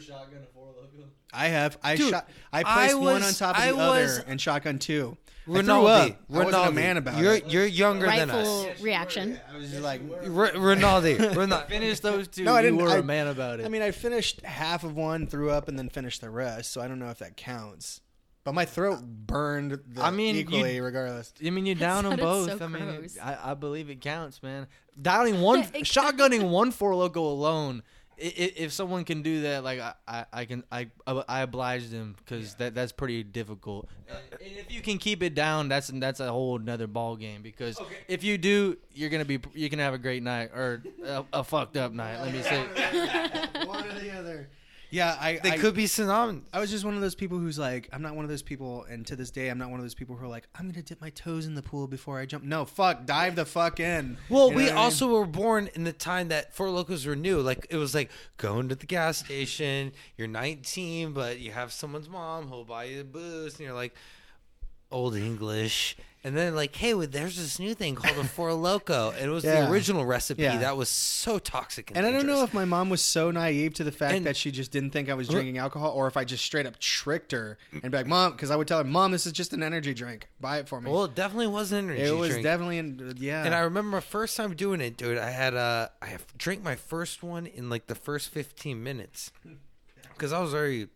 I 1.34 1.48
have. 1.48 1.78
I 1.82 1.96
Dude, 1.96 2.10
shot. 2.10 2.30
I 2.52 2.60
I 2.60 2.64
placed 2.88 3.00
one 3.00 3.24
on 3.24 3.34
top 3.34 3.56
of 3.58 3.64
I 3.64 3.72
the 3.72 3.78
other 3.78 4.24
and 4.28 4.40
shotgun 4.42 4.80
two. 4.80 5.18
I 5.48 5.54
threw 5.54 5.64
Ronaldo. 5.64 5.88
I 6.12 6.18
wasn't 6.30 6.68
a 6.68 6.72
man 6.72 6.98
about 6.98 7.20
you're, 7.22 7.34
it. 7.36 7.48
You're 7.50 7.66
younger 7.66 8.06
than 8.06 8.30
us. 8.30 8.80
reaction. 8.82 9.40
I 9.52 9.58
was 9.58 9.72
just 9.72 9.82
like, 9.82 10.02
R- 10.12 10.52
Ronaldo, 10.52 11.18
Ronaldo. 11.34 11.68
Finish 11.68 12.00
those 12.02 12.28
two. 12.28 12.44
No, 12.44 12.54
I 12.54 12.62
didn't- 12.62 12.80
You 12.80 12.84
were 12.86 12.92
I- 12.92 12.98
a 12.98 13.04
man 13.04 13.28
about 13.28 13.60
it. 13.60 13.66
I 13.66 13.70
mean, 13.70 13.82
I 13.82 13.92
finished 13.92 14.42
half 14.46 14.84
of 14.84 14.96
one, 14.96 15.26
threw 15.26 15.50
up, 15.50 15.68
and 15.68 15.80
then 15.80 15.90
finished 15.90 16.22
the 16.22 16.30
rest. 16.30 16.72
So 16.74 16.82
I 16.82 16.88
don't 16.88 17.00
know 17.00 17.10
if 17.10 17.20
that 17.20 17.38
counts. 17.38 18.02
But 18.44 18.54
my 18.54 18.66
throat 18.66 19.00
burned. 19.02 19.80
The, 19.88 20.04
I 20.04 20.12
mean, 20.12 20.36
you- 20.36 20.42
equally, 20.42 20.82
regardless. 20.82 21.34
I 21.46 21.50
mean, 21.50 21.66
you 21.66 21.76
down 21.76 22.04
them 22.04 22.18
both. 22.20 22.58
so 22.60 22.66
I 22.66 22.68
mean, 22.68 22.84
gross. 23.00 23.18
I, 23.22 23.52
I 23.52 23.54
believe 23.54 23.90
it 23.90 24.02
counts, 24.02 24.44
man. 24.44 24.68
Dialing 25.02 25.42
one, 25.42 25.64
shotgunning 25.64 26.50
one 26.50 26.72
four 26.72 26.94
loco 26.94 27.24
alone. 27.24 27.84
I- 28.22 28.26
i- 28.26 28.54
If 28.58 28.72
someone 28.74 29.04
can 29.06 29.22
do 29.22 29.42
that, 29.44 29.64
like 29.64 29.80
I, 29.80 29.94
I, 30.08 30.26
I 30.34 30.46
can, 30.46 30.64
I, 30.72 30.88
I 31.08 31.42
oblige 31.42 31.90
them 31.90 32.16
because 32.18 32.56
that 32.56 32.76
that's 32.76 32.92
pretty 32.92 33.24
difficult. 33.24 33.90
And 34.10 34.20
if 34.58 34.72
you 34.72 34.82
can 34.82 34.98
keep 34.98 35.24
it 35.24 35.34
down, 35.36 35.70
that's 35.70 35.88
that's 35.88 36.20
a 36.20 36.32
whole 36.32 36.58
another 36.60 36.88
ball 36.88 37.16
game. 37.16 37.42
Because 37.42 37.80
if 38.08 38.24
you 38.24 38.38
do, 38.38 38.78
you're 38.94 39.10
gonna 39.10 39.26
be, 39.26 39.40
you 39.54 39.70
can 39.70 39.80
have 39.80 39.94
a 39.94 39.98
great 39.98 40.22
night 40.24 40.52
or 40.54 40.82
a, 41.06 41.24
a 41.34 41.44
fucked 41.44 41.78
up 41.78 41.92
night. 41.94 42.20
Let 42.22 42.34
me 42.34 42.42
say. 42.42 42.62
one 43.66 43.86
or 43.88 44.00
the 44.00 44.12
other. 44.18 44.48
Yeah, 44.92 45.18
I. 45.20 45.40
They 45.42 45.52
I, 45.52 45.58
could 45.58 45.74
be 45.74 45.88
synonymous. 45.88 46.44
I 46.54 46.60
was 46.60 46.70
just 46.70 46.84
one 46.86 46.96
of 46.96 47.02
those 47.02 47.16
people 47.16 47.40
who's 47.40 47.58
like, 47.58 47.90
I'm 47.94 48.02
not 48.02 48.16
one 48.16 48.26
of 48.26 48.30
those 48.30 48.42
people, 48.42 48.86
and 48.90 49.08
to 49.08 49.16
this 49.16 49.32
day, 49.32 49.50
I'm 49.50 49.58
not 49.58 49.70
one 49.70 49.80
of 49.80 49.86
those 49.86 49.96
people 49.96 50.16
who 50.16 50.26
are 50.26 50.30
like, 50.30 50.48
I'm 50.54 50.70
gonna 50.70 50.82
dip 50.84 51.00
my 51.02 51.10
toes 51.12 51.46
in 51.46 51.56
the 51.56 51.62
pool 51.62 51.88
before 51.88 52.20
I 52.20 52.26
jump. 52.26 52.44
No, 52.44 52.66
fuck, 52.66 53.06
dive 53.06 53.36
the 53.36 53.46
fuck 53.46 53.80
in. 53.80 54.18
Well, 54.30 54.48
You 54.48 54.52
know 54.52 54.58
we 54.58 54.64
I 54.64 54.68
mean? 54.68 54.78
also 54.78 55.08
were 55.12 55.26
born 55.26 55.70
in 55.74 55.86
the 55.86 55.94
time 55.94 56.28
that 56.28 56.54
Four 56.54 56.70
Locos 56.70 57.06
were 57.06 57.16
new. 57.16 57.42
Like 57.42 57.66
it 57.70 57.78
was 57.78 57.96
like 57.96 58.12
going 58.38 58.70
to 58.70 58.76
the 58.76 58.86
gas 58.86 59.18
station. 59.20 59.94
You're 60.18 60.28
19, 60.28 61.14
but 61.14 61.40
you 61.40 61.52
have 61.52 61.72
someone's 61.72 62.10
mom 62.10 62.48
who'll 62.48 62.66
buy 62.66 62.84
you 62.84 62.98
the 62.98 63.04
booze, 63.06 63.54
and 63.54 63.62
you're 63.62 63.74
like, 63.74 63.96
old 64.92 65.16
English. 65.16 65.96
And 66.24 66.38
then 66.38 66.56
like, 66.56 66.76
hey, 66.76 66.94
well, 66.94 67.08
there's 67.10 67.36
this 67.36 67.58
new 67.58 67.74
thing 67.74 67.96
called 67.96 68.16
a 68.18 68.24
Four 68.24 68.54
Loco, 68.68 69.10
and 69.10 69.22
it 69.26 69.30
was 69.30 69.44
Yeah. 69.44 69.66
the 69.66 69.72
original 69.72 70.06
recipe 70.06 70.44
Yeah. 70.44 70.58
that 70.60 70.78
was 70.78 70.88
so 70.88 71.40
toxic. 71.40 71.90
And, 71.90 71.98
And 71.98 72.06
I 72.06 72.12
don't 72.12 72.28
know 72.28 72.44
if 72.44 72.54
my 72.54 72.64
mom 72.64 72.92
was 72.92 73.02
so 73.02 73.32
naive 73.32 73.74
to 73.76 73.84
the 73.84 73.92
fact 73.92 74.14
And- 74.14 74.26
that 74.28 74.38
she 74.38 74.52
just 74.52 74.72
didn't 74.72 74.92
think 74.92 75.10
I 75.10 75.16
was 75.16 75.28
drinking 75.28 75.58
alcohol, 75.58 75.92
or 75.94 76.06
if 76.06 76.16
I 76.18 76.24
just 76.24 76.46
straight 76.46 76.68
up 76.68 76.78
tricked 76.78 77.32
her 77.32 77.58
and 77.72 77.92
be 77.92 77.98
like, 77.98 78.06
"Mom," 78.06 78.34
because 78.34 78.52
I 78.52 78.56
would 78.56 78.68
tell 78.68 78.78
her, 78.78 78.84
"Mom, 78.84 79.12
this 79.12 79.26
is 79.26 79.32
just 79.34 79.52
an 79.54 79.64
energy 79.64 79.96
drink. 79.96 80.28
Buy 80.40 80.60
it 80.60 80.68
for 80.70 80.80
me." 80.80 80.92
Well, 80.92 81.06
it 81.06 81.16
definitely 81.16 81.48
was 81.48 81.72
an 81.72 81.80
energy 81.86 82.02
drink. 82.02 82.14
it 82.16 82.20
was 82.20 82.30
drink. 82.30 82.44
definitely, 82.44 82.78
in, 82.78 83.14
yeah. 83.18 83.44
And 83.44 83.56
I 83.56 83.62
remember 83.62 83.90
my 83.98 84.00
first 84.02 84.38
time 84.38 84.56
doing 84.56 84.80
it, 84.80 84.98
dude. 84.98 85.18
I 85.18 85.32
had 85.32 85.56
uh, 85.56 85.88
I 86.04 86.06
have 86.06 86.26
drank 86.38 86.62
my 86.64 86.76
first 86.76 87.24
one 87.24 87.48
in 87.48 87.68
like 87.68 87.88
the 87.88 87.96
first 87.96 88.30
fifteen 88.30 88.84
minutes, 88.84 89.32
because 90.14 90.32
I 90.32 90.40
was 90.40 90.54
already 90.54 90.88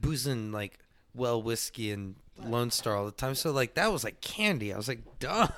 boozing 0.00 0.52
like 0.52 0.78
well 1.14 1.42
whiskey 1.42 1.90
and 1.90 2.14
Lone 2.44 2.70
Star 2.70 2.96
all 2.96 3.04
the 3.04 3.10
time. 3.12 3.34
So 3.34 3.50
like 3.50 3.74
that 3.74 3.92
was 3.92 4.04
like 4.04 4.20
candy. 4.20 4.72
I 4.72 4.76
was 4.76 4.88
like 4.88 5.00
done. 5.18 5.50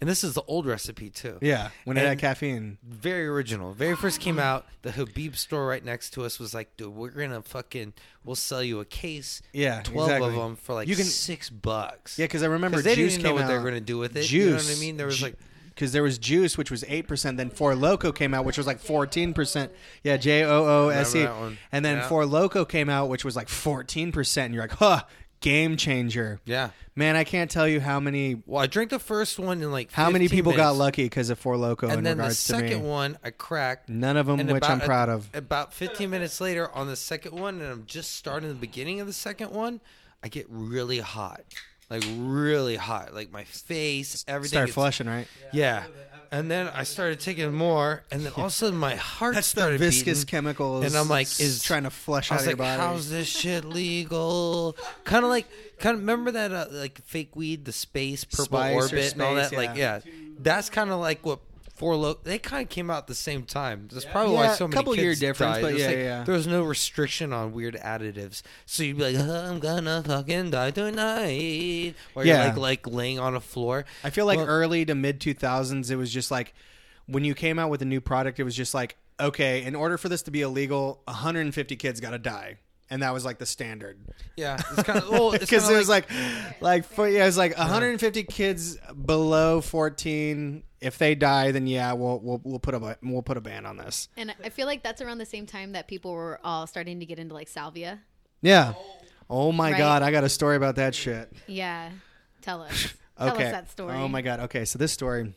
And 0.00 0.08
this 0.10 0.22
is 0.24 0.34
the 0.34 0.42
old 0.46 0.66
recipe 0.66 1.10
too. 1.10 1.38
yeah, 1.40 1.70
when 1.84 1.96
it 1.96 2.04
had 2.06 2.18
caffeine. 2.18 2.78
Very 2.86 3.26
original. 3.26 3.72
Very 3.72 3.96
first 3.96 4.20
came 4.20 4.38
out, 4.38 4.66
the 4.82 4.90
Habib 4.92 5.36
store 5.36 5.66
right 5.66 5.84
next 5.84 6.10
to 6.10 6.24
us 6.24 6.38
was 6.38 6.52
like, 6.54 6.76
dude, 6.76 6.94
we're 6.94 7.10
gonna 7.10 7.42
fucking, 7.42 7.92
we'll 8.24 8.36
sell 8.36 8.62
you 8.62 8.80
a 8.80 8.84
case, 8.84 9.42
Yeah, 9.52 9.82
twelve 9.82 10.08
exactly. 10.10 10.28
of 10.30 10.34
them 10.34 10.56
for 10.56 10.74
like 10.74 10.88
You 10.88 10.96
can- 10.96 11.04
six 11.04 11.48
bucks. 11.50 12.18
Yeah, 12.18 12.24
because 12.26 12.42
I 12.42 12.46
remember 12.46 12.80
they 12.82 12.94
Juice 12.94 13.12
didn't 13.12 13.24
know 13.24 13.30
came 13.30 13.36
what 13.40 13.48
they 13.48 13.58
were 13.58 13.64
gonna 13.64 13.80
do 13.80 13.98
with 13.98 14.16
it. 14.16 14.22
Juice, 14.22 14.32
you 14.32 14.50
know 14.50 14.56
what 14.56 14.76
I 14.76 14.80
mean? 14.80 14.96
There 14.96 15.06
was 15.06 15.22
like 15.22 15.36
because 15.70 15.92
there 15.92 16.02
was 16.02 16.16
Juice, 16.16 16.56
which 16.56 16.70
was 16.70 16.84
eight 16.88 17.06
percent. 17.06 17.36
Then 17.36 17.50
Four 17.50 17.74
Loco 17.74 18.10
came 18.10 18.32
out, 18.32 18.44
which 18.46 18.56
was 18.56 18.66
like 18.66 18.78
fourteen 18.78 19.34
percent. 19.34 19.72
Yeah, 20.02 20.16
J 20.16 20.44
O 20.44 20.64
O 20.86 20.88
S 20.88 21.14
E. 21.14 21.18
Remember 21.18 21.34
that 21.34 21.40
one. 21.42 21.58
And 21.72 21.84
then 21.84 21.96
Yeah. 21.98 22.08
Four 22.08 22.24
Loco 22.26 22.64
came 22.64 22.88
out, 22.88 23.08
which 23.10 23.24
was 23.26 23.36
like 23.36 23.48
fourteen 23.50 24.10
percent. 24.12 24.46
And 24.46 24.54
you're 24.54 24.64
like, 24.64 24.72
huh, 24.72 25.02
game 25.46 25.76
changer. 25.76 26.40
yeah. 26.44 26.70
Man, 26.98 27.14
I 27.14 27.24
can't 27.24 27.50
tell 27.50 27.68
you 27.68 27.78
how 27.80 28.00
many 28.00 28.42
Well, 28.46 28.62
I 28.62 28.66
drank 28.66 28.88
the 28.90 28.98
first 28.98 29.38
one 29.38 29.60
in 29.62 29.70
like 29.70 29.92
how 29.92 30.08
many 30.10 30.24
15 30.28 30.36
people 30.38 30.52
got 30.52 30.58
minutes. 30.68 30.78
lucky 30.78 31.04
because 31.04 31.28
of 31.30 31.38
Four 31.38 31.56
Loco 31.58 31.86
in 31.88 31.92
and 31.98 32.06
then 32.06 32.16
the 32.16 32.22
regards 32.22 32.42
to 32.44 32.52
me. 32.54 32.58
second 32.60 32.82
one 32.84 33.18
I 33.22 33.30
cracked. 33.30 33.88
None 33.90 34.16
of 34.16 34.26
them, 34.26 34.40
and 34.40 34.50
which 34.50 34.64
I'm 34.64 34.80
proud 34.80 35.08
of. 35.10 35.28
About 35.34 35.72
15 35.74 36.08
minutes 36.08 36.40
later 36.40 36.70
on 36.74 36.86
the 36.86 36.96
second 36.96 37.38
one, 37.38 37.60
and 37.60 37.70
I'm 37.70 37.84
just 37.86 38.14
starting 38.14 38.48
the 38.48 38.54
beginning 38.54 39.00
of 39.00 39.06
the 39.06 39.12
second 39.12 39.50
one, 39.50 39.80
I 40.24 40.28
get 40.28 40.46
really 40.48 41.00
hot, 41.00 41.42
like 41.90 42.02
really 42.16 42.76
hot, 42.76 43.12
like 43.14 43.30
my 43.30 43.44
face, 43.44 44.24
everything. 44.26 44.48
Start 44.56 44.66
gets- 44.68 44.74
flushing, 44.74 45.06
right? 45.06 45.28
Yeah. 45.52 45.84
And 46.30 46.50
then 46.50 46.68
I 46.68 46.84
started 46.84 47.20
taking 47.20 47.52
more, 47.52 48.02
and 48.10 48.22
then 48.22 48.32
all 48.36 48.44
of 48.44 48.48
a 48.48 48.50
sudden 48.50 48.78
my 48.78 48.94
heart 48.96 49.34
That's 49.34 49.52
the 49.52 49.60
started 49.60 49.78
viscous 49.80 50.20
beating. 50.24 50.26
chemicals. 50.28 50.84
And 50.84 50.94
I'm 50.96 51.08
like, 51.08 51.26
is 51.40 51.62
trying 51.62 51.84
to 51.84 51.90
flush 51.90 52.30
I 52.30 52.34
out 52.34 52.38
was 52.40 52.46
like, 52.46 52.52
your 52.52 52.56
body. 52.58 52.80
how's 52.82 53.10
this 53.10 53.28
shit 53.28 53.64
legal? 53.64 54.76
kind 55.04 55.24
of 55.24 55.30
like, 55.30 55.46
kind 55.78 55.94
of 55.94 56.00
remember 56.00 56.30
that 56.32 56.52
uh, 56.52 56.66
like 56.70 57.00
fake 57.04 57.34
weed, 57.36 57.64
the 57.64 57.72
space 57.72 58.24
purple 58.24 58.44
Spice 58.44 58.74
or 58.74 58.82
orbit 58.82 59.12
and 59.12 59.22
all 59.22 59.34
that. 59.34 59.46
space, 59.48 59.56
Like, 59.58 59.76
yeah. 59.76 60.00
yeah, 60.04 60.12
that's 60.40 60.70
kind 60.70 60.90
of 60.90 61.00
like 61.00 61.24
what 61.24 61.40
Four 61.76 61.94
Loc. 61.96 62.24
They 62.24 62.38
kind 62.38 62.62
of 62.64 62.68
came 62.68 62.90
out 62.90 62.98
at 62.98 63.06
the 63.06 63.14
same 63.14 63.44
time. 63.44 63.88
That's 63.92 64.04
probably 64.06 64.34
why 64.34 64.54
so 64.54 64.66
many 64.66 64.74
couple 64.76 64.94
kids 64.94 65.02
year 65.02 65.14
difference, 65.14 65.56
died. 65.56 65.62
but 65.62 65.76
yeah, 65.78 65.86
like, 65.86 65.96
yeah. 65.96 66.24
There 66.24 66.34
was 66.34 66.46
no 66.46 66.62
restriction 66.62 67.32
on 67.32 67.52
weird 67.52 67.74
additives, 67.76 68.42
so 68.64 68.82
you'd 68.82 68.96
be 68.98 69.12
like, 69.12 69.16
I'm 69.16 69.60
gonna 69.60 70.02
fucking 70.04 70.50
die 70.50 70.70
tonight, 70.70 71.94
or 72.14 72.24
Yeah. 72.24 72.44
you're 72.46 72.54
like 72.54 72.86
like 72.86 72.86
laying 72.94 73.18
on 73.18 73.34
a 73.34 73.40
floor. 73.40 73.84
I 74.02 74.10
feel 74.10 74.26
like 74.26 74.38
Well- 74.38 74.46
early 74.48 74.84
to 74.86 74.94
mid 74.94 75.20
2000s, 75.20 75.90
it 75.90 75.96
was 75.96 76.10
just 76.12 76.30
like 76.30 76.54
when 77.06 77.24
you 77.24 77.34
came 77.34 77.58
out 77.58 77.70
with 77.70 77.82
a 77.82 77.84
new 77.84 78.00
product, 78.00 78.40
it 78.40 78.44
was 78.44 78.56
just 78.56 78.74
like, 78.74 78.96
okay, 79.20 79.62
in 79.62 79.74
order 79.76 79.96
for 79.96 80.08
this 80.08 80.22
to 80.22 80.30
be 80.30 80.42
illegal, 80.42 81.02
150 81.06 81.76
kids 81.76 82.00
got 82.00 82.10
to 82.10 82.18
die. 82.18 82.58
And 82.88 83.02
that 83.02 83.12
was 83.12 83.24
like 83.24 83.38
the 83.38 83.46
standard. 83.46 83.98
Yeah, 84.36 84.58
it's 84.72 84.84
kind 84.84 85.00
of 85.00 85.08
well, 85.08 85.32
Because 85.32 85.48
kinda 85.50 85.74
it 85.74 85.76
was 85.76 85.88
like, 85.88 86.08
like, 86.60 86.84
for, 86.84 87.08
yeah, 87.08 87.24
it 87.24 87.26
was 87.26 87.36
like 87.36 87.56
150 87.58 88.22
kids 88.24 88.76
below 88.90 89.60
14. 89.60 90.62
If 90.80 90.98
they 90.98 91.14
die, 91.16 91.50
then 91.50 91.66
yeah, 91.66 91.94
we'll 91.94 92.20
we'll 92.20 92.40
we'll 92.44 92.58
put 92.60 92.74
a 92.74 92.98
we'll 93.02 93.22
put 93.22 93.36
a 93.36 93.40
ban 93.40 93.66
on 93.66 93.76
this. 93.76 94.08
And 94.16 94.32
I 94.44 94.50
feel 94.50 94.66
like 94.66 94.82
that's 94.82 95.00
around 95.00 95.18
the 95.18 95.26
same 95.26 95.46
time 95.46 95.72
that 95.72 95.88
people 95.88 96.12
were 96.12 96.38
all 96.44 96.66
starting 96.66 97.00
to 97.00 97.06
get 97.06 97.18
into 97.18 97.34
like 97.34 97.48
salvia. 97.48 98.00
Yeah. 98.42 98.74
Oh 99.28 99.50
my 99.52 99.72
Right. 99.72 99.78
god, 99.78 100.02
I 100.02 100.10
got 100.12 100.22
a 100.22 100.28
story 100.28 100.54
about 100.56 100.76
that 100.76 100.94
shit. 100.94 101.32
Yeah. 101.48 101.90
Tell 102.42 102.62
us. 102.62 102.70
okay. 102.84 102.94
Tell 103.18 103.34
okay. 103.34 103.44
us 103.46 103.52
that 103.52 103.70
story. 103.70 103.94
Oh 103.96 104.06
my 104.06 104.22
god. 104.22 104.40
Okay, 104.40 104.64
so 104.64 104.78
this 104.78 104.92
story. 104.92 105.34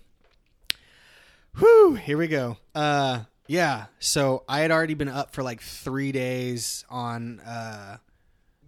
Whew, 1.57 1.95
here 1.95 2.17
we 2.17 2.27
go. 2.27 2.57
Uh 2.75 3.21
yeah, 3.49 3.85
so 3.99 4.43
I 4.47 4.59
had 4.59 4.71
already 4.71 4.93
been 4.93 5.09
up 5.09 5.33
for 5.33 5.43
like 5.43 5.61
3 5.61 6.11
days 6.11 6.85
on 6.89 7.39
uh 7.41 7.97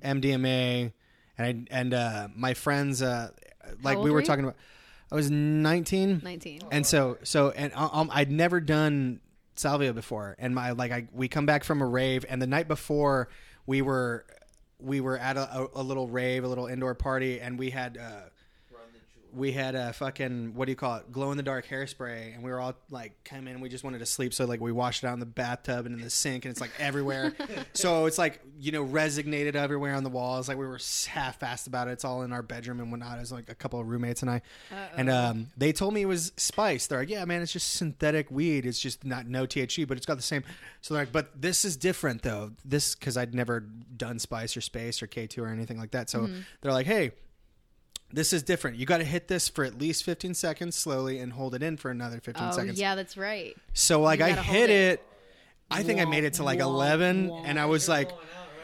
MDMA 0.04 0.92
and 1.38 1.68
I, 1.70 1.76
and 1.80 1.94
uh 1.94 2.28
my 2.36 2.54
friends 2.54 3.02
uh 3.02 3.30
like 3.84 4.00
we 4.00 4.12
were 4.12 4.24
talking 4.24 4.44
about 4.44 4.58
I 5.12 5.16
was 5.16 5.30
19 5.30 6.22
19. 6.24 6.62
and 6.72 6.86
so 6.86 7.18
so 7.24 7.52
and 7.52 7.72
um, 7.76 8.10
I'd 8.12 8.32
never 8.32 8.60
done 8.60 9.20
salvia 9.56 9.94
before, 9.94 10.36
and 10.40 10.56
my 10.56 10.72
like 10.72 10.92
I 10.92 11.08
we 11.14 11.28
come 11.28 11.46
back 11.46 11.64
from 11.64 11.82
a 11.82 11.86
rave, 11.86 12.26
and 12.28 12.42
the 12.42 12.48
night 12.48 12.68
before 12.68 13.30
we 13.66 13.82
were 13.82 14.26
we 14.80 15.00
were 15.00 15.18
at 15.18 15.38
a, 15.38 15.60
a, 15.60 15.68
a 15.76 15.84
little 15.84 16.08
rave, 16.08 16.44
a 16.44 16.48
little 16.48 16.68
indoor 16.68 16.96
party, 16.96 17.40
and 17.40 17.60
we 17.60 17.70
had 17.70 17.98
uh, 17.98 18.30
we 19.34 19.52
had 19.52 19.76
a 19.76 19.94
fucking 19.94 20.54
what 20.56 20.66
do 20.66 20.72
you 20.72 20.76
call 20.76 20.98
it, 20.98 21.12
glow 21.12 21.32
in 21.32 21.38
the 21.38 21.44
dark 21.44 21.68
hairspray, 21.68 22.34
and 22.34 22.44
we 22.44 22.52
were 22.52 22.60
all 22.60 22.76
like 22.90 23.14
come 23.24 23.48
in, 23.48 23.62
we 23.62 23.70
just 23.70 23.84
wanted 23.84 24.00
to 24.00 24.06
sleep, 24.06 24.34
so 24.34 24.46
like 24.46 24.60
we 24.60 24.72
washed 24.72 25.04
it 25.04 25.08
out 25.08 25.14
in 25.14 25.20
the 25.20 25.26
bathtub 25.26 25.86
and 25.86 25.96
in 25.96 26.02
the 26.02 26.10
sink, 26.10 26.46
and 26.46 26.52
it's 26.52 26.62
like 26.62 26.72
everywhere, 26.80 27.34
so 27.74 28.06
it's 28.06 28.18
like 28.18 28.42
you 28.60 28.72
know 28.72 28.84
resignated 28.84 29.56
everywhere 29.56 29.96
on 29.96 30.04
the 30.04 30.10
walls, 30.10 30.48
like 30.48 30.58
we 30.58 30.66
were 30.66 30.80
half 31.08 31.40
fast 31.40 31.68
about 31.68 31.88
it. 31.88 31.92
It's 31.92 32.06
all 32.06 32.24
in 32.24 32.34
our 32.34 32.42
bedroom 32.42 32.80
and 32.80 32.92
whatnot. 32.92 33.18
It 33.18 33.22
was 33.22 33.32
like 33.32 33.50
a 33.50 33.56
couple 33.56 33.80
of 33.80 33.88
roommates 33.88 34.22
and 34.22 34.32
I, 34.32 34.42
and 34.96 35.10
um, 35.10 35.48
they 35.58 35.72
told 35.72 35.94
me 35.94 36.02
it 36.02 36.08
was 36.08 36.32
spice. 36.38 36.88
They're 36.88 37.00
like, 37.00 37.10
yeah, 37.10 37.24
man, 37.26 37.42
it's 37.42 37.54
just 37.54 37.74
synthetic 37.74 38.30
weed. 38.32 38.66
It's 38.66 38.80
just 38.80 39.06
not 39.06 39.28
no 39.28 39.46
THC, 39.46 39.88
but 39.88 39.98
it's 39.98 40.06
got 40.06 40.18
the 40.18 40.24
same. 40.24 40.44
So 40.82 40.94
they're 40.94 41.04
like, 41.04 41.12
but 41.12 41.42
this 41.42 41.66
is 41.66 41.78
different 41.78 42.22
though. 42.22 42.52
This 42.66 42.96
because 42.96 43.18
I'd 43.18 43.34
never 43.34 43.62
done 43.62 44.20
spice 44.20 44.58
or 44.58 44.62
space 44.62 45.02
or 45.02 45.08
K 45.08 45.28
two 45.28 45.44
or 45.44 45.48
anything 45.48 45.78
like 45.78 45.92
that. 45.92 46.10
So 46.10 46.30
they're 46.62 46.74
like, 46.74 46.88
hey, 46.88 47.12
this 48.14 48.34
is 48.34 48.44
different. 48.44 48.78
You 48.78 48.86
got 48.86 48.98
to 49.00 49.04
hit 49.04 49.28
this 49.28 49.48
for 49.50 49.64
at 49.64 49.78
least 49.80 50.04
15 50.04 50.34
seconds 50.34 50.76
slowly 50.76 51.20
and 51.20 51.34
hold 51.34 51.56
it 51.56 51.64
in 51.64 51.78
for 51.78 51.92
another 51.92 52.20
15 52.20 52.44
Oh, 52.48 52.52
seconds. 52.52 52.80
yeah, 52.80 52.96
that's 52.96 53.18
right. 53.18 53.56
So 53.74 54.02
like 54.02 54.22
I 54.22 54.32
hit 54.32 54.70
it. 54.70 55.00
it. 55.00 55.04
I 55.70 55.84
think 55.84 56.02
I 56.02 56.06
made 56.06 56.24
it 56.26 56.34
to 56.34 56.44
like 56.44 56.60
11 56.60 57.32
and 57.46 57.60
I 57.60 57.66
was 57.66 57.88
like 57.88 58.12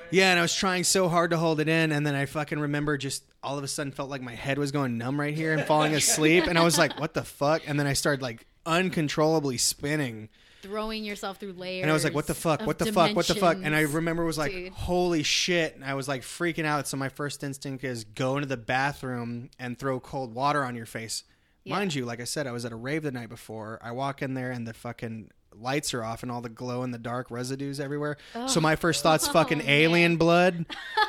yeah, 0.10 0.32
and 0.32 0.40
I 0.40 0.42
was 0.42 0.56
trying 0.56 0.84
so 0.86 1.10
hard 1.10 1.32
to 1.32 1.38
hold 1.38 1.60
it 1.60 1.68
in 1.68 1.92
and 1.92 2.06
then 2.06 2.16
I 2.16 2.26
fucking 2.26 2.60
remember 2.60 2.98
just 2.98 3.24
all 3.44 3.58
of 3.58 3.64
a 3.64 3.68
sudden 3.68 3.92
felt 3.94 4.10
like 4.10 4.22
my 4.22 4.36
head 4.36 4.58
was 4.58 4.72
going 4.72 4.98
numb 4.98 5.20
right 5.20 5.34
here 5.34 5.54
and 5.54 5.64
falling 5.66 5.94
asleep 5.96 6.46
and 6.48 6.58
I 6.58 6.64
was 6.64 6.78
like 6.78 7.00
what 7.00 7.14
the 7.14 7.24
fuck 7.24 7.62
and 7.68 7.80
then 7.80 7.88
I 7.88 7.94
started 7.94 8.22
like 8.22 8.46
uncontrollably 8.66 9.58
spinning 9.58 10.30
Throwing 10.62 11.04
yourself 11.04 11.38
through 11.38 11.54
layers. 11.54 11.84
and 11.84 11.92
I 11.92 11.94
was 11.94 12.04
like, 12.04 12.14
"What 12.14 12.28
the 12.28 12.34
fuck? 12.34 12.66
What 12.66 12.80
the 12.80 12.92
fuck? 12.92 13.16
What 13.16 13.28
the 13.28 13.36
fuck?" 13.36 13.58
And 13.62 13.76
I 13.76 13.82
remember 13.82 14.26
was 14.26 14.38
like, 14.38 14.52
dude. 14.52 14.74
"Holy 14.74 15.24
shit!" 15.24 15.76
And 15.76 15.86
I 15.86 15.94
was 15.94 16.08
like 16.08 16.22
freaking 16.22 16.66
out. 16.66 16.88
So 16.88 16.98
my 16.98 17.10
first 17.10 17.44
instinct 17.44 17.84
is 17.84 18.04
go 18.04 18.36
into 18.38 18.48
the 18.48 18.58
bathroom 18.58 19.50
and 19.60 19.78
throw 19.78 20.00
cold 20.00 20.34
water 20.34 20.64
on 20.64 20.76
your 20.76 20.86
face. 20.86 21.24
Yeah. 21.64 21.76
Mind 21.76 21.94
you, 21.94 22.06
like 22.06 22.22
I 22.22 22.24
said, 22.24 22.48
I 22.48 22.52
was 22.52 22.64
at 22.64 22.72
a 22.72 22.78
rave 22.78 23.04
the 23.04 23.12
night 23.12 23.30
before. 23.30 23.78
I 23.82 23.92
walk 23.92 24.22
in 24.22 24.34
there 24.34 24.52
and 24.52 24.66
the 24.66 24.74
fucking 24.74 25.30
lights 25.60 25.94
are 25.94 26.04
off 26.04 26.24
and 26.24 26.32
all 26.32 26.42
the 26.42 26.50
glow 26.50 26.84
in 26.84 26.92
the 26.92 26.98
dark 26.98 27.32
residues 27.32 27.80
everywhere. 27.80 28.18
So 28.48 28.62
my 28.62 28.76
first 28.76 29.04
thought's 29.04 29.28
oh. 29.28 29.34
fucking 29.34 29.62
oh, 29.66 29.70
alien 29.70 30.18
blood. 30.18 30.66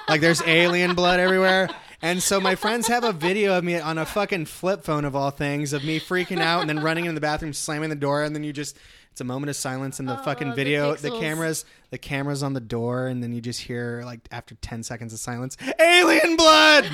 Like 0.08 0.20
there's 0.20 0.42
alien 0.42 0.94
blood 0.94 1.20
everywhere. 1.20 1.68
And 2.00 2.22
so 2.22 2.40
my 2.40 2.54
friends 2.54 2.86
have 2.88 3.04
a 3.04 3.12
video 3.12 3.56
of 3.58 3.64
me 3.64 3.78
on 3.78 3.98
a 3.98 4.06
fucking 4.06 4.46
flip 4.46 4.84
phone 4.84 5.04
of 5.04 5.14
all 5.16 5.30
things 5.30 5.72
of 5.72 5.84
me 5.84 6.00
freaking 6.00 6.40
out 6.40 6.60
and 6.60 6.68
then 6.68 6.80
running 6.80 7.04
into 7.04 7.14
the 7.14 7.20
bathroom, 7.20 7.52
slamming 7.52 7.90
the 7.90 7.96
door, 7.96 8.22
and 8.22 8.34
then 8.34 8.44
you 8.44 8.52
just 8.52 8.78
it's 9.18 9.20
a 9.20 9.24
moment 9.24 9.50
of 9.50 9.56
silence 9.56 9.98
in 9.98 10.06
the 10.06 10.16
Oh, 10.16 10.22
fucking 10.22 10.54
video. 10.54 10.94
The, 10.94 11.10
pixels. 11.10 11.18
cameras, 11.20 11.64
the 11.90 11.98
cameras 11.98 12.44
on 12.44 12.52
the 12.52 12.60
door, 12.60 13.08
and 13.08 13.20
then 13.20 13.32
you 13.32 13.40
just 13.40 13.60
hear 13.60 14.02
like 14.04 14.20
after 14.30 14.54
ten 14.54 14.84
seconds 14.84 15.12
of 15.12 15.18
silence, 15.18 15.56
alien 15.80 16.36
blood. 16.36 16.88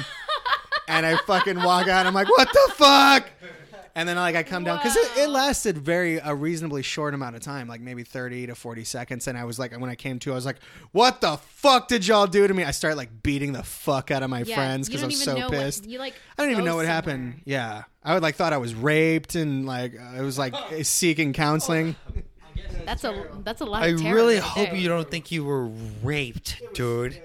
and 0.88 1.04
I 1.04 1.18
fucking 1.26 1.62
walk 1.62 1.86
out. 1.86 2.06
I'm 2.06 2.14
like, 2.14 2.30
what 2.30 2.48
the 2.50 2.72
fuck? 2.76 3.26
And 3.96 4.08
then 4.08 4.16
like 4.16 4.34
I 4.34 4.42
come 4.42 4.64
down 4.64 4.78
because 4.78 4.96
it, 4.96 5.08
it 5.18 5.28
lasted 5.28 5.78
very 5.78 6.16
a 6.18 6.34
reasonably 6.34 6.82
short 6.82 7.14
amount 7.14 7.36
of 7.36 7.42
time, 7.42 7.68
like 7.68 7.80
maybe 7.80 8.02
thirty 8.02 8.44
to 8.48 8.56
forty 8.56 8.82
seconds. 8.82 9.28
And 9.28 9.38
I 9.38 9.44
was 9.44 9.56
like, 9.58 9.78
when 9.78 9.88
I 9.88 9.94
came 9.94 10.18
to, 10.20 10.32
I 10.32 10.34
was 10.34 10.44
like, 10.44 10.56
"What 10.90 11.20
the 11.20 11.36
fuck 11.36 11.86
did 11.86 12.04
y'all 12.04 12.26
do 12.26 12.44
to 12.48 12.52
me?" 12.52 12.64
I 12.64 12.72
started 12.72 12.96
like 12.96 13.22
beating 13.22 13.52
the 13.52 13.62
fuck 13.62 14.10
out 14.10 14.24
of 14.24 14.30
my 14.30 14.42
Yeah, 14.42 14.56
friends 14.56 14.88
because 14.88 15.02
I 15.02 15.04
don't 15.04 15.12
was 15.12 15.22
so 15.22 15.34
know 15.36 15.40
what- 15.46 15.50
pissed. 15.52 15.86
you 15.86 16.00
like. 16.00 16.14
I 16.36 16.42
don't 16.42 16.50
even 16.50 16.64
know 16.64 16.74
what 16.74 16.86
somewhere. 16.86 16.92
happened. 16.94 17.42
Yeah, 17.44 17.84
I 18.02 18.14
would 18.14 18.22
like 18.24 18.34
thought 18.34 18.52
I 18.52 18.56
was 18.58 18.74
raped 18.74 19.36
and 19.36 19.64
like 19.64 19.92
I 20.00 20.22
was 20.22 20.36
like 20.38 20.54
seeking 20.82 21.32
counseling. 21.32 21.94
That's 22.84 23.04
a 23.04 23.28
that's 23.44 23.60
a 23.60 23.64
lot. 23.64 23.84
I 23.84 23.88
Of 23.88 24.00
terror 24.00 24.14
really 24.16 24.34
right 24.34 24.42
hope 24.42 24.70
there. 24.70 24.76
you 24.76 24.88
don't 24.88 25.08
think 25.08 25.30
you 25.30 25.44
were 25.44 25.66
raped, 26.02 26.60
dude. 26.74 27.20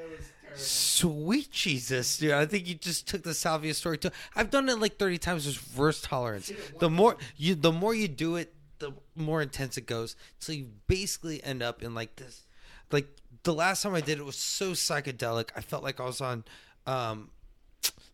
Sweet 0.60 1.52
Jesus, 1.52 2.18
dude! 2.18 2.32
I 2.32 2.46
think 2.46 2.68
you 2.68 2.76
just 2.76 3.08
took 3.08 3.24
the 3.24 3.34
salvia 3.34 3.74
story 3.74 3.98
too. 3.98 4.12
I've 4.36 4.50
done 4.50 4.70
it 4.70 4.80
like 4.80 4.98
thirty 4.98 5.18
times. 5.18 5.46
There's 5.46 5.58
reverse 5.58 6.02
tolerance. 6.02 6.52
The 6.80 6.90
more 6.90 7.18
you, 7.38 7.56
the 7.56 7.72
more 7.72 7.94
you 7.94 8.08
do 8.08 8.36
it, 8.36 8.54
the 8.80 8.94
more 9.16 9.42
intense 9.42 9.78
it 9.78 9.86
goes. 9.86 10.16
So 10.40 10.52
you 10.52 10.68
basically 10.88 11.44
end 11.44 11.64
up 11.64 11.82
in 11.84 11.94
like 11.94 12.16
this. 12.18 12.46
Like 12.92 13.08
the 13.44 13.54
last 13.54 13.84
time 13.84 13.96
I 13.96 14.02
did 14.02 14.20
it 14.20 14.26
was 14.26 14.36
so 14.36 14.72
psychedelic. 14.72 15.50
I 15.56 15.62
felt 15.62 15.84
like 15.84 16.00
I 16.00 16.06
was 16.06 16.22
on, 16.22 16.44
um, 16.86 17.30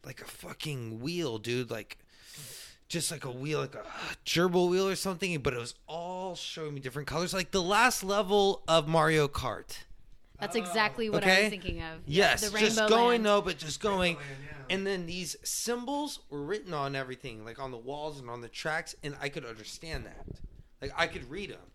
like 0.06 0.22
a 0.22 0.26
fucking 0.26 1.00
wheel, 1.00 1.38
dude. 1.38 1.72
Like 1.72 1.98
just 2.88 3.12
like 3.12 3.26
a 3.26 3.32
wheel, 3.32 3.60
like 3.60 3.76
a 3.76 3.84
gerbil 4.26 4.70
wheel 4.70 4.88
or 4.88 4.96
something, 4.96 5.38
but 5.40 5.54
it 5.54 5.60
was 5.60 5.76
all 5.88 6.36
showing 6.36 6.76
me 6.76 6.80
different 6.80 7.08
colors, 7.08 7.34
like 7.34 7.52
the 7.52 7.62
last 7.62 8.04
level 8.04 8.64
of 8.68 8.88
Mario 8.88 9.28
Kart. 9.28 9.80
That's 10.40 10.56
oh. 10.56 10.60
exactly 10.60 11.10
what 11.10 11.24
I 11.24 11.32
Okay. 11.32 11.44
was 11.44 11.50
thinking 11.50 11.82
of. 11.82 12.00
Yes, 12.06 12.50
the 12.50 12.58
just 12.60 12.78
going 12.90 13.10
land. 13.10 13.24
no, 13.24 13.42
but 13.42 13.58
just 13.58 13.80
going. 13.80 14.18
And 14.70 14.86
then 14.86 15.06
these 15.06 15.36
symbols 15.44 16.20
were 16.30 16.42
written 16.42 16.74
on 16.74 16.96
everything, 16.96 17.46
like 17.46 17.60
on 17.60 17.72
the 17.72 17.78
walls 17.78 18.20
and 18.20 18.30
on 18.30 18.42
the 18.42 18.50
tracks, 18.50 18.96
and 19.04 19.16
I 19.22 19.30
could 19.30 19.46
understand 19.46 20.06
that. 20.06 20.26
Like 20.82 20.92
I 20.98 21.08
could 21.08 21.30
read 21.30 21.52
them. 21.52 21.60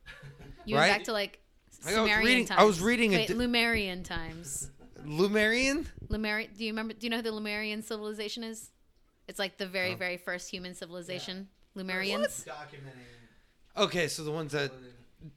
You 0.67 0.77
right? 0.77 0.89
went 0.89 0.99
back 0.99 1.05
to 1.05 1.13
like 1.13 1.41
Like, 1.87 1.95
I 1.97 2.03
was 2.03 2.17
reading- 2.19 2.45
times. 2.45 2.61
I 2.61 2.65
was 2.65 2.81
reading 2.83 3.15
a 3.15 3.19
Wait, 3.19 3.29
di- 3.29 3.35
Lumerian 3.35 4.05
times. 4.05 4.71
Lumerian. 5.07 5.87
Lumerian. 6.09 6.57
Do 6.57 6.65
you 6.65 6.73
remember? 6.73 6.93
Do 6.93 7.07
you 7.07 7.11
know 7.11 7.17
who 7.17 7.23
the 7.23 7.33
Lumerian 7.33 7.83
civilization 7.83 8.45
is? 8.45 8.71
It's 9.27 9.39
like 9.39 9.57
the 9.57 9.67
very, 9.67 9.95
oh. 9.95 9.97
very 9.97 10.19
first 10.19 10.51
human 10.51 10.75
civilization. 10.75 11.49
Lumerians. 11.77 12.47
Okay, 13.77 14.09
so 14.09 14.23
the 14.23 14.31
ones 14.31 14.53
that. 14.53 14.71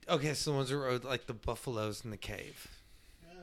Okay, 0.10 0.34
so 0.34 0.52
the 0.52 0.58
ones 0.58 0.70
that 0.70 0.78
rode 0.78 1.04
like 1.04 1.28
the 1.28 1.34
buffaloes 1.34 2.04
in 2.04 2.12
the 2.12 2.18
cave. 2.18 2.68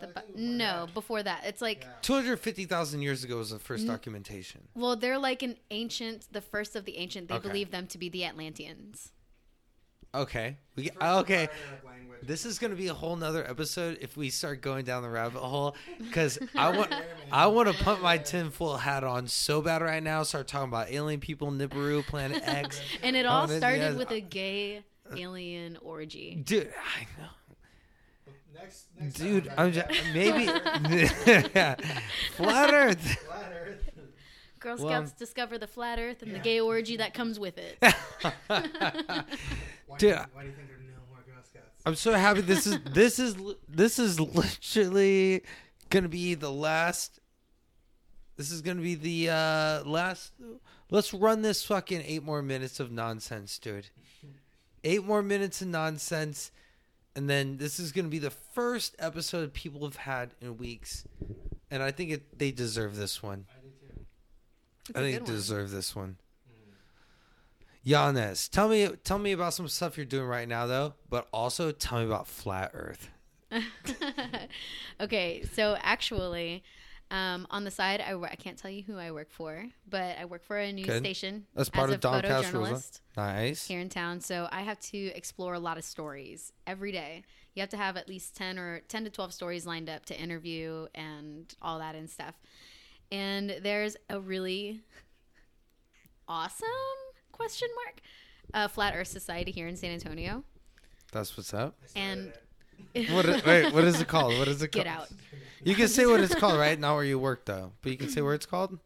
The 0.01 0.07
bu- 0.09 0.21
no, 0.37 0.87
before 0.95 1.23
that, 1.23 1.43
it's 1.45 1.61
like 1.63 1.87
Two 2.03 2.15
hundred 2.15 2.39
fifty 2.39 2.65
thousand 2.65 3.03
years 3.03 3.25
ago 3.25 3.37
was 3.39 3.51
the 3.51 3.59
first 3.59 3.87
documentation. 3.87 4.69
well, 4.75 4.97
they're 4.97 5.19
like 5.19 5.43
an 5.43 5.57
ancient, 5.71 6.27
the 6.33 6.41
first 6.41 6.77
of 6.77 6.85
the 6.85 6.97
ancient. 6.99 7.29
They 7.29 7.35
Okay. 7.37 7.49
believe 7.49 7.71
them 7.71 7.87
to 7.89 7.99
be 7.99 8.09
the 8.09 8.25
Atlanteans. 8.25 9.13
Okay, 10.13 10.57
we 10.75 10.85
get, 10.85 10.97
oh, 11.01 11.21
okay. 11.21 11.49
This 12.23 12.45
is 12.45 12.59
gonna 12.59 12.75
be 12.75 12.89
a 12.89 12.95
whole 12.95 13.15
nother 13.17 13.49
episode 13.49 13.99
if 14.01 14.17
we 14.17 14.29
start 14.29 14.61
going 14.61 14.85
down 14.85 15.03
the 15.03 15.09
rabbit 15.09 15.39
hole. 15.41 15.77
Because 15.99 16.39
I 16.57 16.77
want, 16.77 16.93
I 17.31 17.47
want 17.47 17.69
to 17.75 17.85
put 17.85 18.03
my 18.03 18.19
tinfoil 18.19 18.77
hat 18.77 19.05
on 19.05 19.29
so 19.29 19.63
bad 19.63 19.83
right 19.83 20.03
now. 20.03 20.23
Start 20.25 20.49
talking 20.49 20.69
about 20.69 20.91
alien 20.91 21.21
people, 21.21 21.51
Nibiru, 21.53 22.05
Planet 22.05 22.43
X. 22.45 22.81
And 23.03 23.15
it 23.17 23.25
Oh, 23.25 23.31
all 23.31 23.47
this- 23.47 23.59
started 23.59 23.79
yes. 23.93 23.95
with 23.97 24.11
a 24.11 24.21
gay 24.21 24.83
alien 25.17 25.77
orgy. 25.81 26.43
Dude, 26.45 26.73
I 26.99 27.07
know. 27.21 27.29
Dude, 29.15 29.51
I'm 29.57 29.73
just 29.73 29.89
maybe 30.13 30.47
flat 32.37 32.73
Earth. 32.73 33.27
Girl 34.59 34.77
Well, 34.77 34.89
Scouts 34.89 35.13
discover 35.13 35.57
the 35.57 35.67
flat 35.67 35.99
Earth 35.99 36.23
and 36.23 36.35
the 36.35 36.39
gay 36.39 36.61
orgy 36.61 36.99
that 36.99 37.15
comes 37.15 37.41
with 37.41 37.57
it. 37.57 37.79
Dude, 37.81 37.89
Why 37.89 37.97
do 39.99 40.07
you 40.07 40.53
think 40.53 40.69
there 40.69 40.77
are 40.77 40.83
no 40.83 41.01
more 41.09 41.23
Girl 41.27 41.43
Scouts? 41.43 41.83
I'm 41.87 41.95
so 41.95 42.13
happy. 42.13 42.43
This 42.43 42.67
is 42.67 42.79
this 42.93 43.19
is 43.19 43.37
this 43.69 43.99
is 43.99 44.21
literally 44.21 45.43
gonna 45.89 46.09
be 46.09 46.35
the 46.35 46.51
last. 46.53 47.21
This 48.37 48.51
is 48.51 48.61
gonna 48.61 48.83
be 48.83 48.95
the 48.97 49.31
uh 49.31 49.83
last. 49.85 50.33
Let's 50.91 51.15
run 51.15 51.41
this 51.41 51.65
fucking 51.65 52.03
eight 52.05 52.23
more 52.23 52.43
minutes 52.43 52.81
of 52.81 52.93
nonsense, 52.93 53.59
dude. 53.59 53.89
Eight 54.85 55.05
more 55.05 55.23
minutes 55.23 55.63
of 55.63 55.69
nonsense, 55.69 56.51
and 57.17 57.29
then 57.29 57.57
this 57.59 57.79
is 57.81 57.93
gonna 57.93 58.09
be 58.09 58.19
the 58.19 58.31
first 58.31 58.95
episode 58.99 59.53
people 59.53 59.83
have 59.85 59.97
had 59.97 60.31
in 60.41 60.57
weeks, 60.57 61.05
and 61.71 61.83
I 61.83 61.91
think 61.91 62.11
it, 62.11 62.39
they 62.39 62.51
deserve 62.51 62.97
this 62.97 63.23
one. 63.23 63.47
I 63.51 63.61
do 63.61 63.69
It's 64.89 64.97
I 64.97 65.01
a 65.01 65.03
think 65.05 65.19
good 65.19 65.27
they 65.27 65.31
one. 65.33 65.37
deserve 65.39 65.71
this 65.71 65.95
one. 65.97 66.17
Hmm. 66.49 67.89
Giannis, 67.91 68.49
tell 68.51 68.69
me 68.69 68.89
tell 69.05 69.19
me 69.19 69.33
about 69.33 69.55
some 69.55 69.69
stuff 69.69 69.97
you're 69.97 70.07
doing 70.07 70.27
right 70.27 70.49
now 70.49 70.67
though, 70.67 70.95
but 71.09 71.29
also 71.33 71.73
tell 71.73 71.99
me 72.01 72.05
about 72.07 72.27
flat 72.29 72.71
earth. 72.75 73.09
okay, 75.01 75.43
so 75.53 75.77
actually, 75.81 76.63
um, 77.11 77.47
on 77.51 77.65
the 77.65 77.71
side, 77.71 78.01
I, 78.01 78.15
I 78.15 78.37
can't 78.37 78.57
tell 78.57 78.71
you 78.71 78.83
who 78.83 78.97
I 78.97 79.11
work 79.11 79.31
for, 79.31 79.67
but 79.89 80.17
I 80.19 80.25
work 80.27 80.45
for 80.45 80.57
a 80.59 80.73
news 80.73 80.87
Good. 80.87 80.99
station 81.03 81.47
That's 81.55 81.69
part 81.69 81.91
as 81.91 81.97
of 81.97 82.05
a 82.05 82.09
Rosa. 82.09 82.23
photojournalist 82.53 83.01
Nice. 83.17 83.67
here 83.67 83.81
in 83.81 83.89
town. 83.89 84.21
So 84.21 84.49
I 84.53 84.61
have 84.63 84.79
to 84.81 84.99
explore 85.15 85.55
a 85.55 85.59
lot 85.59 85.77
of 85.79 85.85
stories 85.85 86.53
every 86.67 86.93
day. 86.93 87.25
You 87.55 87.61
have 87.61 87.71
to 87.71 87.77
have 87.77 87.97
at 87.97 88.09
least 88.09 88.37
ten 88.37 88.59
or 88.59 88.81
ten 88.89 89.05
to 89.05 89.11
twelve 89.11 89.33
stories 89.35 89.67
lined 89.67 89.91
up 89.91 90.07
to 90.07 90.19
interview 90.21 90.87
and 90.95 91.53
all 91.61 91.79
that 91.81 91.95
and 91.97 92.09
stuff. 92.09 92.35
And 93.11 93.57
there's 93.63 93.97
a 94.09 94.21
really 94.21 94.81
awesome 96.29 96.69
question 97.33 97.69
mark 97.85 98.01
uh, 98.55 98.69
flat 98.69 98.95
Earth 98.97 99.09
Society 99.09 99.51
here 99.51 99.67
in 99.67 99.77
San 99.77 99.91
Antonio, 99.91 100.45
That's 101.13 101.37
what's 101.37 101.53
up. 101.55 101.77
and 101.97 102.33
What 103.13 103.27
is, 103.27 103.45
wait, 103.45 103.73
what 103.73 103.85
is 103.85 104.01
it 104.01 104.09
called? 104.09 104.39
What 104.39 104.49
is 104.49 104.63
it 104.63 104.73
called? 104.73 104.85
get 104.85 104.93
out. 104.93 105.09
You 105.63 105.75
can 105.75 105.89
say 105.89 106.07
what 106.07 106.21
it's 106.21 106.35
called, 106.35 106.59
right? 106.59 106.79
Not 106.79 106.95
where 106.95 107.05
you 107.05 107.19
work 107.19 107.45
though, 107.45 107.73
but 107.83 107.93
you 107.93 107.99
can 107.99 108.09
say 108.09 108.21
where 108.23 108.35
it's 108.35 108.47
called. 108.47 108.79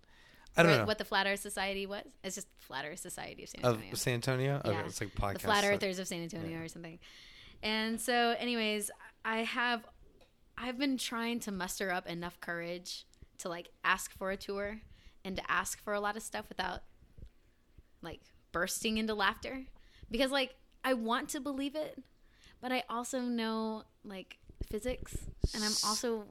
I 0.57 0.63
don't 0.63 0.79
know. 0.79 0.85
what 0.85 0.99
the 0.99 1.05
Flat 1.05 1.27
Earth 1.27 1.41
Society 1.41 1.85
was. 1.87 2.05
It's 2.23 2.37
just 2.37 2.47
Flat 2.59 2.85
Earth 2.85 3.01
Society 3.01 3.43
of 3.43 3.49
San 3.49 3.65
Antonio. 3.65 3.93
of. 3.93 3.99
San 3.99 4.15
Antonio. 4.15 4.57
Okay, 4.65 4.71
Yeah. 4.71 4.85
it's 4.87 5.01
like 5.01 5.15
podcast. 5.15 5.33
the 5.35 5.39
Flat. 5.41 5.65
Earthers 5.65 5.99
of 5.99 6.07
San 6.07 6.23
Antonio 6.23 6.61
or 6.61 6.69
something. 6.69 6.99
And 7.63 8.01
so, 8.01 8.37
anyways, 8.39 8.91
I 9.25 9.39
have 9.39 9.85
I've 10.57 10.79
been 10.79 10.97
trying 10.97 11.41
to 11.41 11.53
muster 11.53 11.91
up 11.91 12.07
enough 12.07 12.41
courage 12.41 13.05
to 13.39 13.49
like 13.49 13.71
ask 13.83 14.13
for 14.17 14.31
a 14.31 14.37
tour 14.37 14.81
and 15.25 15.37
to 15.37 15.51
ask 15.51 15.83
for 15.83 15.93
a 15.93 16.01
lot 16.01 16.17
of 16.17 16.23
stuff 16.23 16.49
without 16.49 16.83
like 18.03 18.21
bursting 18.53 18.99
into 18.99 19.15
laughter 19.15 19.63
because 20.11 20.31
like 20.31 20.55
I 20.85 20.95
want 20.95 21.31
to 21.31 21.41
believe 21.41 21.75
it, 21.75 22.01
but 22.65 22.73
I 22.73 22.83
also 22.89 23.21
know 23.21 23.83
like 24.05 24.39
physics 24.71 25.15
and 25.55 25.63
I'm 25.63 25.75
also 25.85 26.25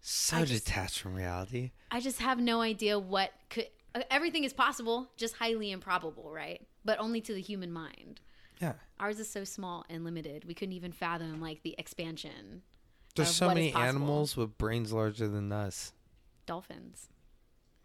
So 0.00 0.42
just- 0.42 0.64
detached 0.64 1.00
from 1.00 1.14
reality. 1.14 1.72
I 1.90 2.00
just 2.00 2.20
have 2.22 2.40
no 2.40 2.62
idea 2.62 2.98
what 2.98 3.32
could. 3.50 3.68
uh, 3.94 4.00
Everything 4.10 4.44
is 4.44 4.54
possible, 4.54 5.10
just 5.18 5.34
highly 5.36 5.70
improbable, 5.70 6.30
right? 6.32 6.66
But 6.82 6.98
only 6.98 7.20
to 7.20 7.34
the 7.34 7.42
human 7.42 7.70
mind. 7.70 8.22
Yeah. 8.58 8.72
Ours 8.98 9.18
is 9.20 9.28
so 9.28 9.44
small 9.44 9.84
and 9.90 10.02
limited. 10.02 10.46
We 10.46 10.54
couldn't 10.54 10.72
even 10.72 10.92
fathom 10.92 11.42
like 11.42 11.62
the 11.62 11.74
expansion. 11.76 12.62
There's 13.14 13.34
so 13.34 13.48
many 13.48 13.70
animals 13.74 14.34
with 14.34 14.56
brains 14.56 14.94
larger 14.94 15.28
than 15.28 15.52
us. 15.52 15.92
Dolphins, 16.46 17.10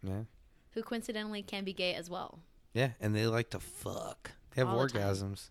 Yeah. 0.02 0.24
who 0.70 0.82
coincidentally 0.82 1.42
can 1.42 1.64
be 1.64 1.74
gay 1.74 1.94
as 1.94 2.08
well. 2.08 2.40
Yeah, 2.72 2.92
and 3.00 3.14
they 3.14 3.26
like 3.26 3.50
to 3.50 3.60
fuck. 3.60 4.32
They 4.52 4.62
have 4.62 4.68
All 4.70 4.78
orgasms. 4.86 5.50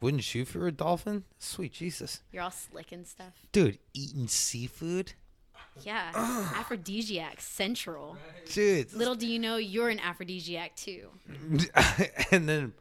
if 0.00 0.34
you 0.54 0.60
were 0.60 0.68
a 0.68 0.72
dolphin? 0.72 1.24
Sweet 1.38 1.72
Jesus. 1.72 2.22
You're 2.32 2.42
all 2.42 2.50
slick 2.50 2.92
and 2.92 3.06
stuff. 3.06 3.32
Dude, 3.52 3.78
eating 3.94 4.28
seafood? 4.28 5.12
Yeah, 5.82 6.10
aphrodisiac 6.56 7.40
central. 7.40 8.16
Dude. 8.52 8.92
Little 8.92 9.14
do 9.14 9.26
you 9.26 9.38
know, 9.38 9.56
you're 9.56 9.88
an 9.88 10.00
aphrodisiac 10.00 10.74
too. 10.76 11.08
and 12.32 12.48
then 12.48 12.72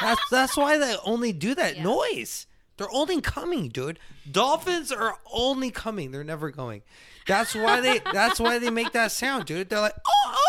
that's 0.00 0.20
that's 0.30 0.56
why 0.56 0.78
they 0.78 0.96
only 1.04 1.32
do 1.32 1.54
that 1.54 1.76
Yeah. 1.76 1.82
noise. 1.82 2.46
They're 2.76 2.90
only 2.92 3.20
coming, 3.20 3.68
dude. 3.68 3.98
Dolphins 4.30 4.92
are 4.92 5.18
only 5.32 5.70
coming. 5.70 6.12
They're 6.12 6.22
never 6.24 6.50
going. 6.50 6.82
That's 7.26 7.54
why 7.54 7.80
they 7.80 7.98
that's 8.12 8.38
why 8.40 8.58
they 8.58 8.70
make 8.70 8.92
that 8.92 9.10
sound, 9.12 9.46
dude. 9.46 9.68
They're 9.68 9.80
like 9.80 9.96
oh, 10.06 10.34
oh 10.34 10.47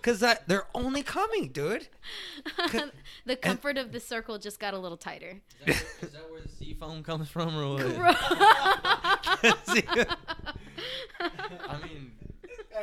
because 0.00 0.20
that 0.20 0.48
they're 0.48 0.66
only 0.74 1.02
coming, 1.02 1.48
dude. 1.48 1.88
the 3.26 3.36
comfort 3.36 3.76
of 3.76 3.92
the 3.92 4.00
circle 4.00 4.38
just 4.38 4.58
got 4.60 4.74
a 4.74 4.78
little 4.78 4.96
tighter. 4.96 5.40
Is 5.66 5.66
that, 5.66 5.84
where, 6.00 6.08
is 6.08 6.12
that 6.12 6.30
where 6.30 6.40
the 6.40 6.48
sea 6.48 6.74
foam 6.74 7.02
comes 7.02 7.28
from, 7.28 7.56
or 7.56 7.78
what? 7.78 8.16
I 11.20 11.78
mean, 11.82 12.12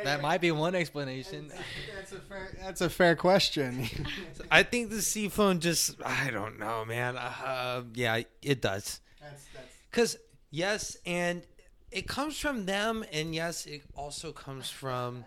that 0.04 0.20
might 0.22 0.40
be 0.40 0.50
one 0.52 0.74
explanation. 0.74 1.50
That's 1.94 2.12
a 2.12 2.20
fair. 2.20 2.56
That's 2.62 2.80
a 2.80 2.90
fair 2.90 3.16
question. 3.16 3.88
I 4.50 4.62
think 4.62 4.90
the 4.90 5.02
sea 5.02 5.28
phone 5.28 5.60
just 5.60 6.00
I 6.04 6.30
don't 6.30 6.58
know, 6.58 6.84
man. 6.84 7.16
Uh, 7.16 7.82
yeah, 7.94 8.22
it 8.42 8.60
does. 8.60 9.00
that's, 9.20 9.44
that's, 9.54 9.66
Because 9.90 10.16
yes, 10.50 10.96
and 11.06 11.42
it 11.90 12.06
comes 12.06 12.38
from 12.38 12.66
them, 12.66 13.04
and 13.12 13.34
yes, 13.34 13.66
it 13.66 13.82
also 13.94 14.32
comes 14.32 14.68
from 14.68 15.24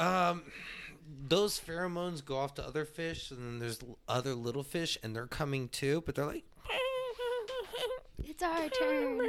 um 0.00 0.42
those 1.28 1.60
pheromones 1.60 2.24
go 2.24 2.36
off 2.38 2.54
to 2.54 2.66
other 2.66 2.84
fish, 2.84 3.30
and 3.30 3.38
then 3.40 3.58
there's 3.58 3.78
other 4.08 4.34
little 4.34 4.62
fish, 4.62 4.98
and 5.02 5.14
they're 5.14 5.26
coming 5.26 5.68
too, 5.68 6.02
but 6.06 6.14
they're 6.14 6.26
like. 6.26 6.44
it's 8.24 8.42
our 8.42 8.68
turn. 8.80 9.20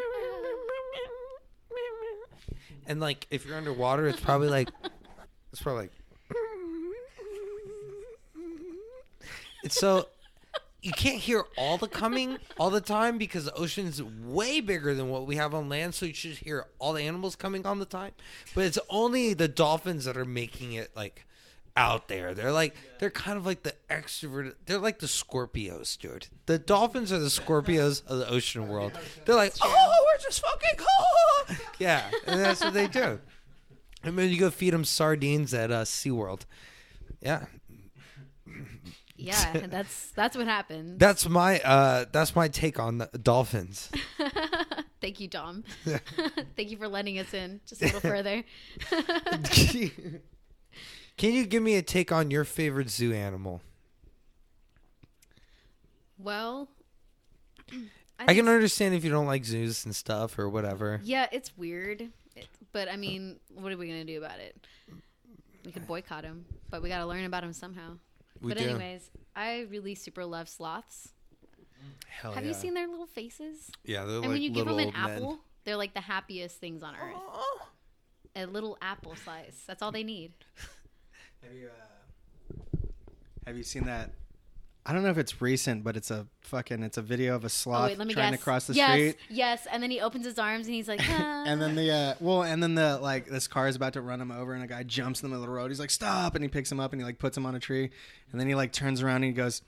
And 2.87 2.99
like, 2.99 3.27
if 3.29 3.45
you're 3.45 3.57
underwater, 3.57 4.07
it's 4.07 4.19
probably 4.19 4.49
like, 4.49 4.69
it's 5.51 5.61
probably 5.61 5.83
like. 5.83 5.91
It's 9.63 9.79
so 9.79 10.07
you 10.81 10.91
can't 10.91 11.19
hear 11.19 11.43
all 11.57 11.77
the 11.77 11.87
coming 11.87 12.37
all 12.59 12.69
the 12.69 12.81
time 12.81 13.17
because 13.17 13.45
the 13.45 13.53
ocean 13.53 13.85
is 13.85 14.01
way 14.01 14.61
bigger 14.61 14.93
than 14.95 15.09
what 15.09 15.27
we 15.27 15.35
have 15.35 15.53
on 15.53 15.69
land. 15.69 15.93
So 15.93 16.07
you 16.07 16.13
should 16.13 16.37
hear 16.37 16.65
all 16.79 16.93
the 16.93 17.03
animals 17.03 17.35
coming 17.35 17.65
all 17.65 17.75
the 17.75 17.85
time, 17.85 18.13
but 18.55 18.65
it's 18.65 18.79
only 18.89 19.33
the 19.33 19.47
dolphins 19.47 20.05
that 20.05 20.17
are 20.17 20.25
making 20.25 20.73
it 20.73 20.91
like 20.95 21.25
out 21.77 22.07
there. 22.07 22.33
They're 22.33 22.51
like 22.51 22.75
they're 22.99 23.11
kind 23.11 23.37
of 23.37 23.45
like 23.45 23.63
the 23.63 23.75
extroverted. 23.89 24.55
They're 24.65 24.79
like 24.79 24.99
the 24.99 25.07
Scorpios, 25.07 25.97
dude. 25.97 26.27
The 26.45 26.59
dolphins 26.59 27.11
are 27.11 27.19
the 27.19 27.27
Scorpios 27.27 28.05
of 28.07 28.17
the 28.19 28.29
ocean 28.29 28.67
world. 28.67 28.93
They're 29.25 29.35
like, 29.35 29.53
oh, 29.61 30.05
we're 30.13 30.23
just 30.23 30.41
fucking 30.41 30.77
cool. 30.77 31.57
Yeah, 31.79 32.09
and 32.27 32.39
that's 32.39 32.63
what 32.63 32.73
they 32.73 32.87
do. 32.87 33.19
And 34.03 34.17
then 34.17 34.29
you 34.29 34.39
go 34.39 34.49
feed 34.49 34.73
them 34.73 34.83
sardines 34.83 35.53
at 35.53 35.71
uh, 35.71 35.83
SeaWorld. 35.83 36.41
Yeah, 37.21 37.45
Yeah, 39.21 39.67
that's 39.67 40.11
that's 40.11 40.35
what 40.35 40.47
happened. 40.47 40.99
that's 40.99 41.27
my 41.27 41.59
uh, 41.59 42.05
that's 42.11 42.35
my 42.35 42.47
take 42.47 42.79
on 42.79 42.97
the 42.97 43.07
dolphins. 43.21 43.89
Thank 45.01 45.19
you, 45.19 45.27
Dom. 45.27 45.63
Thank 46.55 46.69
you 46.69 46.77
for 46.77 46.87
letting 46.87 47.17
us 47.17 47.33
in 47.33 47.59
just 47.65 47.81
a 47.81 47.85
little 47.85 48.01
further. 48.01 48.43
Can 51.17 51.33
you 51.33 51.45
give 51.45 51.63
me 51.63 51.75
a 51.75 51.81
take 51.81 52.11
on 52.11 52.29
your 52.31 52.43
favorite 52.43 52.89
zoo 52.89 53.13
animal? 53.13 53.61
well, 56.23 56.69
I 58.19 58.33
can 58.33 58.47
understand 58.47 58.93
if 58.93 59.03
you 59.03 59.09
don't 59.09 59.25
like 59.25 59.45
zoos 59.45 59.85
and 59.85 59.95
stuff 59.95 60.37
or 60.37 60.49
whatever. 60.49 60.99
Yeah, 61.03 61.27
it's 61.31 61.57
weird, 61.57 62.09
it, 62.35 62.47
but 62.71 62.87
I 62.87 62.95
mean, 62.95 63.39
what 63.53 63.71
are 63.71 63.77
we 63.77 63.87
gonna 63.87 64.05
do 64.05 64.17
about 64.19 64.39
it? 64.39 64.55
We 65.65 65.71
could 65.71 65.87
boycott 65.87 66.23
him, 66.23 66.45
but 66.69 66.81
we 66.81 66.89
gotta 66.89 67.05
learn 67.05 67.25
about 67.25 67.43
him 67.43 67.53
somehow. 67.53 67.97
We 68.41 68.49
but 68.49 68.57
do. 68.57 68.69
anyways, 68.69 69.09
I 69.35 69.61
really 69.69 69.95
super 69.95 70.25
love 70.25 70.49
sloths. 70.49 71.09
Hell 72.07 72.33
Have 72.33 72.43
you 72.45 72.51
Oh, 72.51 72.53
seen 72.53 72.73
their 72.73 72.87
little 72.87 73.07
faces? 73.07 73.71
Yeah, 73.83 74.05
they're 74.05 74.15
and 74.15 74.21
like 74.23 74.29
when 74.31 74.41
you 74.41 74.49
give 74.49 74.65
them 74.65 74.77
an 74.79 74.85
old 74.85 74.93
men. 74.93 75.09
apple, 75.09 75.39
they're 75.63 75.75
like 75.77 75.93
the 75.93 76.01
happiest 76.01 76.59
things 76.59 76.83
on 76.83 76.95
earth. 76.95 77.15
A 78.35 78.45
little 78.45 78.77
apple 78.81 79.15
slice. 79.15 79.63
That's 79.67 79.81
all 79.81 79.91
they 79.91 80.03
need. 80.03 80.33
have 81.43 81.53
you 81.53 81.67
uh, 81.67 82.87
have 83.45 83.57
you 83.57 83.63
seen 83.63 83.85
that? 83.85 84.11
I 84.83 84.93
don't 84.93 85.03
know 85.03 85.09
if 85.11 85.17
it's 85.19 85.41
recent, 85.41 85.83
but 85.83 85.95
it's 85.95 86.09
a 86.09 86.25
fucking 86.41 86.81
it's 86.81 86.97
a 86.97 87.03
video 87.03 87.35
of 87.35 87.43
a 87.43 87.45
Oh 87.45 87.49
sloth 87.49 87.89
wait, 87.89 87.97
let 87.99 88.07
me 88.07 88.13
trying 88.15 88.31
guess. 88.31 88.39
to 88.39 88.43
cross 88.43 88.65
the 88.67 88.73
yes, 88.73 88.89
street. 88.91 89.17
yes, 89.29 89.67
and 89.71 89.83
then 89.83 89.91
he 89.91 89.99
opens 90.01 90.25
his 90.25 90.39
arms 90.39 90.65
and 90.65 90.73
he's 90.75 90.87
like, 90.87 91.01
ah. 91.07 91.43
And 91.45 91.61
then 91.61 91.75
the 91.75 91.91
uh, 91.91 92.13
well, 92.19 92.41
and 92.43 92.63
then 92.63 92.73
the 92.73 92.97
like 92.99 93.27
this 93.27 93.47
car 93.47 93.67
is 93.67 93.75
about 93.75 93.93
to 93.93 94.01
run 94.01 94.19
him 94.19 94.31
over, 94.31 94.53
and 94.53 94.63
a 94.63 94.67
guy 94.67 94.81
jumps 94.83 95.21
in 95.21 95.25
the 95.29 95.29
middle 95.29 95.43
of 95.43 95.49
the 95.49 95.53
road. 95.55 95.69
He's 95.69 95.79
like, 95.79 95.91
"Stop!" 95.91 96.33
And 96.33 96.43
he 96.43 96.47
picks 96.47 96.71
him 96.71 96.79
up 96.79 96.93
and 96.93 97.01
he 97.01 97.05
like 97.05 97.19
puts 97.19 97.37
him 97.37 97.45
on 97.45 97.53
a 97.53 97.59
tree, 97.59 97.91
and 98.31 98.41
then 98.41 98.47
he 98.47 98.55
like 98.55 98.71
turns 98.71 99.01
around 99.03 99.17
and 99.17 99.25
he 99.25 99.31
goes. 99.33 99.61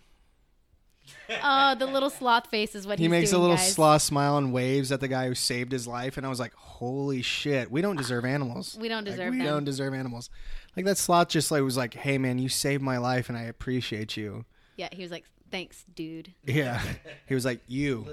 oh, 1.44 1.76
the 1.76 1.86
little 1.86 2.10
sloth 2.10 2.48
face 2.48 2.76
is 2.76 2.88
what 2.88 2.98
He 2.98 3.10
makes 3.10 3.34
a 3.34 3.38
little 3.38 3.58
guys. 3.58 3.74
sloth 3.74 4.02
smile 4.02 4.38
and 4.38 4.54
waves 4.54 4.90
at 4.90 5.02
the 5.02 5.10
guy 5.10 5.28
who 5.28 5.36
saved 5.36 5.72
his 5.74 5.86
life, 5.86 6.16
and 6.18 6.26
I 6.26 6.30
was 6.30 6.40
like, 6.40 6.54
"Holy 6.56 7.22
shit, 7.22 7.70
we 7.70 7.82
don't 7.82 7.98
deserve 7.98 8.24
animals. 8.26 8.78
We 8.80 8.88
don't 8.88 9.04
Like, 9.06 9.12
deserve 9.16 9.32
we 9.32 9.38
them. 9.40 9.46
don't 9.48 9.64
deserve 9.66 9.94
animals." 9.94 10.30
Like 10.78 10.86
that 10.86 10.98
sloth 10.98 11.28
just 11.28 11.52
like 11.52 11.62
was 11.62 11.78
like, 11.78 11.94
"Hey 11.94 12.18
man, 12.18 12.40
you 12.40 12.48
saved 12.50 12.82
my 12.82 12.98
life, 12.98 13.28
and 13.30 13.38
I 13.38 13.44
appreciate 13.44 14.16
you." 14.18 14.46
Yeah, 14.76 14.90
he 14.92 15.02
was 15.02 15.12
like, 15.12 15.26
thanks, 15.52 15.86
dude. 15.94 16.34
Yeah, 16.46 16.82
he 17.28 17.36
was 17.36 17.46
like, 17.46 17.62
"You 17.68 18.08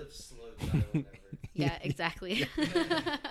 Yeah, 1.54 1.78
exactly. 1.82 2.46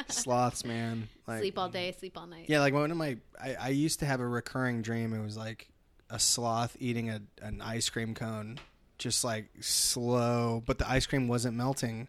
sloths, 0.09 0.65
man." 0.65 1.07
Like, 1.27 1.39
sleep 1.39 1.57
all 1.57 1.69
day, 1.69 1.91
sleep 1.97 2.17
all 2.17 2.27
night. 2.27 2.45
Yeah, 2.47 2.59
like 2.59 2.73
one 2.73 2.91
of 2.91 2.97
my, 2.97 3.17
I, 3.41 3.55
I 3.55 3.69
used 3.69 3.99
to 3.99 4.05
have 4.05 4.19
a 4.19 4.27
recurring 4.27 4.81
dream. 4.81 5.13
It 5.13 5.23
was 5.23 5.37
like 5.37 5.69
a 6.09 6.19
sloth 6.19 6.75
eating 6.79 7.09
a, 7.09 7.21
an 7.41 7.61
ice 7.61 7.89
cream 7.89 8.13
cone, 8.15 8.59
just 8.97 9.23
like 9.23 9.49
slow, 9.61 10.63
but 10.65 10.77
the 10.77 10.89
ice 10.89 11.05
cream 11.05 11.27
wasn't 11.27 11.55
melting. 11.55 12.07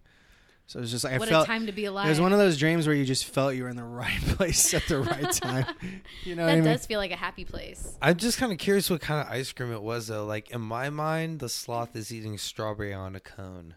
So 0.70 0.78
it 0.78 0.82
was 0.82 0.92
just 0.92 1.02
like 1.02 1.18
what 1.18 1.26
I 1.28 1.32
felt. 1.32 1.44
a 1.46 1.46
time 1.48 1.66
to 1.66 1.72
be 1.72 1.86
alive. 1.86 2.06
It 2.06 2.10
was 2.10 2.20
one 2.20 2.32
of 2.32 2.38
those 2.38 2.56
dreams 2.56 2.86
where 2.86 2.94
you 2.94 3.04
just 3.04 3.24
felt 3.24 3.56
you 3.56 3.64
were 3.64 3.68
in 3.68 3.74
the 3.74 3.82
right 4.02 4.20
place 4.20 4.72
at 4.72 4.84
the 4.86 5.00
right 5.00 5.32
time. 5.32 5.66
You 6.24 6.36
know 6.36 6.42
what 6.42 6.46
that 6.46 6.52
I 6.52 6.60
mean? 6.60 6.64
does 6.64 6.86
feel 6.86 7.00
like 7.00 7.10
a 7.10 7.16
happy 7.16 7.44
place. 7.44 7.96
I'm 8.00 8.16
just 8.16 8.38
kind 8.38 8.52
of 8.52 8.58
curious 8.58 8.88
what 8.88 9.00
kind 9.00 9.20
of 9.26 9.32
ice 9.34 9.50
cream 9.50 9.72
it 9.72 9.82
was 9.82 10.06
though. 10.06 10.24
Like 10.24 10.50
in 10.52 10.60
my 10.60 10.88
mind, 10.88 11.40
the 11.40 11.48
sloth 11.48 11.96
is 11.96 12.12
eating 12.14 12.38
strawberry 12.38 12.94
on 12.94 13.16
a 13.16 13.20
cone. 13.20 13.74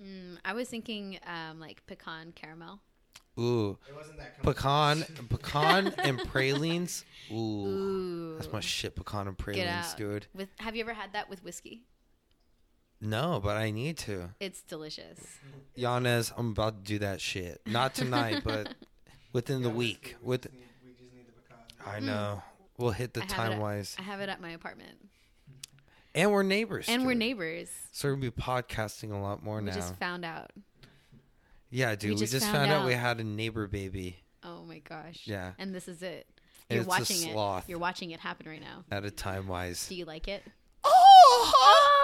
Mm, 0.00 0.36
I 0.44 0.52
was 0.52 0.68
thinking 0.68 1.18
um, 1.26 1.58
like 1.58 1.84
pecan 1.88 2.30
caramel. 2.32 2.78
Ooh, 3.36 3.76
It 3.88 3.96
wasn't 3.96 4.18
that 4.18 4.40
pecan, 4.40 5.04
pecan 5.28 5.94
and 5.98 6.18
pralines. 6.28 7.04
Ooh, 7.32 7.34
Ooh, 7.34 8.34
that's 8.36 8.52
my 8.52 8.60
shit. 8.60 8.94
Pecan 8.94 9.26
and 9.26 9.36
get 9.36 9.44
pralines, 9.44 9.86
out. 9.92 9.96
dude. 9.96 10.26
With 10.32 10.50
have 10.60 10.76
you 10.76 10.82
ever 10.82 10.92
had 10.94 11.12
that 11.14 11.28
with 11.28 11.42
whiskey? 11.42 11.82
No, 13.00 13.40
but 13.42 13.56
I 13.56 13.70
need 13.70 13.96
to. 13.98 14.30
It's 14.40 14.62
delicious. 14.62 15.18
Yanez, 15.74 16.32
I'm 16.36 16.50
about 16.50 16.84
to 16.84 16.88
do 16.92 16.98
that 16.98 17.20
shit. 17.20 17.60
Not 17.66 17.94
tonight, 17.94 18.42
but 18.44 18.74
within 19.32 19.62
the 19.62 19.70
week. 19.70 20.16
With 20.22 20.46
We 20.84 20.92
just 20.92 21.14
need 21.14 21.26
the 21.26 21.32
pecan. 21.54 21.94
I 21.94 22.00
know 22.00 22.42
mm. 22.42 22.62
we'll 22.76 22.90
hit 22.90 23.14
the 23.14 23.20
I 23.20 23.24
have 23.24 23.30
it 23.30 23.34
time 23.34 23.52
at- 23.52 23.60
wise, 23.60 23.96
I 23.98 24.02
have 24.02 24.20
it 24.20 24.28
at 24.28 24.40
my 24.40 24.50
apartment, 24.50 24.98
and 26.14 26.30
we're 26.30 26.42
neighbors. 26.42 26.86
and 26.88 27.04
we're 27.04 27.12
dude. 27.12 27.18
neighbors. 27.18 27.70
So 27.92 28.08
we're 28.08 28.16
gonna 28.16 28.30
be 28.30 28.42
podcasting 28.42 29.12
a 29.12 29.18
lot 29.18 29.42
more 29.42 29.60
now. 29.60 29.70
We 29.70 29.70
now. 29.70 29.76
just 29.76 29.96
found 29.96 30.24
out. 30.24 30.50
yeah, 31.70 31.94
dude. 31.94 32.10
We 32.10 32.16
just 32.16 32.32
just, 32.32 32.44
found 32.46 32.68
found, 32.68 32.82
out. 32.82 32.86
we 32.86 32.92
had 32.92 33.18
a 33.20 33.24
neighbor 33.24 33.66
baby 33.66 34.18
Oh 34.42 34.64
my 34.64 34.78
gosh. 34.78 35.22
Yeah. 35.24 35.52
And 35.58 35.74
this 35.74 35.88
is 35.88 36.02
it. 36.02 36.26
And 36.68 36.76
You're 36.76 36.82
it's 36.82 36.86
a 36.86 36.88
watching 36.88 37.16
it. 37.16 37.32
sloth. 37.32 37.68
You're 37.68 37.78
watching 37.78 38.10
it 38.10 38.20
happen 38.20 38.48
right 38.48 38.60
now. 38.60 38.84
at 38.90 39.04
a 39.04 39.10
time 39.10 39.48
wise. 39.48 39.88
Do 39.88 39.94
you 39.94 40.04
like 40.04 40.28
it? 40.28 40.42
Oh, 40.84 41.52
oh, 41.54 41.96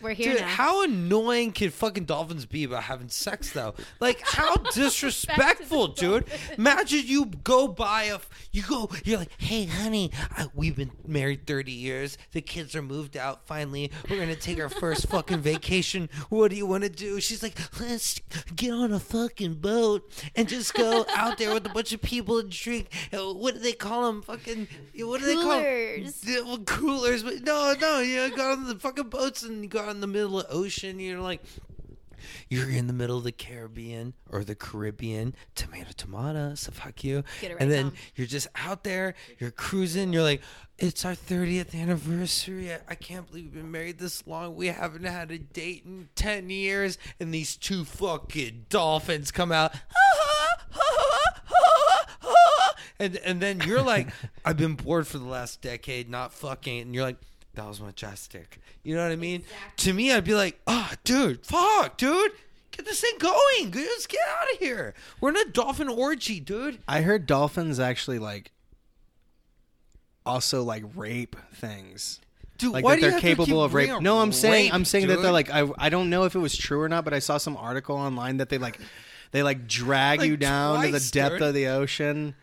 We're 0.00 0.14
here 0.14 0.32
Dude, 0.32 0.40
now. 0.42 0.48
how 0.48 0.82
annoying 0.84 1.52
can 1.52 1.70
fucking 1.70 2.04
dolphins 2.04 2.46
be 2.46 2.64
about 2.64 2.84
having 2.84 3.08
sex 3.08 3.52
though? 3.52 3.74
Like 4.00 4.20
how 4.22 4.56
disrespectful, 4.74 5.88
dude. 5.88 6.24
Imagine 6.56 7.02
you 7.04 7.26
go 7.26 7.68
by 7.68 8.04
a, 8.04 8.18
you 8.52 8.62
go, 8.62 8.90
you're 9.04 9.18
like, 9.18 9.32
hey 9.38 9.64
honey, 9.66 10.10
I, 10.36 10.46
we've 10.54 10.76
been 10.76 10.92
married 11.06 11.46
thirty 11.46 11.72
years. 11.72 12.18
The 12.32 12.40
kids 12.40 12.74
are 12.74 12.82
moved 12.82 13.16
out. 13.16 13.46
Finally, 13.46 13.90
we're 14.08 14.18
gonna 14.18 14.36
take 14.36 14.60
our 14.60 14.68
first 14.68 15.06
fucking 15.10 15.38
vacation. 15.40 16.08
What 16.28 16.50
do 16.50 16.56
you 16.56 16.66
want 16.66 16.84
to 16.84 16.90
do? 16.90 17.20
She's 17.20 17.42
like, 17.42 17.58
let's 17.80 18.20
get 18.54 18.72
on 18.72 18.92
a 18.92 19.00
fucking 19.00 19.54
boat 19.54 20.10
and 20.36 20.48
just 20.48 20.74
go 20.74 21.04
out 21.14 21.38
there 21.38 21.52
with 21.54 21.66
a 21.66 21.70
bunch 21.70 21.92
of 21.92 22.02
people 22.02 22.38
and 22.38 22.50
drink. 22.50 22.88
uh, 23.12 23.32
What 23.34 23.54
do 23.54 23.60
they 23.60 23.72
call 23.72 24.06
them? 24.06 24.22
Fucking, 24.22 24.68
what 25.00 25.20
do 25.20 25.26
they 25.26 25.34
call 25.34 25.52
'em? 25.52 26.12
Coolers. 26.12 26.58
Coolers, 26.66 27.42
no, 27.42 27.74
no, 27.80 28.00
you 28.00 28.34
go 28.36 28.52
on 28.52 28.64
the 28.66 28.74
fucking 28.76 29.08
boats 29.08 29.42
and 29.42 29.62
you 29.62 29.68
go 29.68 29.80
out 29.88 29.94
in 29.94 30.00
the 30.00 30.06
middle 30.06 30.38
of 30.38 30.46
the 30.46 30.52
ocean. 30.52 31.00
You're 31.00 31.20
like, 31.20 31.42
you're 32.48 32.70
in 32.70 32.86
the 32.86 32.92
middle 32.92 33.18
of 33.18 33.24
the 33.24 33.32
Caribbean 33.32 34.14
or 34.30 34.44
the 34.44 34.54
Caribbean, 34.54 35.34
tomato, 35.54 35.90
tomato, 35.96 36.54
so 36.54 36.72
fuck 36.72 37.04
you. 37.04 37.24
Right, 37.42 37.56
and 37.58 37.70
then 37.70 37.84
Tom. 37.84 37.94
you're 38.16 38.26
just 38.26 38.48
out 38.56 38.84
there, 38.84 39.14
you're 39.38 39.50
cruising. 39.50 40.12
You're 40.12 40.22
like, 40.22 40.42
it's 40.78 41.04
our 41.04 41.14
30th 41.14 41.74
anniversary. 41.74 42.72
I, 42.72 42.78
I 42.88 42.94
can't 42.94 43.26
believe 43.26 43.44
we've 43.46 43.54
been 43.54 43.70
married 43.70 43.98
this 43.98 44.26
long. 44.26 44.56
We 44.56 44.66
haven't 44.68 45.04
had 45.04 45.30
a 45.30 45.38
date 45.38 45.84
in 45.84 46.08
10 46.14 46.50
years. 46.50 46.98
And 47.18 47.32
these 47.32 47.56
two 47.56 47.84
fucking 47.84 48.66
dolphins 48.68 49.30
come 49.30 49.52
out. 49.52 49.74
And, 53.00 53.16
and 53.18 53.40
then 53.40 53.60
you're 53.60 53.80
like, 53.80 54.08
I've 54.44 54.56
been 54.56 54.74
bored 54.74 55.06
for 55.06 55.18
the 55.18 55.24
last 55.24 55.62
decade, 55.62 56.10
not 56.10 56.32
fucking. 56.32 56.80
And 56.80 56.94
you're 56.94 57.04
like, 57.04 57.18
that 57.58 57.68
was 57.68 57.80
majestic. 57.80 58.60
You 58.82 58.94
know 58.96 59.02
what 59.02 59.12
I 59.12 59.16
mean? 59.16 59.42
To 59.78 59.92
me, 59.92 60.12
I'd 60.12 60.24
be 60.24 60.34
like, 60.34 60.60
oh, 60.66 60.90
dude, 61.04 61.44
fuck, 61.44 61.96
dude. 61.98 62.32
Get 62.70 62.84
this 62.86 63.00
thing 63.00 63.14
going. 63.18 63.70
Let's 63.72 64.06
get 64.06 64.20
out 64.40 64.52
of 64.54 64.58
here. 64.58 64.94
We're 65.20 65.30
in 65.30 65.36
a 65.36 65.44
dolphin 65.46 65.88
orgy, 65.88 66.38
dude. 66.40 66.78
I 66.86 67.00
heard 67.02 67.26
dolphins 67.26 67.80
actually 67.80 68.18
like 68.20 68.52
also 70.24 70.62
like 70.62 70.84
rape 70.94 71.36
things. 71.54 72.20
Dude, 72.58 72.72
Like 72.72 72.84
why 72.84 72.92
that 72.92 72.96
do 72.96 73.00
they're 73.02 73.10
have 73.12 73.20
to 73.20 73.26
capable 73.26 73.46
keep 73.46 73.64
of 73.66 73.74
rape. 73.74 74.00
No, 74.00 74.18
I'm 74.20 74.32
saying 74.32 74.72
I'm 74.72 74.84
saying 74.84 75.06
that 75.08 75.22
they're 75.22 75.32
like 75.32 75.50
I 75.50 75.68
I 75.78 75.88
don't 75.88 76.10
know 76.10 76.24
if 76.24 76.34
it 76.34 76.38
was 76.40 76.56
true 76.56 76.80
or 76.80 76.88
not, 76.88 77.04
but 77.04 77.14
I 77.14 77.18
saw 77.20 77.38
some 77.38 77.56
article 77.56 77.96
online 77.96 78.36
that 78.38 78.48
they 78.48 78.58
like 78.58 78.78
they 79.30 79.42
like 79.42 79.66
drag 79.66 80.22
you 80.22 80.32
Like 80.32 80.40
down 80.40 80.84
to 80.84 80.92
the 80.92 81.08
depth 81.12 81.34
dude. 81.38 81.42
of 81.42 81.54
the 81.54 81.68
ocean 81.68 82.34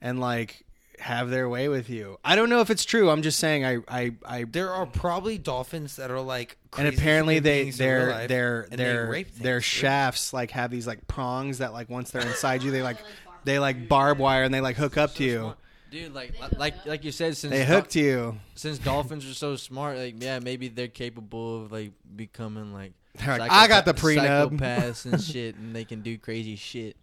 and 0.00 0.20
like 0.20 0.64
have 1.00 1.30
their 1.30 1.48
way 1.48 1.68
with 1.68 1.88
you. 1.90 2.18
I 2.24 2.36
don't 2.36 2.48
know 2.50 2.60
if 2.60 2.70
it's 2.70 2.84
true. 2.84 3.10
I'm 3.10 3.22
just 3.22 3.38
saying 3.38 3.64
I 3.64 3.78
I 3.88 4.12
I 4.24 4.44
There 4.44 4.70
are 4.72 4.86
probably 4.86 5.38
dolphins 5.38 5.96
that 5.96 6.10
are 6.10 6.20
like, 6.20 6.56
and 6.78 6.86
apparently 6.88 7.34
human 7.34 7.44
they 7.44 7.62
beings 7.64 7.80
in 7.80 7.86
real 7.88 7.98
their 8.06 8.10
life, 8.10 8.28
their 8.28 8.66
they 8.70 8.76
their 8.76 9.12
things, 9.14 9.38
their 9.38 9.56
dude. 9.58 9.64
shafts 9.64 10.32
like 10.32 10.50
have 10.52 10.70
these 10.70 10.86
like 10.86 11.06
prongs 11.08 11.58
that 11.58 11.72
like 11.72 11.88
once 11.90 12.10
they're 12.10 12.22
inside 12.26 12.62
you 12.62 12.70
they 12.70 12.82
like 12.82 12.98
they 13.44 13.58
like 13.58 13.88
barb 13.88 14.18
wire 14.18 14.42
and 14.44 14.52
they 14.52 14.60
like 14.60 14.76
hook 14.76 14.96
up 14.96 15.14
to 15.14 15.24
you. 15.24 15.54
Dude, 15.90 16.14
like 16.14 16.34
uh, 16.40 16.48
like 16.56 16.86
like 16.86 17.04
you 17.04 17.10
said, 17.10 17.36
since 17.36 17.50
They 17.52 17.64
dol- 17.64 17.76
hooked 17.76 17.96
you. 17.96 18.38
since 18.54 18.78
dolphins 18.78 19.28
are 19.28 19.34
so 19.34 19.56
smart, 19.56 19.98
like 19.98 20.22
yeah, 20.22 20.38
maybe 20.38 20.68
they're 20.68 20.86
capable 20.86 21.64
of 21.64 21.72
like 21.72 21.92
becoming 22.14 22.72
like. 22.72 22.92
They're 23.16 23.38
like, 23.38 23.50
"I 23.50 23.66
got 23.66 23.86
the 23.86 23.94
psychopath- 23.94 24.50
prenup." 24.52 24.58
psychopaths 24.60 25.04
and 25.12 25.20
shit, 25.32 25.56
and 25.56 25.74
they 25.74 25.84
can 25.84 26.00
do 26.02 26.16
crazy 26.16 26.54
shit, 26.54 26.96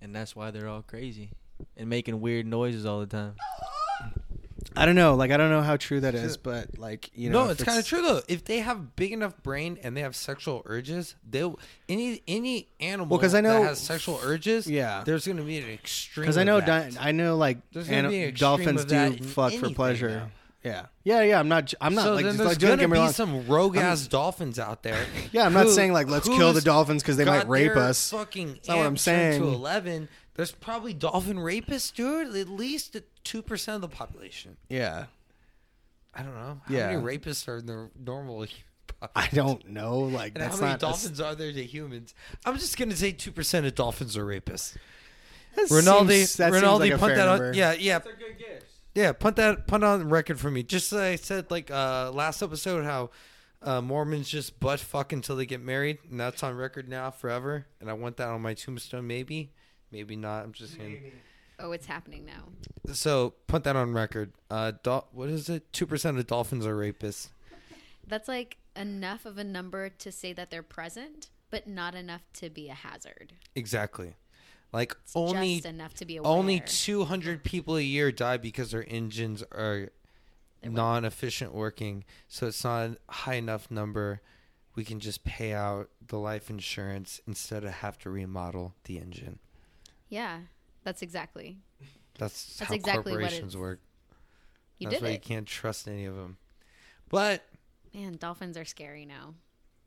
and 0.00 0.14
that's 0.16 0.34
why 0.34 0.50
they're 0.50 0.68
all 0.68 0.80
crazy 0.80 1.32
and 1.76 1.88
making 1.88 2.20
weird 2.20 2.46
noises 2.46 2.86
all 2.86 3.00
the 3.00 3.06
time. 3.06 3.34
I 4.76 4.86
don't 4.86 4.96
know. 4.96 5.14
Like 5.14 5.30
I 5.30 5.36
don't 5.36 5.50
know 5.50 5.62
how 5.62 5.76
true 5.76 6.00
that 6.00 6.14
is, 6.16 6.36
but 6.36 6.78
like 6.78 7.10
you 7.14 7.30
know, 7.30 7.44
no, 7.44 7.50
if 7.50 7.60
it's 7.60 7.64
kind 7.64 7.78
of 7.78 7.86
true 7.86 8.02
though. 8.02 8.22
If 8.26 8.44
they 8.44 8.58
have 8.58 8.96
big 8.96 9.12
enough 9.12 9.40
brain 9.42 9.78
and 9.84 9.96
they 9.96 10.00
have 10.00 10.16
sexual 10.16 10.62
urges, 10.66 11.14
they'll 11.28 11.58
any 11.88 12.22
any 12.26 12.66
animal 12.80 13.06
Well, 13.06 13.18
because 13.18 13.34
I 13.36 13.40
know- 13.40 13.60
that 13.62 13.68
has 13.68 13.78
sexual 13.78 14.18
urges, 14.24 14.66
Yeah. 14.66 15.04
there's 15.04 15.26
going 15.26 15.36
to 15.36 15.44
be 15.44 15.58
an 15.58 15.68
extreme. 15.70 16.24
Because 16.24 16.38
I 16.38 16.40
of 16.40 16.46
know 16.46 16.60
that. 16.60 16.94
di- 16.94 16.98
I 16.98 17.12
know 17.12 17.36
like 17.36 17.58
There's 17.72 17.86
gonna 17.86 17.98
ani- 17.98 18.08
be 18.08 18.22
an 18.24 18.34
dolphins 18.34 18.84
do 18.84 19.12
fuck 19.24 19.52
for 19.52 19.70
pleasure. 19.70 20.08
now. 20.10 20.30
Yeah, 20.64 20.86
yeah, 21.04 21.20
yeah. 21.22 21.38
I'm 21.38 21.48
not. 21.48 21.74
I'm 21.78 21.94
not 21.94 22.04
so 22.04 22.14
like, 22.14 22.24
then 22.24 22.36
just, 22.36 22.38
there's 22.38 22.62
like 22.62 22.78
gonna 22.80 22.88
be 22.88 22.98
wrong. 22.98 23.12
some 23.12 23.46
rogue 23.46 23.76
ass 23.76 24.06
dolphins 24.08 24.58
out 24.58 24.82
there. 24.82 25.04
Yeah, 25.30 25.44
I'm 25.44 25.52
not 25.52 25.68
saying 25.68 25.92
like 25.92 26.08
let's 26.08 26.26
kill 26.26 26.54
the 26.54 26.62
dolphins 26.62 27.02
because 27.02 27.18
they 27.18 27.26
might 27.26 27.46
rape 27.46 27.76
us. 27.76 28.10
Fucking 28.10 28.60
not 28.66 28.78
what 28.78 28.86
I'm 28.86 28.96
saying. 28.96 29.42
To 29.42 29.48
eleven, 29.48 30.08
there's 30.34 30.52
probably 30.52 30.92
dolphin 30.94 31.36
rapists, 31.38 31.92
dude. 31.94 32.34
At 32.36 32.48
least 32.48 32.96
two 33.24 33.42
percent 33.42 33.76
of 33.76 33.80
the 33.82 33.88
population. 33.96 34.56
Yeah, 34.68 35.06
I 36.14 36.22
don't 36.22 36.34
know. 36.34 36.60
How 36.66 36.74
Yeah. 36.74 36.86
many 36.96 37.02
rapists 37.18 37.46
are 37.48 37.58
in 37.58 37.66
the 37.66 37.90
normal? 37.98 38.42
I 38.42 38.46
population? 39.06 39.36
don't 39.36 39.68
know. 39.70 39.98
Like 40.00 40.34
And 40.34 40.42
that's 40.42 40.56
how 40.56 40.60
many 40.62 40.72
not 40.72 40.80
dolphins 40.80 41.20
are 41.20 41.34
there 41.34 41.52
to 41.52 41.64
humans? 41.64 42.14
I'm 42.44 42.56
just 42.58 42.76
gonna 42.78 42.96
say 42.96 43.12
two 43.12 43.32
percent 43.32 43.66
of 43.66 43.74
dolphins 43.74 44.16
are 44.16 44.24
rapists. 44.24 44.76
That 45.56 45.70
Rinaldi, 45.70 46.14
seems- 46.16 46.36
that 46.36 46.46
seems 46.46 46.62
Rinaldi, 46.62 46.84
like 46.90 46.92
a 46.94 46.98
punt 46.98 47.10
fair 47.10 47.16
that 47.18 47.26
number. 47.26 47.48
on. 47.48 47.54
Yeah, 47.54 47.72
yeah. 47.72 48.00
Yeah, 48.94 49.12
punt 49.12 49.36
that 49.36 49.66
punt 49.66 49.82
on 49.84 50.08
record 50.08 50.38
for 50.38 50.50
me. 50.50 50.62
Just 50.62 50.92
as 50.92 50.98
I 50.98 51.16
said, 51.16 51.50
like 51.50 51.70
uh, 51.70 52.10
last 52.12 52.42
episode, 52.42 52.84
how 52.84 53.10
uh, 53.62 53.80
Mormons 53.80 54.28
just 54.28 54.60
butt 54.60 54.78
fuck 54.80 55.12
until 55.12 55.34
they 55.36 55.46
get 55.46 55.60
married, 55.60 55.98
and 56.10 56.18
that's 56.20 56.42
on 56.42 56.54
record 56.56 56.88
now 56.88 57.10
forever. 57.10 57.66
And 57.80 57.90
I 57.90 57.92
want 57.94 58.16
that 58.18 58.28
on 58.28 58.40
my 58.42 58.54
tombstone, 58.54 59.06
maybe, 59.06 59.52
maybe 59.94 60.16
not. 60.16 60.44
I'm 60.44 60.52
just 60.52 60.76
saying. 60.76 61.12
Oh, 61.60 61.70
it's 61.72 61.86
happening 61.86 62.24
now. 62.26 62.92
So 62.92 63.34
put 63.46 63.62
that 63.64 63.76
on 63.76 63.92
record. 63.92 64.32
Uh, 64.50 64.72
dol- 64.82 65.08
what 65.12 65.28
is 65.30 65.48
it? 65.48 65.72
Two 65.72 65.86
percent 65.86 66.18
of 66.18 66.26
dolphins 66.26 66.66
are 66.66 66.76
rapists. 66.76 67.28
That's 68.06 68.28
like 68.28 68.58
enough 68.76 69.24
of 69.24 69.38
a 69.38 69.44
number 69.44 69.88
to 69.88 70.10
say 70.12 70.32
that 70.32 70.50
they're 70.50 70.64
present, 70.64 71.30
but 71.50 71.66
not 71.68 71.94
enough 71.94 72.22
to 72.34 72.50
be 72.50 72.68
a 72.68 72.74
hazard. 72.74 73.32
Exactly. 73.54 74.16
Like 74.72 74.96
It's 75.04 75.14
only 75.14 75.54
just 75.54 75.66
enough 75.66 75.94
to 75.94 76.04
be 76.04 76.16
aware. 76.16 76.30
only 76.32 76.58
200 76.60 77.44
people 77.44 77.76
a 77.76 77.80
year 77.80 78.10
die 78.10 78.36
because 78.36 78.72
their 78.72 78.84
engines 78.88 79.44
are 79.52 79.90
non-efficient 80.64 81.52
working 81.54 82.04
so 82.26 82.46
it's 82.46 82.64
not 82.64 82.90
a 82.90 82.96
high 83.12 83.34
enough 83.34 83.70
number 83.70 84.20
we 84.74 84.82
can 84.82 84.98
just 84.98 85.22
pay 85.22 85.52
out 85.52 85.90
the 86.08 86.16
life 86.18 86.48
insurance 86.48 87.20
instead 87.26 87.64
of 87.64 87.70
have 87.70 87.98
to 87.98 88.08
remodel 88.10 88.74
the 88.84 88.96
engine 88.98 89.38
Yeah, 90.14 90.38
that's 90.84 91.02
exactly. 91.02 91.58
that's, 92.18 92.56
That's 92.58 92.68
how 92.68 92.74
exactly 92.74 93.12
what 93.12 93.20
corporations 93.20 93.54
it's- 93.54 93.60
work 93.60 93.80
You 94.78 94.88
that's 94.88 95.00
did 95.00 95.06
why 95.06 95.12
you 95.12 95.18
can't 95.18 95.46
trust 95.46 95.88
any 95.88 96.04
of 96.04 96.14
them 96.14 96.36
but 97.08 97.42
Man, 97.92 98.16
dolphins 98.18 98.56
are 98.56 98.64
scary 98.64 99.04
now. 99.06 99.34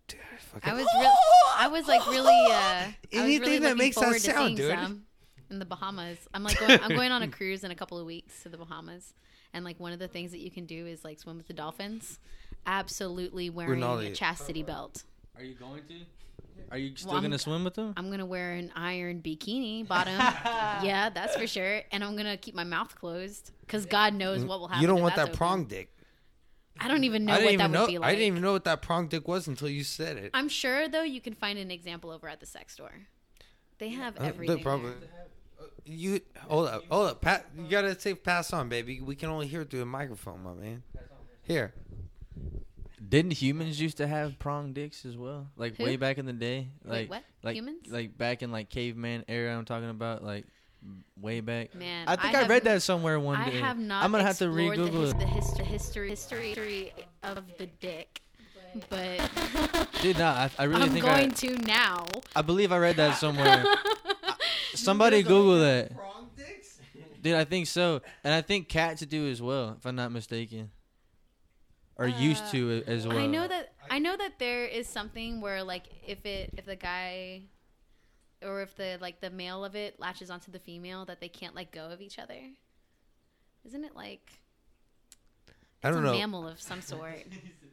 dude, 0.07 0.19
I 0.63 0.73
was 0.73 0.85
real. 0.99 1.13
I 1.57 1.67
was 1.67 1.87
like 1.87 2.05
really. 2.07 2.27
Uh, 2.27 2.51
I 2.53 2.93
was 3.13 3.21
Anything 3.23 3.41
really 3.41 3.59
that 3.59 3.77
makes 3.77 3.95
that 3.97 4.01
forward 4.03 4.19
to 4.21 4.31
sound, 4.31 4.57
dude. 4.57 4.71
some 4.71 5.03
in 5.49 5.59
the 5.59 5.65
Bahamas. 5.65 6.17
I'm 6.33 6.43
like, 6.43 6.57
going, 6.59 6.79
I'm 6.81 6.89
going 6.95 7.11
on 7.11 7.21
a 7.23 7.27
cruise 7.27 7.63
in 7.65 7.71
a 7.71 7.75
couple 7.75 7.97
of 7.99 8.05
weeks 8.05 8.43
to 8.43 8.49
the 8.49 8.57
Bahamas, 8.57 9.13
and 9.53 9.65
like 9.65 9.77
one 9.79 9.91
of 9.93 9.99
the 9.99 10.07
things 10.07 10.31
that 10.31 10.39
you 10.39 10.51
can 10.51 10.65
do 10.65 10.85
is 10.87 11.03
like 11.03 11.19
swim 11.19 11.35
with 11.37 11.47
the 11.47 11.53
dolphins. 11.53 12.19
Absolutely 12.65 13.49
wearing 13.49 13.71
Rinaldi. 13.73 14.07
a 14.07 14.15
chastity 14.15 14.63
belt. 14.63 15.03
Are 15.37 15.43
you 15.43 15.55
going 15.55 15.81
to? 15.89 15.95
Are 16.71 16.77
you 16.77 16.95
still 16.95 17.09
Well, 17.09 17.17
I'm- 17.17 17.23
gonna 17.23 17.37
swim 17.39 17.63
with 17.63 17.75
them? 17.75 17.93
I'm 17.97 18.09
gonna 18.09 18.25
wear 18.25 18.51
an 18.53 18.71
iron 18.75 19.21
bikini 19.21 19.87
bottom. 19.87 20.13
yeah, 20.85 21.09
that's 21.09 21.35
for 21.35 21.47
sure. 21.47 21.81
And 21.91 22.03
I'm 22.03 22.15
gonna 22.15 22.37
keep 22.37 22.55
my 22.55 22.63
mouth 22.63 22.95
closed 22.95 23.51
because 23.61 23.85
God 23.85 24.13
knows 24.13 24.43
what 24.43 24.59
will 24.59 24.67
happen. 24.67 24.81
you 24.81 24.87
don't 24.87 25.01
want 25.01 25.15
that 25.15 25.27
open. 25.29 25.37
prong 25.37 25.65
dick 25.65 25.93
I 26.79 26.87
don't 26.87 27.03
even 27.05 27.25
know 27.25 27.33
I 27.33 27.37
what 27.37 27.41
didn't 27.43 27.57
that 27.57 27.63
even 27.63 27.71
know 27.71 27.81
would 27.81 27.87
be 27.87 27.97
like. 27.97 28.07
I 28.09 28.11
didn't 28.11 28.27
even 28.27 28.41
know 28.43 28.51
what 28.51 28.63
that 28.65 28.81
prong 28.83 29.07
dick 29.07 29.27
was 29.27 29.47
until 29.47 29.69
you 29.69 29.83
said 29.83 30.17
it 30.17 30.31
I'm 30.33 30.47
sure 30.49 30.87
though 30.87 31.01
you 31.03 31.21
can 31.21 31.33
find 31.33 31.57
an 31.57 31.71
example 31.71 32.11
over 32.11 32.27
at 32.29 32.39
the 32.39 32.45
sex 32.45 32.73
store. 32.73 33.07
They 33.79 33.89
have 33.89 34.19
Uh, 34.19 34.23
everything. 34.25 34.55
they're 34.55 34.63
probably 34.63 34.91
there. 34.91 35.09
you 35.85 36.19
hold 36.41 36.67
up 36.67 36.83
hold 36.89 37.07
up 37.09 37.21
pat 37.21 37.45
you 37.57 37.67
gotta 37.67 37.99
say 37.99 38.13
pass 38.13 38.51
on 38.53 38.67
baby 38.69 38.99
we 39.01 39.15
can 39.15 39.29
only 39.29 39.47
hear 39.47 39.63
through 39.63 39.79
the 39.79 39.85
microphone 39.85 40.43
my 40.43 40.53
man 40.53 40.83
here 41.43 41.73
Didn't 43.07 43.31
humans 43.33 43.79
used 43.79 43.97
to 43.97 44.07
have 44.07 44.37
prong 44.39 44.73
dicks 44.73 45.05
as 45.05 45.15
well? 45.15 45.47
Like 45.55 45.75
Who? 45.77 45.83
way 45.83 45.95
back 45.95 46.17
in 46.17 46.25
the 46.25 46.33
day? 46.33 46.67
Wait, 46.83 46.91
Like 46.91 47.09
what? 47.09 47.23
Like, 47.43 47.55
Humans? 47.55 47.87
Like 47.89 48.17
back 48.17 48.43
in 48.43 48.51
like 48.51 48.69
caveman 48.69 49.23
era 49.27 49.55
I'm 49.57 49.65
talking 49.65 49.89
about, 49.89 50.23
like 50.23 50.45
way 51.19 51.39
back. 51.41 51.73
Man, 51.73 52.07
I 52.07 52.15
think 52.15 52.35
I, 52.35 52.39
have- 52.39 52.49
read 52.49 52.63
that 52.65 52.81
somewhere 52.81 53.19
one 53.19 53.37
I 53.37 53.49
day. 53.49 53.57
I 53.57 53.65
have 53.65 53.77
not. 53.79 54.03
I'm 54.03 54.11
gonna 54.11 54.23
have 54.23 54.37
to 54.39 54.45
explored 54.45 54.77
re-Google 54.77 55.01
the, 55.01 55.07
it. 55.21 55.29
his- 55.29 55.53
the 55.53 55.63
history, 55.63 56.09
history, 56.09 56.49
history 56.49 56.93
of 57.23 57.43
the 57.57 57.67
dick, 57.79 58.21
but 58.89 59.19
Dude, 60.01 60.17
no, 60.17 60.25
I, 60.27 60.49
I 60.59 60.63
really 60.65 60.83
I'm 60.83 60.89
think 60.89 61.05
going 61.05 61.31
I, 61.31 61.33
to 61.33 61.57
now. 61.59 62.05
I 62.35 62.41
believe 62.41 62.71
I 62.71 62.77
read 62.77 62.97
that 62.97 63.17
somewhere. 63.17 63.63
Somebody 64.73 65.23
Google 65.23 65.59
that. 65.59 65.91
Dude, 67.21 67.35
I 67.35 67.45
think 67.45 67.67
so, 67.67 68.01
and 68.23 68.33
I 68.33 68.41
think 68.41 68.69
cats 68.69 69.01
do 69.05 69.27
as 69.29 69.41
well, 69.41 69.75
if 69.77 69.85
I'm 69.85 69.95
not 69.95 70.11
mistaken, 70.11 70.69
or 71.97 72.07
used 72.07 72.43
Uh, 72.45 72.51
to 72.51 72.83
as 72.87 73.07
well. 73.07 73.17
I 73.17 73.25
know 73.25 73.47
that 73.47 73.73
I 73.89 73.99
know 73.99 74.15
that 74.17 74.39
there 74.39 74.65
is 74.65 74.87
something 74.87 75.41
where 75.41 75.63
like 75.63 75.85
if 76.05 76.25
it 76.25 76.51
if 76.57 76.65
the 76.65 76.75
guy 76.75 77.43
or 78.43 78.61
if 78.61 78.75
the 78.75 78.97
like 79.01 79.19
the 79.19 79.29
male 79.29 79.65
of 79.65 79.75
it 79.75 79.99
latches 79.99 80.29
onto 80.29 80.51
the 80.51 80.59
female 80.59 81.05
that 81.05 81.19
they 81.19 81.29
can't 81.29 81.55
let 81.55 81.71
go 81.71 81.87
of 81.89 82.01
each 82.01 82.19
other. 82.19 82.39
Isn't 83.65 83.83
it 83.83 83.95
like 83.95 84.31
I 85.83 85.89
don't 85.89 85.99
a 86.03 86.07
know 86.07 86.13
mammal 86.13 86.47
of 86.47 86.61
some 86.61 86.81
sort? 86.81 87.25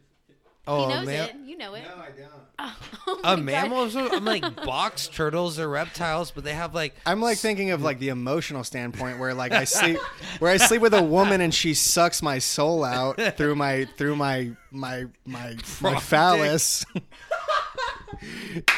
oh 0.66 0.88
he 0.88 0.94
knows 0.94 1.06
man 1.06 1.28
it. 1.28 1.36
You 1.44 1.56
know 1.58 1.74
it. 1.74 1.82
No, 1.84 2.02
I 2.02 2.06
don't. 2.08 2.30
Oh 3.06 3.20
my 3.22 3.32
a 3.32 3.36
God. 3.36 3.44
mammal 3.44 3.82
of 3.82 3.96
I'm 3.96 4.24
like 4.24 4.56
box 4.64 5.08
turtles 5.08 5.58
or 5.58 5.68
reptiles 5.68 6.30
but 6.30 6.42
they 6.44 6.54
have 6.54 6.74
like 6.74 6.94
I'm 7.04 7.20
like 7.20 7.36
thinking 7.36 7.70
of 7.72 7.82
like 7.82 7.98
the 7.98 8.08
emotional 8.08 8.64
standpoint 8.64 9.18
where 9.18 9.34
like 9.34 9.52
I 9.52 9.64
sleep 9.64 9.98
where 10.38 10.50
I 10.50 10.56
sleep 10.56 10.80
with 10.80 10.94
a 10.94 11.02
woman 11.02 11.40
and 11.42 11.52
she 11.52 11.74
sucks 11.74 12.22
my 12.22 12.38
soul 12.38 12.82
out 12.84 13.20
through 13.36 13.56
my 13.56 13.86
through 13.98 14.16
my 14.16 14.52
my 14.70 15.04
my 15.26 15.56
my 15.82 15.98
phallus. 16.00 16.86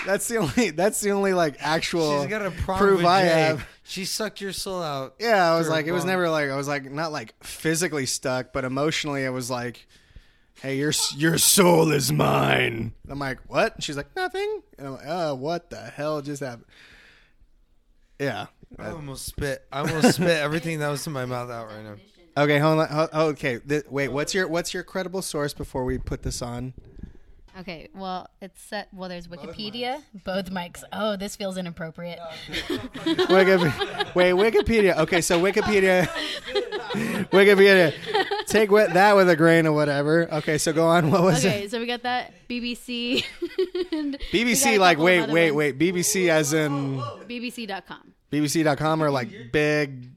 that's 0.06 0.28
the 0.28 0.38
only 0.38 0.70
that's 0.70 1.00
the 1.00 1.10
only 1.12 1.34
like 1.34 1.56
actual 1.60 2.20
she's 2.22 2.30
got 2.30 2.44
a 2.44 2.50
prong 2.50 2.78
proof 2.78 3.04
I 3.04 3.22
vajay. 3.22 3.28
have. 3.28 3.68
she 3.84 4.04
sucked 4.04 4.40
your 4.40 4.52
soul 4.52 4.82
out 4.82 5.14
Yeah, 5.20 5.52
I 5.52 5.58
was 5.58 5.68
like 5.68 5.86
it 5.86 5.92
was 5.92 6.04
never 6.04 6.28
like 6.30 6.50
I 6.50 6.56
was 6.56 6.66
like 6.68 6.90
not 6.90 7.12
like 7.12 7.34
physically 7.44 8.06
stuck, 8.06 8.52
but 8.52 8.64
emotionally 8.64 9.24
it 9.24 9.30
was 9.30 9.50
like 9.50 9.86
Hey, 10.62 10.76
your 10.78 10.92
your 11.16 11.38
soul 11.38 11.92
is 11.92 12.10
mine. 12.12 12.92
I'm 13.08 13.18
like, 13.18 13.38
what? 13.46 13.74
And 13.74 13.84
she's 13.84 13.96
like, 13.96 14.14
nothing. 14.16 14.62
And 14.78 14.86
I'm 14.88 14.94
like, 14.94 15.04
oh, 15.06 15.34
what 15.34 15.70
the 15.70 15.76
hell 15.76 16.22
just 16.22 16.42
happened? 16.42 16.64
Yeah. 18.18 18.46
I 18.78 18.90
almost 18.90 19.26
spit 19.26 19.64
I 19.70 19.80
almost 19.80 20.14
spit 20.16 20.28
everything 20.28 20.80
that 20.80 20.88
was 20.88 21.06
in 21.06 21.12
my 21.12 21.24
mouth 21.24 21.50
out 21.50 21.68
right 21.68 21.84
now 21.84 21.94
Okay, 22.38 22.58
hold 22.58 22.80
on. 22.80 22.88
ho- 22.88 23.08
oh, 23.12 23.26
okay, 23.28 23.58
Th- 23.60 23.84
wait. 23.88 24.08
What's 24.08 24.34
your 24.34 24.48
what's 24.48 24.74
your 24.74 24.82
credible 24.82 25.22
source 25.22 25.54
before 25.54 25.84
we 25.84 25.98
put 25.98 26.22
this 26.22 26.42
on? 26.42 26.74
Okay, 27.60 27.88
well, 27.94 28.28
it's 28.42 28.60
set. 28.60 28.88
Well, 28.92 29.08
there's 29.08 29.28
Wikipedia. 29.28 30.02
Both 30.24 30.50
mics. 30.50 30.82
Oh, 30.92 31.16
this 31.16 31.36
feels 31.36 31.56
inappropriate. 31.56 32.18
Wiki- 32.68 33.72
wait, 34.14 34.34
Wikipedia. 34.34 34.98
Okay, 34.98 35.22
so 35.22 35.40
Wikipedia, 35.40 36.06
Wikipedia. 37.30 37.92
Take 38.46 38.70
with 38.70 38.92
that 38.94 39.16
with 39.16 39.28
a 39.28 39.36
grain 39.36 39.66
of 39.66 39.74
whatever. 39.74 40.32
Okay, 40.34 40.58
so 40.58 40.72
go 40.72 40.86
on. 40.86 41.10
What 41.10 41.22
was 41.22 41.44
Okay, 41.44 41.54
it? 41.54 41.58
Okay, 41.58 41.68
so 41.68 41.80
we 41.80 41.86
got 41.86 42.02
that 42.04 42.32
BBC. 42.48 43.24
and 43.92 44.18
BBC. 44.32 44.78
Like, 44.78 44.98
wait, 44.98 45.28
wait, 45.28 45.50
wait. 45.52 45.78
BBC 45.78 46.28
as 46.28 46.52
in 46.52 46.98
BBC.com. 47.28 48.12
BBC.com 48.30 49.02
or 49.02 49.10
like 49.10 49.52
big, 49.52 50.10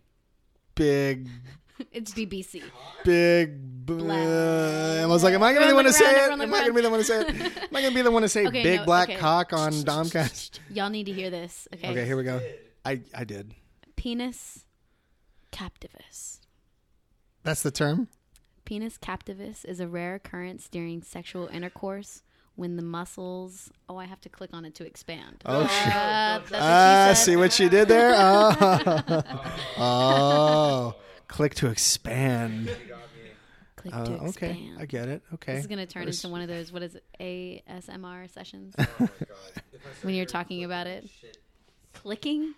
big, 0.76 1.28
it's 1.92 2.14
BBC. 2.14 2.64
Big. 3.04 3.76
Black. 3.90 4.18
I 4.20 5.06
was 5.08 5.24
like, 5.24 5.34
am 5.34 5.42
I 5.42 5.52
gonna 5.52 5.66
be 5.66 5.70
the 5.72 5.76
one 5.76 5.86
to 5.86 5.94
say 5.94 6.06
it? 6.12 6.32
Am 6.32 6.40
I 6.54 6.60
gonna 6.60 6.74
be 6.74 6.82
the 6.82 6.90
one 6.92 7.00
to 7.00 7.04
say 7.04 7.22
it? 7.22 7.30
Am 7.30 7.76
I 7.76 7.82
gonna 7.82 7.96
be 7.96 8.04
the 8.04 8.12
one 8.12 8.22
to 8.22 8.30
say 8.30 8.46
Okay, 8.46 8.62
big 8.62 8.80
no, 8.82 8.86
black 8.86 9.10
okay. 9.10 9.18
cock 9.18 9.52
on 9.52 9.72
Domcast? 9.72 10.60
Y'all 10.70 10.92
need 10.92 11.06
to 11.08 11.12
hear 11.12 11.32
this. 11.32 11.68
Okay. 11.74 11.90
Okay, 11.90 12.06
here 12.06 12.16
we 12.16 12.22
go. 12.24 12.40
I 12.86 13.02
I 13.16 13.24
did. 13.24 13.56
Penis 13.96 14.64
captivus. 15.52 16.29
That's 17.44 17.62
the 17.64 17.72
term. 17.72 18.08
Penis 18.66 18.98
captivus 18.98 19.66
is 19.66 19.80
a 19.80 19.88
rare 19.88 20.16
occurrence 20.16 20.68
during 20.68 21.02
sexual 21.02 21.48
intercourse 21.48 22.22
when 22.56 22.76
the 22.76 22.84
muscles. 22.84 23.72
Oh, 23.88 23.98
I 23.98 24.06
have 24.06 24.22
to 24.22 24.30
click 24.30 24.50
on 24.54 24.66
it 24.66 24.76
to 24.76 24.86
expand. 24.86 25.42
Oh, 25.46 25.66
shit. 25.66 25.88
Uh, 25.96 26.40
that's 26.50 26.52
Ah, 26.56 27.14
she 27.16 27.24
see 27.32 27.36
what 27.36 27.52
she 27.54 27.70
did 27.70 27.88
there? 27.88 28.14
Oh, 28.16 29.24
oh. 29.78 30.96
click 31.28 31.56
to 31.56 31.68
expand. 31.68 32.70
Click 33.78 33.94
Uh, 33.96 34.06
to 34.06 34.12
okay, 34.14 34.26
expand. 34.52 34.78
I 34.80 34.86
get 34.86 35.08
it. 35.08 35.22
Okay. 35.36 35.54
This 35.54 35.62
is 35.62 35.68
gonna 35.68 35.86
turn 35.86 36.02
What 36.04 36.10
is- 36.10 36.24
into 36.24 36.32
one 36.32 36.42
of 36.42 36.48
those 36.50 36.72
what 36.72 36.84
is 36.84 36.96
it 36.96 37.04
ASMR 37.20 38.30
sessions 38.30 38.76
when 40.04 40.14
you're 40.16 40.26
talking 40.26 40.64
about 40.66 40.86
it. 40.86 41.10
Clicking? 41.94 42.54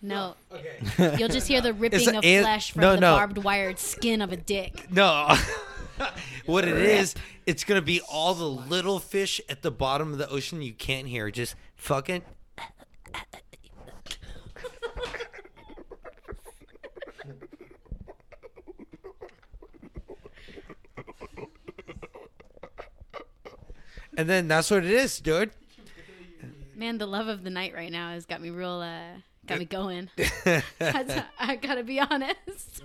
No. 0.00 0.34
You'll 1.18 1.28
just 1.28 1.48
hear 1.48 1.60
the 1.60 1.72
ripping 1.72 2.14
a- 2.14 2.18
of 2.18 2.24
flesh 2.24 2.72
from 2.72 2.82
no, 2.82 2.94
the 2.94 3.00
no. 3.00 3.16
barbed 3.16 3.38
wired 3.38 3.78
skin 3.78 4.22
of 4.22 4.32
a 4.32 4.36
dick. 4.36 4.90
No. 4.90 5.34
what 6.46 6.66
it 6.66 6.76
is, 6.76 7.14
it's 7.46 7.64
gonna 7.64 7.82
be 7.82 8.00
all 8.02 8.34
the 8.34 8.44
little 8.44 8.98
fish 8.98 9.40
at 9.48 9.62
the 9.62 9.70
bottom 9.70 10.12
of 10.12 10.18
the 10.18 10.28
ocean 10.28 10.62
you 10.62 10.72
can't 10.72 11.08
hear, 11.08 11.30
just 11.30 11.54
fucking. 11.74 12.22
And 24.16 24.28
then 24.28 24.48
that's 24.48 24.68
what 24.68 24.84
it 24.84 24.90
is, 24.90 25.20
dude. 25.20 25.52
Man, 26.74 26.98
the 26.98 27.06
love 27.06 27.28
of 27.28 27.44
the 27.44 27.50
night 27.50 27.72
right 27.72 27.90
now 27.90 28.10
has 28.10 28.26
got 28.26 28.40
me 28.40 28.50
real 28.50 28.80
uh 28.80 29.20
got 29.48 29.58
me 29.58 29.64
going. 29.64 30.10
That's- 30.78 31.24
I 31.38 31.56
gotta 31.56 31.82
be 31.82 32.00
honest. 32.00 32.82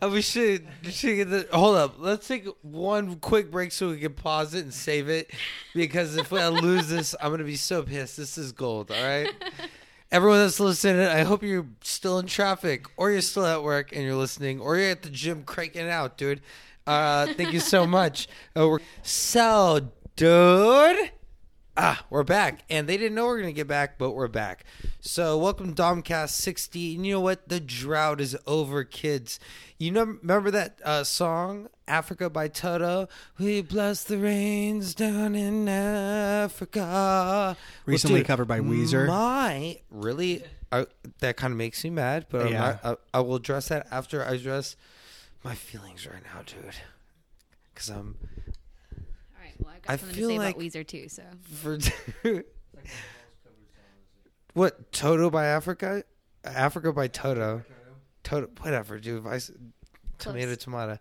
Uh, 0.00 0.02
we 0.10 0.22
should, 0.22 0.66
should 0.84 1.16
get 1.16 1.30
the, 1.30 1.48
hold 1.52 1.76
up. 1.76 1.96
Let's 1.98 2.28
take 2.28 2.46
one 2.62 3.16
quick 3.16 3.50
break 3.50 3.72
so 3.72 3.90
we 3.90 3.98
can 3.98 4.14
pause 4.14 4.54
it 4.54 4.64
and 4.64 4.74
save 4.74 5.08
it. 5.08 5.30
Because 5.74 6.16
if 6.16 6.32
I 6.32 6.48
lose 6.48 6.88
this, 6.88 7.14
I'm 7.20 7.30
gonna 7.30 7.44
be 7.44 7.56
so 7.56 7.82
pissed. 7.82 8.16
This 8.16 8.38
is 8.38 8.52
gold. 8.52 8.90
All 8.90 9.02
right. 9.02 9.30
Everyone 10.12 10.38
that's 10.38 10.60
listening, 10.60 11.06
I 11.06 11.22
hope 11.22 11.42
you're 11.42 11.66
still 11.80 12.18
in 12.18 12.26
traffic, 12.26 12.84
or 12.98 13.10
you're 13.10 13.22
still 13.22 13.46
at 13.46 13.62
work 13.62 13.92
and 13.92 14.02
you're 14.02 14.14
listening, 14.14 14.60
or 14.60 14.76
you're 14.76 14.90
at 14.90 15.02
the 15.02 15.08
gym 15.08 15.42
cranking 15.42 15.88
out, 15.88 16.18
dude. 16.18 16.42
Uh, 16.86 17.28
thank 17.34 17.54
you 17.54 17.60
so 17.60 17.86
much. 17.86 18.28
Uh, 18.54 18.68
we're, 18.68 18.80
so, 19.02 19.88
dude. 20.16 21.10
Ah, 21.74 22.04
we're 22.10 22.22
back. 22.22 22.64
And 22.68 22.86
they 22.86 22.98
didn't 22.98 23.14
know 23.14 23.24
we 23.26 23.32
are 23.32 23.36
going 23.40 23.48
to 23.48 23.56
get 23.56 23.66
back, 23.66 23.96
but 23.98 24.10
we're 24.10 24.28
back. 24.28 24.64
So, 25.00 25.38
welcome 25.38 25.72
to 25.74 25.82
Domcast 25.82 26.30
60. 26.30 26.96
And 26.96 27.06
you 27.06 27.14
know 27.14 27.20
what? 27.20 27.48
The 27.48 27.60
drought 27.60 28.20
is 28.20 28.36
over, 28.46 28.84
kids. 28.84 29.40
You 29.78 29.90
know, 29.90 30.04
remember 30.04 30.50
that 30.50 30.78
uh, 30.84 31.02
song, 31.04 31.68
Africa 31.88 32.28
by 32.28 32.48
Toto? 32.48 33.08
We 33.38 33.62
bless 33.62 34.04
the 34.04 34.18
rains 34.18 34.94
down 34.94 35.34
in 35.34 35.66
Africa. 35.66 37.56
Recently 37.86 38.20
dude, 38.20 38.26
covered 38.26 38.48
by 38.48 38.60
Weezer. 38.60 39.06
My, 39.06 39.78
really? 39.90 40.44
I, 40.70 40.86
that 41.20 41.38
kind 41.38 41.52
of 41.52 41.56
makes 41.56 41.82
me 41.84 41.88
mad, 41.90 42.26
but 42.28 42.50
Yeah. 42.50 42.78
not, 42.84 43.00
I, 43.14 43.18
I 43.18 43.20
will 43.20 43.36
address 43.36 43.68
that 43.68 43.86
after 43.90 44.22
I 44.22 44.32
address 44.34 44.76
my 45.42 45.54
feelings 45.54 46.06
right 46.06 46.22
now, 46.22 46.42
dude. 46.44 46.74
Because 47.72 47.88
I'm 47.88 48.16
well 48.20 48.54
I've 49.86 49.86
got 49.86 49.92
I 49.92 49.96
something 49.96 50.16
feel 50.16 50.28
to 50.28 50.34
say 50.34 50.38
like- 50.38 50.54
about 50.56 50.64
Weezer 50.64 50.86
too, 50.86 51.08
so 51.08 51.22
for 51.44 51.78
what 54.54 54.92
Toto 54.92 55.30
by 55.30 55.46
Africa, 55.46 56.04
Africa 56.44 56.92
by 56.92 57.08
Toto, 57.08 57.62
Toto, 58.22 58.48
whatever, 58.60 58.98
dude. 58.98 59.20
If 59.20 59.26
I 59.26 59.36
s- 59.36 59.50
tomato, 60.18 60.54
tomato, 60.54 60.98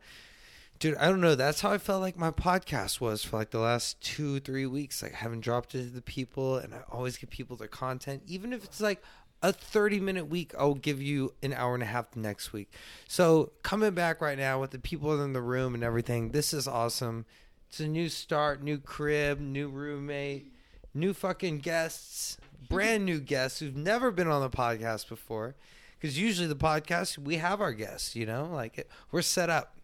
dude. 0.79 0.95
I 0.97 1.09
don't 1.09 1.21
know. 1.21 1.35
That's 1.35 1.61
how 1.61 1.71
I 1.71 1.77
felt 1.77 2.01
like 2.01 2.17
my 2.17 2.31
podcast 2.31 3.01
was 3.01 3.23
for 3.23 3.37
like 3.37 3.51
the 3.51 3.59
last 3.59 4.01
two, 4.01 4.39
three 4.39 4.65
weeks. 4.65 5.01
Like 5.03 5.13
I 5.13 5.17
haven't 5.17 5.41
dropped 5.41 5.75
it 5.75 5.83
to 5.83 5.89
the 5.89 6.01
people, 6.01 6.57
and 6.57 6.73
I 6.73 6.79
always 6.91 7.17
give 7.17 7.29
people 7.29 7.57
their 7.57 7.67
content, 7.67 8.23
even 8.27 8.53
if 8.53 8.63
it's 8.63 8.79
like 8.81 9.03
a 9.43 9.51
30 9.51 9.99
minute 9.99 10.25
week 10.25 10.53
i'll 10.59 10.75
give 10.75 11.01
you 11.01 11.33
an 11.41 11.51
hour 11.51 11.73
and 11.73 11.81
a 11.81 11.85
half 11.87 12.11
the 12.11 12.19
next 12.19 12.53
week 12.53 12.71
so 13.07 13.51
coming 13.63 13.89
back 13.89 14.21
right 14.21 14.37
now 14.37 14.61
with 14.61 14.69
the 14.69 14.77
people 14.77 15.19
in 15.19 15.33
the 15.33 15.41
room 15.41 15.73
and 15.73 15.83
everything 15.83 16.29
this 16.29 16.53
is 16.53 16.67
awesome 16.67 17.25
it's 17.71 17.79
a 17.79 17.87
new 17.87 18.09
start 18.09 18.61
new 18.61 18.77
crib 18.77 19.39
new 19.39 19.69
roommate 19.69 20.51
new 20.93 21.13
fucking 21.13 21.57
guests 21.59 22.35
brand 22.67 23.05
new 23.05 23.17
guests 23.19 23.59
who've 23.59 23.77
never 23.77 24.11
been 24.11 24.27
on 24.27 24.41
the 24.41 24.49
podcast 24.49 25.07
before 25.07 25.55
because 25.97 26.19
usually 26.19 26.47
the 26.49 26.55
podcast 26.55 27.17
we 27.17 27.37
have 27.37 27.61
our 27.61 27.71
guests 27.71 28.13
you 28.13 28.25
know 28.25 28.49
like 28.51 28.77
it, 28.77 28.89
we're 29.11 29.21
set 29.21 29.49
up 29.49 29.75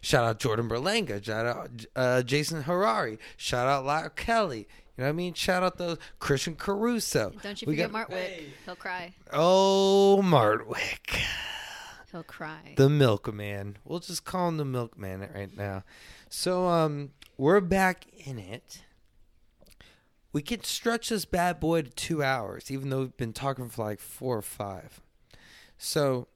Shout 0.00 0.22
out 0.22 0.38
Jordan 0.38 0.68
Berlanga. 0.68 1.24
Shout 1.24 1.44
out 1.44 1.70
uh, 1.96 2.22
Jason 2.22 2.62
Harari. 2.62 3.18
Shout 3.36 3.66
out 3.66 3.84
Lyle 3.84 4.10
Kelly. 4.10 4.58
You 4.58 4.64
know 4.98 5.04
what 5.04 5.08
I 5.08 5.12
mean? 5.12 5.34
Shout 5.34 5.64
out 5.64 5.76
those 5.76 5.98
Christian 6.20 6.54
Caruso. 6.54 7.32
don't 7.42 7.60
you 7.60 7.66
We 7.66 7.72
forget 7.74 7.90
got- 7.90 8.08
Martwick. 8.08 8.44
He'll 8.64 8.76
cry. 8.76 9.12
Oh, 9.32 10.20
Martwick. 10.22 11.18
He'll 12.12 12.22
cry. 12.22 12.74
The 12.76 12.88
milkman. 12.88 13.76
We'll 13.84 13.98
just 13.98 14.24
call 14.24 14.50
him 14.50 14.56
the 14.58 14.64
milkman 14.64 15.28
right 15.34 15.56
now. 15.56 15.82
So 16.34 16.66
um 16.66 17.10
we're 17.36 17.60
back 17.60 18.06
in 18.26 18.38
it. 18.38 18.80
We 20.32 20.40
could 20.40 20.64
stretch 20.64 21.10
this 21.10 21.26
bad 21.26 21.60
boy 21.60 21.82
to 21.82 21.90
two 21.90 22.22
hours, 22.22 22.70
even 22.70 22.88
though 22.88 23.00
we've 23.00 23.16
been 23.18 23.34
talking 23.34 23.68
for 23.68 23.84
like 23.84 24.00
four 24.00 24.38
or 24.38 24.42
five. 24.42 25.02
So 25.76 26.28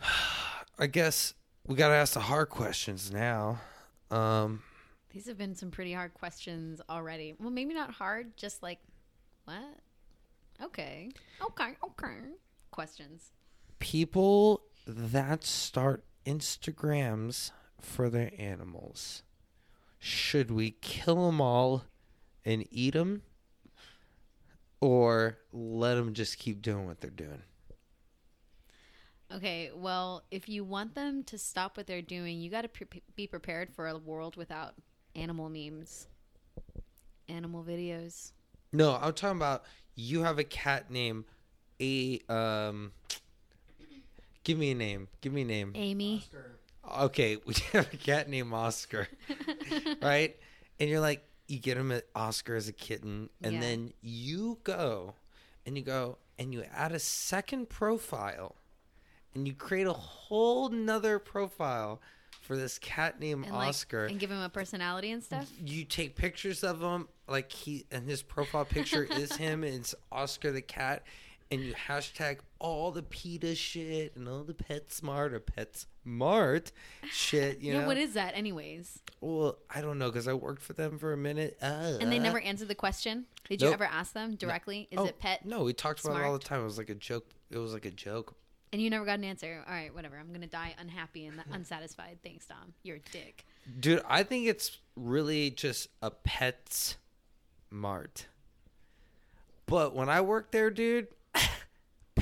I 0.78 0.86
guess 0.86 1.34
we 1.66 1.76
gotta 1.76 1.96
ask 1.96 2.14
the 2.14 2.20
hard 2.20 2.48
questions 2.48 3.12
now. 3.12 3.60
Um 4.10 4.62
These 5.10 5.26
have 5.26 5.36
been 5.36 5.54
some 5.54 5.70
pretty 5.70 5.92
hard 5.92 6.14
questions 6.14 6.80
already. 6.88 7.34
Well, 7.38 7.50
maybe 7.50 7.74
not 7.74 7.90
hard, 7.90 8.38
just 8.38 8.62
like 8.62 8.78
what? 9.44 9.80
Okay. 10.62 11.10
Okay. 11.44 11.76
Okay. 11.84 12.16
Questions. 12.70 13.32
people 13.80 14.62
that 14.86 15.44
start 15.44 16.04
Instagrams 16.24 17.50
for 17.86 18.10
their 18.10 18.30
animals, 18.38 19.22
should 19.98 20.50
we 20.50 20.72
kill 20.82 21.26
them 21.26 21.40
all 21.40 21.84
and 22.44 22.66
eat 22.70 22.94
them, 22.94 23.22
or 24.80 25.38
let 25.52 25.94
them 25.94 26.12
just 26.12 26.38
keep 26.38 26.60
doing 26.60 26.86
what 26.86 27.00
they're 27.00 27.10
doing? 27.10 27.42
Okay, 29.34 29.70
well, 29.74 30.22
if 30.30 30.48
you 30.48 30.62
want 30.62 30.94
them 30.94 31.24
to 31.24 31.38
stop 31.38 31.76
what 31.76 31.86
they're 31.86 32.02
doing, 32.02 32.40
you 32.40 32.50
got 32.50 32.62
to 32.62 32.68
pre- 32.68 33.02
be 33.16 33.26
prepared 33.26 33.70
for 33.70 33.88
a 33.88 33.98
world 33.98 34.36
without 34.36 34.74
animal 35.16 35.48
memes, 35.48 36.06
animal 37.28 37.64
videos. 37.64 38.32
No, 38.72 38.98
I'm 39.00 39.14
talking 39.14 39.38
about 39.38 39.64
you 39.94 40.22
have 40.22 40.38
a 40.38 40.44
cat 40.44 40.90
named 40.90 41.24
a 41.80 42.20
um. 42.28 42.92
Give 44.44 44.58
me 44.58 44.70
a 44.70 44.74
name. 44.76 45.08
Give 45.20 45.32
me 45.32 45.42
a 45.42 45.44
name. 45.44 45.72
Amy. 45.74 46.24
Okay, 47.00 47.36
we 47.44 47.54
have 47.72 47.92
a 47.92 47.96
cat 47.96 48.28
named 48.28 48.52
Oscar, 48.52 49.08
right? 50.02 50.36
And 50.80 50.88
you're 50.90 51.00
like, 51.00 51.22
you 51.48 51.58
get 51.58 51.76
him 51.76 51.92
at 51.92 52.04
Oscar 52.14 52.56
as 52.56 52.68
a 52.68 52.72
kitten, 52.72 53.30
and 53.42 53.54
Yeah. 53.54 53.60
then 53.60 53.92
you 54.02 54.58
go 54.64 55.14
and 55.64 55.76
you 55.76 55.82
go 55.82 56.18
and 56.38 56.52
you 56.52 56.64
add 56.74 56.92
a 56.92 56.98
second 56.98 57.68
profile, 57.68 58.56
and 59.34 59.46
you 59.46 59.54
create 59.54 59.86
a 59.86 59.92
whole 59.92 60.68
nother 60.68 61.18
profile 61.18 62.00
for 62.42 62.56
this 62.56 62.78
cat 62.78 63.18
named 63.20 63.46
And 63.46 63.54
like, 63.56 63.68
Oscar. 63.70 64.06
and 64.06 64.18
give 64.20 64.30
him 64.30 64.40
a 64.40 64.48
personality 64.48 65.10
and 65.10 65.22
stuff. 65.22 65.48
you 65.64 65.84
take 65.84 66.14
pictures 66.14 66.62
of 66.62 66.80
him, 66.80 67.08
like 67.28 67.50
he 67.50 67.86
and 67.90 68.08
his 68.08 68.22
profile 68.22 68.64
picture 68.64 69.02
is 69.04 69.34
him, 69.36 69.64
and 69.64 69.74
it's 69.76 69.94
Oscar 70.12 70.52
the 70.52 70.62
cat, 70.62 71.02
and 71.50 71.60
you 71.62 71.74
hashtag 71.74 72.38
all 72.58 72.90
the 72.90 73.02
PETA 73.02 73.54
shit 73.54 74.16
and 74.16 74.28
all 74.28 74.42
the 74.42 74.54
pet 74.54 74.90
smart 74.92 75.32
or 75.32 75.40
pet 75.40 75.84
smart 76.02 76.72
shit. 77.10 77.60
You 77.60 77.72
yeah, 77.74 77.80
know 77.80 77.86
what 77.86 77.96
is 77.98 78.14
that, 78.14 78.34
anyways? 78.36 78.98
well, 79.20 79.58
I 79.74 79.80
don't 79.80 79.98
know 79.98 80.06
because 80.10 80.26
I 80.28 80.32
worked 80.34 80.62
for 80.62 80.72
them 80.72 80.98
for 80.98 81.12
a 81.12 81.16
minute. 81.16 81.56
Uh, 81.62 81.98
And 82.00 82.10
they 82.12 82.18
never 82.18 82.40
answered 82.40 82.68
the 82.68 82.74
question. 82.74 83.26
Did 83.48 83.62
you 83.62 83.68
ever 83.70 83.84
ask 83.84 84.12
them 84.12 84.34
directly? 84.34 84.88
Is 84.90 84.98
Oh, 84.98 85.06
it 85.06 85.18
pet? 85.18 85.44
No, 85.46 85.62
we 85.64 85.72
talked 85.72 86.04
about 86.04 86.20
it 86.20 86.24
all 86.24 86.32
the 86.32 86.38
time. 86.40 86.60
It 86.60 86.64
was 86.64 86.78
like 86.78 86.90
a 86.90 86.94
joke. 86.94 87.26
It 87.50 87.58
was 87.58 87.72
like 87.72 87.84
a 87.84 87.90
joke. 87.90 88.34
And 88.72 88.82
you 88.82 88.90
never 88.90 89.04
got 89.04 89.18
an 89.18 89.24
answer. 89.24 89.62
All 89.66 89.72
right, 89.72 89.94
whatever. 89.94 90.18
I'm 90.18 90.32
gonna 90.32 90.48
die 90.48 90.74
unhappy 90.78 91.26
and 91.26 91.40
unsatisfied. 91.52 92.18
Thanks, 92.24 92.46
Dom. 92.46 92.74
You're 92.82 92.96
a 92.96 93.10
dick. 93.12 93.46
Dude, 93.78 94.02
I 94.08 94.22
think 94.24 94.48
it's 94.48 94.78
really 94.96 95.50
just 95.50 95.88
a 96.02 96.10
pet 96.10 96.96
mart. 97.70 98.26
But 99.66 99.94
when 99.94 100.08
I 100.08 100.20
worked 100.20 100.52
there, 100.52 100.70
dude, 100.70 101.08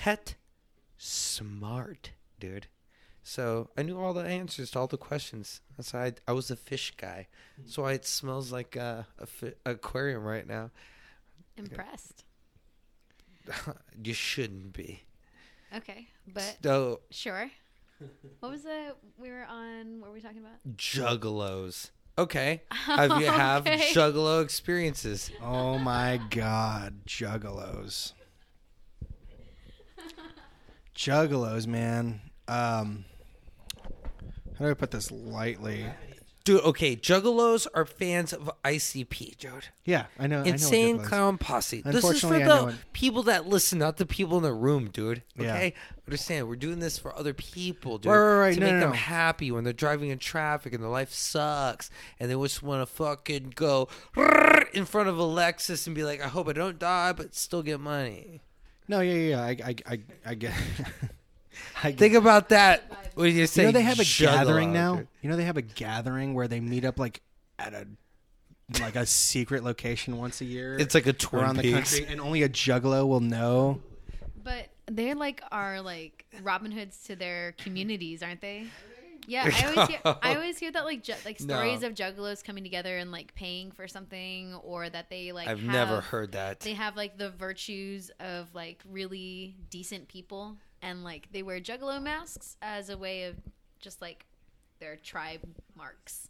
pet 0.04 0.34
smart, 0.98 2.10
dude. 2.38 2.66
So 3.22 3.70
I 3.74 3.82
knew 3.82 3.98
all 3.98 4.12
the 4.12 4.22
answers 4.22 4.72
to 4.72 4.80
all 4.80 4.86
the 4.86 4.98
questions. 4.98 5.62
That's 5.78 5.94
why 5.94 6.04
I, 6.04 6.12
I 6.28 6.32
was 6.32 6.50
a 6.50 6.56
fish 6.56 6.92
guy. 6.98 7.28
Mm-hmm. 7.58 7.70
So 7.70 7.84
why 7.84 7.92
it 7.92 8.04
smells 8.04 8.52
like 8.52 8.76
a, 8.76 9.06
a 9.18 9.24
fi- 9.24 9.54
aquarium 9.64 10.22
right 10.22 10.46
now. 10.46 10.72
Impressed. 11.56 12.24
you 14.04 14.12
shouldn't 14.12 14.74
be. 14.74 15.04
Okay, 15.74 16.08
but 16.34 16.58
So 16.62 17.00
sure. 17.10 17.50
What 18.40 18.52
was 18.52 18.64
the 18.64 18.94
we 19.16 19.30
were 19.30 19.46
on? 19.48 20.00
What 20.00 20.08
were 20.08 20.14
we 20.14 20.20
talking 20.20 20.40
about? 20.40 20.76
juggalos. 20.76 21.92
Okay. 22.18 22.60
Have 22.70 23.22
you 23.22 23.26
have 23.26 23.64
juggalo 23.64 24.42
experiences? 24.42 25.30
Oh 25.42 25.78
my 25.78 26.20
god, 26.28 27.06
juggalos. 27.06 28.12
Juggalos, 30.94 31.66
man. 31.66 32.20
Um 32.48 33.04
how 34.58 34.66
do 34.66 34.70
I 34.70 34.74
put 34.74 34.92
this 34.92 35.10
lightly? 35.10 35.84
Dude, 36.44 36.60
okay, 36.62 36.94
juggalos 36.94 37.66
are 37.74 37.86
fans 37.86 38.32
of 38.34 38.50
ICP, 38.64 39.38
dude. 39.38 39.68
Yeah, 39.86 40.04
I 40.18 40.26
know. 40.26 40.42
Insane 40.42 40.84
I 40.84 40.90
know 40.92 40.96
what 40.98 41.04
juggalos- 41.04 41.08
Clown 41.08 41.38
Posse. 41.38 41.80
This 41.80 41.94
is 41.96 42.00
for 42.02 42.06
Unfortunately, 42.08 42.42
I 42.44 42.46
know 42.46 42.66
the 42.66 42.72
it. 42.72 42.78
people 42.92 43.22
that 43.24 43.48
listen, 43.48 43.78
not 43.78 43.96
the 43.96 44.04
people 44.06 44.36
in 44.36 44.42
the 44.42 44.52
room, 44.52 44.90
dude. 44.90 45.22
Yeah. 45.36 45.54
Okay, 45.54 45.74
understand? 46.06 46.46
We're 46.46 46.56
doing 46.56 46.80
this 46.80 46.98
for 46.98 47.16
other 47.18 47.32
people, 47.32 47.96
dude. 47.96 48.10
Right, 48.12 48.18
right, 48.18 48.38
right. 48.40 48.54
To 48.54 48.60
No, 48.60 48.66
make 48.66 48.74
no, 48.74 48.80
them 48.80 48.90
no. 48.90 48.96
happy 48.96 49.50
when 49.50 49.64
they're 49.64 49.72
driving 49.72 50.10
in 50.10 50.18
traffic 50.18 50.74
and 50.74 50.82
their 50.82 50.90
life 50.90 51.12
sucks, 51.12 51.90
and 52.20 52.30
they 52.30 52.34
just 52.34 52.62
want 52.62 52.82
to 52.86 52.94
fucking 52.94 53.54
go 53.56 53.88
in 54.74 54.84
front 54.84 55.08
of 55.08 55.18
a 55.18 55.22
Lexus 55.22 55.86
and 55.86 55.96
be 55.96 56.04
like, 56.04 56.20
"I 56.22 56.28
hope 56.28 56.46
I 56.48 56.52
don't 56.52 56.78
die, 56.78 57.12
but 57.14 57.34
still 57.34 57.62
get 57.62 57.80
money." 57.80 58.42
No, 58.88 59.00
yeah, 59.00 59.12
yeah, 59.12 59.28
yeah. 59.28 59.42
I 59.42 59.48
I 59.48 59.74
I, 59.86 60.00
I 60.26 60.34
get 60.34 60.52
I 61.82 61.90
get 61.90 61.98
Think 61.98 62.14
about 62.14 62.50
that 62.50 63.10
when 63.14 63.34
you 63.34 63.46
say 63.46 63.62
You 63.62 63.68
know 63.68 63.72
they 63.72 63.82
have 63.82 64.00
a 64.00 64.02
juggalo, 64.02 64.36
gathering 64.36 64.72
now. 64.72 65.02
You 65.22 65.30
know 65.30 65.36
they 65.36 65.44
have 65.44 65.56
a 65.56 65.62
gathering 65.62 66.34
where 66.34 66.48
they 66.48 66.60
meet 66.60 66.84
up 66.84 66.98
like 66.98 67.20
at 67.58 67.72
a 67.74 67.86
like 68.80 68.96
a 68.96 69.06
secret 69.06 69.62
location 69.62 70.16
once 70.16 70.40
a 70.40 70.44
year. 70.44 70.76
It's 70.78 70.94
like 70.94 71.06
a 71.06 71.12
tour 71.12 71.40
around 71.40 71.56
the 71.56 71.72
country, 71.72 72.06
and 72.08 72.20
only 72.20 72.42
a 72.42 72.48
juggalo 72.48 73.06
will 73.06 73.20
know. 73.20 73.80
But 74.42 74.68
they're 74.86 75.14
like 75.14 75.42
are 75.50 75.80
like 75.80 76.26
Robin 76.42 76.70
Hoods 76.70 77.02
to 77.04 77.16
their 77.16 77.52
communities, 77.52 78.22
aren't 78.22 78.40
they? 78.40 78.66
Yeah, 79.26 79.50
I 79.52 79.66
always 79.66 79.88
hear 79.88 80.00
I 80.22 80.34
always 80.34 80.58
hear 80.58 80.72
that 80.72 80.84
like 80.84 81.02
ju- 81.02 81.14
like 81.24 81.40
No. 81.40 81.54
stories 81.54 81.82
of 81.82 81.94
juggalos 81.94 82.44
coming 82.44 82.62
together 82.62 82.96
and 82.98 83.10
like 83.10 83.34
paying 83.34 83.70
for 83.70 83.88
something, 83.88 84.54
or 84.62 84.88
that 84.88 85.10
they 85.10 85.32
like 85.32 85.48
I've 85.48 85.60
have, 85.60 85.72
never 85.72 86.00
heard 86.00 86.32
that. 86.32 86.60
They 86.60 86.74
have 86.74 86.96
like 86.96 87.16
the 87.18 87.30
virtues 87.30 88.10
of 88.20 88.54
like 88.54 88.80
really 88.90 89.56
decent 89.70 90.08
people, 90.08 90.56
and 90.82 91.04
like 91.04 91.28
they 91.32 91.42
wear 91.42 91.60
juggalo 91.60 92.02
masks 92.02 92.56
as 92.62 92.90
a 92.90 92.96
way 92.98 93.24
of 93.24 93.36
just 93.80 94.00
like 94.02 94.26
their 94.80 94.96
tribe 94.96 95.40
marks. 95.76 96.28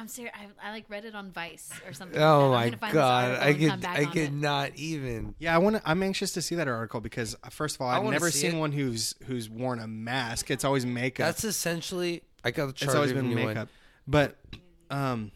I'm 0.00 0.08
serious. 0.08 0.34
I, 0.34 0.68
I 0.68 0.72
like 0.72 0.86
read 0.88 1.04
it 1.04 1.14
on 1.14 1.30
Vice 1.30 1.70
or 1.86 1.92
something. 1.92 2.18
Oh 2.20 2.46
and 2.46 2.46
I'm 2.46 2.50
my 2.52 2.64
gonna 2.64 2.76
find 2.78 2.92
this 2.92 2.98
god, 2.98 3.30
I 3.38 3.48
and 3.48 3.58
could 3.58 3.84
I 3.84 4.04
on 4.04 4.12
could 4.12 4.22
it. 4.22 4.32
not 4.32 4.74
even. 4.76 5.34
Yeah, 5.38 5.54
I 5.54 5.58
want. 5.58 5.76
to 5.76 5.82
I'm 5.84 6.02
anxious 6.02 6.32
to 6.32 6.42
see 6.42 6.54
that 6.54 6.68
article 6.68 7.00
because 7.00 7.36
uh, 7.44 7.50
first 7.50 7.74
of 7.74 7.82
all, 7.82 7.88
I 7.88 7.98
I've 7.98 8.04
never 8.10 8.30
see 8.30 8.38
seen 8.48 8.56
it. 8.56 8.60
one 8.60 8.72
who's 8.72 9.14
who's 9.26 9.50
worn 9.50 9.78
a 9.78 9.86
mask. 9.86 10.50
It's 10.50 10.64
always 10.64 10.86
makeup. 10.86 11.26
That's 11.26 11.44
essentially. 11.44 12.22
I 12.42 12.50
got 12.50 12.64
the 12.66 12.70
it's 12.70 12.80
charge 12.80 12.94
always 12.96 13.10
of 13.10 13.18
a 13.18 13.20
been 13.20 13.28
new 13.28 13.36
makeup. 13.36 13.68
But 14.06 14.38
um, 14.90 15.32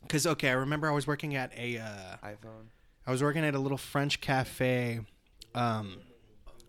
because 0.00 0.26
okay, 0.26 0.48
I 0.48 0.54
remember 0.54 0.88
I 0.88 0.94
was 0.94 1.06
working 1.06 1.34
at 1.34 1.52
a 1.54 1.76
uh, 1.78 2.16
iPhone. 2.24 2.68
I 3.06 3.10
was 3.10 3.22
working 3.22 3.44
at 3.44 3.54
a 3.54 3.58
little 3.58 3.76
French 3.76 4.22
cafe 4.22 5.00
um, 5.54 5.98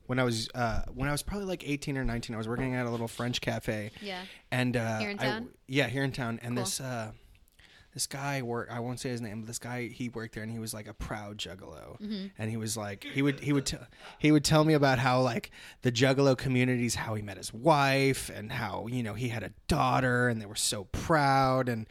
when 0.07 0.19
I 0.19 0.23
was 0.23 0.49
uh, 0.56 0.82
when 0.94 1.07
I 1.10 1.11
was 1.11 1.23
probably 1.23 1.45
like 1.48 1.68
18 1.68 1.98
or 1.98 2.03
19. 2.03 2.34
I 2.34 2.38
was 2.38 2.48
working 2.48 2.76
at 2.76 2.86
a 2.86 2.90
little 2.90 3.07
French 3.07 3.41
cafe, 3.41 3.91
Yeah. 4.02 4.22
and 4.52 4.76
uh, 4.77 4.99
Here 4.99 5.10
in 5.10 5.19
I- 5.19 5.41
yeah, 5.68 5.88
here 5.88 6.03
in 6.03 6.11
town. 6.11 6.40
And 6.44 6.56
Cool. 6.56 6.64
this 6.64 6.80
uh, 6.80 7.11
this 7.94 8.07
guy 8.07 8.41
work. 8.41 8.68
I 8.69 8.80
won't 8.82 8.99
say 8.99 9.10
his 9.10 9.22
name, 9.22 9.40
but 9.41 9.48
this 9.48 9.57
guy 9.60 9.88
he 9.88 10.10
worked 10.10 10.34
there, 10.36 10.44
and 10.44 10.52
he 10.52 10.60
was 10.60 10.73
like 10.73 10.88
a 10.88 10.94
proud 10.94 11.38
juggalo. 11.38 11.99
Mm-hmm. 12.02 12.26
And 12.38 12.49
he 12.49 12.57
was 12.57 12.76
like 12.76 13.06
he 13.06 13.22
would 13.22 13.40
he 13.40 13.53
would 13.53 13.65
t- 13.65 13.77
he 14.19 14.32
would 14.32 14.44
tell 14.44 14.64
me 14.65 14.73
about 14.73 14.99
how 14.99 15.22
like 15.22 15.49
the 15.82 15.91
juggalo 15.91 16.38
communities, 16.38 16.95
how 16.95 17.15
he 17.15 17.22
met 17.22 17.38
his 17.38 17.53
wife, 17.53 18.30
and 18.30 18.52
how 18.52 18.88
you 18.88 19.02
know 19.02 19.14
he 19.14 19.30
had 19.30 19.44
a 19.44 19.52
daughter, 19.68 20.27
and 20.27 20.41
they 20.41 20.45
were 20.45 20.56
so 20.56 20.86
proud 20.86 21.69
and. 21.69 21.88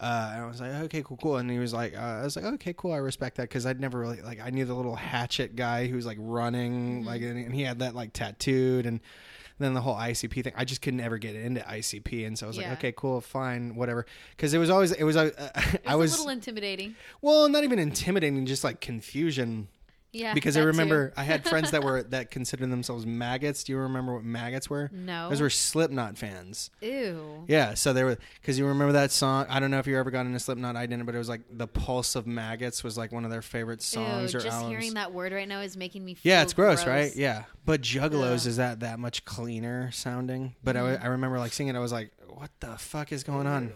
Uh, 0.00 0.30
and 0.34 0.44
I 0.44 0.46
was 0.46 0.60
like, 0.60 0.70
okay, 0.84 1.02
cool, 1.02 1.16
cool. 1.20 1.36
And 1.38 1.50
he 1.50 1.58
was 1.58 1.72
like, 1.74 1.96
uh, 1.96 2.00
I 2.00 2.22
was 2.22 2.36
like, 2.36 2.44
okay, 2.44 2.72
cool. 2.76 2.92
I 2.92 2.98
respect 2.98 3.36
that 3.38 3.44
because 3.48 3.66
I'd 3.66 3.80
never 3.80 3.98
really 3.98 4.20
like 4.22 4.38
I 4.40 4.50
knew 4.50 4.64
the 4.64 4.74
little 4.74 4.94
hatchet 4.94 5.56
guy 5.56 5.86
who 5.88 5.96
was 5.96 6.06
like 6.06 6.18
running, 6.20 7.04
like, 7.04 7.20
and, 7.22 7.36
and 7.36 7.52
he 7.54 7.62
had 7.62 7.80
that 7.80 7.94
like 7.96 8.12
tattooed, 8.12 8.86
and 8.86 9.00
then 9.58 9.74
the 9.74 9.80
whole 9.80 9.96
ICP 9.96 10.44
thing. 10.44 10.52
I 10.56 10.64
just 10.64 10.82
could 10.82 10.94
never 10.94 11.18
get 11.18 11.34
into 11.34 11.62
ICP, 11.62 12.24
and 12.28 12.38
so 12.38 12.46
I 12.46 12.48
was 12.48 12.56
Yeah. 12.58 12.68
like, 12.70 12.78
okay, 12.78 12.92
cool, 12.96 13.20
fine, 13.20 13.74
whatever. 13.74 14.06
Because 14.36 14.54
it 14.54 14.58
was 14.58 14.70
always 14.70 14.92
it 14.92 15.02
was 15.02 15.16
uh, 15.16 15.30
It 15.74 15.82
I 15.84 15.96
was, 15.96 16.12
was 16.12 16.20
a 16.20 16.22
little 16.22 16.30
intimidating. 16.32 16.94
well, 17.20 17.48
not 17.48 17.64
even 17.64 17.80
intimidating, 17.80 18.46
just 18.46 18.62
like 18.62 18.80
confusion. 18.80 19.66
Yeah. 20.12 20.34
Because 20.34 20.56
I 20.56 20.60
that 20.60 20.64
too. 20.64 20.68
remember 20.68 21.12
I 21.16 21.22
had 21.22 21.44
friends 21.46 21.70
that 21.72 21.84
were 21.84 22.02
that 22.10 22.30
considered 22.30 22.70
themselves 22.70 23.04
maggots. 23.06 23.64
Do 23.64 23.72
you 23.72 23.78
remember 23.78 24.14
what 24.14 24.24
maggots 24.24 24.70
were? 24.70 24.90
No. 24.92 25.28
those 25.28 25.40
were 25.40 25.50
Slipknot 25.50 26.16
fans. 26.16 26.70
Ew. 26.80 27.44
Yeah, 27.46 27.74
so 27.74 27.92
they 27.92 28.04
were 28.04 28.18
because 28.40 28.58
you 28.58 28.66
remember 28.66 28.92
that 28.94 29.10
song. 29.10 29.46
I 29.48 29.60
don't 29.60 29.70
know 29.70 29.78
if 29.78 29.86
you 29.86 29.98
ever 29.98 30.10
got 30.10 30.26
into 30.26 30.38
Slipknot. 30.38 30.76
I 30.76 30.86
didn't, 30.86 31.04
but 31.04 31.14
it 31.14 31.18
was 31.18 31.28
like 31.28 31.42
the 31.50 31.66
Pulse 31.66 32.16
of 32.16 32.26
Maggots 32.26 32.82
was 32.82 32.96
like 32.96 33.12
one 33.12 33.24
of 33.24 33.30
their 33.30 33.42
favorite 33.42 33.82
songs 33.82 34.32
Ew. 34.32 34.38
or 34.38 34.42
Just 34.42 34.56
albums. 34.56 34.70
hearing 34.70 34.94
that 34.94 35.12
word 35.12 35.32
right 35.32 35.48
now 35.48 35.60
is 35.60 35.76
making 35.76 36.04
me. 36.04 36.16
yeah, 36.22 36.42
it's 36.42 36.54
gross, 36.54 36.86
right? 36.86 37.14
Yeah, 37.14 37.44
but 37.64 37.82
Juggalos 37.82 38.42
Ugh. 38.42 38.46
is 38.46 38.56
that 38.56 38.80
that 38.80 38.98
much 38.98 39.24
cleaner 39.24 39.90
sounding. 39.92 40.54
But 40.64 40.76
I, 40.76 40.80
mm-hmm. 40.80 41.04
I 41.04 41.06
remember 41.08 41.38
like 41.38 41.52
singing. 41.52 41.74
it, 41.74 41.78
I 41.78 41.80
was 41.80 41.92
like, 41.92 42.12
what 42.28 42.50
the 42.60 42.78
fuck 42.78 43.12
is 43.12 43.24
going 43.24 43.46
on? 43.46 43.72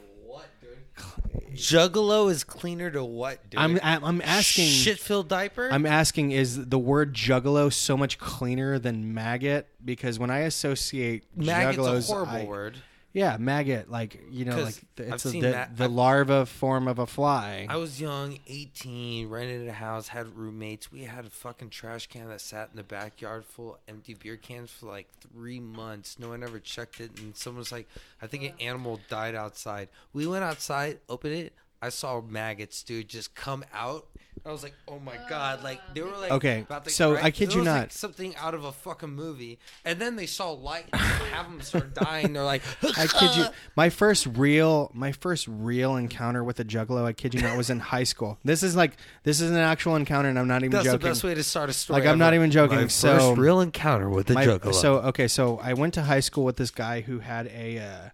Juggalo 1.54 2.30
is 2.30 2.44
cleaner 2.44 2.90
to 2.90 3.04
what, 3.04 3.50
dude? 3.50 3.60
I'm 3.60 3.78
I'm 3.82 4.04
I'm 4.04 4.22
asking. 4.22 4.66
Shit-filled 4.68 5.28
diaper. 5.28 5.68
I'm 5.70 5.84
asking, 5.86 6.30
is 6.32 6.66
the 6.66 6.78
word 6.78 7.14
juggalo 7.14 7.72
so 7.72 7.96
much 7.96 8.18
cleaner 8.18 8.78
than 8.78 9.12
maggot? 9.12 9.68
Because 9.84 10.18
when 10.18 10.30
I 10.30 10.40
associate 10.40 11.24
Maggot's 11.36 11.76
juggalos, 11.78 12.08
a 12.08 12.12
horrible 12.12 12.32
I- 12.32 12.44
word. 12.44 12.76
Yeah, 13.14 13.36
maggot, 13.38 13.90
like 13.90 14.22
you 14.30 14.46
know, 14.46 14.52
'Cause 14.56 14.64
like 14.64 14.84
the, 14.96 15.06
I've 15.08 15.12
it's 15.14 15.24
a, 15.26 15.30
seen 15.30 15.42
the, 15.42 15.50
that- 15.50 15.76
the 15.76 15.84
I've- 15.84 15.92
larva 15.92 16.46
form 16.46 16.88
of 16.88 16.98
a 16.98 17.06
fly. 17.06 17.66
I 17.68 17.76
was 17.76 18.00
young, 18.00 18.38
18, 18.46 19.28
rented 19.28 19.68
a 19.68 19.72
house, 19.72 20.08
had 20.08 20.34
roommates. 20.36 20.90
We 20.90 21.02
had 21.04 21.26
a 21.26 21.30
fucking 21.30 21.70
trash 21.70 22.06
can 22.06 22.28
that 22.28 22.40
sat 22.40 22.70
in 22.70 22.76
the 22.76 22.82
backyard 22.82 23.44
full 23.44 23.74
of 23.74 23.80
empty 23.86 24.14
beer 24.14 24.36
cans 24.38 24.70
for 24.70 24.86
like 24.86 25.08
three 25.20 25.60
months. 25.60 26.18
No 26.18 26.30
one 26.30 26.42
ever 26.42 26.58
checked 26.58 27.00
it. 27.00 27.10
And 27.20 27.36
someone 27.36 27.58
was 27.58 27.70
like, 27.72 27.86
I 28.22 28.26
think 28.26 28.44
an 28.44 28.54
animal 28.60 28.98
died 29.10 29.34
outside. 29.34 29.88
We 30.14 30.26
went 30.26 30.44
outside, 30.44 30.98
opened 31.08 31.34
it. 31.34 31.52
I 31.82 31.88
saw 31.88 32.20
maggots, 32.20 32.82
dude, 32.84 33.08
just 33.08 33.34
come 33.34 33.64
out. 33.74 34.06
I 34.46 34.50
was 34.50 34.62
like, 34.62 34.74
oh 34.88 34.98
my 34.98 35.16
God. 35.28 35.62
Like, 35.62 35.80
they 35.94 36.00
were 36.00 36.08
like, 36.16 36.30
Okay, 36.32 36.60
about 36.62 36.84
to- 36.84 36.90
so 36.90 37.14
right? 37.14 37.24
I 37.24 37.30
kid 37.30 37.50
It 37.50 37.54
you 37.54 37.60
was 37.60 37.66
like 37.68 37.80
not. 37.80 37.92
something 37.92 38.34
out 38.36 38.54
of 38.54 38.64
a 38.64 38.72
fucking 38.72 39.10
movie. 39.10 39.58
And 39.84 40.00
then 40.00 40.16
they 40.16 40.26
saw 40.26 40.50
light, 40.52 40.86
and 40.92 41.00
half 41.00 41.46
them 41.46 41.60
start 41.60 41.94
dying. 42.06 42.32
They're 42.32 42.42
like, 42.42 42.62
I 42.96 43.06
kid 43.06 43.36
you. 43.36 43.46
My 43.76 43.88
first 43.90 44.26
real, 44.26 44.90
my 44.94 45.12
first 45.12 45.46
real 45.48 45.96
encounter 45.96 46.42
with 46.42 46.58
a 46.60 46.64
juggalo, 46.64 47.04
I 47.04 47.12
kid 47.12 47.34
you 47.34 47.42
not, 47.42 47.56
was 47.56 47.68
in 47.70 47.78
high 47.94 48.02
school. 48.04 48.38
This 48.44 48.62
is 48.62 48.74
like, 48.74 48.96
this 49.22 49.40
is 49.40 49.50
an 49.50 49.56
actual 49.58 49.94
encounter, 49.96 50.28
and 50.28 50.38
I'm 50.38 50.48
not 50.48 50.62
even 50.62 50.70
That's 50.72 50.84
joking. 50.86 51.00
the 51.00 51.08
best 51.08 51.24
way 51.24 51.34
to 51.34 51.42
start 51.44 51.68
a 51.70 51.72
story. 51.72 52.00
Like, 52.00 52.08
I'm 52.08 52.18
not 52.18 52.34
even 52.34 52.50
joking. 52.50 52.78
My 52.80 52.86
so 52.88 53.18
first 53.30 53.40
real 53.40 53.60
encounter 53.60 54.08
with 54.08 54.26
the 54.28 54.34
my- 54.34 54.46
juggalo. 54.46 54.74
So 54.74 54.94
okay, 55.00 55.28
so 55.28 55.58
I 55.62 55.74
went 55.74 55.94
to 55.94 56.02
high 56.02 56.20
school 56.20 56.44
with 56.44 56.56
this 56.56 56.70
guy 56.70 57.00
who 57.02 57.18
had 57.20 57.46
a. 57.48 57.78
Uh, 57.78 58.08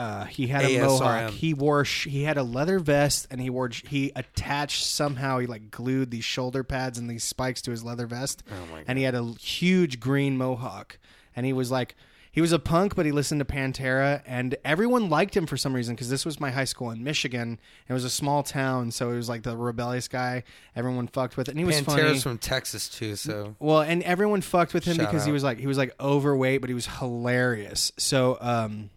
uh, 0.00 0.24
he 0.24 0.46
had 0.46 0.64
a 0.64 0.68
ASRM. 0.68 0.80
mohawk. 0.80 1.30
He 1.32 1.52
wore. 1.52 1.84
Sh- 1.84 2.06
he 2.06 2.22
had 2.22 2.38
a 2.38 2.42
leather 2.42 2.78
vest, 2.78 3.26
and 3.30 3.38
he 3.38 3.50
wore. 3.50 3.68
He 3.68 4.12
attached 4.16 4.84
somehow. 4.84 5.38
He 5.40 5.46
like 5.46 5.70
glued 5.70 6.10
these 6.10 6.24
shoulder 6.24 6.64
pads 6.64 6.98
and 6.98 7.10
these 7.10 7.22
spikes 7.22 7.60
to 7.62 7.70
his 7.70 7.84
leather 7.84 8.06
vest. 8.06 8.42
Oh 8.50 8.72
my 8.72 8.82
And 8.86 8.96
he 8.96 9.04
had 9.04 9.14
a 9.14 9.34
huge 9.40 10.00
green 10.00 10.38
mohawk, 10.38 10.98
and 11.36 11.44
he 11.44 11.52
was 11.52 11.70
like. 11.70 11.96
He 12.32 12.40
was 12.40 12.52
a 12.52 12.60
punk, 12.60 12.94
but 12.94 13.06
he 13.06 13.10
listened 13.10 13.40
to 13.40 13.44
Pantera, 13.44 14.22
and 14.24 14.54
everyone 14.64 15.10
liked 15.10 15.36
him 15.36 15.46
for 15.46 15.56
some 15.56 15.74
reason 15.74 15.96
because 15.96 16.08
this 16.08 16.24
was 16.24 16.38
my 16.38 16.52
high 16.52 16.64
school 16.64 16.92
in 16.92 17.02
Michigan. 17.02 17.58
It 17.88 17.92
was 17.92 18.04
a 18.04 18.08
small 18.08 18.44
town, 18.44 18.92
so 18.92 19.10
it 19.10 19.16
was 19.16 19.28
like 19.28 19.42
the 19.42 19.56
rebellious 19.56 20.06
guy. 20.06 20.44
Everyone 20.76 21.08
fucked 21.08 21.36
with 21.36 21.48
it, 21.48 21.50
and 21.50 21.58
he 21.58 21.64
was 21.64 21.80
funny. 21.80 22.02
Pantera's 22.02 22.22
from 22.22 22.38
Texas, 22.38 22.88
too, 22.88 23.16
so. 23.16 23.56
Well, 23.58 23.80
and 23.80 24.04
everyone 24.04 24.42
fucked 24.42 24.74
with 24.74 24.84
him 24.84 24.94
Shout 24.94 25.06
because 25.10 25.26
he 25.26 25.32
was 25.32 25.42
like 25.42 25.58
he 25.58 25.66
was 25.66 25.76
like 25.76 25.92
overweight, 25.98 26.60
but 26.60 26.70
he 26.70 26.74
was 26.74 26.86
hilarious. 26.86 27.90
So 27.96 28.38
um, 28.40 28.90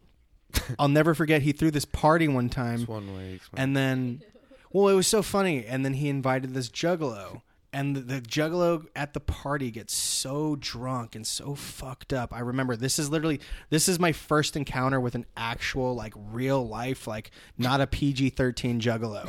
I'll 0.80 0.88
never 0.88 1.14
forget. 1.14 1.42
He 1.42 1.52
threw 1.52 1.72
this 1.72 1.86
party 1.86 2.28
one 2.28 2.50
time, 2.50 2.86
One 2.86 3.16
way. 3.16 3.40
and 3.56 3.76
then, 3.76 4.22
well, 4.72 4.88
it 4.90 4.96
was 4.96 5.08
so 5.08 5.22
funny. 5.22 5.66
And 5.66 5.84
then 5.86 5.94
he 5.94 6.10
invited 6.10 6.54
this 6.54 6.70
juggalo, 6.70 7.42
and 7.72 7.96
the, 7.96 8.02
the 8.02 8.22
juggalo 8.22 8.86
at 8.96 9.14
the 9.14 9.20
party 9.20 9.72
gets 9.72 9.94
so 9.96 10.56
drunk 10.60 11.16
and 11.16 11.26
so 11.26 11.56
fucked 11.56 12.14
up. 12.14 12.34
I 12.34 12.40
remember 12.40 12.76
this 12.76 13.00
is 13.00 13.10
literally 13.10 13.40
this 13.70 13.88
is 13.90 14.00
my 14.00 14.12
first 14.12 14.56
encounter 14.56 15.00
with 15.00 15.16
an 15.16 15.26
actual 15.36 15.96
like 15.96 16.14
real 16.16 16.68
life 16.68 17.08
like 17.08 17.32
not 17.58 17.82
a 17.82 17.88
PG 17.88 18.32
thirteen 18.32 18.80
juggalo. 18.80 19.28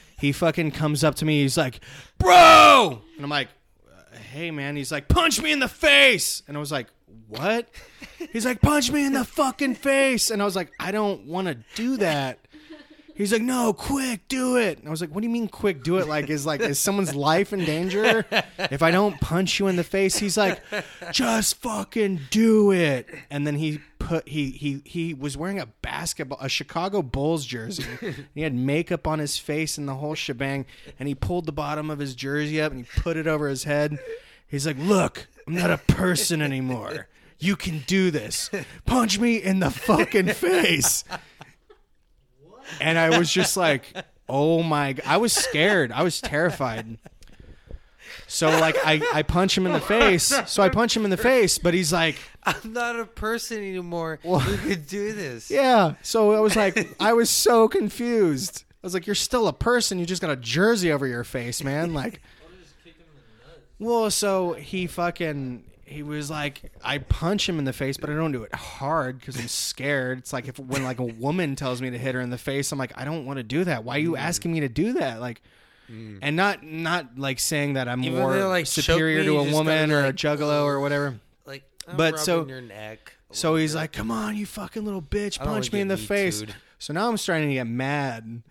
he 0.20 0.32
fucking 0.32 0.72
comes 0.72 1.04
up 1.04 1.14
to 1.16 1.24
me. 1.24 1.40
He's 1.42 1.56
like, 1.56 1.80
"Bro," 2.18 3.00
and 3.16 3.24
I'm 3.24 3.30
like, 3.30 3.48
uh, 3.88 4.16
"Hey, 4.18 4.50
man." 4.50 4.76
He's 4.76 4.92
like, 4.92 5.08
"Punch 5.08 5.40
me 5.40 5.52
in 5.52 5.60
the 5.60 5.68
face," 5.68 6.42
and 6.46 6.56
I 6.56 6.60
was 6.60 6.70
like, 6.72 6.88
"What?" 7.28 7.68
He's 8.32 8.44
like, 8.44 8.60
"Punch 8.60 8.90
me 8.90 9.04
in 9.04 9.12
the 9.12 9.24
fucking 9.24 9.76
face," 9.76 10.30
and 10.30 10.40
I 10.40 10.44
was 10.44 10.56
like, 10.56 10.72
"I 10.78 10.92
don't 10.92 11.26
want 11.26 11.48
to 11.48 11.56
do 11.74 11.96
that." 11.98 12.38
He's 13.16 13.32
like, 13.32 13.40
"No, 13.40 13.72
quick, 13.72 14.28
do 14.28 14.56
it." 14.58 14.78
And 14.78 14.86
I 14.86 14.90
was 14.90 15.00
like, 15.00 15.10
"What 15.10 15.22
do 15.22 15.26
you 15.26 15.32
mean, 15.32 15.48
quick, 15.48 15.82
do 15.82 15.96
it? 15.96 16.06
Like, 16.06 16.28
is 16.28 16.44
like 16.44 16.60
is 16.60 16.78
someone's 16.78 17.14
life 17.14 17.54
in 17.54 17.64
danger 17.64 18.26
if 18.58 18.82
I 18.82 18.90
don't 18.90 19.18
punch 19.22 19.58
you 19.58 19.68
in 19.68 19.76
the 19.76 19.84
face?" 19.84 20.18
He's 20.18 20.36
like, 20.36 20.60
"Just 21.12 21.56
fucking 21.62 22.20
do 22.30 22.72
it." 22.72 23.08
And 23.30 23.46
then 23.46 23.54
he 23.54 23.80
put 23.98 24.28
he 24.28 24.50
he 24.50 24.82
he 24.84 25.14
was 25.14 25.34
wearing 25.34 25.58
a 25.58 25.66
basketball 25.80 26.38
a 26.42 26.48
Chicago 26.50 27.00
Bulls 27.00 27.46
jersey. 27.46 27.86
he 28.34 28.42
had 28.42 28.54
makeup 28.54 29.06
on 29.06 29.18
his 29.18 29.38
face 29.38 29.78
and 29.78 29.88
the 29.88 29.94
whole 29.94 30.14
shebang. 30.14 30.66
And 30.98 31.08
he 31.08 31.14
pulled 31.14 31.46
the 31.46 31.52
bottom 31.52 31.88
of 31.90 31.98
his 31.98 32.14
jersey 32.14 32.60
up 32.60 32.70
and 32.72 32.84
he 32.84 33.00
put 33.00 33.16
it 33.16 33.26
over 33.26 33.48
his 33.48 33.64
head. 33.64 33.98
He's 34.46 34.66
like, 34.66 34.76
"Look, 34.78 35.26
I'm 35.46 35.54
not 35.54 35.70
a 35.70 35.78
person 35.78 36.42
anymore." 36.42 37.08
You 37.38 37.54
can 37.56 37.84
do 37.86 38.10
this. 38.10 38.50
Punch 38.86 39.18
me 39.18 39.36
in 39.36 39.60
the 39.60 39.70
fucking 39.70 40.28
face 40.28 41.04
and 42.80 42.98
I 42.98 43.18
was 43.18 43.30
just 43.30 43.56
like, 43.56 43.92
"Oh 44.28 44.62
my!" 44.62 44.94
g- 44.94 45.02
I 45.04 45.16
was 45.18 45.32
scared. 45.32 45.92
I 45.92 46.02
was 46.02 46.20
terrified. 46.20 46.98
So 48.26 48.48
like 48.48 48.76
I 48.84 49.00
I 49.12 49.22
punch 49.22 49.56
him 49.56 49.66
in 49.66 49.72
the 49.72 49.80
face. 49.80 50.32
So 50.46 50.62
I 50.62 50.68
punch 50.68 50.96
him 50.96 51.04
in 51.04 51.10
the 51.10 51.16
face, 51.16 51.58
but 51.58 51.74
he's 51.74 51.92
like, 51.92 52.16
I'm 52.42 52.72
not 52.72 52.98
a 52.98 53.04
person 53.06 53.58
anymore. 53.58 54.18
Well- 54.24 54.42
you 54.50 54.56
could 54.58 54.86
do 54.86 55.12
this. 55.12 55.50
"Yeah." 55.50 55.94
So 56.02 56.32
I 56.32 56.40
was 56.40 56.56
like, 56.56 56.88
I 57.00 57.12
was 57.12 57.30
so 57.30 57.68
confused. 57.68 58.64
I 58.82 58.86
was 58.86 58.94
like, 58.94 59.06
"You're 59.06 59.14
still 59.14 59.46
a 59.48 59.52
person. 59.52 59.98
You 59.98 60.06
just 60.06 60.22
got 60.22 60.30
a 60.30 60.36
jersey 60.36 60.90
over 60.90 61.06
your 61.06 61.24
face, 61.24 61.62
man." 61.62 61.92
Like, 61.94 62.20
well, 63.78 64.10
so 64.10 64.52
he 64.54 64.86
fucking 64.86 65.64
he 65.86 66.02
was 66.02 66.28
like, 66.30 66.72
I 66.82 66.98
punch 66.98 67.48
him 67.48 67.58
in 67.58 67.64
the 67.64 67.72
face, 67.72 67.96
but 67.96 68.10
I 68.10 68.14
don't 68.14 68.32
do 68.32 68.42
it 68.42 68.54
hard 68.54 69.20
because 69.20 69.38
I'm 69.38 69.46
scared. 69.46 70.18
It's 70.18 70.32
like 70.32 70.48
if 70.48 70.58
when 70.58 70.82
like 70.82 70.98
a 70.98 71.04
woman 71.04 71.54
tells 71.54 71.80
me 71.80 71.90
to 71.90 71.98
hit 71.98 72.14
her 72.14 72.20
in 72.20 72.30
the 72.30 72.38
face, 72.38 72.72
I'm 72.72 72.78
like, 72.78 72.92
I 72.96 73.04
don't 73.04 73.24
want 73.24 73.38
to 73.38 73.44
do 73.44 73.64
that. 73.64 73.84
Why 73.84 73.96
are 73.96 74.00
you 74.00 74.12
mm. 74.12 74.18
asking 74.18 74.52
me 74.52 74.60
to 74.60 74.68
do 74.68 74.94
that? 74.94 75.20
Like, 75.20 75.42
mm. 75.90 76.18
and 76.20 76.34
not 76.34 76.64
not 76.64 77.16
like 77.16 77.38
saying 77.38 77.74
that 77.74 77.88
I'm 77.88 78.02
Even 78.02 78.18
more 78.18 78.34
though, 78.34 78.48
like, 78.48 78.66
superior 78.66 79.20
me, 79.20 79.26
to 79.26 79.38
a 79.38 79.52
woman 79.52 79.92
or 79.92 80.04
a 80.04 80.12
juggalo 80.12 80.64
or 80.64 80.80
whatever. 80.80 81.20
Like, 81.46 81.62
I'm 81.86 81.96
But 81.96 82.18
so- 82.18 82.46
your 82.46 82.60
neck. 82.60 83.12
So 83.32 83.56
he's 83.56 83.72
bit. 83.72 83.78
like, 83.78 83.92
"Come 83.92 84.12
on, 84.12 84.36
you 84.36 84.46
fucking 84.46 84.84
little 84.84 85.02
bitch, 85.02 85.38
punch 85.38 85.72
me 85.72 85.80
in 85.80 85.88
the 85.88 85.96
face." 85.96 86.40
Too'd. 86.40 86.54
So 86.78 86.92
now 86.94 87.08
I'm 87.08 87.16
starting 87.16 87.48
to 87.48 87.54
get 87.54 87.66
mad. 87.66 88.42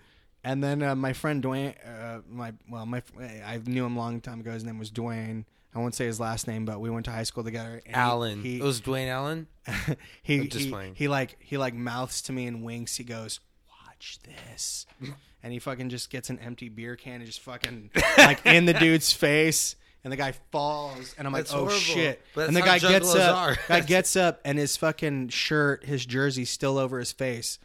And 0.46 0.64
then 0.64 0.84
uh, 0.84 0.94
my 0.96 1.14
friend 1.14 1.44
Dwayne, 1.44 1.74
uh, 1.86 2.20
my 2.30 2.54
well, 2.70 2.86
my 2.86 3.02
I 3.46 3.60
knew 3.66 3.84
him 3.84 3.98
a 3.98 4.00
long 4.00 4.22
time 4.22 4.40
ago. 4.40 4.52
His 4.52 4.64
name 4.64 4.78
was 4.78 4.92
Dwayne. 4.92 5.44
I 5.74 5.80
won't 5.80 5.96
say 5.96 6.06
his 6.06 6.20
last 6.20 6.48
name, 6.48 6.66
but 6.66 6.80
we 6.80 6.90
went 6.92 7.06
to 7.06 7.12
high 7.12 7.24
school 7.24 7.44
together. 7.44 7.82
he- 7.84 7.92
Allen. 7.92 8.44
He, 8.44 8.60
it 8.60 8.64
was 8.64 8.80
Dwayne 8.80 9.10
Allen. 9.10 9.48
he, 10.24 10.42
I'm 10.42 10.48
just 10.50 10.66
he, 10.66 10.72
playing. 10.72 10.94
he 10.96 11.08
like 11.08 11.36
he 11.40 11.58
like 11.58 11.74
mouths 11.74 12.22
to 12.24 12.32
me 12.32 12.46
and 12.46 12.64
winks. 12.64 12.96
He 12.96 13.04
goes, 13.04 13.40
"Watch 13.88 14.20
this," 14.24 14.86
and 15.44 15.52
he 15.52 15.58
fucking 15.58 15.90
just 15.90 16.12
gets 16.12 16.30
an 16.30 16.38
empty 16.38 16.70
beer 16.70 16.96
can 16.96 17.16
and 17.16 17.26
just 17.26 17.40
fucking 17.42 17.90
like 18.20 18.46
in 18.46 18.66
the 18.68 18.74
dude's 18.74 19.12
face. 19.12 19.76
And 20.04 20.12
the 20.12 20.18
guy 20.18 20.34
falls, 20.52 21.16
and 21.18 21.26
I'm 21.26 21.34
like, 21.34 21.46
That's 21.46 21.54
"Oh 21.56 21.62
horrible. 21.62 21.80
shit!" 21.80 22.22
And 22.36 22.56
the 22.56 22.62
guy 22.62 22.78
gets 22.78 23.16
up. 23.16 23.58
guy 23.68 23.80
gets 23.80 24.16
up, 24.16 24.42
and 24.46 24.60
his 24.60 24.78
fucking 24.78 25.30
shirt, 25.30 25.84
his 25.84 26.06
jersey, 26.06 26.46
still 26.46 26.78
over 26.78 27.00
his 27.00 27.12
face, 27.12 27.58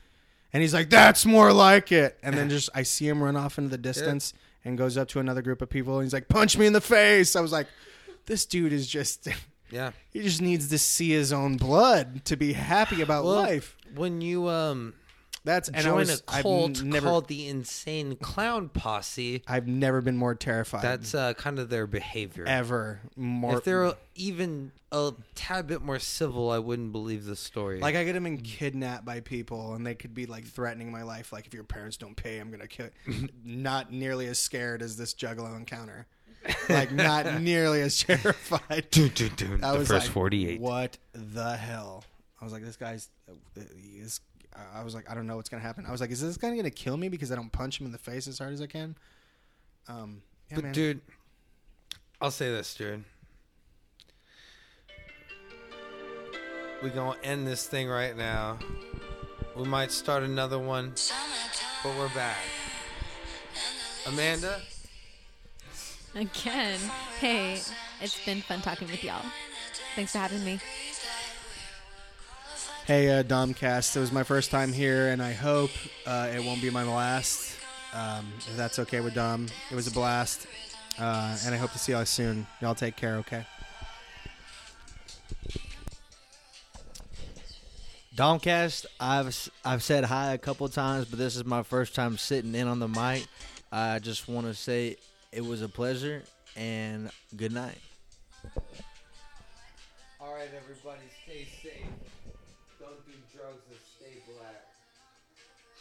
and 0.52 0.62
he's 0.62 0.74
like, 0.74 0.90
"That's 0.90 1.24
more 1.26 1.52
like 1.52 1.92
it." 1.92 2.18
And 2.22 2.36
then 2.36 2.48
just 2.56 2.70
I 2.74 2.82
see 2.82 3.08
him 3.08 3.22
run 3.22 3.36
off 3.36 3.58
into 3.58 3.70
the 3.70 3.78
distance 3.78 4.32
and 4.64 4.76
goes 4.76 4.96
up 4.96 5.08
to 5.08 5.20
another 5.20 5.42
group 5.42 5.62
of 5.62 5.70
people, 5.70 5.96
and 5.98 6.04
he's 6.04 6.12
like, 6.12 6.28
"Punch 6.28 6.56
me 6.58 6.66
in 6.66 6.72
the 6.72 6.80
face!" 6.80 7.36
I 7.36 7.40
was 7.40 7.52
like, 7.52 7.66
"This 8.26 8.46
dude 8.46 8.72
is 8.72 8.86
just." 8.86 9.28
Yeah. 9.72 9.92
He 10.10 10.22
just 10.22 10.42
needs 10.42 10.68
to 10.70 10.78
see 10.78 11.10
his 11.10 11.32
own 11.32 11.56
blood 11.56 12.24
to 12.24 12.36
be 12.36 12.54
happy 12.54 13.02
about 13.02 13.24
Well, 13.24 13.34
life. 13.36 13.76
When 13.94 14.20
you 14.20 14.48
um 14.48 14.94
That's 15.44 15.68
and 15.68 15.82
join 15.82 15.96
was, 15.96 16.20
a 16.20 16.42
cult 16.42 16.78
I've 16.78 16.84
never, 16.84 17.06
called 17.06 17.28
the 17.28 17.48
Insane 17.48 18.16
Clown 18.16 18.68
Posse, 18.68 19.42
I've 19.46 19.66
never 19.66 20.00
been 20.02 20.16
more 20.16 20.34
terrified. 20.34 20.82
that's 20.82 21.14
uh, 21.14 21.32
kind 21.34 21.58
of 21.58 21.70
their 21.70 21.86
behavior. 21.86 22.44
ever 22.46 23.00
more. 23.16 23.56
if 23.56 23.64
they're 23.64 23.94
even 24.14 24.72
a 24.92 25.12
tad 25.34 25.66
bit 25.66 25.80
more 25.80 25.98
civil, 25.98 26.50
I 26.50 26.58
wouldn't 26.58 26.92
believe 26.92 27.24
the 27.24 27.36
story. 27.36 27.80
like 27.80 27.96
I 27.96 28.04
could 28.04 28.14
have 28.14 28.24
been 28.24 28.38
kidnapped 28.38 29.04
by 29.04 29.20
people, 29.20 29.74
and 29.74 29.86
they 29.86 29.94
could 29.94 30.14
be 30.14 30.26
like 30.26 30.46
threatening 30.46 30.92
my 30.92 31.02
life. 31.02 31.32
Like 31.32 31.46
if 31.46 31.54
your 31.54 31.64
parents 31.64 31.96
don't 31.96 32.16
pay, 32.16 32.38
I'm 32.38 32.50
gonna 32.50 32.68
kill. 32.68 32.90
not 33.44 33.92
nearly 33.92 34.26
as 34.26 34.38
scared 34.38 34.82
as 34.82 34.96
this 34.96 35.14
Juggalo 35.14 35.56
encounter. 35.56 36.06
Like 36.68 36.92
not 36.92 37.40
nearly 37.40 37.80
as 37.80 37.98
terrified. 37.98 38.88
Dun, 38.90 39.10
dun, 39.14 39.30
dun, 39.36 39.64
I 39.64 39.72
the 39.72 39.78
was 39.78 39.88
first 39.88 40.06
like, 40.06 40.12
48. 40.12 40.60
What 40.60 40.98
the 41.12 41.56
hell? 41.56 42.04
I 42.40 42.44
was 42.44 42.52
like, 42.52 42.64
this 42.64 42.76
guy's. 42.76 43.08
He 43.54 43.98
is, 43.98 44.20
I 44.74 44.82
was 44.82 44.94
like, 44.94 45.10
I 45.10 45.14
don't 45.14 45.26
know 45.26 45.36
what's 45.36 45.48
gonna 45.48 45.62
happen. 45.62 45.86
I 45.86 45.92
was 45.92 46.00
like, 46.00 46.10
is 46.10 46.20
this 46.20 46.36
guy 46.36 46.54
gonna 46.54 46.70
kill 46.70 46.96
me 46.96 47.08
because 47.08 47.30
I 47.32 47.36
don't 47.36 47.50
punch 47.50 47.80
him 47.80 47.86
in 47.86 47.92
the 47.92 47.98
face 47.98 48.26
as 48.26 48.38
hard 48.38 48.52
as 48.52 48.60
I 48.60 48.66
can? 48.66 48.96
Um, 49.88 50.22
yeah, 50.50 50.56
but 50.56 50.64
man. 50.64 50.72
dude, 50.72 51.00
I'll 52.20 52.30
say 52.30 52.50
this, 52.50 52.74
dude. 52.74 53.04
We 56.82 56.90
gonna 56.90 57.18
end 57.22 57.46
this 57.46 57.66
thing 57.66 57.88
right 57.88 58.16
now. 58.16 58.58
We 59.56 59.64
might 59.64 59.92
start 59.92 60.22
another 60.22 60.58
one, 60.58 60.94
but 61.82 61.96
we're 61.96 62.08
back. 62.14 62.38
Amanda, 64.06 64.60
Again. 66.14 66.78
Hey, 67.20 67.60
it's 68.00 68.24
been 68.24 68.40
fun 68.40 68.60
talking 68.62 68.88
with 68.88 69.04
y'all. 69.04 69.24
Thanks 69.94 70.12
for 70.12 70.18
having 70.18 70.44
me. 70.44 70.58
Hey, 72.90 73.08
uh, 73.08 73.22
Domcast. 73.22 73.96
It 73.96 74.00
was 74.00 74.10
my 74.10 74.24
first 74.24 74.50
time 74.50 74.72
here, 74.72 75.10
and 75.10 75.22
I 75.22 75.32
hope 75.32 75.70
uh, 76.08 76.28
it 76.34 76.42
won't 76.42 76.60
be 76.60 76.70
my 76.70 76.82
last. 76.82 77.54
Um, 77.94 78.26
if 78.38 78.56
that's 78.56 78.80
okay 78.80 78.98
with 78.98 79.14
Dom, 79.14 79.46
it 79.70 79.76
was 79.76 79.86
a 79.86 79.92
blast, 79.92 80.48
uh, 80.98 81.38
and 81.46 81.54
I 81.54 81.56
hope 81.56 81.70
to 81.70 81.78
see 81.78 81.92
y'all 81.92 82.04
soon. 82.04 82.48
Y'all 82.60 82.74
take 82.74 82.96
care, 82.96 83.18
okay? 83.18 83.46
Domcast, 88.16 88.86
I've 88.98 89.28
s- 89.28 89.50
I've 89.64 89.84
said 89.84 90.02
hi 90.02 90.32
a 90.32 90.38
couple 90.38 90.68
times, 90.68 91.04
but 91.04 91.20
this 91.20 91.36
is 91.36 91.44
my 91.44 91.62
first 91.62 91.94
time 91.94 92.18
sitting 92.18 92.56
in 92.56 92.66
on 92.66 92.80
the 92.80 92.88
mic. 92.88 93.24
I 93.70 94.00
just 94.00 94.28
want 94.28 94.48
to 94.48 94.54
say 94.54 94.96
it 95.30 95.44
was 95.44 95.62
a 95.62 95.68
pleasure 95.68 96.24
and 96.56 97.12
good 97.36 97.52
night. 97.52 97.78
All 100.20 100.34
right, 100.34 100.50
everybody, 100.60 101.02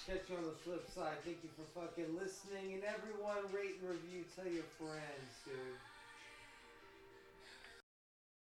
Catch 0.10 0.26
you 0.32 0.38
on 0.38 0.46
the 0.46 0.58
flip 0.66 0.90
side. 0.90 1.22
Thank 1.24 1.38
you 1.46 1.54
for 1.54 1.70
fucking 1.78 2.18
listening, 2.18 2.74
and 2.74 2.82
everyone 2.82 3.46
rate 3.54 3.78
and 3.78 3.94
review. 3.94 4.26
Tell 4.34 4.50
your 4.50 4.66
friends, 4.82 5.30
dude. 5.46 5.54